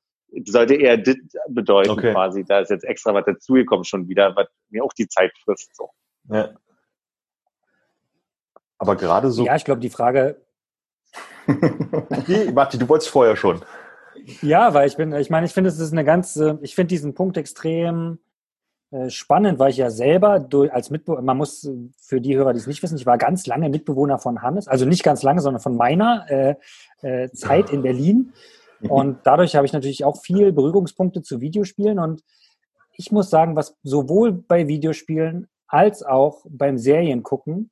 Sollte 0.46 0.76
eher 0.76 0.98
das 0.98 1.16
bedeuten 1.50 1.92
okay. 1.92 2.12
quasi, 2.12 2.44
da 2.44 2.60
ist 2.60 2.70
jetzt 2.70 2.84
extra 2.84 3.14
was 3.14 3.26
dazugekommen 3.26 3.86
schon 3.86 4.08
wieder, 4.08 4.36
was 4.36 4.48
mir 4.70 4.84
auch 4.84 4.94
die 4.94 5.08
Zeit 5.08 5.32
frisst, 5.44 5.76
so. 5.76 5.90
Ja. 6.30 6.50
Aber 8.78 8.96
gerade 8.96 9.32
so. 9.32 9.46
Ja, 9.46 9.56
ich 9.56 9.66
glaube, 9.66 9.82
die 9.82 9.90
Frage. 9.90 10.42
Matti, 12.54 12.78
du 12.78 12.90
wolltest 12.90 13.10
vorher 13.10 13.36
schon. 13.36 13.64
Ja, 14.42 14.74
weil 14.74 14.88
ich 14.88 14.98
bin, 14.98 15.14
ich 15.14 15.30
meine, 15.30 15.46
ich 15.46 15.54
finde, 15.54 15.70
es 15.70 15.80
ist 15.80 15.92
eine 15.92 16.04
ganz, 16.04 16.36
ich 16.62 16.76
finde 16.76 16.90
diesen 16.90 17.14
Punkt 17.14 17.38
extrem 17.38 18.14
äh, 18.14 18.18
spannend, 19.10 19.60
weil 19.60 19.72
ich 19.72 19.78
ja 19.78 19.90
selber 19.90 20.40
durch, 20.40 20.72
als 20.72 20.90
Mitbewohner, 20.90 21.22
man 21.22 21.38
muss 21.38 21.70
für 21.98 22.22
die 22.22 22.38
Hörer, 22.38 22.54
die 22.54 22.60
es 22.60 22.68
nicht 22.68 22.82
wissen, 22.84 22.98
ich 22.98 23.06
war 23.06 23.18
ganz 23.18 23.46
lange 23.48 23.70
Mitbewohner 23.70 24.20
von 24.20 24.42
Hannes, 24.42 24.68
also 24.68 24.86
nicht 24.86 25.04
ganz 25.04 25.24
lange, 25.24 25.42
sondern 25.42 25.62
von 25.62 25.76
meiner 25.76 26.26
äh, 26.30 26.56
äh, 27.02 27.30
Zeit 27.32 27.72
in 27.72 27.82
Berlin. 27.82 28.34
Und 28.88 29.20
dadurch 29.24 29.56
habe 29.56 29.66
ich 29.66 29.74
natürlich 29.74 30.04
auch 30.04 30.22
viel 30.22 30.52
Berührungspunkte 30.52 31.22
zu 31.22 31.42
Videospielen. 31.42 32.00
Und 32.00 32.24
ich 32.98 33.12
muss 33.12 33.30
sagen, 33.30 33.56
was 33.56 33.78
sowohl 33.84 34.32
bei 34.32 34.68
Videospielen 34.68 35.48
als 35.68 36.04
auch 36.04 36.46
beim 36.50 36.78
Seriengucken, 36.78 37.72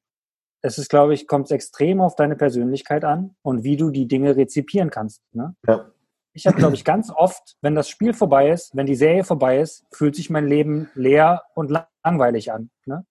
es 0.61 0.77
ist, 0.77 0.89
glaube 0.89 1.13
ich, 1.13 1.27
kommt 1.27 1.45
es 1.45 1.51
extrem 1.51 1.99
auf 1.99 2.15
deine 2.15 2.35
Persönlichkeit 2.35 3.03
an 3.03 3.35
und 3.41 3.63
wie 3.63 3.75
du 3.75 3.91
die 3.91 4.07
Dinge 4.07 4.35
rezipieren 4.35 4.89
kannst. 4.89 5.21
Ne? 5.33 5.55
Ja. 5.67 5.91
Ich 6.33 6.47
habe, 6.47 6.57
glaube 6.57 6.75
ich, 6.75 6.83
ganz 6.83 7.11
oft, 7.11 7.57
wenn 7.61 7.75
das 7.75 7.89
Spiel 7.89 8.13
vorbei 8.13 8.49
ist, 8.49 8.75
wenn 8.75 8.87
die 8.87 8.95
Serie 8.95 9.23
vorbei 9.23 9.59
ist, 9.59 9.85
fühlt 9.91 10.15
sich 10.15 10.29
mein 10.29 10.47
Leben 10.47 10.89
leer 10.95 11.43
und 11.53 11.71
langweilig 12.03 12.51
an, 12.51 12.71
ne? 12.85 13.05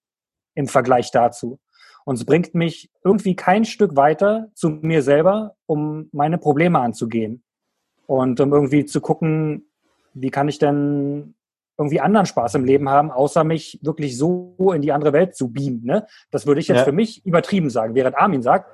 im 0.55 0.67
Vergleich 0.67 1.09
dazu. 1.11 1.59
Und 2.05 2.15
es 2.15 2.25
bringt 2.25 2.53
mich 2.53 2.91
irgendwie 3.03 3.35
kein 3.35 3.63
Stück 3.63 3.95
weiter 3.95 4.49
zu 4.55 4.69
mir 4.69 5.01
selber, 5.01 5.55
um 5.65 6.09
meine 6.11 6.37
Probleme 6.37 6.79
anzugehen. 6.79 7.43
Und 8.07 8.41
um 8.41 8.51
irgendwie 8.51 8.85
zu 8.85 8.99
gucken, 8.99 9.69
wie 10.13 10.29
kann 10.29 10.49
ich 10.49 10.59
denn 10.59 11.35
irgendwie 11.77 12.01
anderen 12.01 12.25
Spaß 12.25 12.55
im 12.55 12.65
Leben 12.65 12.89
haben, 12.89 13.09
außer 13.09 13.43
mich 13.43 13.79
wirklich 13.81 14.17
so 14.17 14.55
in 14.75 14.81
die 14.81 14.91
andere 14.91 15.13
Welt 15.13 15.35
zu 15.35 15.51
beamen. 15.51 15.83
Ne? 15.83 16.05
Das 16.29 16.45
würde 16.45 16.61
ich 16.61 16.67
jetzt 16.67 16.79
ja. 16.79 16.83
für 16.83 16.91
mich 16.91 17.25
übertrieben 17.25 17.69
sagen. 17.69 17.95
Während 17.95 18.17
Armin 18.17 18.43
sagt, 18.43 18.69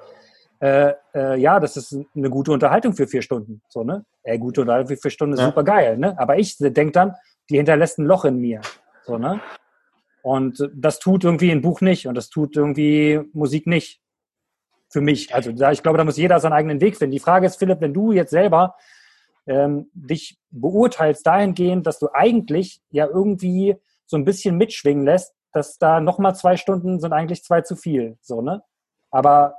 äh, 0.59 0.93
äh, 1.15 1.39
ja, 1.39 1.59
das 1.59 1.77
ist 1.77 1.97
eine 2.15 2.29
gute 2.29 2.51
Unterhaltung 2.51 2.93
für 2.93 3.07
vier 3.07 3.21
Stunden. 3.21 3.61
So, 3.69 3.83
ne? 3.83 4.05
Äh, 4.29 4.37
gute 4.37 4.61
Unterhaltung 4.61 4.95
für 4.95 5.01
vier 5.01 5.11
Stunden 5.11 5.33
ist 5.33 5.39
ja. 5.39 5.47
super 5.47 5.63
geil, 5.63 5.97
ne? 5.97 6.17
Aber 6.19 6.37
ich 6.37 6.57
denke 6.59 6.91
dann, 6.91 7.15
die 7.49 7.57
hinterlässt 7.57 7.97
ein 7.97 8.05
Loch 8.05 8.25
in 8.25 8.37
mir. 8.37 8.61
So, 9.03 9.17
ne? 9.17 9.41
Und 10.21 10.69
das 10.75 10.99
tut 10.99 11.23
irgendwie 11.23 11.51
ein 11.51 11.61
Buch 11.61 11.81
nicht 11.81 12.05
und 12.05 12.13
das 12.13 12.29
tut 12.29 12.55
irgendwie 12.55 13.21
Musik 13.33 13.65
nicht. 13.65 14.01
Für 14.91 15.01
mich. 15.01 15.33
Also 15.33 15.51
da, 15.51 15.71
ich 15.71 15.81
glaube, 15.81 15.97
da 15.97 16.03
muss 16.03 16.17
jeder 16.17 16.39
seinen 16.39 16.53
eigenen 16.53 16.81
Weg 16.81 16.97
finden. 16.97 17.11
Die 17.11 17.19
Frage 17.19 17.47
ist, 17.47 17.57
Philipp, 17.57 17.81
wenn 17.81 17.93
du 17.93 18.11
jetzt 18.11 18.31
selber 18.31 18.75
ähm, 19.47 19.89
dich 19.93 20.39
beurteilst 20.51 21.25
dahingehend, 21.25 21.87
dass 21.87 21.99
du 21.99 22.09
eigentlich 22.13 22.81
ja 22.91 23.07
irgendwie 23.07 23.75
so 24.05 24.17
ein 24.17 24.25
bisschen 24.25 24.57
mitschwingen 24.57 25.05
lässt, 25.05 25.33
dass 25.53 25.77
da 25.77 25.99
nochmal 25.99 26.35
zwei 26.35 26.55
Stunden 26.57 26.99
sind 26.99 27.13
eigentlich 27.13 27.43
zwei 27.43 27.61
zu 27.61 27.75
viel. 27.75 28.17
So, 28.21 28.41
ne? 28.41 28.63
Aber 29.11 29.55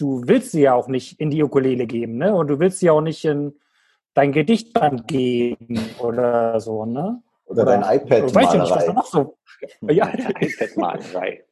du 0.00 0.22
willst 0.26 0.52
sie 0.52 0.62
ja 0.62 0.74
auch 0.74 0.88
nicht 0.88 1.20
in 1.20 1.30
die 1.30 1.42
Ukulele 1.42 1.86
geben, 1.86 2.16
ne? 2.16 2.34
Und 2.34 2.48
du 2.48 2.58
willst 2.58 2.78
sie 2.78 2.90
auch 2.90 3.02
nicht 3.02 3.24
in 3.24 3.54
dein 4.14 4.32
Gedichtband 4.32 5.06
geben 5.06 5.78
oder 5.98 6.60
so, 6.60 6.84
ne? 6.86 7.22
Oder, 7.46 7.62
oder 7.62 7.78
dein 7.78 7.82
iPad-Malerei. 7.82 8.34
Weiß 8.34 8.54
ich 8.54 8.60
nicht, 8.60 8.74
was 8.74 8.86
da 8.86 8.92
noch 8.92 9.06
so. 9.06 9.36
Ja, 9.82 10.08
iPad-Malerei. 10.08 11.44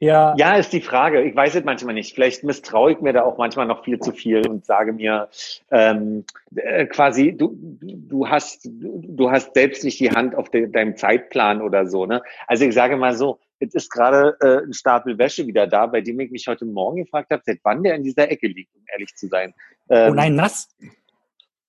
Ja. 0.00 0.34
ja, 0.36 0.56
ist 0.56 0.72
die 0.72 0.82
Frage. 0.82 1.22
Ich 1.22 1.34
weiß 1.34 1.54
es 1.54 1.64
manchmal 1.64 1.94
nicht. 1.94 2.14
Vielleicht 2.14 2.44
misstraue 2.44 2.92
ich 2.92 3.00
mir 3.00 3.14
da 3.14 3.22
auch 3.22 3.38
manchmal 3.38 3.66
noch 3.66 3.84
viel 3.84 3.98
zu 4.00 4.12
viel 4.12 4.46
und 4.46 4.66
sage 4.66 4.92
mir 4.92 5.28
ähm, 5.70 6.24
äh, 6.54 6.84
quasi, 6.86 7.34
du, 7.34 7.56
du 7.80 8.28
hast, 8.28 8.68
du 8.70 9.30
hast 9.30 9.54
selbst 9.54 9.82
nicht 9.82 9.98
die 10.00 10.10
Hand 10.10 10.34
auf 10.34 10.50
de, 10.50 10.68
deinem 10.70 10.96
Zeitplan 10.96 11.62
oder 11.62 11.86
so. 11.86 12.04
Ne? 12.04 12.22
Also 12.46 12.66
ich 12.66 12.74
sage 12.74 12.96
mal 12.96 13.14
so, 13.14 13.38
Jetzt 13.60 13.74
ist 13.74 13.90
gerade 13.90 14.36
äh, 14.40 14.66
ein 14.66 14.72
Stapel 14.72 15.18
Wäsche 15.18 15.46
wieder 15.46 15.66
da, 15.66 15.86
bei 15.86 16.00
dem 16.00 16.18
ich 16.20 16.30
mich 16.30 16.46
heute 16.46 16.64
Morgen 16.64 17.04
gefragt 17.04 17.30
habe, 17.30 17.42
seit 17.44 17.60
wann 17.62 17.82
der 17.82 17.94
in 17.94 18.02
dieser 18.02 18.30
Ecke 18.30 18.48
liegt, 18.48 18.74
um 18.74 18.82
ehrlich 18.92 19.14
zu 19.14 19.28
sein. 19.28 19.54
Ähm, 19.88 20.12
oh 20.12 20.14
nein, 20.14 20.34
nass? 20.34 20.68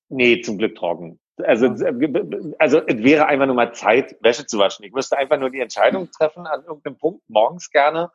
Nee, 0.09 0.41
zum 0.41 0.57
Glück 0.57 0.75
trocken. 0.75 1.19
Also, 1.43 1.67
äh, 1.67 2.53
also 2.59 2.81
es 2.86 3.03
wäre 3.03 3.27
einfach 3.27 3.45
nur 3.45 3.55
mal 3.55 3.73
Zeit, 3.73 4.15
Wäsche 4.21 4.45
zu 4.45 4.57
waschen. 4.57 4.86
Ich 4.86 4.93
müsste 4.93 5.17
einfach 5.17 5.39
nur 5.39 5.49
die 5.49 5.59
Entscheidung 5.59 6.09
treffen, 6.11 6.47
an 6.47 6.63
irgendeinem 6.63 6.97
Punkt 6.97 7.21
morgens 7.27 7.69
gerne 7.69 8.11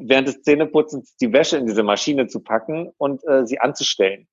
während 0.00 0.28
des 0.28 0.42
Zähneputzens 0.42 1.16
die 1.16 1.32
Wäsche 1.32 1.58
in 1.58 1.66
diese 1.66 1.82
Maschine 1.82 2.26
zu 2.26 2.40
packen 2.40 2.90
und 2.96 3.26
äh, 3.28 3.46
sie 3.46 3.58
anzustellen. 3.58 4.26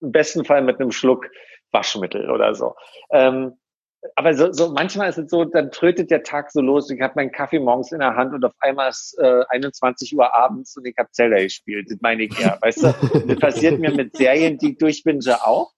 Im 0.00 0.12
besten 0.12 0.44
Fall 0.44 0.62
mit 0.62 0.80
einem 0.80 0.90
Schluck 0.90 1.30
Waschmittel 1.70 2.30
oder 2.30 2.54
so. 2.54 2.74
Ähm, 3.10 3.54
aber 4.16 4.34
so, 4.34 4.52
so 4.52 4.72
manchmal 4.72 5.08
ist 5.08 5.18
es 5.18 5.30
so, 5.30 5.44
dann 5.44 5.70
trötet 5.70 6.10
der 6.10 6.22
Tag 6.22 6.50
so 6.50 6.60
los. 6.60 6.90
Ich 6.90 7.00
habe 7.00 7.14
meinen 7.16 7.32
Kaffee 7.32 7.58
morgens 7.58 7.92
in 7.92 8.00
der 8.00 8.14
Hand 8.14 8.34
und 8.34 8.44
auf 8.44 8.52
einmal 8.60 8.90
ist 8.90 9.16
äh, 9.18 9.44
21 9.48 10.16
Uhr 10.16 10.34
abends 10.34 10.76
und 10.76 10.86
ich 10.86 10.94
habe 10.98 11.10
Zelda 11.12 11.38
gespielt. 11.38 11.90
Das 11.90 11.98
meine 12.00 12.24
ich 12.24 12.38
ja. 12.38 12.58
Weißt 12.60 12.82
du, 12.82 12.92
das 13.26 13.38
passiert 13.38 13.78
mir 13.78 13.92
mit 13.92 14.16
Serien, 14.16 14.58
die 14.58 14.72
ich 14.72 14.78
durchbinge 14.78 15.44
auch. 15.44 15.72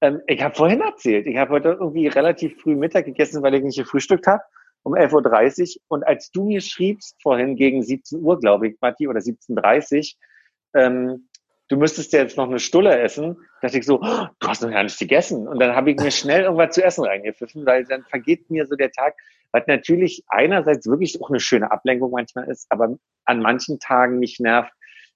Ähm, 0.00 0.20
ich 0.26 0.42
habe 0.42 0.54
vorhin 0.54 0.80
erzählt, 0.80 1.26
ich 1.26 1.36
habe 1.36 1.52
heute 1.52 1.70
irgendwie 1.80 2.08
relativ 2.08 2.60
früh 2.60 2.76
Mittag 2.76 3.06
gegessen, 3.06 3.42
weil 3.42 3.54
ich 3.54 3.62
nicht 3.62 3.78
gefrühstückt 3.78 4.26
habe, 4.26 4.42
um 4.82 4.94
11.30 4.94 5.76
Uhr. 5.76 5.82
Und 5.88 6.06
als 6.06 6.30
du 6.30 6.44
mir 6.44 6.60
schriebst 6.60 7.20
vorhin 7.22 7.56
gegen 7.56 7.82
17 7.82 8.22
Uhr, 8.22 8.38
glaube 8.38 8.68
ich, 8.68 8.76
Matti, 8.80 9.08
oder 9.08 9.20
17.30 9.20 10.14
Uhr, 10.14 10.82
ähm, 10.82 11.28
du 11.70 11.76
müsstest 11.76 12.12
ja 12.12 12.20
jetzt 12.20 12.36
noch 12.36 12.48
eine 12.48 12.58
Stulle 12.58 12.98
essen, 12.98 13.38
dachte 13.62 13.78
ich 13.78 13.86
so, 13.86 14.00
oh, 14.02 14.26
du 14.38 14.48
hast 14.48 14.62
noch 14.62 14.70
gar 14.70 14.82
nicht 14.82 14.98
gegessen. 14.98 15.48
Und 15.48 15.60
dann 15.60 15.74
habe 15.74 15.92
ich 15.92 15.96
mir 15.98 16.10
schnell 16.10 16.42
irgendwas 16.42 16.74
zu 16.74 16.84
essen 16.84 17.04
reingepfiffen, 17.04 17.64
weil 17.64 17.84
dann 17.84 18.04
vergeht 18.04 18.50
mir 18.50 18.66
so 18.66 18.76
der 18.76 18.90
Tag, 18.90 19.14
was 19.52 19.66
natürlich 19.66 20.24
einerseits 20.28 20.86
wirklich 20.86 21.20
auch 21.22 21.30
eine 21.30 21.40
schöne 21.40 21.70
Ablenkung 21.70 22.10
manchmal 22.10 22.48
ist, 22.48 22.66
aber 22.70 22.96
an 23.24 23.40
manchen 23.40 23.78
Tagen 23.78 24.18
mich 24.18 24.38
nervt, 24.40 24.72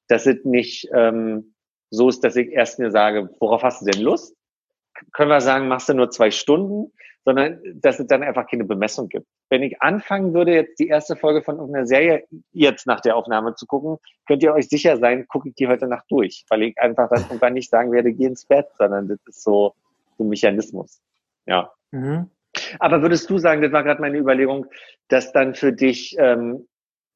dass 0.09 0.27
es 0.27 0.45
nicht 0.45 0.89
ähm, 0.95 1.55
so 1.91 2.09
ist, 2.09 2.25
dass 2.25 2.37
ich 2.37 2.51
erst 2.51 2.79
mir 2.79 2.91
sage, 2.91 3.31
worauf 3.41 3.63
hast 3.63 3.83
du 3.83 3.91
denn 3.91 4.03
Lust? 4.03 4.35
können 5.13 5.31
wir 5.31 5.41
sagen, 5.41 5.69
machst 5.69 5.89
du 5.89 5.95
nur 5.95 6.11
zwei 6.11 6.31
Stunden, 6.31 6.93
sondern 7.25 7.61
dass 7.75 7.99
es 7.99 8.07
dann 8.07 8.23
einfach 8.23 8.47
keine 8.49 8.65
Bemessung 8.65 9.09
gibt. 9.09 9.27
Wenn 9.49 9.63
ich 9.63 9.81
anfangen 9.81 10.35
würde, 10.35 10.53
jetzt 10.53 10.79
die 10.79 10.89
erste 10.89 11.17
Folge 11.17 11.43
von 11.43 11.57
irgendeiner 11.57 11.87
Serie 11.87 12.25
jetzt 12.53 12.87
nach 12.87 13.01
der 13.01 13.17
Aufnahme 13.17 13.55
zu 13.55 13.67
gucken, 13.67 13.97
könnt 14.27 14.43
ihr 14.43 14.53
euch 14.53 14.69
sicher 14.69 14.99
sein, 14.99 15.27
gucke 15.29 15.49
ich 15.49 15.55
die 15.55 15.69
heute 15.69 15.87
Nacht 15.87 16.05
durch, 16.11 16.45
weil 16.49 16.63
ich 16.63 16.79
einfach 16.79 17.09
dann 17.09 17.23
irgendwann 17.23 17.55
nicht 17.55 17.71
sagen 17.71 17.93
werde, 17.93 18.13
geh 18.13 18.27
ins 18.27 18.45
Bett, 18.45 18.67
sondern 18.79 19.09
das 19.09 19.19
ist 19.27 19.43
so, 19.43 19.75
ein 20.19 20.29
Mechanismus. 20.29 21.01
Ja. 21.47 21.73
Mhm. 21.91 22.31
Aber 22.79 23.03
würdest 23.03 23.29
du 23.31 23.39
sagen, 23.39 23.63
das 23.63 23.73
war 23.73 23.83
gerade 23.83 24.01
meine 24.01 24.19
Überlegung, 24.19 24.67
dass 25.09 25.33
dann 25.33 25.55
für 25.55 25.73
dich 25.73 26.15
ähm, 26.19 26.69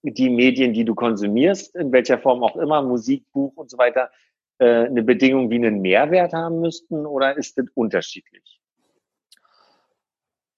die 0.02 0.30
Medien, 0.30 0.72
die 0.72 0.84
du 0.84 0.94
konsumierst, 0.94 1.76
in 1.76 1.92
welcher 1.92 2.18
Form 2.18 2.42
auch 2.42 2.56
immer, 2.56 2.82
Musik, 2.82 3.24
Buch 3.32 3.52
und 3.56 3.70
so 3.70 3.78
weiter, 3.78 4.10
äh, 4.58 4.86
eine 4.86 5.02
Bedingung 5.02 5.50
wie 5.50 5.56
einen 5.56 5.80
Mehrwert 5.80 6.32
haben 6.32 6.60
müssten 6.60 7.06
oder 7.06 7.36
ist 7.36 7.56
das 7.58 7.66
unterschiedlich? 7.74 8.57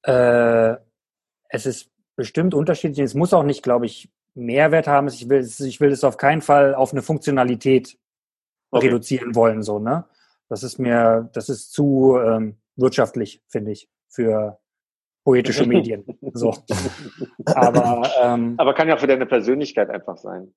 Äh, 0.03 0.77
es 1.49 1.67
ist 1.67 1.91
bestimmt 2.17 2.55
unterschiedlich. 2.55 3.05
Es 3.05 3.15
muss 3.15 3.33
auch 3.33 3.43
nicht, 3.43 3.63
glaube 3.63 3.87
ich, 3.87 4.11
Mehrwert 4.35 4.87
haben. 4.87 5.09
Ich 5.09 5.29
will, 5.29 5.41
ich 5.41 5.81
will 5.81 5.91
es 5.91 6.05
auf 6.05 6.17
keinen 6.17 6.43
Fall 6.43 6.75
auf 6.75 6.93
eine 6.93 7.03
Funktionalität 7.03 7.99
okay. 8.71 8.87
reduzieren 8.87 9.35
wollen, 9.35 9.63
so, 9.63 9.79
ne? 9.79 10.05
Das 10.49 10.63
ist 10.63 10.79
mir, 10.79 11.31
das 11.33 11.49
ist 11.49 11.73
zu 11.73 12.19
ähm, 12.19 12.57
wirtschaftlich, 12.77 13.41
finde 13.49 13.71
ich, 13.73 13.89
für 14.09 14.59
poetische 15.25 15.67
Medien. 15.67 16.05
So. 16.33 16.55
Aber, 17.47 18.11
ähm, 18.23 18.55
aber 18.59 18.75
kann 18.75 18.89
ja 18.89 18.97
für 18.97 19.07
deine 19.07 19.27
Persönlichkeit 19.27 19.91
einfach 19.91 20.17
sein. 20.17 20.53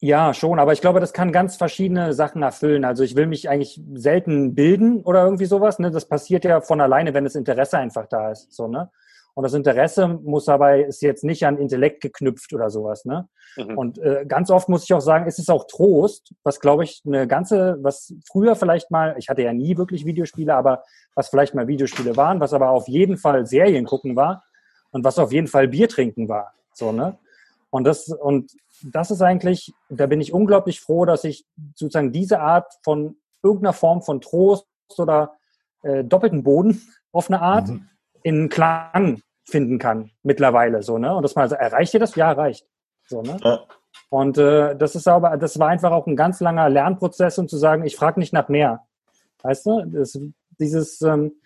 Ja, 0.00 0.34
schon, 0.34 0.58
aber 0.58 0.72
ich 0.72 0.82
glaube, 0.82 1.00
das 1.00 1.14
kann 1.14 1.32
ganz 1.32 1.56
verschiedene 1.56 2.12
Sachen 2.12 2.42
erfüllen. 2.42 2.84
Also 2.84 3.02
ich 3.02 3.16
will 3.16 3.26
mich 3.26 3.48
eigentlich 3.48 3.80
selten 3.94 4.54
bilden 4.54 5.02
oder 5.02 5.24
irgendwie 5.24 5.46
sowas. 5.46 5.78
Ne? 5.78 5.90
Das 5.90 6.06
passiert 6.06 6.44
ja 6.44 6.60
von 6.60 6.80
alleine, 6.80 7.14
wenn 7.14 7.24
das 7.24 7.34
Interesse 7.34 7.78
einfach 7.78 8.06
da 8.06 8.30
ist. 8.30 8.52
So, 8.52 8.68
ne? 8.68 8.90
Und 9.36 9.42
das 9.42 9.52
Interesse 9.52 10.08
muss 10.08 10.46
dabei, 10.46 10.82
ist 10.82 11.02
jetzt 11.02 11.22
nicht 11.22 11.44
an 11.46 11.58
Intellekt 11.58 12.00
geknüpft 12.00 12.54
oder 12.54 12.70
sowas. 12.70 13.04
Ne? 13.04 13.28
Mhm. 13.56 13.78
Und 13.78 13.98
äh, 13.98 14.24
ganz 14.26 14.50
oft 14.50 14.68
muss 14.70 14.84
ich 14.84 14.94
auch 14.94 15.00
sagen, 15.00 15.26
ist 15.26 15.38
es 15.38 15.50
auch 15.50 15.66
Trost, 15.66 16.34
was 16.42 16.58
glaube 16.58 16.84
ich 16.84 17.02
eine 17.06 17.26
ganze, 17.26 17.76
was 17.82 18.14
früher 18.30 18.56
vielleicht 18.56 18.90
mal, 18.90 19.14
ich 19.18 19.28
hatte 19.28 19.42
ja 19.42 19.52
nie 19.52 19.76
wirklich 19.76 20.06
Videospiele, 20.06 20.54
aber 20.54 20.84
was 21.14 21.28
vielleicht 21.28 21.54
mal 21.54 21.68
Videospiele 21.68 22.16
waren, 22.16 22.40
was 22.40 22.54
aber 22.54 22.70
auf 22.70 22.88
jeden 22.88 23.18
Fall 23.18 23.44
Serien 23.46 23.84
gucken 23.84 24.16
war 24.16 24.44
und 24.90 25.04
was 25.04 25.18
auf 25.18 25.32
jeden 25.32 25.48
Fall 25.48 25.68
Bier 25.68 25.88
trinken 25.88 26.30
war. 26.30 26.54
So, 26.72 26.92
ne? 26.92 27.18
Und 27.70 27.84
das, 27.84 28.08
und 28.08 28.52
das 28.82 29.10
ist 29.10 29.22
eigentlich, 29.22 29.72
da 29.88 30.06
bin 30.06 30.20
ich 30.20 30.32
unglaublich 30.32 30.80
froh, 30.80 31.04
dass 31.04 31.24
ich 31.24 31.44
sozusagen 31.74 32.12
diese 32.12 32.40
Art 32.40 32.72
von 32.82 33.16
irgendeiner 33.42 33.72
Form 33.72 34.02
von 34.02 34.20
Trost 34.20 34.66
oder 34.98 35.36
äh, 35.82 36.04
doppelten 36.04 36.42
Boden 36.42 36.82
auf 37.12 37.30
eine 37.30 37.40
Art 37.40 37.68
mhm. 37.68 37.88
in 38.22 38.48
Klang 38.48 39.22
finden 39.48 39.78
kann 39.78 40.10
mittlerweile 40.22 40.82
so 40.82 40.98
ne? 40.98 41.14
Und 41.14 41.22
das 41.22 41.34
mal 41.34 41.50
erreicht 41.52 41.94
ihr 41.94 42.00
das? 42.00 42.14
Ja 42.16 42.30
erreicht. 42.30 42.66
So 43.06 43.22
ne? 43.22 43.38
Ja. 43.42 43.60
und 44.10 44.36
äh, 44.38 44.76
das 44.76 44.96
ist 44.96 45.06
aber 45.06 45.36
das 45.36 45.58
war 45.58 45.68
einfach 45.68 45.92
auch 45.92 46.06
ein 46.06 46.16
ganz 46.16 46.40
langer 46.40 46.68
Lernprozess 46.68 47.38
um 47.38 47.48
zu 47.48 47.56
sagen 47.56 47.84
ich 47.84 47.96
frage 47.96 48.20
nicht 48.20 48.32
nach 48.32 48.48
mehr. 48.48 48.86
Weißt 49.42 49.66
du? 49.66 49.84
Das, 49.86 50.18
dieses 50.58 51.00
ähm, 51.02 51.40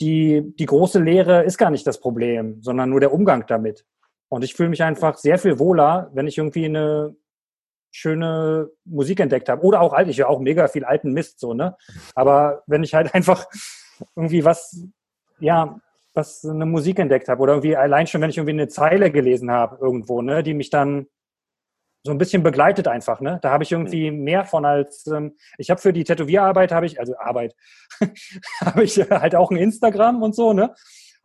die 0.00 0.54
die 0.58 0.66
große 0.66 1.00
Lehre 1.00 1.44
ist 1.44 1.58
gar 1.58 1.70
nicht 1.70 1.86
das 1.86 2.00
Problem 2.00 2.62
sondern 2.62 2.88
nur 2.88 3.00
der 3.00 3.12
Umgang 3.12 3.44
damit 3.46 3.84
und 4.28 4.44
ich 4.44 4.54
fühle 4.54 4.68
mich 4.68 4.82
einfach 4.82 5.16
sehr 5.16 5.38
viel 5.38 5.58
wohler 5.58 6.10
wenn 6.14 6.26
ich 6.26 6.38
irgendwie 6.38 6.66
eine 6.66 7.16
schöne 7.90 8.70
Musik 8.84 9.20
entdeckt 9.20 9.48
habe 9.48 9.62
oder 9.62 9.80
auch 9.80 9.92
alt 9.92 10.08
ich 10.08 10.18
höre 10.18 10.28
auch 10.28 10.40
mega 10.40 10.68
viel 10.68 10.84
alten 10.84 11.12
Mist 11.12 11.40
so 11.40 11.54
ne 11.54 11.76
aber 12.14 12.62
wenn 12.66 12.82
ich 12.82 12.94
halt 12.94 13.14
einfach 13.14 13.46
irgendwie 14.16 14.44
was 14.44 14.84
ja 15.40 15.80
was 16.18 16.44
eine 16.44 16.66
Musik 16.66 16.98
entdeckt 16.98 17.28
habe 17.28 17.40
oder 17.40 17.54
irgendwie 17.54 17.76
allein 17.76 18.06
schon, 18.06 18.20
wenn 18.20 18.28
ich 18.28 18.36
irgendwie 18.36 18.52
eine 18.52 18.68
Zeile 18.68 19.10
gelesen 19.10 19.50
habe 19.50 19.78
irgendwo, 19.80 20.20
ne, 20.20 20.42
die 20.42 20.52
mich 20.52 20.68
dann 20.68 21.06
so 22.04 22.12
ein 22.12 22.18
bisschen 22.18 22.42
begleitet 22.42 22.88
einfach, 22.88 23.20
ne? 23.20 23.38
Da 23.42 23.50
habe 23.50 23.64
ich 23.64 23.72
irgendwie 23.72 24.10
mhm. 24.10 24.24
mehr 24.24 24.44
von 24.44 24.64
als 24.64 25.06
ähm, 25.06 25.36
ich 25.56 25.70
habe 25.70 25.80
für 25.80 25.92
die 25.92 26.04
Tätowierarbeit 26.04 26.72
habe 26.72 26.86
ich 26.86 27.00
also 27.00 27.16
Arbeit 27.18 27.54
habe 28.60 28.84
ich 28.84 28.98
halt 28.98 29.34
auch 29.34 29.50
ein 29.50 29.56
Instagram 29.56 30.22
und 30.22 30.34
so, 30.34 30.52
ne? 30.52 30.74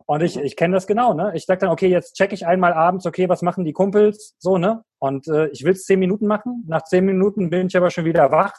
Und 0.06 0.22
ich, 0.22 0.36
mhm. 0.36 0.44
ich 0.44 0.56
kenne 0.56 0.74
das 0.74 0.86
genau, 0.86 1.14
ne? 1.14 1.32
Ich 1.34 1.46
sag 1.46 1.60
dann, 1.60 1.70
okay, 1.70 1.88
jetzt 1.88 2.14
check 2.14 2.32
ich 2.32 2.46
einmal 2.46 2.72
abends, 2.72 3.06
okay, 3.06 3.28
was 3.28 3.42
machen 3.42 3.64
die 3.64 3.72
Kumpels, 3.72 4.34
so, 4.38 4.58
ne? 4.58 4.84
Und 4.98 5.28
äh, 5.28 5.48
ich 5.48 5.64
will 5.64 5.72
es 5.72 5.84
zehn 5.84 5.98
Minuten 5.98 6.26
machen. 6.26 6.64
Nach 6.68 6.82
zehn 6.82 7.04
Minuten 7.04 7.50
bin 7.50 7.66
ich 7.68 7.76
aber 7.76 7.90
schon 7.90 8.04
wieder 8.04 8.30
wach 8.30 8.52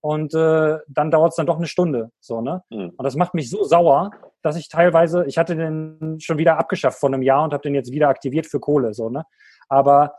und 0.00 0.34
äh, 0.34 0.78
dann 0.88 1.10
dauert 1.10 1.30
es 1.30 1.36
dann 1.36 1.46
doch 1.46 1.56
eine 1.56 1.66
Stunde, 1.66 2.10
so, 2.20 2.40
ne? 2.40 2.62
Mhm. 2.70 2.92
Und 2.96 3.02
das 3.02 3.16
macht 3.16 3.34
mich 3.34 3.50
so 3.50 3.64
sauer, 3.64 4.12
dass 4.42 4.56
ich 4.56 4.68
teilweise, 4.68 5.24
ich 5.26 5.38
hatte 5.38 5.56
den 5.56 6.20
schon 6.20 6.38
wieder 6.38 6.58
abgeschafft 6.58 7.00
vor 7.00 7.08
einem 7.08 7.22
Jahr 7.22 7.42
und 7.42 7.52
habe 7.52 7.62
den 7.62 7.74
jetzt 7.74 7.90
wieder 7.90 8.08
aktiviert 8.08 8.46
für 8.46 8.60
Kohle, 8.60 8.94
so, 8.94 9.10
ne? 9.10 9.24
Aber 9.68 10.14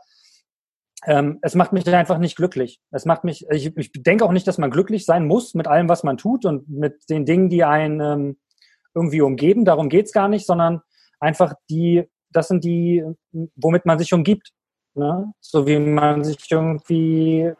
ähm, 1.06 1.38
es 1.42 1.54
macht 1.54 1.72
mich 1.72 1.86
einfach 1.94 2.18
nicht 2.18 2.36
glücklich. 2.36 2.80
Es 2.90 3.06
macht 3.06 3.24
mich, 3.24 3.46
ich, 3.50 3.74
ich 3.76 3.92
denke 3.92 4.24
auch 4.24 4.32
nicht, 4.32 4.46
dass 4.46 4.58
man 4.58 4.70
glücklich 4.70 5.06
sein 5.06 5.26
muss 5.26 5.54
mit 5.54 5.68
allem, 5.68 5.88
was 5.88 6.02
man 6.02 6.18
tut 6.18 6.44
und 6.44 6.68
mit 6.68 7.08
den 7.08 7.24
Dingen, 7.24 7.48
die 7.48 7.64
einen 7.64 8.00
ähm, 8.00 8.36
irgendwie 8.94 9.20
umgeben. 9.20 9.64
Darum 9.64 9.88
geht's 9.88 10.12
gar 10.12 10.28
nicht, 10.28 10.46
sondern 10.46 10.82
einfach 11.20 11.54
die, 11.70 12.08
das 12.30 12.48
sind 12.48 12.64
die, 12.64 13.04
womit 13.56 13.86
man 13.86 13.98
sich 13.98 14.12
umgibt. 14.12 14.50
Ne? 14.94 15.32
So 15.40 15.66
wie 15.66 15.78
man 15.78 16.24
sich 16.24 16.38
irgendwie 16.50 17.52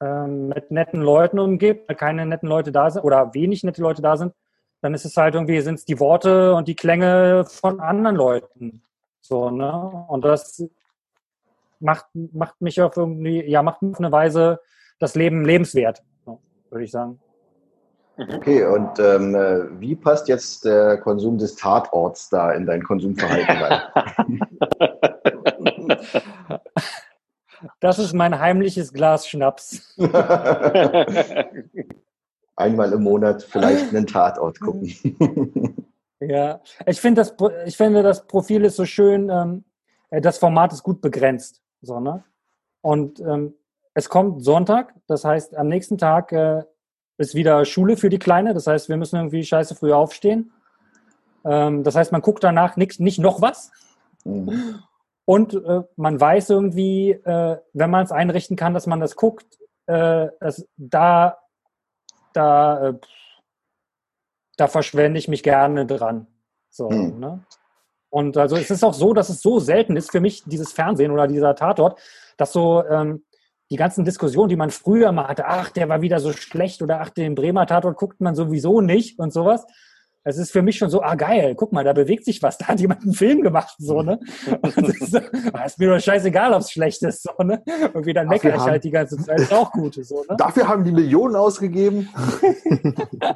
ähm, 0.00 0.48
mit 0.48 0.70
netten 0.70 1.00
Leuten 1.00 1.38
umgibt, 1.38 1.88
weil 1.88 1.96
keine 1.96 2.26
netten 2.26 2.48
Leute 2.48 2.72
da 2.72 2.90
sind 2.90 3.02
oder 3.04 3.34
wenig 3.34 3.64
nette 3.64 3.82
Leute 3.82 4.02
da 4.02 4.16
sind, 4.16 4.32
dann 4.80 4.94
ist 4.94 5.04
es 5.04 5.16
halt 5.16 5.34
irgendwie, 5.34 5.60
sind 5.60 5.74
es 5.74 5.84
die 5.84 6.00
Worte 6.00 6.54
und 6.54 6.68
die 6.68 6.76
Klänge 6.76 7.44
von 7.46 7.80
anderen 7.80 8.16
Leuten. 8.16 8.82
So, 9.20 9.50
ne? 9.50 9.72
Und 10.08 10.24
das 10.24 10.64
macht, 11.80 12.06
macht 12.14 12.60
mich 12.60 12.80
auf 12.80 12.96
irgendwie, 12.96 13.44
ja, 13.44 13.62
macht 13.62 13.82
auf 13.82 13.98
eine 13.98 14.12
Weise 14.12 14.60
das 14.98 15.14
Leben 15.14 15.44
lebenswert, 15.44 16.02
würde 16.70 16.84
ich 16.84 16.90
sagen. 16.90 17.20
Okay, 18.16 18.64
und 18.64 18.98
ähm, 18.98 19.34
wie 19.78 19.96
passt 19.96 20.28
jetzt 20.28 20.64
der 20.64 20.98
Konsum 20.98 21.38
des 21.38 21.56
Tatorts 21.56 22.28
da 22.28 22.52
in 22.52 22.66
dein 22.66 22.82
Konsumverhalten 22.82 23.56
rein? 23.56 24.40
Das 27.78 27.98
ist 27.98 28.14
mein 28.14 28.38
heimliches 28.38 28.90
Glas 28.90 29.28
Schnaps. 29.28 29.94
einmal 32.60 32.92
im 32.92 33.02
Monat 33.02 33.42
vielleicht 33.42 33.94
einen 33.94 34.06
Tatort 34.06 34.60
gucken. 34.60 34.94
Ja, 36.20 36.60
ich 36.86 37.00
finde 37.00 37.22
das, 37.22 37.34
ich 37.64 37.76
finde 37.76 38.02
das 38.02 38.26
Profil 38.26 38.64
ist 38.66 38.76
so 38.76 38.84
schön, 38.84 39.30
ähm, 39.30 39.64
äh, 40.10 40.20
das 40.20 40.36
Format 40.36 40.72
ist 40.72 40.82
gut 40.82 41.00
begrenzt, 41.00 41.62
so, 41.80 41.98
ne? 41.98 42.22
Und 42.82 43.20
ähm, 43.20 43.54
es 43.94 44.10
kommt 44.10 44.44
Sonntag, 44.44 44.94
das 45.06 45.24
heißt, 45.24 45.56
am 45.56 45.68
nächsten 45.68 45.96
Tag 45.96 46.32
äh, 46.32 46.62
ist 47.20 47.34
wieder 47.34 47.64
Schule 47.64 47.96
für 47.96 48.08
die 48.08 48.18
Kleine, 48.18 48.54
das 48.54 48.66
heißt, 48.66 48.88
wir 48.88 48.96
müssen 48.96 49.16
irgendwie 49.16 49.44
scheiße 49.44 49.74
früh 49.74 49.92
aufstehen. 49.92 50.52
Ähm, 51.44 51.84
das 51.84 51.94
heißt, 51.94 52.12
man 52.12 52.22
guckt 52.22 52.42
danach 52.42 52.76
nix, 52.76 52.98
nicht 52.98 53.18
noch 53.18 53.40
was. 53.40 53.70
Mhm. 54.24 54.82
Und 55.24 55.54
äh, 55.54 55.82
man 55.96 56.20
weiß 56.20 56.50
irgendwie, 56.50 57.12
äh, 57.12 57.58
wenn 57.72 57.90
man 57.90 58.04
es 58.04 58.10
einrichten 58.10 58.56
kann, 58.56 58.74
dass 58.74 58.86
man 58.86 59.00
das 59.00 59.16
guckt, 59.16 59.58
äh, 59.86 60.28
dass 60.40 60.66
da 60.76 61.36
da, 62.32 62.88
äh, 62.88 62.94
da 64.56 64.68
verschwende 64.68 65.18
ich 65.18 65.28
mich 65.28 65.42
gerne 65.42 65.86
dran. 65.86 66.26
So, 66.68 66.90
hm. 66.90 67.18
ne? 67.18 67.44
Und 68.10 68.36
also 68.36 68.56
es 68.56 68.70
ist 68.70 68.82
auch 68.82 68.94
so, 68.94 69.12
dass 69.12 69.28
es 69.28 69.40
so 69.40 69.60
selten 69.60 69.96
ist 69.96 70.10
für 70.10 70.20
mich, 70.20 70.42
dieses 70.44 70.72
Fernsehen 70.72 71.12
oder 71.12 71.28
dieser 71.28 71.54
Tatort, 71.54 72.00
dass 72.36 72.52
so 72.52 72.84
ähm, 72.84 73.24
die 73.70 73.76
ganzen 73.76 74.04
Diskussionen, 74.04 74.48
die 74.48 74.56
man 74.56 74.70
früher 74.70 75.12
mal 75.12 75.28
hatte, 75.28 75.46
ach, 75.46 75.70
der 75.70 75.88
war 75.88 76.02
wieder 76.02 76.18
so 76.18 76.32
schlecht 76.32 76.82
oder 76.82 77.00
ach, 77.00 77.10
den 77.10 77.34
Bremer 77.34 77.66
Tatort 77.66 77.96
guckt 77.96 78.20
man 78.20 78.34
sowieso 78.34 78.80
nicht 78.80 79.18
und 79.18 79.32
sowas, 79.32 79.64
es 80.22 80.36
ist 80.36 80.52
für 80.52 80.60
mich 80.60 80.76
schon 80.76 80.90
so, 80.90 81.02
ah 81.02 81.14
geil, 81.14 81.54
guck 81.54 81.72
mal, 81.72 81.82
da 81.82 81.94
bewegt 81.94 82.24
sich 82.24 82.42
was, 82.42 82.58
da 82.58 82.68
hat 82.68 82.80
jemand 82.80 83.02
einen 83.02 83.14
Film 83.14 83.42
gemacht, 83.42 83.74
so, 83.78 84.02
ne? 84.02 84.20
ist, 84.76 85.16
ah, 85.52 85.64
ist, 85.64 85.78
mir 85.78 85.94
doch 85.94 86.00
scheißegal, 86.00 86.52
ob 86.52 86.60
es 86.60 86.72
schlecht 86.72 87.02
ist, 87.02 87.22
so, 87.22 87.42
ne? 87.42 87.62
Irgendwie 87.66 88.12
dann 88.12 88.28
meckere 88.28 88.56
ich 88.56 88.62
halt 88.62 88.84
die 88.84 88.90
ganze 88.90 89.16
Zeit, 89.16 89.40
ist 89.40 89.52
auch 89.52 89.72
gut, 89.72 89.94
so, 89.94 90.24
ne? 90.28 90.36
Dafür 90.36 90.68
haben 90.68 90.84
die 90.84 90.92
Millionen 90.92 91.36
ausgegeben. 91.36 92.08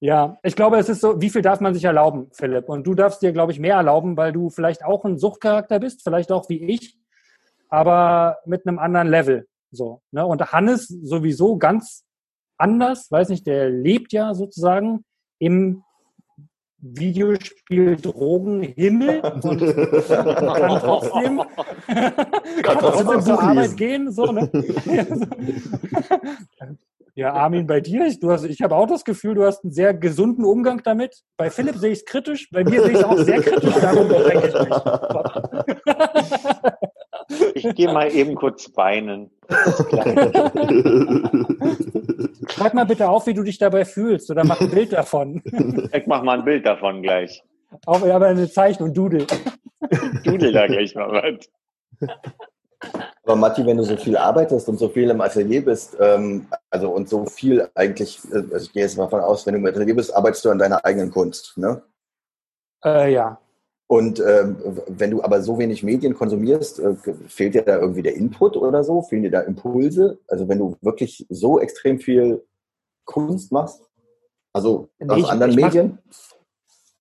ja, 0.00 0.38
ich 0.42 0.56
glaube, 0.56 0.78
es 0.78 0.88
ist 0.88 1.00
so, 1.00 1.20
wie 1.20 1.30
viel 1.30 1.42
darf 1.42 1.60
man 1.60 1.72
sich 1.72 1.84
erlauben, 1.84 2.28
Philipp? 2.32 2.68
Und 2.68 2.86
du 2.86 2.94
darfst 2.94 3.22
dir, 3.22 3.32
glaube 3.32 3.52
ich, 3.52 3.60
mehr 3.60 3.76
erlauben, 3.76 4.16
weil 4.16 4.32
du 4.32 4.50
vielleicht 4.50 4.84
auch 4.84 5.04
ein 5.04 5.18
Suchtcharakter 5.18 5.78
bist, 5.78 6.02
vielleicht 6.02 6.32
auch 6.32 6.48
wie 6.48 6.64
ich, 6.64 6.98
aber 7.68 8.38
mit 8.46 8.66
einem 8.66 8.78
anderen 8.78 9.08
Level, 9.08 9.46
so, 9.70 10.00
ne? 10.10 10.26
Und 10.26 10.52
Hannes 10.52 10.88
sowieso 10.88 11.58
ganz 11.58 12.04
anders, 12.56 13.10
weiß 13.10 13.28
nicht, 13.28 13.46
der 13.46 13.70
lebt 13.70 14.12
ja 14.12 14.34
sozusagen 14.34 15.04
im 15.38 15.82
Videospiel 16.80 17.96
Drogenhimmel 17.96 19.20
und 19.42 19.42
kann 19.42 20.80
trotzdem, 20.80 21.42
kann 22.62 22.78
trotzdem 22.78 23.20
zur 23.22 23.42
Arbeit 23.42 23.76
gehen. 23.76 24.12
So, 24.12 24.26
ne? 24.26 24.48
Ja, 27.18 27.32
Armin, 27.32 27.66
bei 27.66 27.80
dir, 27.80 28.06
ich, 28.06 28.20
du 28.20 28.30
hast, 28.30 28.44
ich 28.44 28.62
habe 28.62 28.76
auch 28.76 28.86
das 28.86 29.04
Gefühl, 29.04 29.34
du 29.34 29.44
hast 29.44 29.64
einen 29.64 29.72
sehr 29.72 29.92
gesunden 29.92 30.44
Umgang 30.44 30.80
damit. 30.84 31.24
Bei 31.36 31.50
Philipp 31.50 31.74
sehe 31.74 31.90
ich 31.90 31.98
es 31.98 32.04
kritisch, 32.04 32.48
bei 32.52 32.62
mir 32.62 32.80
sehe 32.80 32.92
ich 32.92 32.98
es 32.98 33.04
auch 33.04 33.18
sehr 33.18 33.42
kritisch, 33.42 33.74
darum 33.74 34.06
beschränke 34.08 34.46
ich 34.46 34.54
mich. 34.54 34.76
Ich 37.54 37.74
gehe 37.74 37.92
mal 37.92 38.10
eben 38.10 38.34
kurz 38.34 38.70
weinen. 38.76 39.30
Schreib 42.48 42.74
mal 42.74 42.84
bitte 42.84 43.08
auf, 43.08 43.26
wie 43.26 43.34
du 43.34 43.42
dich 43.42 43.58
dabei 43.58 43.84
fühlst 43.84 44.30
oder 44.30 44.44
mach 44.44 44.60
ein 44.60 44.70
Bild 44.70 44.92
davon. 44.92 45.42
Ich 45.92 46.06
mach 46.06 46.22
mal 46.22 46.38
ein 46.38 46.44
Bild 46.44 46.64
davon 46.66 47.02
gleich. 47.02 47.42
Auch 47.86 48.02
aber 48.02 48.26
eine 48.26 48.50
Zeichnung, 48.50 48.94
Dudel. 48.94 49.26
Dudel 50.24 50.52
da 50.52 50.66
gleich 50.66 50.94
mal 50.94 51.10
was. 51.12 51.48
Aber 53.24 53.36
Matti, 53.36 53.66
wenn 53.66 53.76
du 53.76 53.82
so 53.82 53.96
viel 53.96 54.16
arbeitest 54.16 54.68
und 54.68 54.78
so 54.78 54.88
viel 54.88 55.10
im 55.10 55.20
Atelier 55.20 55.62
bist, 55.62 55.96
ähm, 56.00 56.46
also 56.70 56.90
und 56.90 57.08
so 57.08 57.26
viel 57.26 57.68
eigentlich, 57.74 58.20
äh, 58.32 58.36
also 58.36 58.56
ich 58.56 58.72
gehe 58.72 58.82
jetzt 58.82 58.96
mal 58.96 59.04
davon 59.04 59.20
aus, 59.20 59.46
wenn 59.46 59.52
du 59.54 59.60
im 59.60 59.66
Atelier 59.66 59.94
bist, 59.94 60.14
arbeitest 60.14 60.44
du 60.44 60.50
an 60.50 60.58
deiner 60.58 60.84
eigenen 60.84 61.10
Kunst, 61.10 61.58
ne? 61.58 61.82
Äh, 62.84 63.12
ja. 63.12 63.38
Und 63.88 64.20
ähm, 64.20 64.56
wenn 64.86 65.10
du 65.10 65.22
aber 65.22 65.42
so 65.42 65.58
wenig 65.58 65.82
Medien 65.82 66.14
konsumierst, 66.14 66.78
äh, 66.78 66.94
fehlt 67.26 67.54
dir 67.54 67.62
da 67.62 67.78
irgendwie 67.78 68.02
der 68.02 68.14
Input 68.14 68.56
oder 68.56 68.84
so? 68.84 69.02
Fehlen 69.02 69.22
dir 69.22 69.30
da 69.30 69.40
Impulse? 69.40 70.18
Also 70.28 70.48
wenn 70.48 70.58
du 70.58 70.76
wirklich 70.82 71.26
so 71.30 71.58
extrem 71.58 71.98
viel 71.98 72.44
Kunst 73.04 73.50
machst? 73.50 73.82
Also 74.52 74.90
nee, 74.98 75.08
aus 75.08 75.20
ich, 75.20 75.26
anderen 75.26 75.50
ich 75.52 75.56
Medien? 75.56 75.98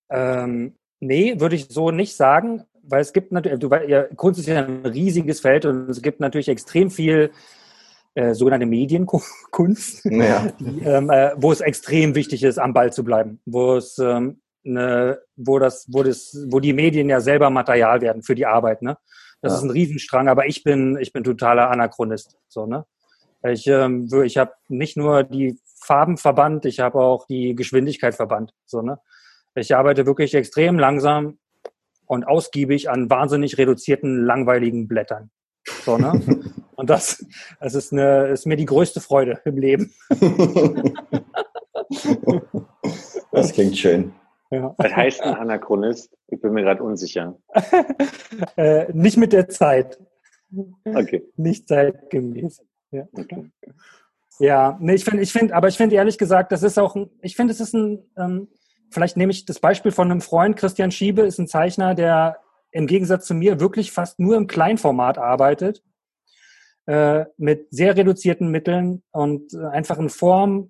Mach, 0.10 0.44
ähm, 0.44 0.76
nee, 1.02 1.40
würde 1.40 1.56
ich 1.56 1.68
so 1.68 1.92
nicht 1.92 2.16
sagen 2.16 2.66
weil 2.88 3.02
es 3.02 3.14
gibt 3.14 3.32
natürlich, 3.32 3.60
du, 3.60 3.70
ja, 3.88 4.04
Kunst 4.16 4.40
ist 4.40 4.48
ja 4.48 4.64
ein 4.64 4.86
riesiges 4.86 5.42
Feld 5.42 5.66
und 5.66 5.90
es 5.90 6.02
gibt 6.02 6.20
natürlich 6.20 6.48
extrem 6.48 6.90
viel 6.90 7.32
äh, 8.16 8.34
sogenannte 8.34 8.66
Medienkunst, 8.66 10.06
ja. 10.06 10.48
die, 10.60 10.82
ähm, 10.82 11.10
äh, 11.10 11.32
wo 11.36 11.52
es 11.52 11.62
extrem 11.62 12.16
wichtig 12.16 12.44
ist, 12.44 12.58
am 12.58 12.74
Ball 12.74 12.92
zu 12.92 13.04
bleiben, 13.04 13.40
wo 13.46 13.76
es 13.76 13.98
ähm, 14.00 14.42
ne, 14.68 15.20
wo 15.36 15.60
das, 15.60 15.88
wo 15.90 16.04
das, 16.04 16.38
wo 16.50 16.60
die 16.60 16.74
Medien 16.74 17.10
ja 17.10 17.20
selber 17.20 17.50
Material 17.50 18.02
werden 18.02 18.24
für 18.24 18.36
die 18.36 18.46
Arbeit, 18.46 18.82
ne? 18.82 18.98
Das 19.42 19.54
ja. 19.54 19.58
ist 19.58 19.64
ein 19.64 19.72
Riesenstrang, 19.72 20.28
aber 20.28 20.48
ich 20.48 20.64
bin, 20.64 20.98
ich 21.00 21.14
bin 21.14 21.24
totaler 21.24 21.70
Anachronist, 21.70 22.38
so 22.48 22.66
ne. 22.66 22.86
Ich, 23.44 23.68
ähm, 23.68 24.10
ich 24.24 24.38
habe 24.38 24.54
nicht 24.68 24.98
nur 24.98 25.24
die 25.24 25.60
Farben 25.80 26.18
verbannt, 26.18 26.66
ich 26.66 26.80
habe 26.80 27.00
auch 27.00 27.28
die 27.28 27.56
Geschwindigkeit 27.56 28.16
verbannt, 28.16 28.54
so 28.66 28.82
ne. 28.82 29.00
Ich 29.56 29.76
arbeite 29.76 30.06
wirklich 30.06 30.34
extrem 30.36 30.78
langsam 30.78 31.40
und 32.06 32.28
ausgiebig 32.28 32.90
an 32.90 33.10
wahnsinnig 33.10 33.58
reduzierten, 33.58 34.24
langweiligen 34.26 34.88
Blättern. 34.88 35.32
So, 35.84 35.98
ne? 35.98 36.22
Und 36.76 36.92
das, 36.92 37.26
das 37.60 37.74
ist, 37.74 37.92
eine, 37.92 38.28
ist 38.28 38.46
mir 38.46 38.56
die 38.56 38.66
größte 38.66 39.02
Freude 39.02 39.42
im 39.46 39.58
Leben. 39.58 39.94
Das 43.32 43.54
klingt 43.54 43.78
schön. 43.78 44.14
Ja. 44.50 44.74
Was 44.78 44.96
heißt 44.96 45.22
ein 45.22 45.36
Anachronist? 45.36 46.16
Ich 46.28 46.40
bin 46.40 46.54
mir 46.54 46.64
gerade 46.64 46.84
unsicher. 46.84 47.38
äh, 48.56 48.92
nicht 48.94 49.18
mit 49.18 49.34
der 49.34 49.50
Zeit. 49.50 50.00
Okay. 50.86 51.24
Nicht 51.36 51.68
zeitgemäß. 51.68 52.62
Ja. 52.92 53.08
Okay. 53.12 53.52
Ja, 54.40 54.78
nee, 54.80 54.94
ich 54.94 55.04
finde, 55.04 55.24
ich 55.24 55.32
finde, 55.32 55.56
aber 55.56 55.68
ich 55.68 55.78
finde 55.78 55.96
ehrlich 55.96 56.18
gesagt, 56.18 56.52
das 56.52 56.64
ist 56.64 56.78
auch, 56.78 56.96
ein, 56.96 57.10
ich 57.22 57.36
finde, 57.36 57.52
es 57.52 57.60
ist 57.60 57.74
ein, 57.74 58.04
ähm, 58.18 58.48
vielleicht 58.92 59.18
nehme 59.18 59.32
ich 59.32 59.46
das 59.46 59.60
Beispiel 59.60 59.92
von 59.92 60.12
einem 60.12 60.22
Freund, 60.22 60.56
Christian 60.56 60.92
Schiebe 60.92 61.24
ist 61.24 61.40
ein 61.40 61.48
Zeichner, 61.48 61.96
der 61.96 62.38
im 62.72 62.88
Gegensatz 62.88 63.26
zu 63.26 63.34
mir 63.34 63.60
wirklich 63.60 63.92
fast 63.92 64.20
nur 64.20 64.38
im 64.38 64.48
Kleinformat 64.48 65.18
arbeitet, 65.18 65.84
äh, 66.88 67.26
mit 67.38 67.68
sehr 67.70 67.96
reduzierten 67.96 68.50
Mitteln 68.50 69.04
und 69.12 69.54
äh, 69.54 69.66
einfach 69.68 70.00
ein 70.00 70.10
Form, 70.10 70.70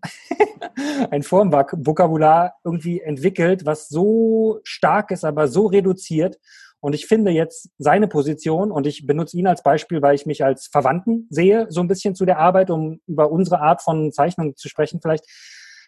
ein 1.11 1.23
Formvokabular 1.23 2.55
irgendwie 2.63 3.01
entwickelt, 3.01 3.65
was 3.65 3.87
so 3.87 4.59
stark 4.63 5.11
ist, 5.11 5.23
aber 5.23 5.47
so 5.47 5.67
reduziert. 5.67 6.39
Und 6.79 6.93
ich 6.93 7.05
finde 7.05 7.31
jetzt 7.31 7.69
seine 7.77 8.07
Position, 8.07 8.71
und 8.71 8.87
ich 8.87 9.05
benutze 9.05 9.37
ihn 9.37 9.47
als 9.47 9.63
Beispiel, 9.63 10.01
weil 10.01 10.15
ich 10.15 10.25
mich 10.25 10.43
als 10.43 10.67
Verwandten 10.67 11.27
sehe, 11.29 11.67
so 11.69 11.81
ein 11.81 11.87
bisschen 11.87 12.15
zu 12.15 12.25
der 12.25 12.39
Arbeit, 12.39 12.69
um 12.69 12.99
über 13.07 13.31
unsere 13.31 13.59
Art 13.59 13.81
von 13.81 14.11
Zeichnung 14.11 14.55
zu 14.55 14.69
sprechen 14.69 14.99
vielleicht 15.01 15.25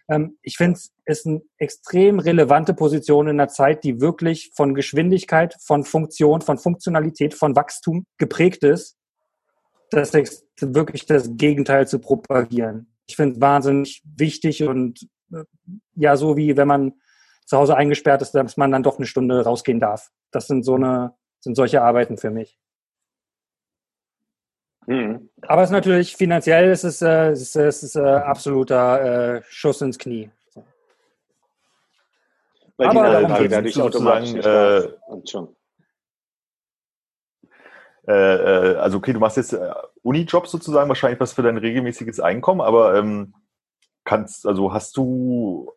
ähm, 0.10 0.38
ich 0.42 0.58
finde 0.58 0.78
es 0.78 0.92
ist 1.06 1.28
eine 1.28 1.42
extrem 1.58 2.20
relevante 2.20 2.74
Position 2.74 3.28
in 3.28 3.40
einer 3.40 3.48
Zeit, 3.48 3.84
die 3.84 4.02
wirklich 4.02 4.52
von 4.56 4.76
Geschwindigkeit, 4.76 5.56
von 5.60 5.84
Funktion, 5.84 6.42
von 6.42 6.58
Funktionalität, 6.58 7.34
von 7.34 7.56
Wachstum 7.56 8.06
geprägt 8.18 8.64
ist, 8.64 8.99
das 9.92 10.14
ist 10.14 10.46
wirklich 10.62 11.06
das 11.06 11.30
Gegenteil 11.38 11.88
zu 11.88 12.00
propagieren. 12.00 12.94
Ich 13.08 13.16
finde 13.16 13.36
es 13.36 13.42
wahnsinnig 13.42 14.02
wichtig 14.04 14.64
und 14.64 15.08
äh, 15.34 15.44
ja, 15.96 16.16
so 16.16 16.38
wie 16.38 16.58
wenn 16.58 16.68
man 16.68 16.94
zu 17.46 17.58
Hause 17.58 17.76
eingesperrt 17.76 18.22
ist, 18.22 18.32
dass 18.32 18.58
man 18.58 18.72
dann 18.72 18.84
doch 18.84 18.98
eine 18.98 19.08
Stunde 19.08 19.44
rausgehen 19.44 19.80
darf. 19.80 20.12
Das 20.32 20.48
sind 20.48 20.64
so 20.64 20.76
eine, 20.76 21.16
sind 21.40 21.56
solche 21.56 21.82
Arbeiten 21.82 22.18
für 22.18 22.30
mich. 22.30 22.60
Mhm. 24.86 25.30
Aber 25.42 25.64
es 25.64 25.70
ist 25.70 25.74
natürlich 25.74 26.16
finanziell, 26.16 26.70
es 26.70 26.84
ist, 26.84 27.02
äh, 27.02 27.32
es 27.32 27.42
ist, 27.42 27.56
es 27.56 27.84
ist 27.84 27.96
äh, 27.96 28.02
absoluter 28.02 29.38
äh, 29.38 29.42
Schuss 29.50 29.82
ins 29.82 29.98
Knie. 29.98 30.32
Weil 32.78 32.88
Aber 32.88 33.18
die 33.20 33.24
Nachfrage 33.24 33.50
dadurch 33.50 33.82
automatisch 33.82 34.34
äh, 34.34 34.90
schon. 35.26 35.56
Äh, 38.10 38.14
äh, 38.14 38.76
also 38.78 38.98
okay, 38.98 39.14
du 39.14 39.20
machst 39.20 39.38
jetzt 39.38 39.54
äh, 39.54 39.72
Unijobs 40.02 40.50
sozusagen, 40.50 40.90
wahrscheinlich 40.90 41.20
was 41.20 41.34
für 41.34 41.44
dein 41.44 41.58
regelmäßiges 41.58 42.20
Einkommen, 42.20 42.60
aber 42.60 42.96
ähm, 42.96 43.36
kannst, 44.04 44.48
also 44.48 44.74
hast 44.74 44.98
du 44.98 45.72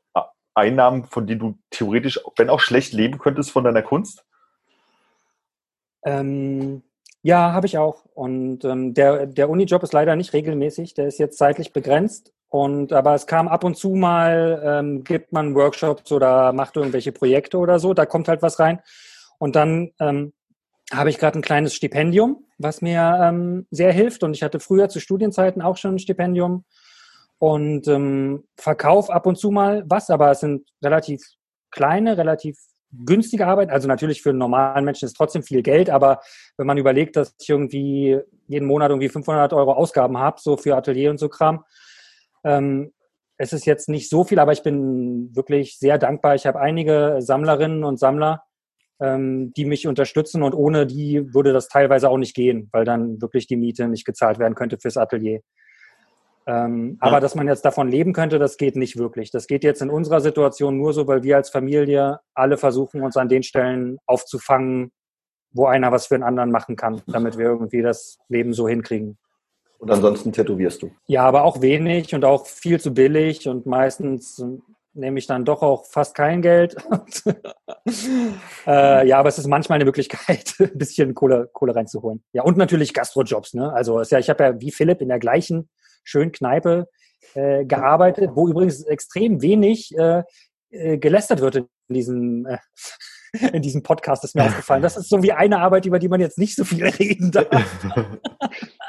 Einnahmen, 0.54 1.04
von 1.04 1.26
denen 1.26 1.40
du 1.40 1.58
theoretisch, 1.70 2.20
wenn 2.36 2.48
auch 2.48 2.60
schlecht, 2.60 2.94
leben 2.94 3.18
könntest 3.18 3.50
von 3.50 3.64
deiner 3.64 3.82
Kunst? 3.82 4.24
Ähm, 6.04 6.82
ja, 7.22 7.52
habe 7.52 7.66
ich 7.66 7.76
auch. 7.76 8.04
Und 8.14 8.64
ähm, 8.64 8.94
der, 8.94 9.26
der 9.26 9.50
Unijob 9.50 9.82
ist 9.82 9.92
leider 9.92 10.16
nicht 10.16 10.32
regelmäßig, 10.32 10.94
der 10.94 11.08
ist 11.08 11.18
jetzt 11.18 11.36
zeitlich 11.36 11.72
begrenzt. 11.72 12.32
Und 12.48 12.92
aber 12.92 13.14
es 13.14 13.26
kam 13.26 13.48
ab 13.48 13.64
und 13.64 13.76
zu 13.76 13.90
mal, 13.90 14.62
ähm, 14.64 15.04
gibt 15.04 15.32
man 15.32 15.54
Workshops 15.54 16.10
oder 16.12 16.52
macht 16.52 16.76
irgendwelche 16.76 17.12
Projekte 17.12 17.58
oder 17.58 17.78
so, 17.78 17.94
da 17.94 18.06
kommt 18.06 18.28
halt 18.28 18.42
was 18.42 18.58
rein. 18.58 18.80
Und 19.38 19.56
dann 19.56 19.92
ähm, 20.00 20.32
habe 20.92 21.10
ich 21.10 21.18
gerade 21.18 21.38
ein 21.38 21.42
kleines 21.42 21.74
Stipendium, 21.74 22.44
was 22.58 22.82
mir 22.82 23.18
ähm, 23.22 23.66
sehr 23.70 23.92
hilft. 23.92 24.22
Und 24.22 24.34
ich 24.34 24.42
hatte 24.42 24.60
früher 24.60 24.88
zu 24.88 25.00
Studienzeiten 25.00 25.62
auch 25.62 25.76
schon 25.76 25.94
ein 25.94 25.98
Stipendium 25.98 26.64
und 27.38 27.88
ähm, 27.88 28.44
verkauf 28.56 29.10
ab 29.10 29.26
und 29.26 29.36
zu 29.36 29.50
mal 29.50 29.82
was, 29.86 30.10
aber 30.10 30.30
es 30.30 30.40
sind 30.40 30.68
relativ 30.82 31.22
kleine, 31.70 32.16
relativ 32.18 32.58
günstige 32.92 33.46
Arbeit. 33.46 33.70
Also 33.70 33.88
natürlich 33.88 34.22
für 34.22 34.30
einen 34.30 34.38
normalen 34.38 34.84
Menschen 34.84 35.06
ist 35.06 35.14
trotzdem 35.14 35.42
viel 35.42 35.62
Geld, 35.62 35.88
aber 35.88 36.20
wenn 36.58 36.66
man 36.66 36.78
überlegt, 36.78 37.16
dass 37.16 37.34
ich 37.40 37.48
irgendwie 37.48 38.20
jeden 38.46 38.66
Monat 38.66 38.90
irgendwie 38.90 39.08
500 39.08 39.52
Euro 39.54 39.72
Ausgaben 39.72 40.18
habe, 40.18 40.40
so 40.40 40.56
für 40.56 40.76
Atelier 40.76 41.10
und 41.10 41.18
so 41.18 41.28
Kram, 41.28 41.64
ähm, 42.44 42.92
es 43.38 43.52
ist 43.52 43.64
jetzt 43.64 43.88
nicht 43.88 44.08
so 44.08 44.24
viel, 44.24 44.38
aber 44.38 44.52
ich 44.52 44.62
bin 44.62 45.34
wirklich 45.34 45.78
sehr 45.78 45.98
dankbar. 45.98 46.34
Ich 46.34 46.46
habe 46.46 46.60
einige 46.60 47.16
Sammlerinnen 47.20 47.82
und 47.82 47.98
Sammler, 47.98 48.44
ähm, 49.02 49.52
die 49.54 49.64
mich 49.64 49.86
unterstützen 49.86 50.42
und 50.42 50.54
ohne 50.54 50.86
die 50.86 51.34
würde 51.34 51.52
das 51.52 51.68
teilweise 51.68 52.08
auch 52.08 52.18
nicht 52.18 52.34
gehen, 52.34 52.68
weil 52.72 52.84
dann 52.84 53.20
wirklich 53.20 53.46
die 53.46 53.56
Miete 53.56 53.88
nicht 53.88 54.04
gezahlt 54.04 54.38
werden 54.38 54.54
könnte 54.54 54.78
fürs 54.78 54.96
Atelier. 54.96 55.40
Ähm, 56.46 56.98
ja. 57.00 57.08
Aber 57.08 57.20
dass 57.20 57.34
man 57.34 57.48
jetzt 57.48 57.64
davon 57.64 57.88
leben 57.88 58.12
könnte, 58.12 58.38
das 58.38 58.56
geht 58.56 58.76
nicht 58.76 58.96
wirklich. 58.96 59.30
Das 59.30 59.46
geht 59.46 59.64
jetzt 59.64 59.82
in 59.82 59.90
unserer 59.90 60.20
Situation 60.20 60.76
nur 60.76 60.92
so, 60.92 61.06
weil 61.06 61.22
wir 61.22 61.36
als 61.36 61.50
Familie 61.50 62.20
alle 62.34 62.56
versuchen, 62.56 63.02
uns 63.02 63.16
an 63.16 63.28
den 63.28 63.42
Stellen 63.42 63.98
aufzufangen, 64.06 64.92
wo 65.52 65.66
einer 65.66 65.92
was 65.92 66.06
für 66.06 66.14
einen 66.14 66.24
anderen 66.24 66.50
machen 66.50 66.76
kann, 66.76 67.02
damit 67.06 67.38
wir 67.38 67.46
irgendwie 67.46 67.82
das 67.82 68.18
Leben 68.28 68.52
so 68.52 68.68
hinkriegen. 68.68 69.18
Und 69.78 69.90
ansonsten 69.90 70.32
tätowierst 70.32 70.82
du? 70.82 70.92
Ja, 71.06 71.24
aber 71.24 71.42
auch 71.42 71.60
wenig 71.60 72.14
und 72.14 72.24
auch 72.24 72.46
viel 72.46 72.80
zu 72.80 72.94
billig 72.94 73.48
und 73.48 73.66
meistens 73.66 74.44
nehme 74.94 75.18
ich 75.18 75.26
dann 75.26 75.44
doch 75.44 75.62
auch 75.62 75.86
fast 75.86 76.14
kein 76.14 76.42
Geld. 76.42 76.76
äh, 78.66 79.06
ja, 79.06 79.18
aber 79.18 79.28
es 79.28 79.38
ist 79.38 79.46
manchmal 79.46 79.76
eine 79.76 79.84
Möglichkeit, 79.84 80.54
ein 80.60 80.78
bisschen 80.78 81.14
Kohle, 81.14 81.48
Kohle 81.52 81.74
reinzuholen. 81.74 82.22
Ja, 82.32 82.42
und 82.42 82.56
natürlich 82.56 82.92
Gastrojobs. 82.94 83.54
Ne? 83.54 83.72
Also 83.72 84.02
ja, 84.02 84.18
ich 84.18 84.28
habe 84.28 84.44
ja 84.44 84.60
wie 84.60 84.70
Philipp 84.70 85.00
in 85.00 85.08
der 85.08 85.18
gleichen 85.18 85.68
schönen 86.04 86.32
Kneipe 86.32 86.88
äh, 87.34 87.64
gearbeitet, 87.64 88.30
wo 88.34 88.48
übrigens 88.48 88.82
extrem 88.84 89.40
wenig 89.42 89.96
äh, 89.96 90.22
äh, 90.70 90.98
gelästert 90.98 91.40
wird 91.40 91.56
in 91.56 91.68
diesem, 91.88 92.46
äh, 92.46 92.58
in 93.52 93.62
diesem 93.62 93.82
Podcast, 93.82 94.24
ist 94.24 94.34
mir 94.34 94.44
aufgefallen. 94.44 94.82
Das 94.82 94.96
ist 94.96 95.08
so 95.08 95.22
wie 95.22 95.32
eine 95.32 95.58
Arbeit, 95.58 95.86
über 95.86 95.98
die 95.98 96.08
man 96.08 96.20
jetzt 96.20 96.38
nicht 96.38 96.56
so 96.56 96.64
viel 96.64 96.86
reden 96.86 97.30
darf. 97.30 97.46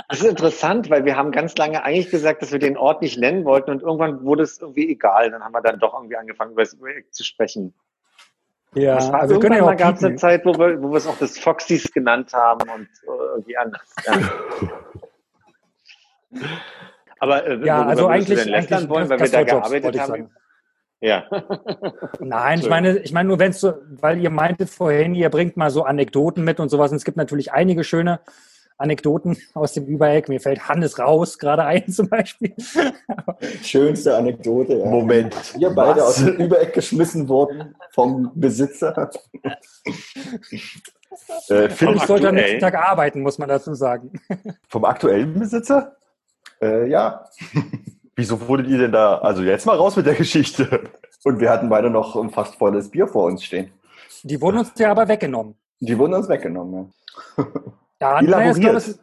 Das 0.10 0.20
ist 0.20 0.26
interessant, 0.28 0.90
weil 0.90 1.06
wir 1.06 1.16
haben 1.16 1.32
ganz 1.32 1.56
lange 1.58 1.84
eigentlich 1.84 2.10
gesagt, 2.12 2.42
dass 2.42 2.52
wir 2.52 2.60
den 2.60 2.78
Ort 2.78 3.02
nicht 3.02 3.18
nennen 3.18 3.46
wollten 3.46 3.72
und 3.72 3.82
irgendwann 3.82 4.24
wurde 4.24 4.44
es 4.44 4.60
irgendwie 4.60 4.90
egal. 4.90 5.32
Dann 5.32 5.44
haben 5.44 5.54
wir 5.54 5.62
dann 5.62 5.80
doch 5.80 5.94
irgendwie 5.94 6.18
angefangen, 6.18 6.52
über 6.52 6.64
das 6.64 6.76
Projekt 6.76 7.16
zu 7.16 7.24
sprechen. 7.24 7.74
Ja, 8.76 8.96
war, 9.12 9.22
also 9.22 9.36
irgendwann 9.36 9.58
ja 9.58 9.66
mal 9.66 9.76
gab 9.76 9.96
es 9.96 10.04
eine 10.04 10.16
Zeit, 10.16 10.46
wo 10.46 10.54
wir, 10.58 10.82
wo 10.82 10.90
wir 10.90 10.98
es 10.98 11.08
auch 11.08 11.18
das 11.18 11.38
Foxys 11.38 11.92
genannt 11.92 12.34
haben 12.34 12.68
und 12.70 12.88
irgendwie 13.06 13.56
anders. 13.58 13.96
Ja. 14.06 14.20
Aber 17.20 17.46
äh, 17.46 17.66
Ja, 17.66 17.86
also 17.86 18.08
eigentlich- 18.08 18.44
denn 18.44 18.54
eigentlich 18.54 18.90
wollen, 18.90 19.10
weil 19.10 19.20
wir 19.20 19.30
da 19.30 19.44
gearbeitet 19.44 20.00
haben? 20.00 20.30
Ja. 21.00 21.26
Nein, 22.20 22.60
ich 22.60 22.70
meine, 22.70 22.98
ich 23.00 23.12
meine 23.12 23.28
nur, 23.28 23.38
wenn 23.40 23.52
es 23.52 23.60
so, 23.60 23.74
weil 23.90 24.20
ihr 24.20 24.30
meintet 24.30 24.70
vorhin, 24.70 25.16
ihr 25.16 25.30
bringt 25.30 25.58
mal 25.58 25.70
so 25.70 25.84
Anekdoten 25.84 26.44
mit 26.44 26.60
und 26.60 26.70
sowas. 26.70 26.92
Und 26.92 26.98
es 26.98 27.04
gibt 27.04 27.18
natürlich 27.18 27.52
einige 27.52 27.84
schöne 27.84 28.22
Anekdoten 28.78 29.38
aus 29.54 29.74
dem 29.74 29.86
Übereck. 29.86 30.30
Mir 30.30 30.40
fällt 30.40 30.68
Hannes 30.68 31.00
raus 31.00 31.38
gerade 31.38 31.64
ein 31.66 31.88
zum 31.92 32.10
Beispiel. 32.10 32.54
Schönste 33.64 34.18
Anekdote. 34.18 34.78
Ja. 34.80 34.86
Moment. 34.86 35.36
Wir 35.58 35.70
beide 35.72 36.02
Was? 36.02 36.20
aus 36.20 36.26
dem 36.26 36.36
Übereck 36.36 36.74
geschmissen 36.74 37.28
wurden 37.28 37.76
vom 37.92 38.32
Besitzer. 38.36 39.10
Äh, 41.48 41.70
Philipp, 41.70 41.98
ich 41.98 42.04
sollte 42.04 42.30
am 42.30 42.36
nächsten 42.36 42.60
Tag 42.60 42.76
arbeiten, 42.76 43.22
muss 43.22 43.38
man 43.38 43.50
dazu 43.50 43.74
sagen. 43.74 44.12
vom 44.68 44.86
aktuellen 44.86 45.40
Besitzer? 45.40 45.96
Äh, 46.62 46.90
ja. 46.90 47.26
Wieso 48.16 48.48
wurdet 48.48 48.68
ihr 48.68 48.78
denn 48.78 48.92
da? 48.92 49.18
Also 49.20 49.44
jetzt 49.44 49.66
mal 49.66 49.76
raus 49.76 49.96
mit 49.96 50.06
der 50.06 50.16
Geschichte. 50.16 50.90
Und 51.24 51.40
wir 51.40 51.50
hatten 51.50 51.70
beide 51.70 51.90
noch 51.90 52.16
ein 52.16 52.30
fast 52.30 52.56
volles 52.56 52.90
Bier 52.90 53.08
vor 53.08 53.26
uns 53.26 53.44
stehen. 53.44 53.72
Die 54.24 54.40
wurden 54.42 54.60
uns 54.60 54.72
ja 54.78 54.92
aber 54.92 55.08
weggenommen. 55.08 55.56
Die 55.80 55.98
wurden 55.98 56.14
uns 56.14 56.30
weggenommen. 56.30 56.94
Ja, 57.38 57.46
Elaboriert. 58.10 58.30
naja, 58.30 58.54
glaube, 58.54 58.78
es, 58.78 59.00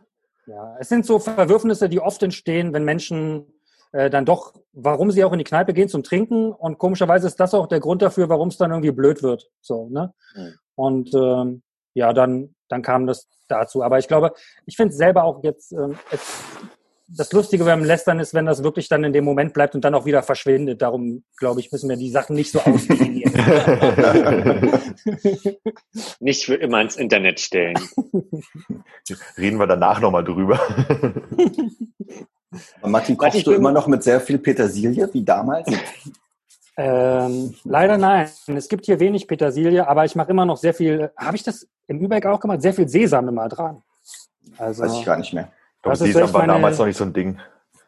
ja, 0.47 0.77
es 0.79 0.89
sind 0.89 1.07
so 1.07 1.19
Verwürfnisse, 1.19 1.89
die 1.89 2.01
oft 2.01 2.23
entstehen, 2.23 2.73
wenn 2.73 2.85
Menschen 2.85 3.47
äh, 3.93 4.11
dann 4.11 4.25
doch, 4.25 4.55
warum 4.73 5.11
sie 5.11 5.25
auch 5.25 5.33
in 5.33 5.39
die 5.39 5.45
Kneipe 5.45 5.73
gehen 5.75 5.89
zum 5.89 6.03
Trinken. 6.03 6.53
Und 6.53 6.79
komischerweise 6.79 7.27
ist 7.27 7.41
das 7.41 7.55
auch 7.55 7.67
der 7.67 7.81
Grund 7.81 8.03
dafür, 8.03 8.29
warum 8.29 8.49
es 8.49 8.57
dann 8.57 8.71
irgendwie 8.71 8.93
blöd 8.93 9.23
wird. 9.23 9.51
So, 9.61 9.89
ne? 9.89 10.13
Mhm. 10.35 10.55
Und 10.75 11.15
ähm, 11.15 11.63
ja, 11.95 12.13
dann, 12.13 12.55
dann 12.69 12.83
kam 12.83 13.07
das 13.07 13.29
dazu. 13.49 13.83
Aber 13.83 13.99
ich 13.99 14.09
glaube, 14.09 14.33
ich 14.67 14.77
finde 14.77 14.93
es 14.93 14.97
selber 14.97 15.25
auch 15.25 15.43
jetzt, 15.43 15.73
ähm, 15.73 15.99
es, 16.11 16.43
das 17.17 17.33
Lustige 17.33 17.65
beim 17.65 17.85
Lästern 17.85 18.21
ist, 18.21 18.35
wenn 18.35 18.47
das 18.47 18.63
wirklich 18.63 18.89
dann 18.89 19.05
in 19.05 19.13
dem 19.13 19.25
Moment 19.25 19.53
bleibt 19.53 19.75
und 19.75 19.85
dann 19.85 19.95
auch 19.95 20.05
wieder 20.05 20.23
verschwindet. 20.23 20.81
Darum, 20.81 21.25
glaube 21.37 21.61
ich, 21.61 21.71
müssen 21.73 21.89
wir 21.89 21.97
die 21.97 22.11
Sachen 22.11 22.37
nicht 22.37 22.53
so 22.53 22.61
ausdefinieren. 22.61 23.31
Nicht 26.21 26.45
für 26.45 26.55
immer 26.55 26.81
ins 26.81 26.97
Internet 26.97 27.41
stellen. 27.41 27.79
Reden 29.37 29.59
wir 29.59 29.67
danach 29.67 30.01
nochmal 30.01 30.25
drüber. 30.25 30.61
Matti, 32.83 33.17
kochst 33.17 33.47
du 33.47 33.53
immer 33.53 33.73
noch 33.73 33.87
mit 33.87 34.03
sehr 34.03 34.21
viel 34.21 34.39
Petersilie 34.39 35.09
wie 35.13 35.25
damals? 35.25 35.69
Ähm, 36.77 37.55
leider 37.65 37.99
nein. 37.99 38.29
Es 38.47 38.69
gibt 38.69 38.87
hier 38.87 39.01
wenig 39.01 39.27
Petersilie, 39.27 39.87
aber 39.87 40.05
ich 40.05 40.15
mache 40.15 40.31
immer 40.31 40.47
noch 40.47 40.57
sehr 40.57 40.75
viel. 40.75 41.11
Habe 41.17 41.37
ich 41.37 41.43
das 41.43 41.67
im 41.89 42.01
Übereck 42.01 42.27
auch 42.27 42.41
gemacht? 42.41 42.63
Sehr 42.63 42.75
viel 42.75 42.89
Sesam 42.89 43.29
immer 43.29 43.49
dran. 43.49 43.83
Also, 44.57 44.83
Weiß 44.83 44.95
ich 44.95 45.05
gar 45.05 45.17
nicht 45.17 45.33
mehr. 45.33 45.53
Das 45.83 46.01
ist 46.01 46.09
Sesam 46.09 46.25
echt 46.25 46.33
meine- 46.35 46.53
damals 46.53 46.79
noch 46.79 46.87
nicht 46.87 46.97
so 46.97 47.05
ein 47.05 47.13
Ding. 47.13 47.39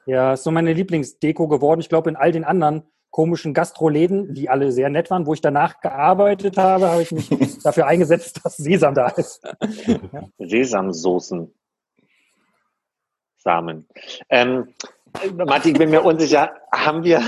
ja, 0.06 0.32
ist 0.32 0.44
so 0.44 0.50
meine 0.50 0.72
Lieblingsdeko 0.72 1.48
geworden. 1.48 1.80
Ich 1.80 1.88
glaube, 1.88 2.08
in 2.10 2.16
all 2.16 2.32
den 2.32 2.44
anderen 2.44 2.84
komischen 3.10 3.52
Gastroläden, 3.52 4.32
die 4.32 4.48
alle 4.48 4.72
sehr 4.72 4.88
nett 4.88 5.10
waren, 5.10 5.26
wo 5.26 5.34
ich 5.34 5.42
danach 5.42 5.80
gearbeitet 5.80 6.56
habe, 6.56 6.88
habe 6.88 7.02
ich 7.02 7.12
mich 7.12 7.28
dafür 7.62 7.86
eingesetzt, 7.86 8.40
dass 8.42 8.56
Sesam 8.56 8.94
da 8.94 9.08
ist. 9.08 9.42
Sesamsoßen. 10.38 11.52
Samen. 13.38 13.86
Ähm, 14.30 14.68
Matti, 15.36 15.72
ich 15.72 15.78
bin 15.78 15.90
mir 15.90 16.02
unsicher, 16.04 16.52
haben 16.72 17.04
wir, 17.04 17.22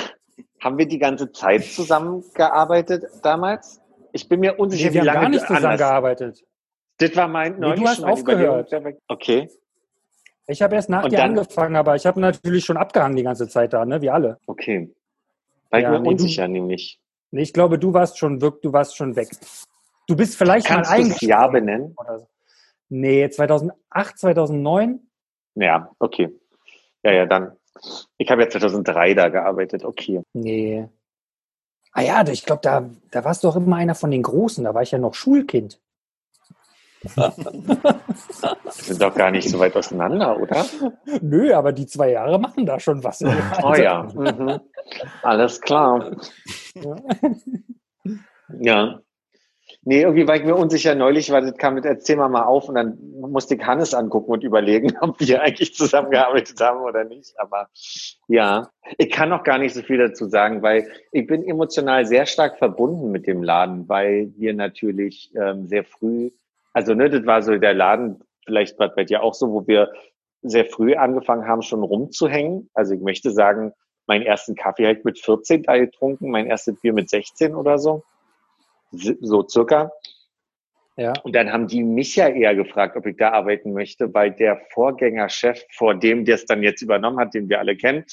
haben 0.61 0.78
wir 0.78 0.86
die 0.86 0.99
ganze 0.99 1.32
Zeit 1.32 1.65
zusammengearbeitet 1.65 3.05
damals? 3.23 3.81
Ich 4.12 4.28
bin 4.28 4.41
mir 4.41 4.59
unsicher, 4.59 4.89
Nee, 4.89 4.95
wir 4.95 5.03
wie 5.05 5.09
haben 5.11 5.15
lange 5.15 5.20
gar 5.23 5.28
nicht 5.31 5.47
zusammengearbeitet. 5.47 6.45
Das 6.99 7.16
war 7.16 7.27
mein 7.28 7.55
Nee, 7.55 7.61
neulich 7.61 7.81
du 7.82 7.89
hast 7.89 8.05
aufgehört. 8.05 8.73
Okay, 9.09 9.51
Ich 10.47 10.61
habe 10.62 10.75
erst 10.75 10.91
nach 10.91 11.05
Und 11.05 11.12
dir 11.12 11.16
dann- 11.19 11.31
angefangen, 11.31 11.77
aber 11.77 11.97
ich 11.97 12.05
habe 12.07 12.21
natürlich 12.21 12.65
schon 12.65 12.77
abgehangen 12.77 13.16
die 13.16 13.23
ganze 13.23 13.49
Zeit 13.49 13.73
da, 13.73 13.85
ne? 13.85 14.01
Wie 14.03 14.11
alle. 14.11 14.39
okay. 14.47 14.95
War 15.71 15.81
Ja, 15.81 15.89
ich 15.89 15.93
mir 15.93 16.01
nee, 16.01 16.05
du- 16.05 16.11
unsicher, 16.23 16.47
nämlich. 16.49 17.01
Nee, 17.31 17.43
ich 17.43 17.53
glaube, 17.53 17.79
du 17.79 17.93
warst 17.93 18.19
schon 18.19 18.41
wirk, 18.41 18.62
du 18.62 18.73
warst 18.73 18.97
schon 18.97 19.16
weg. 19.16 19.29
Du 20.07 20.15
bist 20.15 20.37
vielleicht 20.37 20.66
Kannst 20.66 20.91
mal 20.91 20.97
eingesprungen 20.99 21.29
Jahr 21.31 21.51
benennen? 21.51 21.95
oder 21.97 22.19
so. 22.21 22.29
Nee, 22.91 23.29
2008, 23.29 24.19
2009? 24.19 25.01
Ja, 25.57 25.91
okay. 25.99 26.31
Ja, 27.03 27.12
ja, 27.12 27.27
dann. 27.27 27.57
Ich 28.19 28.31
habe 28.31 28.43
ja 28.43 28.49
2003 28.49 29.15
da 29.15 29.29
gearbeitet, 29.31 29.85
okay. 29.85 30.23
Nee. 30.33 30.89
Ah 31.93 32.03
ja, 32.03 32.27
ich 32.29 32.45
glaube, 32.45 32.61
da, 32.62 32.89
da 33.11 33.25
warst 33.25 33.43
du 33.43 33.49
doch 33.49 33.57
immer 33.57 33.77
einer 33.77 33.95
von 33.95 34.11
den 34.11 34.23
Großen. 34.23 34.62
Da 34.65 34.75
war 34.75 34.83
ich 34.83 34.91
ja 34.93 34.99
noch 34.99 35.15
Schulkind. 35.15 35.81
Wir 37.05 38.73
sind 38.73 39.03
doch 39.03 39.15
gar 39.15 39.31
nicht 39.31 39.49
so 39.49 39.59
weit 39.59 39.77
auseinander, 39.77 40.41
oder? 40.41 40.65
Nö, 41.21 41.53
aber 41.55 41.73
die 41.73 41.87
zwei 41.87 42.13
Jahre 42.13 42.39
machen 42.39 42.67
da 42.67 42.81
schon 42.81 43.03
was. 43.05 43.23
Oh 43.63 43.75
ja. 43.75 44.09
Mhm. 44.15 44.61
Alles 45.23 45.61
klar. 45.61 46.17
Ja. 48.61 49.01
Nee, 49.87 50.03
irgendwie 50.03 50.27
war 50.27 50.37
ich 50.37 50.45
mir 50.45 50.57
unsicher. 50.57 50.95
Neulich 50.95 51.31
war 51.31 51.43
das 51.43 51.57
kam 51.57 51.75
mit 51.75 51.85
Erzähl 51.85 52.17
mal 52.17 52.29
mal 52.29 52.45
auf 52.45 52.69
und 52.69 52.75
dann 52.75 52.99
musste 53.21 53.55
ich 53.55 53.63
Hannes 53.63 53.93
angucken 53.93 54.31
und 54.33 54.45
überlegen, 54.45 54.97
ob 55.01 55.21
wir 55.21 55.43
eigentlich 55.43 55.75
zusammengearbeitet 55.75 56.59
haben 56.61 56.83
oder 56.83 57.05
nicht. 57.05 57.35
Aber 57.39 57.69
ja, 58.29 58.71
ich 58.97 59.11
kann 59.11 59.29
noch 59.29 59.43
gar 59.43 59.59
nicht 59.59 59.75
so 59.75 59.83
viel 59.83 59.99
dazu 59.99 60.27
sagen, 60.29 60.63
weil 60.63 60.89
ich 61.13 61.27
bin 61.27 61.47
emotional 61.47 62.07
sehr 62.07 62.25
stark 62.27 62.59
verbunden 62.59 63.11
mit 63.11 63.27
dem 63.27 63.43
Laden, 63.43 63.89
weil 63.89 64.33
wir 64.37 64.55
natürlich 64.55 65.33
ähm, 65.37 65.69
sehr 65.69 65.85
früh, 65.85 66.31
also 66.75 66.95
ne, 66.95 67.09
das 67.09 67.25
war 67.25 67.41
so 67.41 67.57
der 67.57 67.73
Laden, 67.73 68.21
vielleicht 68.45 68.79
war 68.79 68.95
bei 68.95 69.05
dir 69.05 69.23
auch 69.23 69.33
so, 69.33 69.51
wo 69.51 69.67
wir 69.67 69.93
sehr 70.43 70.67
früh 70.67 70.95
angefangen 70.95 71.47
haben, 71.47 71.63
schon 71.63 71.83
rumzuhängen. 71.83 72.69
Also 72.75 72.95
ich 72.95 73.01
möchte 73.01 73.31
sagen, 73.31 73.73
meinen 74.07 74.27
ersten 74.27 74.55
Kaffee 74.55 74.85
halt 74.85 75.05
mit 75.05 75.19
14 75.19 75.63
da 75.63 75.79
getrunken, 75.79 76.31
mein 76.31 76.47
erstes 76.47 76.79
Bier 76.81 76.93
mit 76.93 77.09
16 77.09 77.55
oder 77.55 77.79
so. 77.79 78.03
So 78.93 79.49
circa. 79.49 79.91
Ja. 80.97 81.13
Und 81.25 81.35
dann 81.35 81.53
haben 81.53 81.67
die 81.67 81.83
mich 81.83 82.15
ja 82.15 82.29
eher 82.29 82.55
gefragt, 82.55 82.97
ob 82.97 83.07
ich 83.07 83.17
da 83.17 83.31
arbeiten 83.33 83.73
möchte, 83.73 84.13
weil 84.15 84.33
der 84.33 84.61
Vorgängerchef, 84.73 85.65
vor 85.73 85.95
dem, 85.95 86.25
der 86.25 86.37
es 86.37 86.45
dann 86.45 86.63
jetzt 86.63 86.83
übernommen 86.83 87.19
hat, 87.19 87.35
den 87.35 87.49
wir 87.49 87.59
alle 87.59 87.77
kennen, 87.77 88.05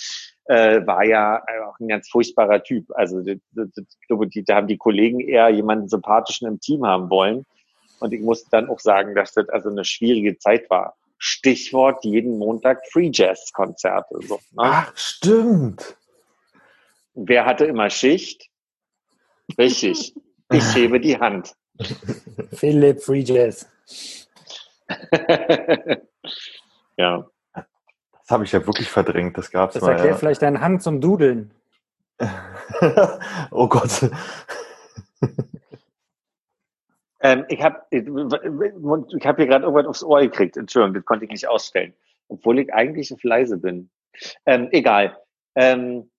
äh, 0.46 0.86
war 0.88 1.06
ja 1.06 1.44
auch 1.68 1.80
ein 1.80 1.88
ganz 1.88 2.10
furchtbarer 2.10 2.64
Typ. 2.64 2.86
Also 2.96 3.20
ich 3.20 3.40
glaube, 4.08 4.28
die, 4.28 4.44
da 4.44 4.56
haben 4.56 4.68
die 4.68 4.78
Kollegen 4.78 5.20
eher 5.20 5.50
jemanden 5.50 5.90
sympathischen 5.90 6.48
im 6.48 6.60
Team 6.60 6.86
haben 6.86 7.10
wollen. 7.10 7.46
Und 8.02 8.14
ich 8.14 8.22
musste 8.22 8.50
dann 8.52 8.68
auch 8.70 8.80
sagen, 8.80 9.16
dass 9.16 9.34
das 9.34 9.48
also 9.50 9.70
eine 9.70 9.86
schwierige 9.86 10.38
Zeit 10.38 10.70
war. 10.70 10.98
Stichwort 11.18 12.04
jeden 12.04 12.40
Montag 12.40 12.82
Free 12.92 13.12
Jazz 13.14 13.52
Konzerte. 13.54 14.16
So, 14.28 14.36
ne? 14.36 14.64
Ach, 14.64 14.92
stimmt. 14.98 15.96
Wer 17.14 17.46
hatte 17.46 17.66
immer 17.66 17.90
Schicht? 17.90 18.50
Richtig. 19.58 20.14
Ich 20.54 20.76
hebe 20.76 21.00
die 21.00 21.18
Hand. 21.18 21.56
Philipp 22.52 23.02
Free 23.02 23.22
Jazz. 23.22 23.66
ja. 26.98 27.26
Das 27.54 28.30
habe 28.30 28.44
ich 28.44 28.52
ja 28.52 28.68
wirklich 28.68 28.90
verdrängt. 28.90 29.38
Das 29.38 29.50
gab's 29.50 29.76
Das 29.76 29.84
mal. 29.84 29.92
erklärt 29.92 30.16
Ja. 30.16 30.18
vielleicht 30.18 30.42
deinen 30.42 30.60
Hang 30.60 30.82
zum 30.82 31.00
Dudeln. 31.00 31.54
oh 33.52 33.70
Gott. 33.70 34.12
Ähm, 37.24 37.46
ich 37.50 37.62
habe 37.62 37.82
ich 37.92 38.06
hab 39.26 39.38
hier 39.38 39.48
gerade 39.48 39.66
irgendwas 39.66 39.86
aufs 39.86 40.04
Ohr 40.04 40.22
gekriegt. 40.22 40.58
Entschuldigung, 40.58 40.96
das 40.96 41.06
konnte 41.06 41.26
ich 41.26 41.32
nicht 41.32 41.48
ausstellen. 41.48 41.94
Obwohl 42.28 42.60
ich 42.60 42.74
eigentlich 42.74 43.14
auf 43.14 43.24
leise 43.24 43.58
bin. 43.58 43.90
Ähm, 44.46 44.70
egal. 44.72 45.18
Ähm, 45.56 46.10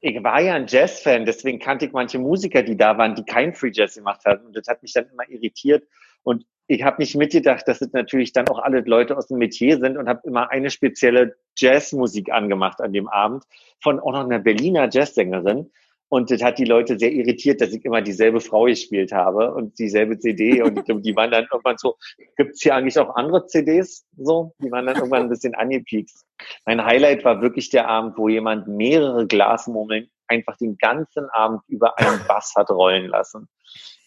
ich 0.00 0.22
war 0.22 0.40
ja 0.40 0.54
ein 0.54 0.66
Jazz-Fan, 0.66 1.24
deswegen 1.24 1.58
kannte 1.58 1.86
ich 1.86 1.92
manche 1.92 2.18
Musiker, 2.18 2.62
die 2.62 2.76
da 2.76 2.98
waren, 2.98 3.14
die 3.14 3.24
kein 3.24 3.54
Free 3.54 3.70
Jazz 3.72 3.94
gemacht 3.94 4.24
hatten. 4.26 4.46
Und 4.46 4.56
das 4.56 4.68
hat 4.68 4.82
mich 4.82 4.92
dann 4.92 5.08
immer 5.10 5.26
irritiert. 5.28 5.86
Und 6.22 6.44
ich 6.66 6.82
habe 6.82 7.00
nicht 7.00 7.14
mitgedacht, 7.14 7.66
dass 7.68 7.80
es 7.80 7.92
natürlich 7.92 8.32
dann 8.32 8.48
auch 8.48 8.58
alle 8.58 8.80
Leute 8.80 9.16
aus 9.16 9.28
dem 9.28 9.38
Metier 9.38 9.78
sind 9.78 9.96
und 9.96 10.08
habe 10.08 10.20
immer 10.24 10.50
eine 10.50 10.70
spezielle 10.70 11.36
Jazzmusik 11.56 12.30
angemacht 12.30 12.80
an 12.80 12.92
dem 12.92 13.08
Abend 13.08 13.44
von 13.82 14.00
auch 14.00 14.12
noch 14.12 14.24
einer 14.24 14.38
Berliner 14.38 14.88
Jazzsängerin. 14.90 15.70
Und 16.08 16.30
das 16.30 16.42
hat 16.42 16.58
die 16.58 16.64
Leute 16.64 16.98
sehr 16.98 17.12
irritiert, 17.12 17.60
dass 17.60 17.72
ich 17.72 17.84
immer 17.84 18.00
dieselbe 18.02 18.40
Frau 18.40 18.64
gespielt 18.64 19.12
habe 19.12 19.52
und 19.52 19.78
dieselbe 19.78 20.18
CD. 20.18 20.62
Und 20.62 20.78
ich 20.78 20.84
glaube, 20.84 21.00
die 21.00 21.16
waren 21.16 21.30
dann 21.30 21.46
irgendwann 21.50 21.76
so, 21.78 21.96
gibt's 22.36 22.62
hier 22.62 22.74
eigentlich 22.74 22.98
auch 22.98 23.16
andere 23.16 23.46
CDs? 23.46 24.06
So, 24.16 24.54
die 24.58 24.70
waren 24.70 24.86
dann 24.86 24.96
irgendwann 24.96 25.22
ein 25.22 25.28
bisschen 25.28 25.54
angepiekst. 25.54 26.24
Mein 26.66 26.84
Highlight 26.84 27.24
war 27.24 27.40
wirklich 27.40 27.70
der 27.70 27.88
Abend, 27.88 28.16
wo 28.16 28.28
jemand 28.28 28.68
mehrere 28.68 29.26
Glasmurmeln 29.26 30.08
einfach 30.28 30.56
den 30.56 30.76
ganzen 30.78 31.28
Abend 31.30 31.62
über 31.68 31.98
einen 31.98 32.20
Bass 32.26 32.54
hat 32.56 32.70
rollen 32.70 33.08
lassen. 33.08 33.48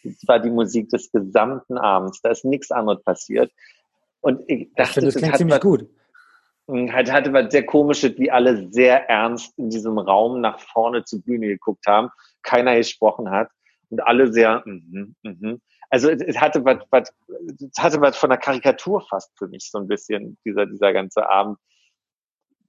Das 0.04 0.16
war 0.28 0.40
die 0.40 0.50
Musik 0.50 0.90
des 0.90 1.12
gesamten 1.12 1.78
Abends. 1.78 2.22
Da 2.22 2.30
ist 2.30 2.46
nichts 2.46 2.72
anderes 2.72 3.04
passiert. 3.04 3.52
Und 4.22 4.42
ich 4.48 4.62
Ich 4.62 4.74
dachte, 4.76 4.94
finde, 4.94 5.06
das 5.08 5.14
das 5.16 5.24
klingt 5.24 5.38
ziemlich 5.38 5.60
gut. 5.60 5.90
Halt 6.68 7.12
hatte 7.12 7.32
was 7.34 7.52
sehr 7.52 7.66
komisches, 7.66 8.18
wie 8.18 8.30
alle 8.30 8.72
sehr 8.72 9.10
ernst 9.10 9.58
in 9.58 9.70
diesem 9.70 9.98
Raum 9.98 10.42
nach 10.42 10.60
vorne 10.60 11.04
zur 11.04 11.22
Bühne 11.22 11.48
geguckt 11.48 11.88
haben, 11.88 12.10
keiner 12.44 12.76
gesprochen 12.76 13.32
hat 13.32 13.50
und 13.90 14.02
alle 14.02 14.32
sehr, 14.32 14.64
mhm, 14.66 15.16
mhm. 15.24 15.62
Also 15.90 16.10
es, 16.10 16.22
es 16.22 16.40
hatte 16.40 16.66
was, 16.66 16.80
was, 16.90 17.14
es 17.62 17.82
hatte 17.82 18.02
was 18.02 18.18
von 18.18 18.32
einer 18.32 18.40
Karikatur 18.40 19.02
fast 19.02 19.32
für 19.38 19.48
mich 19.48 19.72
so 19.72 19.78
ein 19.78 19.88
bisschen 19.88 20.38
dieser 20.44 20.66
dieser 20.66 20.92
ganze 20.92 21.30
Abend. 21.30 21.58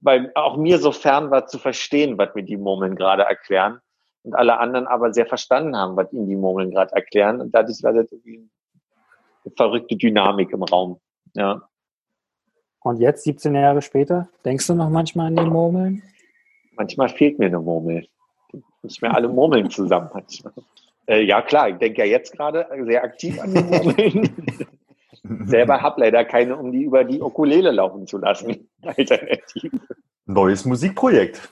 weil 0.01 0.31
auch 0.37 0.57
mir 0.57 0.79
so 0.79 0.93
fern 0.93 1.31
war 1.31 1.47
zu 1.49 1.59
verstehen, 1.59 2.19
was 2.19 2.35
mir 2.37 2.45
die 2.45 2.57
Murmeln 2.57 2.95
gerade 2.95 3.25
erklären 3.25 3.81
und 4.23 4.35
alle 4.35 4.59
anderen 4.61 4.87
aber 4.87 5.13
sehr 5.13 5.27
verstanden 5.27 5.77
haben, 5.77 5.97
was 5.97 6.13
ihnen 6.13 6.29
die 6.29 6.37
Murmeln 6.37 6.71
gerade 6.71 6.95
erklären 6.95 7.41
und 7.41 7.53
dadurch 7.53 7.83
war 7.83 7.93
das 7.93 8.13
irgendwie 8.13 8.49
eine 9.45 9.55
verrückte 9.57 9.97
Dynamik 9.97 10.53
im 10.53 10.63
Raum. 10.63 11.01
Ja. 11.35 11.69
Und 12.81 13.01
jetzt, 13.01 13.25
17 13.25 13.55
Jahre 13.55 13.83
später, 13.83 14.29
denkst 14.45 14.67
du 14.67 14.75
noch 14.75 14.91
manchmal 14.91 15.29
an 15.29 15.37
die 15.37 15.51
Murmeln? 15.51 16.03
Manchmal 16.77 17.09
fehlt 17.09 17.39
mir 17.39 17.47
eine 17.47 17.59
Murmel. 17.59 18.07
Nicht 18.83 19.03
mehr 19.03 19.15
alle 19.15 19.29
Murmeln 19.29 19.71
zusammen. 19.71 20.09
Äh, 21.07 21.23
ja, 21.23 21.43
klar, 21.43 21.71
ich 21.71 21.77
denke 21.77 22.03
ja 22.03 22.07
jetzt 22.07 22.37
gerade 22.37 22.67
sehr 22.85 23.03
aktiv 23.03 23.41
an 23.41 23.53
die 23.53 23.63
Murmeln. 23.63 24.31
Selber 25.47 25.83
hab 25.83 25.99
leider 25.99 26.25
keine, 26.25 26.57
um 26.57 26.71
die 26.71 26.85
über 26.85 27.05
die 27.05 27.21
Okulele 27.21 27.73
laufen 27.73 28.07
zu 28.07 28.19
lassen. 28.19 28.69
Alternativ. 28.83 29.73
Neues 30.27 30.65
Musikprojekt. 30.65 31.51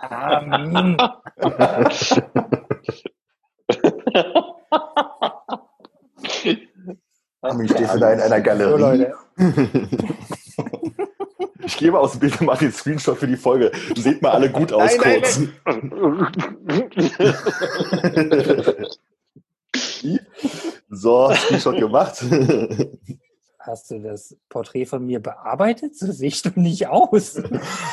Amen. 0.00 0.96
Armin, 7.42 7.68
stehst 7.68 7.94
du 7.94 7.98
da 7.98 8.12
in 8.12 8.20
einer 8.20 8.40
Galerie? 8.40 9.06
Ich 11.62 11.76
gebe 11.76 12.00
aus 12.00 12.12
dem 12.12 12.20
Bild 12.20 12.40
und 12.40 12.46
mache 12.46 12.64
den 12.64 12.72
Screenshot 12.72 13.18
für 13.18 13.26
die 13.28 13.36
Folge. 13.36 13.70
Seht 13.94 14.22
mal 14.22 14.30
alle 14.32 14.50
gut 14.50 14.72
aus 14.72 14.96
Nein, 14.96 15.22
kurz. 15.22 15.40
So, 20.90 21.30
Screenshot 21.32 21.76
gemacht. 21.76 22.24
Hast 23.60 23.90
du 23.90 24.00
das 24.00 24.36
Porträt 24.48 24.86
von 24.86 25.06
mir 25.06 25.20
bearbeitet? 25.20 25.96
So 25.96 26.10
sehe 26.10 26.28
ich 26.28 26.42
doch 26.42 26.56
nicht 26.56 26.88
aus. 26.88 27.40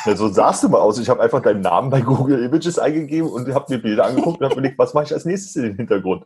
Ja, 0.05 0.15
so 0.15 0.29
sahst 0.29 0.63
du 0.63 0.69
mal 0.69 0.79
aus. 0.79 0.97
Ich 0.97 1.09
habe 1.09 1.21
einfach 1.21 1.41
deinen 1.41 1.61
Namen 1.61 1.91
bei 1.91 2.01
Google 2.01 2.43
Images 2.43 2.79
eingegeben 2.79 3.29
und 3.29 3.53
habe 3.53 3.75
mir 3.75 3.81
Bilder 3.81 4.05
angeguckt 4.05 4.39
und 4.39 4.45
habe 4.45 4.55
überlegt, 4.55 4.79
was 4.79 4.95
mache 4.95 5.05
ich 5.05 5.13
als 5.13 5.25
nächstes 5.25 5.55
in 5.55 5.63
den 5.63 5.75
Hintergrund. 5.75 6.25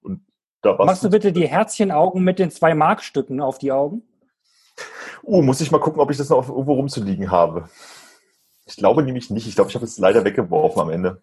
Und 0.00 0.22
da 0.62 0.76
Machst 0.84 1.04
du 1.04 1.10
bitte 1.10 1.32
die 1.32 1.48
Herzchenaugen 1.48 2.22
mit 2.22 2.38
den 2.38 2.50
zwei 2.50 2.74
Markstücken 2.74 3.40
auf 3.40 3.58
die 3.58 3.72
Augen? 3.72 4.02
Oh, 5.22 5.42
muss 5.42 5.60
ich 5.60 5.70
mal 5.70 5.80
gucken, 5.80 6.00
ob 6.00 6.10
ich 6.10 6.16
das 6.16 6.30
noch 6.30 6.48
irgendwo 6.48 6.74
rumzuliegen 6.74 7.30
habe. 7.30 7.68
Ich 8.64 8.76
glaube 8.76 9.02
nämlich 9.02 9.30
nicht. 9.30 9.46
Ich 9.46 9.54
glaube, 9.54 9.70
ich 9.70 9.74
habe 9.74 9.84
es 9.84 9.98
leider 9.98 10.24
weggeworfen 10.24 10.80
am 10.80 10.90
Ende. 10.90 11.20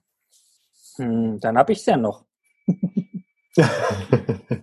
Hm, 0.96 1.40
dann 1.40 1.58
habe 1.58 1.72
ich 1.72 1.80
es 1.80 1.86
ja 1.86 1.98
noch. 1.98 2.26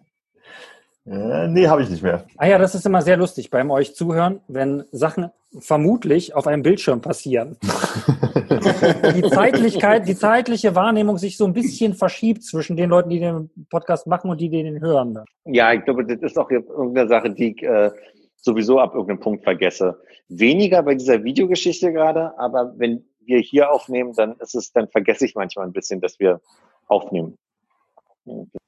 äh, 1.07 1.47
nee, 1.49 1.69
habe 1.69 1.83
ich 1.83 1.91
nicht 1.91 2.03
mehr. 2.03 2.25
Ah 2.37 2.47
ja, 2.47 2.59
das 2.59 2.75
ist 2.75 2.85
immer 2.85 3.01
sehr 3.01 3.17
lustig 3.17 3.51
beim 3.51 3.71
euch 3.71 3.95
zuhören, 3.95 4.41
wenn 4.49 4.85
Sachen 4.91 5.31
vermutlich 5.59 6.35
auf 6.35 6.47
einem 6.47 6.63
Bildschirm 6.63 7.01
passieren. 7.01 7.57
die 9.15 9.23
Zeitlichkeit, 9.23 10.09
die 10.09 10.17
zeitliche 10.17 10.75
Wahrnehmung 10.75 11.17
sich 11.19 11.37
so 11.37 11.45
ein 11.45 11.53
bisschen 11.53 11.95
verschiebt 11.95 12.43
zwischen 12.43 12.77
den 12.77 12.91
Leuten, 12.91 13.11
die 13.11 13.21
den 13.21 13.51
Podcast 13.71 14.09
machen 14.09 14.31
und 14.31 14.41
die, 14.41 14.49
die 14.49 14.65
den 14.65 14.81
hören. 14.81 15.23
Ja, 15.45 15.73
ich 15.73 15.85
glaube, 15.85 16.05
das 16.05 16.21
ist 16.21 16.37
auch 16.39 16.51
irgendeine 16.51 17.09
Sache, 17.09 17.31
die 17.31 17.53
ich 17.53 17.63
äh, 17.63 17.93
sowieso 18.37 18.81
ab 18.81 18.95
irgendeinem 18.95 19.21
Punkt 19.21 19.45
vergesse. 19.45 20.01
Weniger 20.29 20.83
bei 20.83 20.97
dieser 20.97 21.23
Videogeschichte 21.23 21.93
gerade, 21.93 22.37
aber 22.39 22.75
wenn 22.77 23.05
wir 23.21 23.39
hier 23.39 23.71
aufnehmen, 23.71 24.13
dann 24.17 24.37
ist 24.41 24.57
es, 24.57 24.73
dann 24.73 24.89
vergesse 24.89 25.25
ich 25.25 25.37
manchmal 25.37 25.67
ein 25.67 25.73
bisschen, 25.73 26.01
dass 26.01 26.19
wir 26.19 26.41
aufnehmen. 26.89 27.37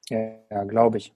Ja, 0.08 0.18
ja 0.50 0.64
glaube 0.64 0.98
ich. 0.98 1.12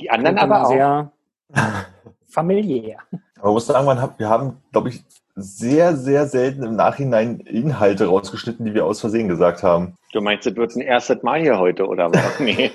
Die 0.00 0.10
anderen 0.10 0.38
aber 0.38 0.64
auch. 0.64 0.68
sehr 0.68 1.12
familiär. 2.26 2.98
Aber 3.36 3.46
man 3.46 3.52
muss 3.54 3.66
sagen, 3.66 4.14
wir 4.18 4.28
haben, 4.28 4.62
glaube 4.72 4.88
ich, 4.88 5.04
sehr, 5.36 5.96
sehr 5.96 6.26
selten 6.26 6.62
im 6.62 6.76
Nachhinein 6.76 7.40
Inhalte 7.40 8.06
rausgeschnitten, 8.06 8.64
die 8.64 8.74
wir 8.74 8.86
aus 8.86 9.00
Versehen 9.00 9.28
gesagt 9.28 9.62
haben. 9.62 9.96
Du 10.12 10.20
meinst, 10.20 10.46
das 10.46 10.54
wird 10.54 10.76
ein 10.76 10.80
erstes 10.80 11.22
Mal 11.22 11.40
hier 11.40 11.58
heute, 11.58 11.86
oder 11.86 12.12
was? 12.12 12.38
Nee. 12.40 12.70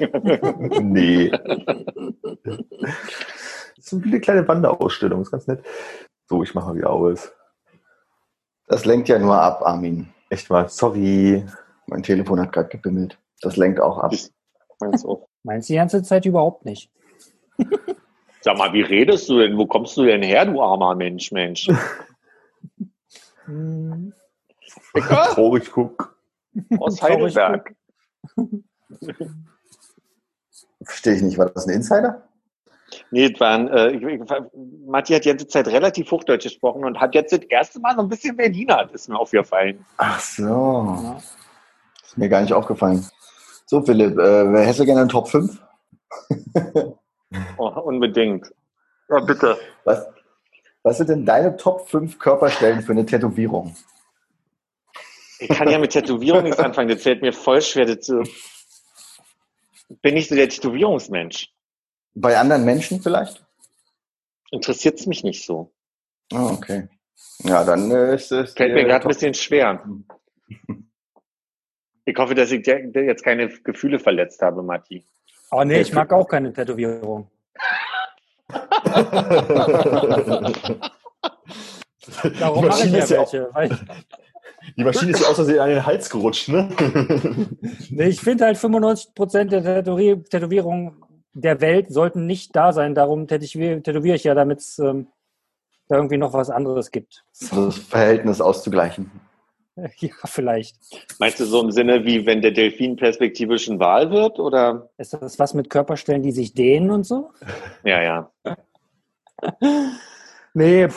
Nee. 0.82 1.30
Das 1.30 2.58
ist 3.78 3.90
so 3.90 4.02
eine 4.04 4.20
kleine 4.20 4.48
Wanderausstellung, 4.48 5.22
ist 5.22 5.32
ganz 5.32 5.48
nett. 5.48 5.64
So, 6.28 6.44
ich 6.44 6.54
mache 6.54 6.68
mal 6.68 6.76
wieder 6.76 6.90
aus. 6.90 7.32
Das 8.68 8.86
lenkt 8.86 9.08
ja 9.08 9.18
nur 9.18 9.42
ab, 9.42 9.62
Armin. 9.64 10.10
Echt 10.30 10.50
mal, 10.50 10.68
sorry. 10.70 11.46
Mein 11.88 12.04
Telefon 12.04 12.40
hat 12.40 12.52
gerade 12.52 12.70
gebimmelt. 12.70 13.18
Das 13.42 13.56
lenkt 13.56 13.80
auch 13.80 13.98
ab. 13.98 14.14
Meinst 14.80 15.06
du? 15.06 15.26
Meinst 15.44 15.70
du 15.70 15.74
die 15.74 15.78
ganze 15.78 16.04
Zeit 16.04 16.26
überhaupt 16.26 16.66
nicht? 16.66 16.92
Sag 18.42 18.58
mal, 18.58 18.72
wie 18.74 18.82
redest 18.82 19.28
du 19.30 19.40
denn? 19.40 19.58
Wo 19.58 19.66
kommst 19.66 19.98
du 19.98 20.06
denn 20.06 20.24
her, 20.24 20.46
du 20.46 20.62
armer 20.62 20.96
Mensch, 20.96 21.32
Mensch? 21.32 21.68
Traurig 24.94 25.72
guck. 25.72 26.18
Aus 26.80 27.02
Heidelberg. 27.02 27.76
Verstehe 30.84 31.16
ich 31.16 31.22
nicht. 31.22 31.38
War 31.38 31.50
das 31.50 31.68
ein 31.68 31.74
Insider? 31.74 32.24
Nee, 33.12 33.30
das 33.30 33.40
waren, 33.40 33.68
äh, 33.68 33.92
ich, 33.92 34.02
ich, 34.02 34.22
Matti 34.88 35.14
hat 35.14 35.26
die 35.26 35.30
ganze 35.30 35.48
Zeit 35.48 35.68
relativ 35.68 36.10
Hochdeutsch 36.12 36.44
gesprochen 36.44 36.86
und 36.86 37.00
hat 37.00 37.14
jetzt 37.14 37.32
das 37.32 37.42
erste 37.50 37.80
Mal 37.80 37.96
so 37.96 38.02
ein 38.02 38.10
bisschen 38.10 38.36
Berliner, 38.36 38.86
das 38.86 39.02
ist 39.02 39.10
mir 39.10 39.20
aufgefallen. 39.20 39.86
Ach 39.98 40.20
so. 40.20 40.44
ja. 40.44 41.18
Ist 42.04 42.18
mir 42.18 42.30
gar 42.30 42.42
nicht 42.42 42.54
aufgefallen. 42.54 43.06
So, 43.68 43.84
Philipp, 43.84 44.18
äh, 44.18 44.52
wer 44.52 44.66
hätte 44.66 44.86
gerne 44.86 45.02
einen 45.02 45.10
Top 45.10 45.28
5? 45.28 45.62
Oh, 47.58 47.68
unbedingt. 47.68 48.52
Ja, 49.10 49.20
bitte. 49.20 49.58
Was, 49.84 50.08
was 50.84 50.98
sind 50.98 51.10
denn 51.10 51.26
deine 51.26 51.56
Top 51.58 51.88
5 51.90 52.20
Körperstellen 52.20 52.82
für 52.82 52.92
eine 52.92 53.06
Tätowierung? 53.06 53.76
Ich 55.40 55.50
kann 55.50 55.70
ja 55.70 55.80
mit 55.80 55.92
Tätowierung 55.92 56.44
nichts 56.44 56.60
anfangen, 56.60 56.90
das 56.90 57.04
fällt 57.04 57.22
mir 57.22 57.34
voll 57.34 57.62
schwer 57.62 57.86
dazu. 57.86 58.24
Bin 60.02 60.18
ich 60.18 60.28
so 60.28 60.36
der 60.36 60.50
Tätowierungsmensch. 60.50 61.50
Bei 62.14 62.38
anderen 62.38 62.66
Menschen 62.66 63.02
vielleicht? 63.02 63.46
Interessiert 64.52 65.00
es 65.00 65.06
mich 65.06 65.24
nicht 65.24 65.46
so. 65.46 65.72
Ah, 66.34 66.52
okay. 66.52 66.90
Ja, 67.44 67.64
dann 67.64 67.90
äh, 67.92 68.16
ist 68.16 68.32
es. 68.32 68.54
Fällt 68.54 68.74
mir 68.74 68.84
gerade 68.84 69.06
ein 69.06 69.10
bisschen 69.10 69.34
schwer. 69.34 69.84
Ich 72.06 72.18
hoffe, 72.18 72.34
dass 72.34 72.52
ich 72.52 72.66
jetzt 72.66 73.24
keine 73.24 73.50
Gefühle 73.50 74.00
verletzt 74.00 74.42
habe, 74.42 74.64
Matti. 74.64 75.06
Oh 75.52 75.64
nee, 75.64 75.82
ich 75.82 75.94
mag 75.94 76.12
auch 76.14 76.28
keine 76.28 76.54
Tätowierung. 76.54 77.30
Darum 82.40 82.62
Die 82.62 82.68
mache 82.68 82.86
ich 82.86 82.92
Maschine 82.92 82.98
ja 82.98 83.04
ist 83.04 83.10
ja 83.12 83.22
auch- 83.22 83.34
welche. 83.34 83.50
Weil, 83.54 83.70
Die 84.78 84.84
Maschine 84.84 85.12
ist 85.12 85.22
ja 85.22 85.28
aus 85.30 85.36
Versehen 85.36 85.60
an 85.60 85.70
den 85.70 85.86
Hals 85.86 86.10
gerutscht, 86.10 86.50
ne? 86.50 86.70
nee, 87.90 88.08
ich 88.08 88.20
finde 88.22 88.46
halt 88.46 88.58
95% 88.58 89.46
der 89.46 89.64
Tätowier 89.64 90.24
Tätowierungen 90.24 91.04
der 91.34 91.62
Welt 91.62 91.92
sollten 91.92 92.26
nicht 92.26 92.56
da 92.56 92.72
sein. 92.74 92.94
Darum 92.96 93.28
tätowiere 93.28 93.82
tätowiere 93.82 94.16
ich 94.16 94.24
ja, 94.26 94.36
damit 94.36 94.60
es 94.60 94.80
ähm, 94.80 95.08
da 95.88 95.96
irgendwie 95.96 96.18
noch 96.18 96.34
was 96.34 96.50
anderes 96.50 96.92
gibt. 96.92 97.24
das 97.52 97.78
Verhältnis 97.78 98.42
auszugleichen. 98.42 99.12
Ja, 100.00 100.10
vielleicht. 100.26 100.76
Meinst 101.20 101.40
du 101.40 101.46
so 101.46 101.62
im 101.62 101.72
Sinne, 101.72 102.06
wie 102.06 102.26
wenn 102.26 102.42
der 102.42 102.52
Delfin 102.52 102.96
perspektivisch 102.96 103.68
ein 103.68 103.80
Wal 103.80 104.12
wird? 104.12 104.40
Oder? 104.40 104.90
Ist 104.98 105.14
das 105.14 105.38
was 105.40 105.54
mit 105.54 105.70
Körperstellen, 105.70 106.22
die 106.24 106.32
sich 106.32 106.54
dehnen 106.54 106.92
und 106.92 107.04
so? 107.06 107.32
Ja, 107.84 108.02
ja. 108.02 108.32
Nee, 110.54 110.88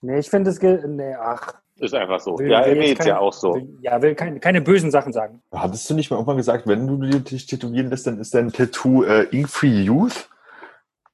nee 0.00 0.18
ich 0.18 0.30
finde 0.30 0.50
es. 0.50 0.58
ge- 0.58 0.86
Nee, 0.86 1.14
ach. 1.14 1.54
Ist 1.76 1.94
einfach 1.94 2.18
so. 2.18 2.38
Will- 2.38 2.50
ja, 2.50 2.66
jetzt 2.66 2.80
geht's 2.80 3.04
ja 3.04 3.14
kein- 3.14 3.22
auch 3.22 3.32
so. 3.32 3.54
Will, 3.54 3.78
ja, 3.82 4.02
will 4.02 4.14
keine, 4.14 4.40
keine 4.40 4.60
bösen 4.60 4.90
Sachen 4.90 5.12
sagen. 5.12 5.40
Hattest 5.52 5.88
du 5.88 5.94
nicht 5.94 6.10
mal 6.10 6.16
irgendwann 6.16 6.36
gesagt, 6.38 6.66
wenn 6.66 6.86
du 6.86 6.96
dich 7.20 7.46
tätowieren 7.46 7.90
lässt, 7.90 8.06
dann 8.06 8.18
ist 8.18 8.34
dein 8.34 8.50
Tattoo 8.52 9.04
äh, 9.04 9.24
Ink-Free 9.30 9.82
Youth? 9.82 10.28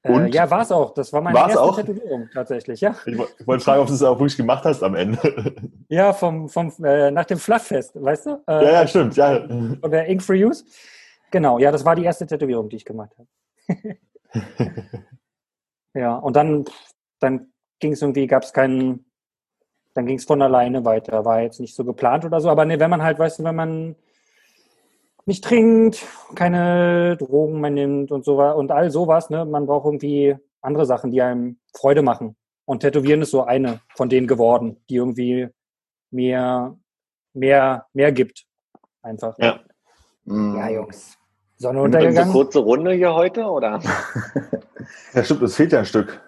Äh, 0.05 0.11
Und? 0.11 0.35
ja, 0.35 0.49
war 0.51 0.61
es 0.61 0.71
auch. 0.71 0.93
Das 0.93 1.11
war 1.11 1.21
meine 1.21 1.35
War's 1.35 1.49
erste 1.49 1.63
auch? 1.63 1.75
Tätowierung 1.75 2.29
tatsächlich, 2.31 2.79
ja. 2.79 2.95
Ich, 3.05 3.13
ich 3.13 3.47
wollte 3.47 3.63
fragen, 3.63 3.81
ob 3.81 3.87
du 3.87 3.93
es 3.93 4.03
auch 4.03 4.19
wirklich 4.19 4.37
gemacht 4.37 4.63
hast 4.63 4.83
am 4.83 4.95
Ende. 4.95 5.19
Ja, 5.87 6.13
vom, 6.13 6.49
vom, 6.49 6.73
äh, 6.83 7.11
nach 7.11 7.25
dem 7.25 7.37
Flufffest, 7.37 8.01
weißt 8.01 8.25
du? 8.25 8.43
Äh, 8.47 8.65
ja, 8.65 8.71
ja, 8.71 8.87
stimmt, 8.87 9.15
ja. 9.15 9.47
Von 9.47 9.91
der 9.91 10.07
Ink 10.07 10.23
for 10.23 10.35
Use. 10.35 10.65
Genau, 11.29 11.59
ja, 11.59 11.71
das 11.71 11.85
war 11.85 11.95
die 11.95 12.03
erste 12.03 12.25
Tätowierung, 12.25 12.69
die 12.69 12.77
ich 12.77 12.85
gemacht 12.85 13.11
habe. 13.17 13.97
ja, 15.93 16.15
und 16.15 16.35
dann, 16.35 16.65
dann 17.19 17.51
ging 17.79 17.93
es 17.93 18.01
irgendwie, 18.01 18.25
gab 18.25 18.43
es 18.43 18.51
keinen, 18.51 19.05
dann 19.93 20.07
ging 20.07 20.17
es 20.17 20.25
von 20.25 20.41
alleine 20.41 20.85
weiter. 20.85 21.23
War 21.23 21.41
jetzt 21.41 21.59
nicht 21.59 21.75
so 21.75 21.85
geplant 21.85 22.25
oder 22.25 22.41
so, 22.41 22.49
aber 22.49 22.65
nee, 22.65 22.79
wenn 22.79 22.89
man 22.89 23.03
halt, 23.03 23.19
weißt 23.19 23.39
du, 23.39 23.43
wenn 23.43 23.55
man 23.55 23.95
nicht 25.25 25.43
trinkt, 25.43 26.05
keine 26.35 27.17
Drogen 27.17 27.59
mehr 27.59 27.71
nimmt 27.71 28.11
und 28.11 28.25
so 28.25 28.41
und 28.41 28.71
all 28.71 28.91
sowas, 28.91 29.29
ne, 29.29 29.45
man 29.45 29.65
braucht 29.65 29.85
irgendwie 29.85 30.35
andere 30.61 30.85
Sachen, 30.85 31.11
die 31.11 31.21
einem 31.21 31.57
Freude 31.73 32.01
machen. 32.01 32.35
Und 32.65 32.79
Tätowieren 32.79 33.21
ist 33.21 33.31
so 33.31 33.43
eine 33.43 33.81
von 33.95 34.09
denen 34.09 34.27
geworden, 34.27 34.77
die 34.89 34.95
irgendwie 34.95 35.49
mehr, 36.11 36.75
mehr, 37.33 37.85
mehr 37.93 38.11
gibt. 38.11 38.45
Einfach. 39.01 39.37
Ja. 39.37 39.59
Mm. 40.25 40.55
Ja, 40.55 40.69
Jungs. 40.69 41.17
Sonne 41.57 41.81
untergegangen. 41.81 42.33
kurze 42.33 42.59
Runde 42.59 42.93
hier 42.93 43.13
heute, 43.13 43.45
oder? 43.45 43.79
Ja, 45.13 45.23
stimmt, 45.23 45.41
es 45.41 45.55
fehlt 45.55 45.71
ja 45.71 45.79
ein 45.79 45.85
Stück. 45.85 46.21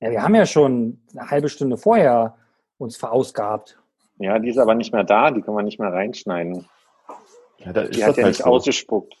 Ja, 0.00 0.10
wir 0.10 0.22
haben 0.22 0.34
ja 0.34 0.44
schon 0.44 1.00
eine 1.16 1.30
halbe 1.30 1.48
Stunde 1.48 1.78
vorher 1.78 2.36
uns 2.76 2.98
verausgabt. 2.98 3.78
Ja, 4.18 4.38
die 4.38 4.50
ist 4.50 4.58
aber 4.58 4.74
nicht 4.74 4.92
mehr 4.92 5.04
da, 5.04 5.30
die 5.30 5.40
können 5.40 5.56
wir 5.56 5.62
nicht 5.62 5.80
mehr 5.80 5.92
reinschneiden. 5.92 6.68
Ja, 7.66 7.72
da 7.72 7.82
ist 7.82 7.96
Die 7.96 8.02
hat 8.04 8.10
das 8.10 8.16
ja 8.16 8.22
halt 8.24 8.32
nicht 8.32 8.42
so. 8.44 8.50
ausgespuckt. 8.50 9.14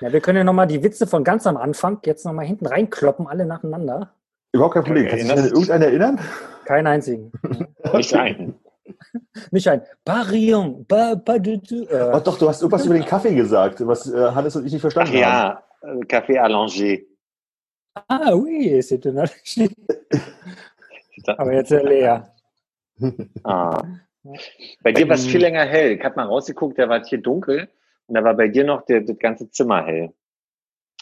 Ja, 0.00 0.12
wir 0.12 0.20
können 0.20 0.38
ja 0.38 0.44
nochmal 0.44 0.66
die 0.66 0.82
Witze 0.82 1.06
von 1.06 1.22
ganz 1.24 1.46
am 1.46 1.56
Anfang 1.56 1.98
jetzt 2.04 2.24
nochmal 2.24 2.46
hinten 2.46 2.66
reinkloppen, 2.66 3.26
alle 3.26 3.44
nacheinander. 3.46 4.14
Überhaupt 4.52 4.74
kein 4.74 4.84
Problem. 4.84 5.08
Kannst 5.08 5.24
du 5.28 5.28
dich 5.28 5.36
an 5.42 5.44
irgendeinen 5.46 5.82
erinnern? 5.82 6.20
Keinen 6.64 6.86
einzigen. 6.86 7.32
Nicht 7.92 8.14
ein. 8.14 8.54
Nicht 9.50 9.68
ein 9.68 9.82
Barillon, 10.04 10.84
ba, 10.86 11.14
ba, 11.14 11.38
du, 11.38 11.58
du, 11.58 11.86
Oh 11.90 12.16
äh, 12.16 12.20
doch, 12.22 12.38
du 12.38 12.48
hast 12.48 12.60
irgendwas 12.62 12.84
über 12.86 12.94
den 12.94 13.04
Kaffee 13.04 13.34
gesagt, 13.34 13.86
was 13.86 14.10
äh, 14.12 14.30
Hannes 14.30 14.56
und 14.56 14.66
ich 14.66 14.72
nicht 14.72 14.80
Ach 14.80 14.92
verstanden 14.92 15.12
haben. 15.14 15.20
ja, 15.20 15.62
äh, 15.82 16.04
Café 16.06 16.40
Allongé. 16.40 17.06
Ah, 18.08 18.34
oui, 18.34 18.82
c'est 18.82 19.04
une 19.06 19.18
allergie. 19.20 19.70
Aber 21.26 21.52
jetzt 21.52 21.68
sehr 21.68 21.84
leer. 21.84 22.34
Ah. 23.44 23.80
Bei 24.82 24.92
dir 24.92 25.08
war 25.08 25.16
es 25.16 25.26
viel 25.26 25.40
länger 25.40 25.64
hell. 25.64 25.92
Ich 25.92 26.04
habe 26.04 26.16
mal 26.16 26.26
rausgeguckt, 26.26 26.78
der 26.78 26.88
war 26.88 27.04
hier 27.04 27.18
dunkel 27.18 27.68
und 28.06 28.14
da 28.14 28.24
war 28.24 28.34
bei 28.34 28.48
dir 28.48 28.64
noch 28.64 28.84
der, 28.86 29.02
das 29.02 29.18
ganze 29.18 29.50
Zimmer 29.50 29.84
hell. 29.84 30.12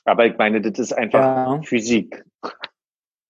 Aber 0.05 0.27
ich 0.27 0.37
meine, 0.37 0.61
das 0.61 0.79
ist 0.79 0.93
einfach 0.93 1.21
Ja. 1.21 1.61
Physik. 1.63 2.25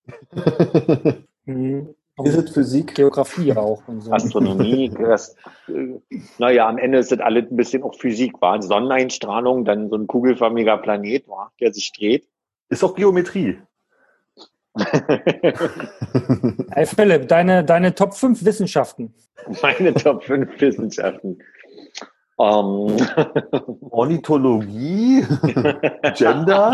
Mhm. 1.44 1.96
Ist 2.22 2.36
es 2.36 2.50
Physik? 2.50 2.94
Geografie 2.94 3.52
auch 3.52 3.82
und 3.88 4.02
so. 4.02 4.12
Astronomie, 4.12 4.90
das, 4.98 5.34
äh, 5.68 5.98
naja, 6.38 6.68
am 6.68 6.78
Ende 6.78 6.98
ist 6.98 7.10
das 7.10 7.20
alles 7.20 7.50
ein 7.50 7.56
bisschen 7.56 7.82
auch 7.82 7.94
Physik, 7.98 8.40
war 8.40 8.62
Sonneneinstrahlung, 8.62 9.64
dann 9.64 9.88
so 9.88 9.96
ein 9.96 10.06
kugelförmiger 10.06 10.78
Planet, 10.78 11.26
war, 11.28 11.52
der 11.60 11.72
sich 11.72 11.90
dreht. 11.92 12.28
Ist 12.68 12.84
auch 12.84 12.94
Geometrie. 12.94 13.58
Hey 16.72 16.86
Philipp, 16.86 17.28
deine, 17.28 17.64
deine 17.64 17.94
Top 17.94 18.14
5 18.14 18.44
Wissenschaften. 18.44 19.14
Meine 19.60 19.92
Top 19.94 20.24
5 20.24 20.60
Wissenschaften. 20.60 21.38
Ähm, 22.38 22.96
Ornithologie, 23.90 25.22
Gender. 26.16 26.72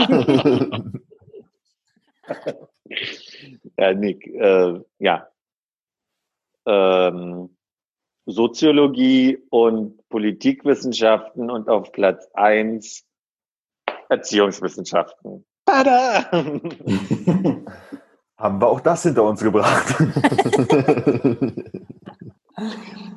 ja, 3.77 3.95
Nick, 3.95 4.27
äh, 4.29 4.81
ja. 4.99 5.29
Ähm, 6.67 7.57
Soziologie 8.27 9.39
und 9.51 10.07
Politikwissenschaften 10.09 11.51
und 11.51 11.69
auf 11.69 11.93
Platz 11.93 12.29
1 12.35 13.05
Erziehungswissenschaften. 14.09 15.45
Haben 18.39 18.61
wir 18.61 18.69
auch 18.69 18.81
das 18.81 19.03
hinter 19.03 19.25
uns 19.25 19.43
gebracht. 19.43 19.95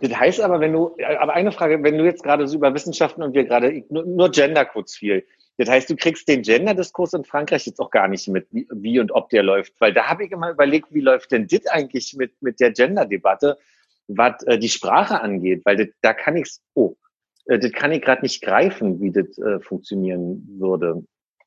Das 0.02 0.20
heißt 0.20 0.42
aber, 0.42 0.60
wenn 0.60 0.74
du, 0.74 0.96
aber 1.20 1.34
eine 1.34 1.52
Frage, 1.52 1.82
wenn 1.84 1.98
du 1.98 2.06
jetzt 2.06 2.24
gerade 2.24 2.48
so 2.48 2.58
über 2.58 2.74
Wissenschaften 2.74 3.24
und 3.24 3.34
wir 3.34 3.44
gerade 3.44 3.84
nur, 3.90 4.06
nur 4.06 4.30
Gender 4.32 4.66
kurz 4.66 4.96
viel. 4.96 5.26
Das 5.58 5.70
heißt, 5.70 5.90
du 5.90 5.96
kriegst 5.96 6.28
den 6.28 6.42
Gender-Diskurs 6.42 7.14
in 7.14 7.24
Frankreich 7.24 7.66
jetzt 7.68 7.80
auch 7.80 7.92
gar 7.92 8.08
nicht 8.08 8.28
mit, 8.28 8.48
wie, 8.52 9.00
und 9.00 9.12
ob 9.12 9.30
der 9.30 9.44
läuft. 9.44 9.74
Weil 9.80 9.94
da 9.94 10.08
habe 10.10 10.26
ich 10.26 10.32
immer 10.32 10.50
überlegt, 10.50 10.88
wie 10.92 11.02
läuft 11.02 11.32
denn 11.32 11.48
das 11.48 11.68
eigentlich 11.68 12.16
mit, 12.18 12.34
mit 12.42 12.60
der 12.60 12.72
Gender-Debatte, 12.72 13.58
was 14.08 14.42
äh, 14.44 14.58
die 14.58 14.70
Sprache 14.70 15.22
angeht. 15.22 15.62
Weil 15.66 15.78
das, 15.78 15.88
da 16.02 16.14
kann 16.14 16.36
ich's, 16.36 16.62
oh, 16.74 16.96
äh, 17.46 17.60
das 17.60 17.72
kann 17.72 17.92
ich 17.92 18.02
gerade 18.02 18.24
nicht 18.24 18.42
greifen, 18.42 19.00
wie 19.02 19.12
das 19.12 19.38
äh, 19.38 19.60
funktionieren 19.60 20.48
würde 20.60 21.04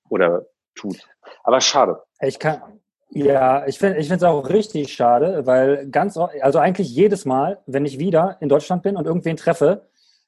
oder 0.08 0.46
tut. 0.74 0.98
Aber 1.42 1.60
schade. 1.60 2.02
Ich 2.20 2.38
kann, 2.38 2.62
ja, 3.10 3.66
ich 3.66 3.78
finde 3.78 3.98
es 3.98 4.22
auch 4.22 4.48
richtig 4.48 4.92
schade, 4.92 5.46
weil 5.46 5.88
ganz, 5.88 6.16
also 6.16 6.58
eigentlich 6.58 6.88
jedes 6.90 7.24
Mal, 7.24 7.58
wenn 7.66 7.84
ich 7.84 7.98
wieder 7.98 8.38
in 8.40 8.48
Deutschland 8.48 8.82
bin 8.82 8.96
und 8.96 9.06
irgendwen 9.06 9.36
treffe, 9.36 9.86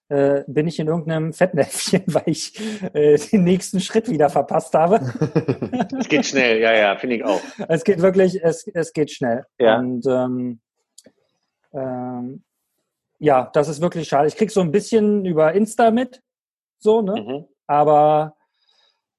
äh, 0.08 0.44
bin 0.46 0.68
ich 0.68 0.78
in 0.78 0.86
irgendeinem 0.86 1.32
Fettnäpfchen, 1.32 2.04
weil 2.06 2.22
ich 2.26 2.58
äh, 2.94 3.18
den 3.18 3.42
nächsten 3.42 3.80
Schritt 3.80 4.08
wieder 4.08 4.30
verpasst 4.30 4.74
habe. 4.74 5.00
Es 5.98 6.08
geht 6.08 6.26
schnell, 6.26 6.60
ja, 6.60 6.72
ja, 6.72 6.96
finde 6.96 7.16
ich 7.16 7.24
auch. 7.24 7.40
es 7.68 7.82
geht 7.82 8.00
wirklich, 8.00 8.42
es, 8.42 8.66
es 8.68 8.92
geht 8.92 9.10
schnell. 9.10 9.44
Ja. 9.58 9.78
Und 9.78 10.06
ähm, 10.06 10.60
ähm, 11.72 12.44
ja, 13.18 13.50
das 13.52 13.68
ist 13.68 13.80
wirklich 13.80 14.08
schade. 14.08 14.28
Ich 14.28 14.36
krieg 14.36 14.50
so 14.50 14.60
ein 14.60 14.70
bisschen 14.70 15.24
über 15.24 15.52
Insta 15.54 15.90
mit, 15.90 16.22
so, 16.78 17.02
ne? 17.02 17.20
Mhm. 17.20 17.44
aber 17.66 18.36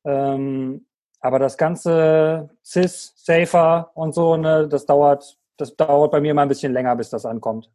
ähm, 0.05 0.86
aber 1.27 1.39
das 1.39 1.57
ganze 1.57 2.49
CIS, 2.63 3.11
Safer 3.17 3.91
und 3.95 4.15
so, 4.15 4.37
ne, 4.37 4.65
das 4.69 4.85
dauert, 4.85 5.37
das 5.57 5.75
dauert 5.75 6.09
bei 6.09 6.21
mir 6.21 6.33
mal 6.33 6.43
ein 6.43 6.47
bisschen 6.47 6.71
länger, 6.71 6.95
bis 6.95 7.09
das 7.09 7.25
ankommt. 7.25 7.69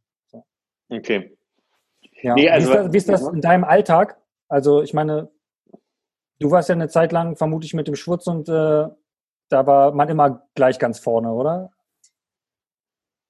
Okay. 0.89 1.37
Ja. 2.23 2.33
Nee, 2.33 2.49
also- 2.49 2.73
wie, 2.73 2.73
ist 2.73 2.79
das, 2.79 2.93
wie 2.93 2.97
ist 2.97 3.09
das 3.11 3.29
in 3.29 3.43
deinem 3.43 3.65
Alltag? 3.65 4.17
Also 4.49 4.81
ich 4.81 4.95
meine, 4.95 5.29
du 6.41 6.51
warst 6.51 6.71
ja 6.71 6.75
eine 6.75 6.89
Zeit 6.89 7.13
lang 7.13 7.37
vermutlich 7.37 7.75
mit 7.75 7.89
dem 7.89 7.95
Schwutz 7.95 8.27
und 8.27 8.49
äh, 8.49 8.89
da 9.51 9.67
war 9.67 9.93
man 9.93 10.09
immer 10.09 10.49
gleich 10.55 10.79
ganz 10.79 10.99
vorne, 10.99 11.31
oder? 11.31 11.73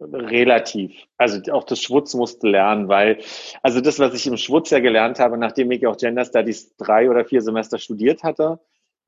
Relativ. 0.01 0.93
Also 1.17 1.53
auch 1.53 1.65
das 1.65 1.81
Schwutz 1.81 2.15
musste 2.15 2.47
lernen, 2.47 2.87
weil, 2.87 3.19
also 3.61 3.81
das, 3.81 3.99
was 3.99 4.15
ich 4.15 4.29
im 4.29 4.37
Schwutz 4.37 4.71
ja 4.71 4.79
gelernt 4.79 5.19
habe, 5.19 5.37
nachdem 5.37 5.73
ich 5.73 5.85
auch 5.85 5.97
Gender 5.97 6.25
Studies 6.25 6.77
drei 6.77 7.11
oder 7.11 7.25
vier 7.25 7.43
Semester 7.43 7.79
studiert 7.79 8.23
hatte, 8.23 8.61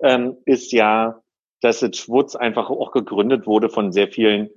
ähm, 0.05 0.37
ist 0.45 0.73
ja, 0.73 1.21
dass 1.61 1.81
das 1.81 1.97
Schwutz 1.97 2.37
einfach 2.37 2.69
auch 2.71 2.93
gegründet 2.93 3.47
wurde 3.47 3.71
von 3.71 3.91
sehr 3.91 4.09
vielen 4.09 4.51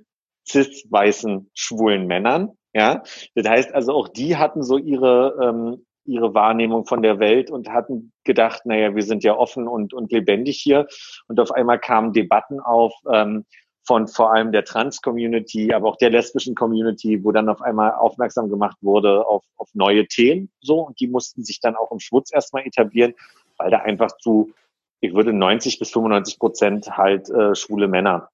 cis-weißen, 0.46 1.50
schwulen 1.54 2.06
Männern. 2.06 2.52
Ja, 2.74 3.02
das 3.34 3.48
heißt 3.48 3.74
also 3.74 3.92
auch 3.94 4.08
die 4.08 4.36
hatten 4.36 4.62
so 4.62 4.76
ihre, 4.76 5.38
ähm, 5.42 5.86
ihre 6.04 6.34
Wahrnehmung 6.34 6.84
von 6.84 7.02
der 7.02 7.18
Welt 7.18 7.50
und 7.50 7.70
hatten 7.70 8.12
gedacht, 8.24 8.66
naja, 8.66 8.94
wir 8.94 9.02
sind 9.02 9.24
ja 9.24 9.36
offen 9.36 9.66
und, 9.66 9.94
und 9.94 10.12
lebendig 10.12 10.60
hier. 10.60 10.86
Und 11.28 11.40
auf 11.40 11.50
einmal 11.50 11.78
kamen 11.78 12.12
Debatten 12.12 12.60
auf, 12.60 12.94
ähm, 13.10 13.46
von 13.86 14.06
vor 14.06 14.34
allem 14.34 14.52
der 14.52 14.64
Trans-Community, 14.64 15.72
aber 15.72 15.88
auch 15.88 15.96
der 15.96 16.10
lesbischen 16.10 16.54
Community, 16.54 17.24
wo 17.24 17.32
dann 17.32 17.48
auf 17.48 17.62
einmal 17.62 17.92
aufmerksam 17.94 18.50
gemacht 18.50 18.76
wurde 18.82 19.26
auf, 19.26 19.44
auf 19.56 19.70
neue 19.72 20.06
Themen, 20.06 20.50
so, 20.60 20.80
und 20.80 21.00
die 21.00 21.08
mussten 21.08 21.42
sich 21.42 21.58
dann 21.60 21.74
auch 21.74 21.90
im 21.90 21.98
Schwutz 21.98 22.30
erstmal 22.30 22.66
etablieren, 22.66 23.14
weil 23.56 23.70
da 23.70 23.78
einfach 23.78 24.14
zu, 24.18 24.52
ich 25.00 25.14
würde 25.14 25.32
90 25.32 25.78
bis 25.78 25.90
95 25.90 26.38
Prozent 26.38 26.96
halt 26.96 27.28
äh, 27.30 27.54
schwule 27.54 27.88
Männer, 27.88 28.28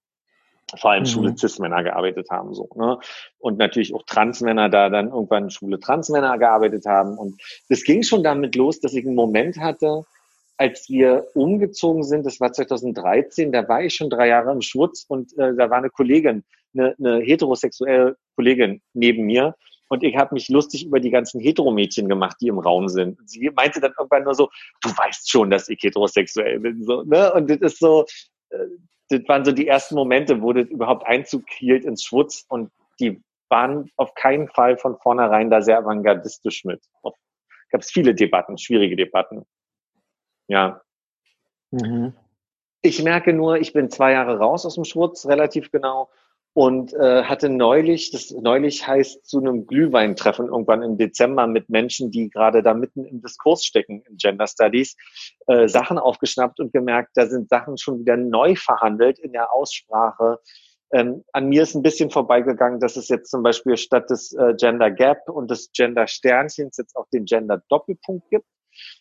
vor 0.76 0.92
allem 0.92 1.02
Mhm. 1.02 1.08
schwule 1.08 1.36
Cis-Männer 1.36 1.82
gearbeitet 1.82 2.30
haben, 2.30 2.54
so, 2.54 2.68
ne, 2.74 2.98
und 3.38 3.58
natürlich 3.58 3.94
auch 3.94 4.02
Transmänner 4.04 4.68
da 4.68 4.88
dann 4.88 5.08
irgendwann 5.08 5.50
schwule 5.50 5.78
Transmänner 5.78 6.38
gearbeitet 6.38 6.86
haben 6.86 7.18
und 7.18 7.40
das 7.68 7.84
ging 7.84 8.02
schon 8.02 8.22
damit 8.22 8.56
los, 8.56 8.80
dass 8.80 8.94
ich 8.94 9.06
einen 9.06 9.14
Moment 9.14 9.58
hatte, 9.58 10.04
als 10.56 10.88
wir 10.88 11.26
umgezogen 11.34 12.04
sind, 12.04 12.24
das 12.24 12.40
war 12.40 12.52
2013, 12.52 13.52
da 13.52 13.68
war 13.68 13.82
ich 13.82 13.94
schon 13.94 14.08
drei 14.08 14.28
Jahre 14.28 14.52
im 14.52 14.62
Schwutz 14.62 15.04
und 15.06 15.36
äh, 15.36 15.54
da 15.54 15.68
war 15.68 15.78
eine 15.78 15.90
Kollegin, 15.90 16.44
eine, 16.74 16.94
eine 16.98 17.20
heterosexuelle 17.20 18.16
Kollegin 18.36 18.80
neben 18.92 19.24
mir 19.24 19.54
und 19.94 20.02
ich 20.02 20.16
habe 20.16 20.34
mich 20.34 20.48
lustig 20.48 20.84
über 20.84 20.98
die 20.98 21.10
ganzen 21.10 21.40
Heteromädchen 21.40 22.08
gemacht, 22.08 22.36
die 22.40 22.48
im 22.48 22.58
Raum 22.58 22.88
sind. 22.88 23.18
Und 23.18 23.30
sie 23.30 23.48
meinte 23.50 23.80
dann 23.80 23.94
irgendwann 23.96 24.24
nur 24.24 24.34
so, 24.34 24.50
du 24.82 24.90
weißt 24.90 25.30
schon, 25.30 25.50
dass 25.50 25.68
ich 25.68 25.80
heterosexuell 25.82 26.58
bin. 26.58 26.82
So, 26.82 27.02
ne? 27.02 27.32
Und 27.32 27.48
das 27.48 27.58
ist 27.58 27.78
so, 27.78 28.04
äh, 28.50 28.66
das 29.08 29.20
waren 29.28 29.44
so 29.44 29.52
die 29.52 29.68
ersten 29.68 29.94
Momente, 29.94 30.42
wo 30.42 30.52
das 30.52 30.66
überhaupt 30.68 31.06
Einzug 31.06 31.44
hielt 31.48 31.84
ins 31.84 32.02
Schwutz 32.02 32.44
und 32.48 32.70
die 32.98 33.22
waren 33.48 33.90
auf 33.96 34.14
keinen 34.14 34.48
Fall 34.48 34.76
von 34.78 34.98
vornherein 34.98 35.48
da 35.48 35.62
sehr 35.62 35.78
avantgardistisch 35.78 36.64
mit. 36.64 36.82
Gab 37.70 37.80
es 37.82 37.90
viele 37.90 38.14
Debatten, 38.14 38.58
schwierige 38.58 38.96
Debatten. 38.96 39.44
Ja, 40.48 40.82
ich 42.82 43.02
merke 43.02 43.32
nur, 43.32 43.56
ich 43.56 43.72
bin 43.72 43.90
zwei 43.90 44.12
Jahre 44.12 44.38
raus 44.38 44.66
aus 44.66 44.74
dem 44.74 44.84
Schwutz, 44.84 45.26
relativ 45.26 45.70
genau, 45.70 46.10
und 46.54 46.94
äh, 46.94 47.24
hatte 47.24 47.48
neulich, 47.48 48.12
das 48.12 48.30
neulich 48.30 48.86
heißt 48.86 49.26
zu 49.26 49.40
einem 49.40 49.66
Glühweintreffen 49.66 50.46
irgendwann 50.46 50.82
im 50.82 50.96
Dezember 50.96 51.48
mit 51.48 51.68
Menschen, 51.68 52.12
die 52.12 52.30
gerade 52.30 52.62
da 52.62 52.74
mitten 52.74 53.04
im 53.04 53.20
Diskurs 53.20 53.64
stecken 53.64 54.02
in 54.08 54.16
Gender 54.16 54.46
Studies, 54.46 54.96
äh, 55.48 55.66
Sachen 55.66 55.98
aufgeschnappt 55.98 56.60
und 56.60 56.72
gemerkt, 56.72 57.10
da 57.14 57.26
sind 57.26 57.48
Sachen 57.48 57.76
schon 57.76 57.98
wieder 57.98 58.16
neu 58.16 58.54
verhandelt 58.54 59.18
in 59.18 59.32
der 59.32 59.52
Aussprache. 59.52 60.38
Ähm, 60.92 61.24
an 61.32 61.48
mir 61.48 61.64
ist 61.64 61.74
ein 61.74 61.82
bisschen 61.82 62.10
vorbeigegangen, 62.10 62.78
dass 62.78 62.96
es 62.96 63.08
jetzt 63.08 63.32
zum 63.32 63.42
Beispiel 63.42 63.76
statt 63.76 64.08
des 64.10 64.32
äh, 64.32 64.54
Gender 64.56 64.92
Gap 64.92 65.28
und 65.28 65.50
des 65.50 65.72
Gender 65.72 66.06
Sternchens 66.06 66.76
jetzt 66.76 66.94
auch 66.94 67.08
den 67.12 67.24
Gender 67.24 67.62
Doppelpunkt 67.68 68.30
gibt. 68.30 68.46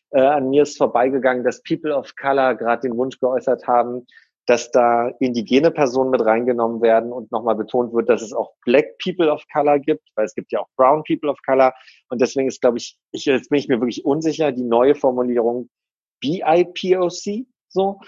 Äh, 0.10 0.22
an 0.22 0.50
mir 0.50 0.64
ist 0.64 0.78
vorbeigegangen, 0.78 1.44
dass 1.44 1.62
People 1.62 1.96
of 1.96 2.16
Color 2.16 2.56
gerade 2.56 2.88
den 2.88 2.98
Wunsch 2.98 3.20
geäußert 3.20 3.68
haben, 3.68 4.08
dass 4.46 4.72
da 4.72 5.08
indigene 5.20 5.72
Personen 5.72 6.10
mit 6.10 6.26
reingenommen 6.26 6.82
werden 6.82 7.14
und 7.14 7.32
nochmal 7.32 7.56
betont 7.56 7.94
wird, 7.94 8.10
dass 8.10 8.22
es 8.22 8.34
auch 8.34 8.54
Black 8.66 8.98
People 9.02 9.32
of 9.32 9.44
Color 9.54 9.80
gibt, 9.80 10.04
weil 10.16 10.26
es 10.26 10.36
gibt 10.36 10.52
ja 10.52 10.60
auch 10.60 10.68
Brown 10.76 11.04
People 11.04 11.30
of 11.30 11.40
Color. 11.46 11.74
Und 12.10 12.22
deswegen 12.22 12.48
ist, 12.48 12.62
glaube 12.62 12.78
ich, 12.78 12.98
ich, 13.12 13.26
jetzt 13.26 13.50
bin 13.50 13.60
ich 13.60 13.70
mir 13.70 13.80
wirklich 13.80 14.04
unsicher, 14.06 14.52
die 14.52 14.64
neue 14.64 14.96
Formulierung 14.96 15.70
BIPOC, 16.20 17.46
so. 17.70 18.00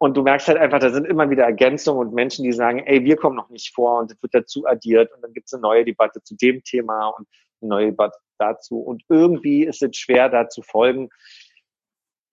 Und 0.00 0.16
du 0.16 0.22
merkst 0.22 0.46
halt 0.46 0.58
einfach, 0.58 0.78
da 0.78 0.90
sind 0.90 1.06
immer 1.06 1.28
wieder 1.28 1.44
Ergänzungen 1.44 2.06
und 2.06 2.14
Menschen, 2.14 2.44
die 2.44 2.52
sagen, 2.52 2.78
ey, 2.86 3.04
wir 3.04 3.16
kommen 3.16 3.34
noch 3.34 3.50
nicht 3.50 3.74
vor 3.74 3.98
und 3.98 4.12
es 4.12 4.22
wird 4.22 4.32
dazu 4.32 4.64
addiert 4.64 5.12
und 5.12 5.22
dann 5.22 5.32
gibt 5.32 5.48
es 5.48 5.54
eine 5.54 5.62
neue 5.62 5.84
Debatte 5.84 6.22
zu 6.22 6.36
dem 6.36 6.62
Thema 6.62 7.08
und 7.08 7.26
eine 7.60 7.68
neue 7.68 7.86
Debatte 7.86 8.16
dazu. 8.38 8.78
Und 8.78 9.02
irgendwie 9.08 9.64
ist 9.64 9.82
es 9.82 9.96
schwer, 9.96 10.28
da 10.28 10.48
zu 10.48 10.62
folgen. 10.62 11.08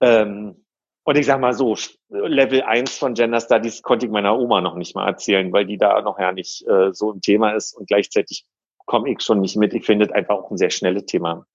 Ähm, 0.02 0.65
und 1.06 1.18
ich 1.18 1.27
sag 1.27 1.40
mal 1.40 1.53
so, 1.53 1.76
Level 2.10 2.64
1 2.64 2.98
von 2.98 3.14
Gender 3.14 3.40
Studies 3.40 3.84
konnte 3.84 4.07
ich 4.07 4.11
meiner 4.11 4.38
Oma 4.38 4.60
noch 4.60 4.76
nicht 4.76 4.95
mal 4.95 5.07
erzählen, 5.07 5.53
weil 5.53 5.65
die 5.65 5.77
da 5.77 6.02
noch 6.02 6.19
ja 6.19 6.32
nicht 6.32 6.68
äh, 6.68 6.91
so 6.94 7.11
im 7.11 7.22
Thema 7.22 7.52
ist 7.52 7.73
und 7.73 7.88
gleichzeitig 7.88 8.45
komme 8.86 9.11
ich 9.11 9.22
schon 9.22 9.40
nicht 9.40 9.56
mit. 9.56 9.73
Ich 9.76 9.86
finde 9.86 10.06
es 10.06 10.11
einfach 10.11 10.36
auch 10.36 10.49
ein 10.49 10.57
sehr 10.57 10.72
schnelles 10.72 11.06
Thema. 11.06 11.45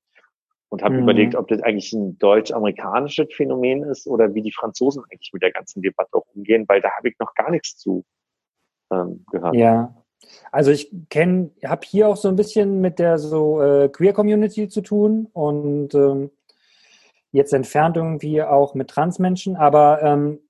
Und 0.68 0.85
habe 0.85 0.94
mhm. 0.94 1.02
überlegt, 1.02 1.35
ob 1.35 1.48
das 1.48 1.62
eigentlich 1.62 1.93
ein 1.93 2.16
deutsch-amerikanisches 2.18 3.35
Phänomen 3.35 3.82
ist 3.82 4.06
oder 4.06 4.35
wie 4.35 4.43
die 4.43 4.52
Franzosen 4.52 5.02
eigentlich 5.10 5.32
mit 5.32 5.43
der 5.43 5.51
ganzen 5.51 5.82
Debatte 5.82 6.14
auch 6.14 6.27
umgehen, 6.32 6.64
weil 6.68 6.81
da 6.81 6.90
habe 6.97 7.09
ich 7.09 7.18
noch 7.18 7.35
gar 7.35 7.51
nichts 7.51 7.77
zu 7.77 8.05
ähm, 8.93 9.24
gehört. 9.32 9.56
Ja, 9.56 9.93
also 10.52 10.70
ich 10.70 10.93
kenne, 11.09 11.51
habe 11.64 11.85
hier 11.85 12.06
auch 12.06 12.16
so 12.16 12.28
ein 12.28 12.36
bisschen 12.36 12.81
mit 12.81 13.01
der 13.01 13.18
so 13.18 13.60
äh, 13.60 13.89
Queer 13.89 14.12
Community 14.12 14.68
zu 14.68 14.81
tun 14.81 15.27
und 15.32 15.93
ähm, 15.94 16.31
jetzt 17.32 17.52
entfernt 17.52 17.97
irgendwie 17.97 18.43
auch 18.43 18.74
mit 18.74 18.89
Transmenschen, 18.89 19.57
aber 19.57 20.02
ähm, 20.02 20.40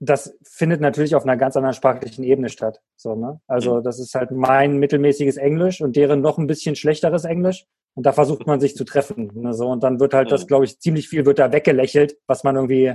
das 0.00 0.36
findet 0.42 0.80
natürlich 0.80 1.14
auf 1.14 1.22
einer 1.22 1.36
ganz 1.36 1.56
anderen 1.56 1.74
sprachlichen 1.74 2.24
Ebene 2.24 2.48
statt. 2.48 2.80
So, 2.96 3.14
ne? 3.14 3.40
Also 3.46 3.80
das 3.80 4.00
ist 4.00 4.14
halt 4.14 4.32
mein 4.32 4.78
mittelmäßiges 4.78 5.36
Englisch 5.36 5.80
und 5.80 5.94
deren 5.94 6.20
noch 6.20 6.38
ein 6.38 6.48
bisschen 6.48 6.74
schlechteres 6.74 7.24
Englisch. 7.24 7.66
Und 7.94 8.06
da 8.06 8.12
versucht 8.12 8.46
man 8.46 8.58
sich 8.58 8.74
zu 8.74 8.84
treffen. 8.84 9.30
Ne? 9.34 9.52
So, 9.52 9.68
und 9.68 9.82
dann 9.82 10.00
wird 10.00 10.14
halt 10.14 10.32
das, 10.32 10.46
glaube 10.46 10.64
ich, 10.64 10.80
ziemlich 10.80 11.08
viel 11.08 11.26
wird 11.26 11.38
da 11.38 11.52
weggelächelt, 11.52 12.16
was 12.26 12.42
man 12.42 12.56
irgendwie 12.56 12.94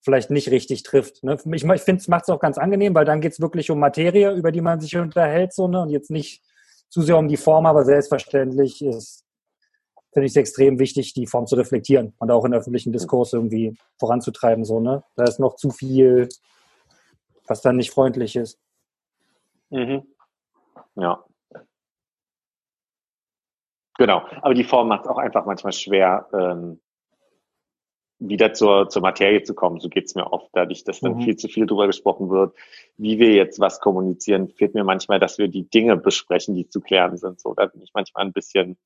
vielleicht 0.00 0.30
nicht 0.30 0.50
richtig 0.50 0.82
trifft. 0.82 1.22
Ne? 1.22 1.38
Ich, 1.52 1.64
ich 1.64 1.82
finde, 1.82 2.00
es 2.00 2.08
macht 2.08 2.24
es 2.24 2.30
auch 2.30 2.40
ganz 2.40 2.58
angenehm, 2.58 2.94
weil 2.94 3.04
dann 3.04 3.20
geht 3.20 3.32
es 3.32 3.40
wirklich 3.40 3.70
um 3.70 3.78
Materie, 3.78 4.32
über 4.32 4.52
die 4.52 4.60
man 4.60 4.80
sich 4.80 4.96
unterhält, 4.96 5.52
so, 5.52 5.68
ne? 5.68 5.80
Und 5.80 5.90
jetzt 5.90 6.10
nicht 6.10 6.42
zu 6.88 7.02
sehr 7.02 7.16
um 7.18 7.28
die 7.28 7.36
Form, 7.36 7.66
aber 7.66 7.84
selbstverständlich 7.84 8.84
ist, 8.84 9.24
finde 10.12 10.26
ich 10.26 10.32
es 10.32 10.36
extrem 10.36 10.78
wichtig, 10.78 11.12
die 11.12 11.26
Form 11.26 11.46
zu 11.46 11.56
reflektieren 11.56 12.14
und 12.18 12.30
auch 12.30 12.44
in 12.44 12.54
öffentlichen 12.54 12.92
Diskurs 12.92 13.32
irgendwie 13.32 13.76
voranzutreiben, 13.98 14.64
so, 14.64 14.80
ne? 14.80 15.02
Da 15.16 15.24
ist 15.24 15.38
noch 15.38 15.56
zu 15.56 15.70
viel, 15.70 16.28
was 17.46 17.62
dann 17.62 17.76
nicht 17.76 17.90
freundlich 17.90 18.36
ist. 18.36 18.58
Mhm. 19.70 20.02
Ja. 20.96 21.24
Genau, 23.98 24.22
aber 24.42 24.54
die 24.54 24.64
Form 24.64 24.88
macht 24.88 25.04
es 25.04 25.08
auch 25.08 25.18
einfach 25.18 25.44
manchmal 25.44 25.72
schwer, 25.72 26.28
ähm, 26.32 26.80
wieder 28.20 28.52
zur, 28.52 28.88
zur 28.88 29.02
Materie 29.02 29.42
zu 29.42 29.54
kommen. 29.54 29.80
So 29.80 29.88
geht's 29.88 30.14
mir 30.14 30.32
oft, 30.32 30.48
dadurch, 30.52 30.84
dass 30.84 31.00
dann 31.00 31.14
mhm. 31.14 31.22
viel 31.22 31.36
zu 31.36 31.48
viel 31.48 31.66
drüber 31.66 31.86
gesprochen 31.86 32.30
wird, 32.30 32.54
wie 32.96 33.18
wir 33.18 33.32
jetzt 33.32 33.60
was 33.60 33.80
kommunizieren, 33.80 34.48
fehlt 34.48 34.74
mir 34.74 34.84
manchmal, 34.84 35.20
dass 35.20 35.38
wir 35.38 35.48
die 35.48 35.68
Dinge 35.68 35.96
besprechen, 35.96 36.54
die 36.54 36.68
zu 36.68 36.80
klären 36.80 37.16
sind. 37.16 37.40
So, 37.40 37.54
da 37.54 37.66
bin 37.66 37.82
ich 37.82 37.92
manchmal 37.94 38.24
ein 38.24 38.32
bisschen 38.32 38.76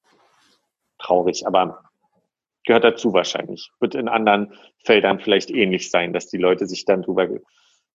traurig, 1.03 1.47
aber 1.47 1.85
gehört 2.65 2.85
dazu 2.85 3.13
wahrscheinlich. 3.13 3.71
Wird 3.81 3.95
in 3.95 4.09
anderen 4.09 4.55
Feldern 4.85 5.21
vielleicht 5.21 5.51
ähnlich 5.51 5.91
sein, 5.91 6.13
dass 6.13 6.29
die 6.29 6.39
Leute 6.39 6.67
sich 6.67 6.85
dann 6.85 7.03
drüber, 7.03 7.29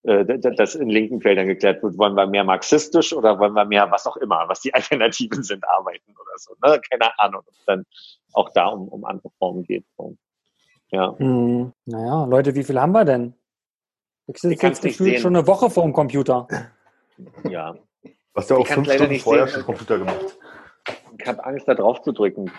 äh, 0.03 0.39
dass 0.39 0.75
in 0.75 0.89
linken 0.89 1.21
Feldern 1.21 1.47
geklärt 1.47 1.81
wird, 1.83 1.97
wollen 1.97 2.15
wir 2.15 2.27
mehr 2.27 2.43
marxistisch 2.43 3.13
oder 3.13 3.39
wollen 3.39 3.53
wir 3.53 3.65
mehr 3.65 3.89
was 3.91 4.05
auch 4.05 4.17
immer, 4.17 4.45
was 4.47 4.61
die 4.61 4.73
Alternativen 4.73 5.43
sind, 5.43 5.67
arbeiten 5.67 6.11
oder 6.11 6.37
so. 6.37 6.53
Ne? 6.63 6.79
Keine 6.89 7.17
Ahnung, 7.19 7.41
ob 7.45 7.53
es 7.53 7.65
dann 7.65 7.85
auch 8.33 8.49
da 8.51 8.67
um, 8.67 8.87
um 8.87 9.05
andere 9.05 9.29
Formen 9.39 9.63
geht. 9.63 9.85
So. 9.97 10.15
Ja. 10.91 11.17
Hm, 11.17 11.73
naja, 11.85 12.25
Leute, 12.25 12.55
wie 12.55 12.63
viel 12.63 12.79
haben 12.79 12.93
wir 12.93 13.05
denn? 13.05 13.33
Ich 14.27 14.39
sitze 14.39 14.67
jetzt 14.67 14.81
gefühlt 14.81 15.19
schon 15.19 15.35
eine 15.35 15.47
Woche 15.47 15.69
vor 15.69 15.83
dem 15.83 15.93
Computer. 15.93 16.47
Ja. 17.49 17.75
Was 18.33 18.47
du 18.47 18.57
auch 18.57 18.67
fünf 18.67 18.91
Stunden 18.91 19.19
vorher 19.19 19.47
schon 19.47 19.63
Computer 19.63 19.97
gemacht. 19.97 20.36
Ich 21.27 21.29
habe 21.29 21.43
Angst, 21.43 21.67
da 21.67 21.73
drauf 21.73 22.01
zu 22.03 22.13
drücken. 22.13 22.49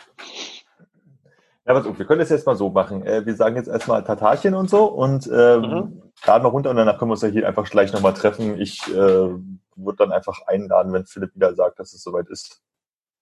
Ja, 1.67 1.75
was, 1.75 1.87
wir 1.99 2.05
können 2.05 2.21
das 2.21 2.29
jetzt 2.29 2.45
mal 2.45 2.55
so 2.55 2.69
machen. 2.69 3.03
Äh, 3.03 3.25
wir 3.25 3.35
sagen 3.35 3.57
jetzt 3.57 3.67
erstmal 3.67 4.05
Tatarchen 4.05 4.53
und 4.53 4.69
so 4.69 4.85
und 4.85 5.27
ähm, 5.27 5.63
mhm. 5.63 6.03
laden 6.27 6.43
mal 6.43 6.51
runter 6.51 6.69
und 6.69 6.77
danach 6.77 6.99
können 6.99 7.09
wir 7.09 7.15
uns 7.15 7.23
ja 7.23 7.29
hier 7.29 7.49
einfach 7.49 7.71
gleich 7.71 7.95
nochmal 7.95 8.13
treffen. 8.13 8.61
Ich 8.61 8.87
äh, 8.89 8.95
würde 8.95 9.97
dann 9.97 10.13
einfach 10.13 10.43
einladen, 10.47 10.93
wenn 10.93 11.07
Philipp 11.07 11.35
wieder 11.35 11.55
sagt, 11.55 11.79
dass 11.79 11.95
es 11.95 12.03
soweit 12.03 12.29
ist. 12.29 12.61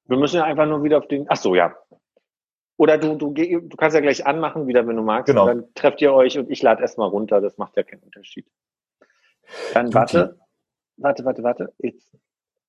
Wir 0.07 0.17
müssen 0.17 0.35
ja 0.35 0.43
einfach 0.43 0.67
nur 0.67 0.83
wieder 0.83 0.99
auf 0.99 1.07
den. 1.07 1.27
Ach 1.29 1.37
so, 1.37 1.55
ja. 1.55 1.77
Oder 2.77 2.99
du, 2.99 3.15
du, 3.15 3.33
du 3.33 3.77
kannst 3.77 3.95
ja 3.95 4.01
gleich 4.01 4.27
anmachen, 4.27 4.67
wieder, 4.67 4.85
wenn 4.89 4.97
du 4.97 5.03
magst. 5.03 5.27
Genau. 5.27 5.47
dann 5.47 5.73
trefft 5.75 6.03
ihr 6.03 6.13
euch 6.13 6.37
und 6.41 6.51
ich 6.51 6.61
lade 6.61 6.83
erstmal 6.83 7.09
runter. 7.09 7.41
Das 7.41 7.57
macht 7.57 7.77
ja 7.77 7.85
keinen 7.85 8.03
Unterschied. 8.03 8.49
Dann 9.75 9.95
warte, 9.95 10.41
warte, 10.97 11.25
warte, 11.25 11.43
warte. 11.45 11.73
Jetzt 11.79 12.11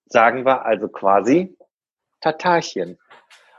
sagen 0.06 0.46
wir 0.46 0.64
also 0.64 0.90
quasi 0.90 1.58
Tatarchen. 2.22 2.98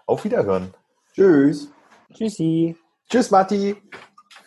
Auf 0.06 0.24
Wiederhören. 0.24 0.74
Tschüss. 1.14 1.70
Tschüssi. 2.14 2.76
Tschüss, 3.09 3.30
Matti. 3.30 3.76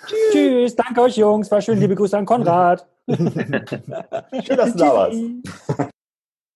Tschüss. 0.07 0.19
Tschüss. 0.31 0.75
Danke 0.75 1.01
euch, 1.01 1.17
Jungs. 1.17 1.51
War 1.51 1.61
schön. 1.61 1.79
Liebe 1.79 1.95
Grüße 1.95 2.17
an 2.17 2.25
Konrad. 2.25 2.87
schön, 3.07 4.57
dass 4.57 4.73
du 4.73 4.77
da 4.77 4.93
warst. 4.93 5.90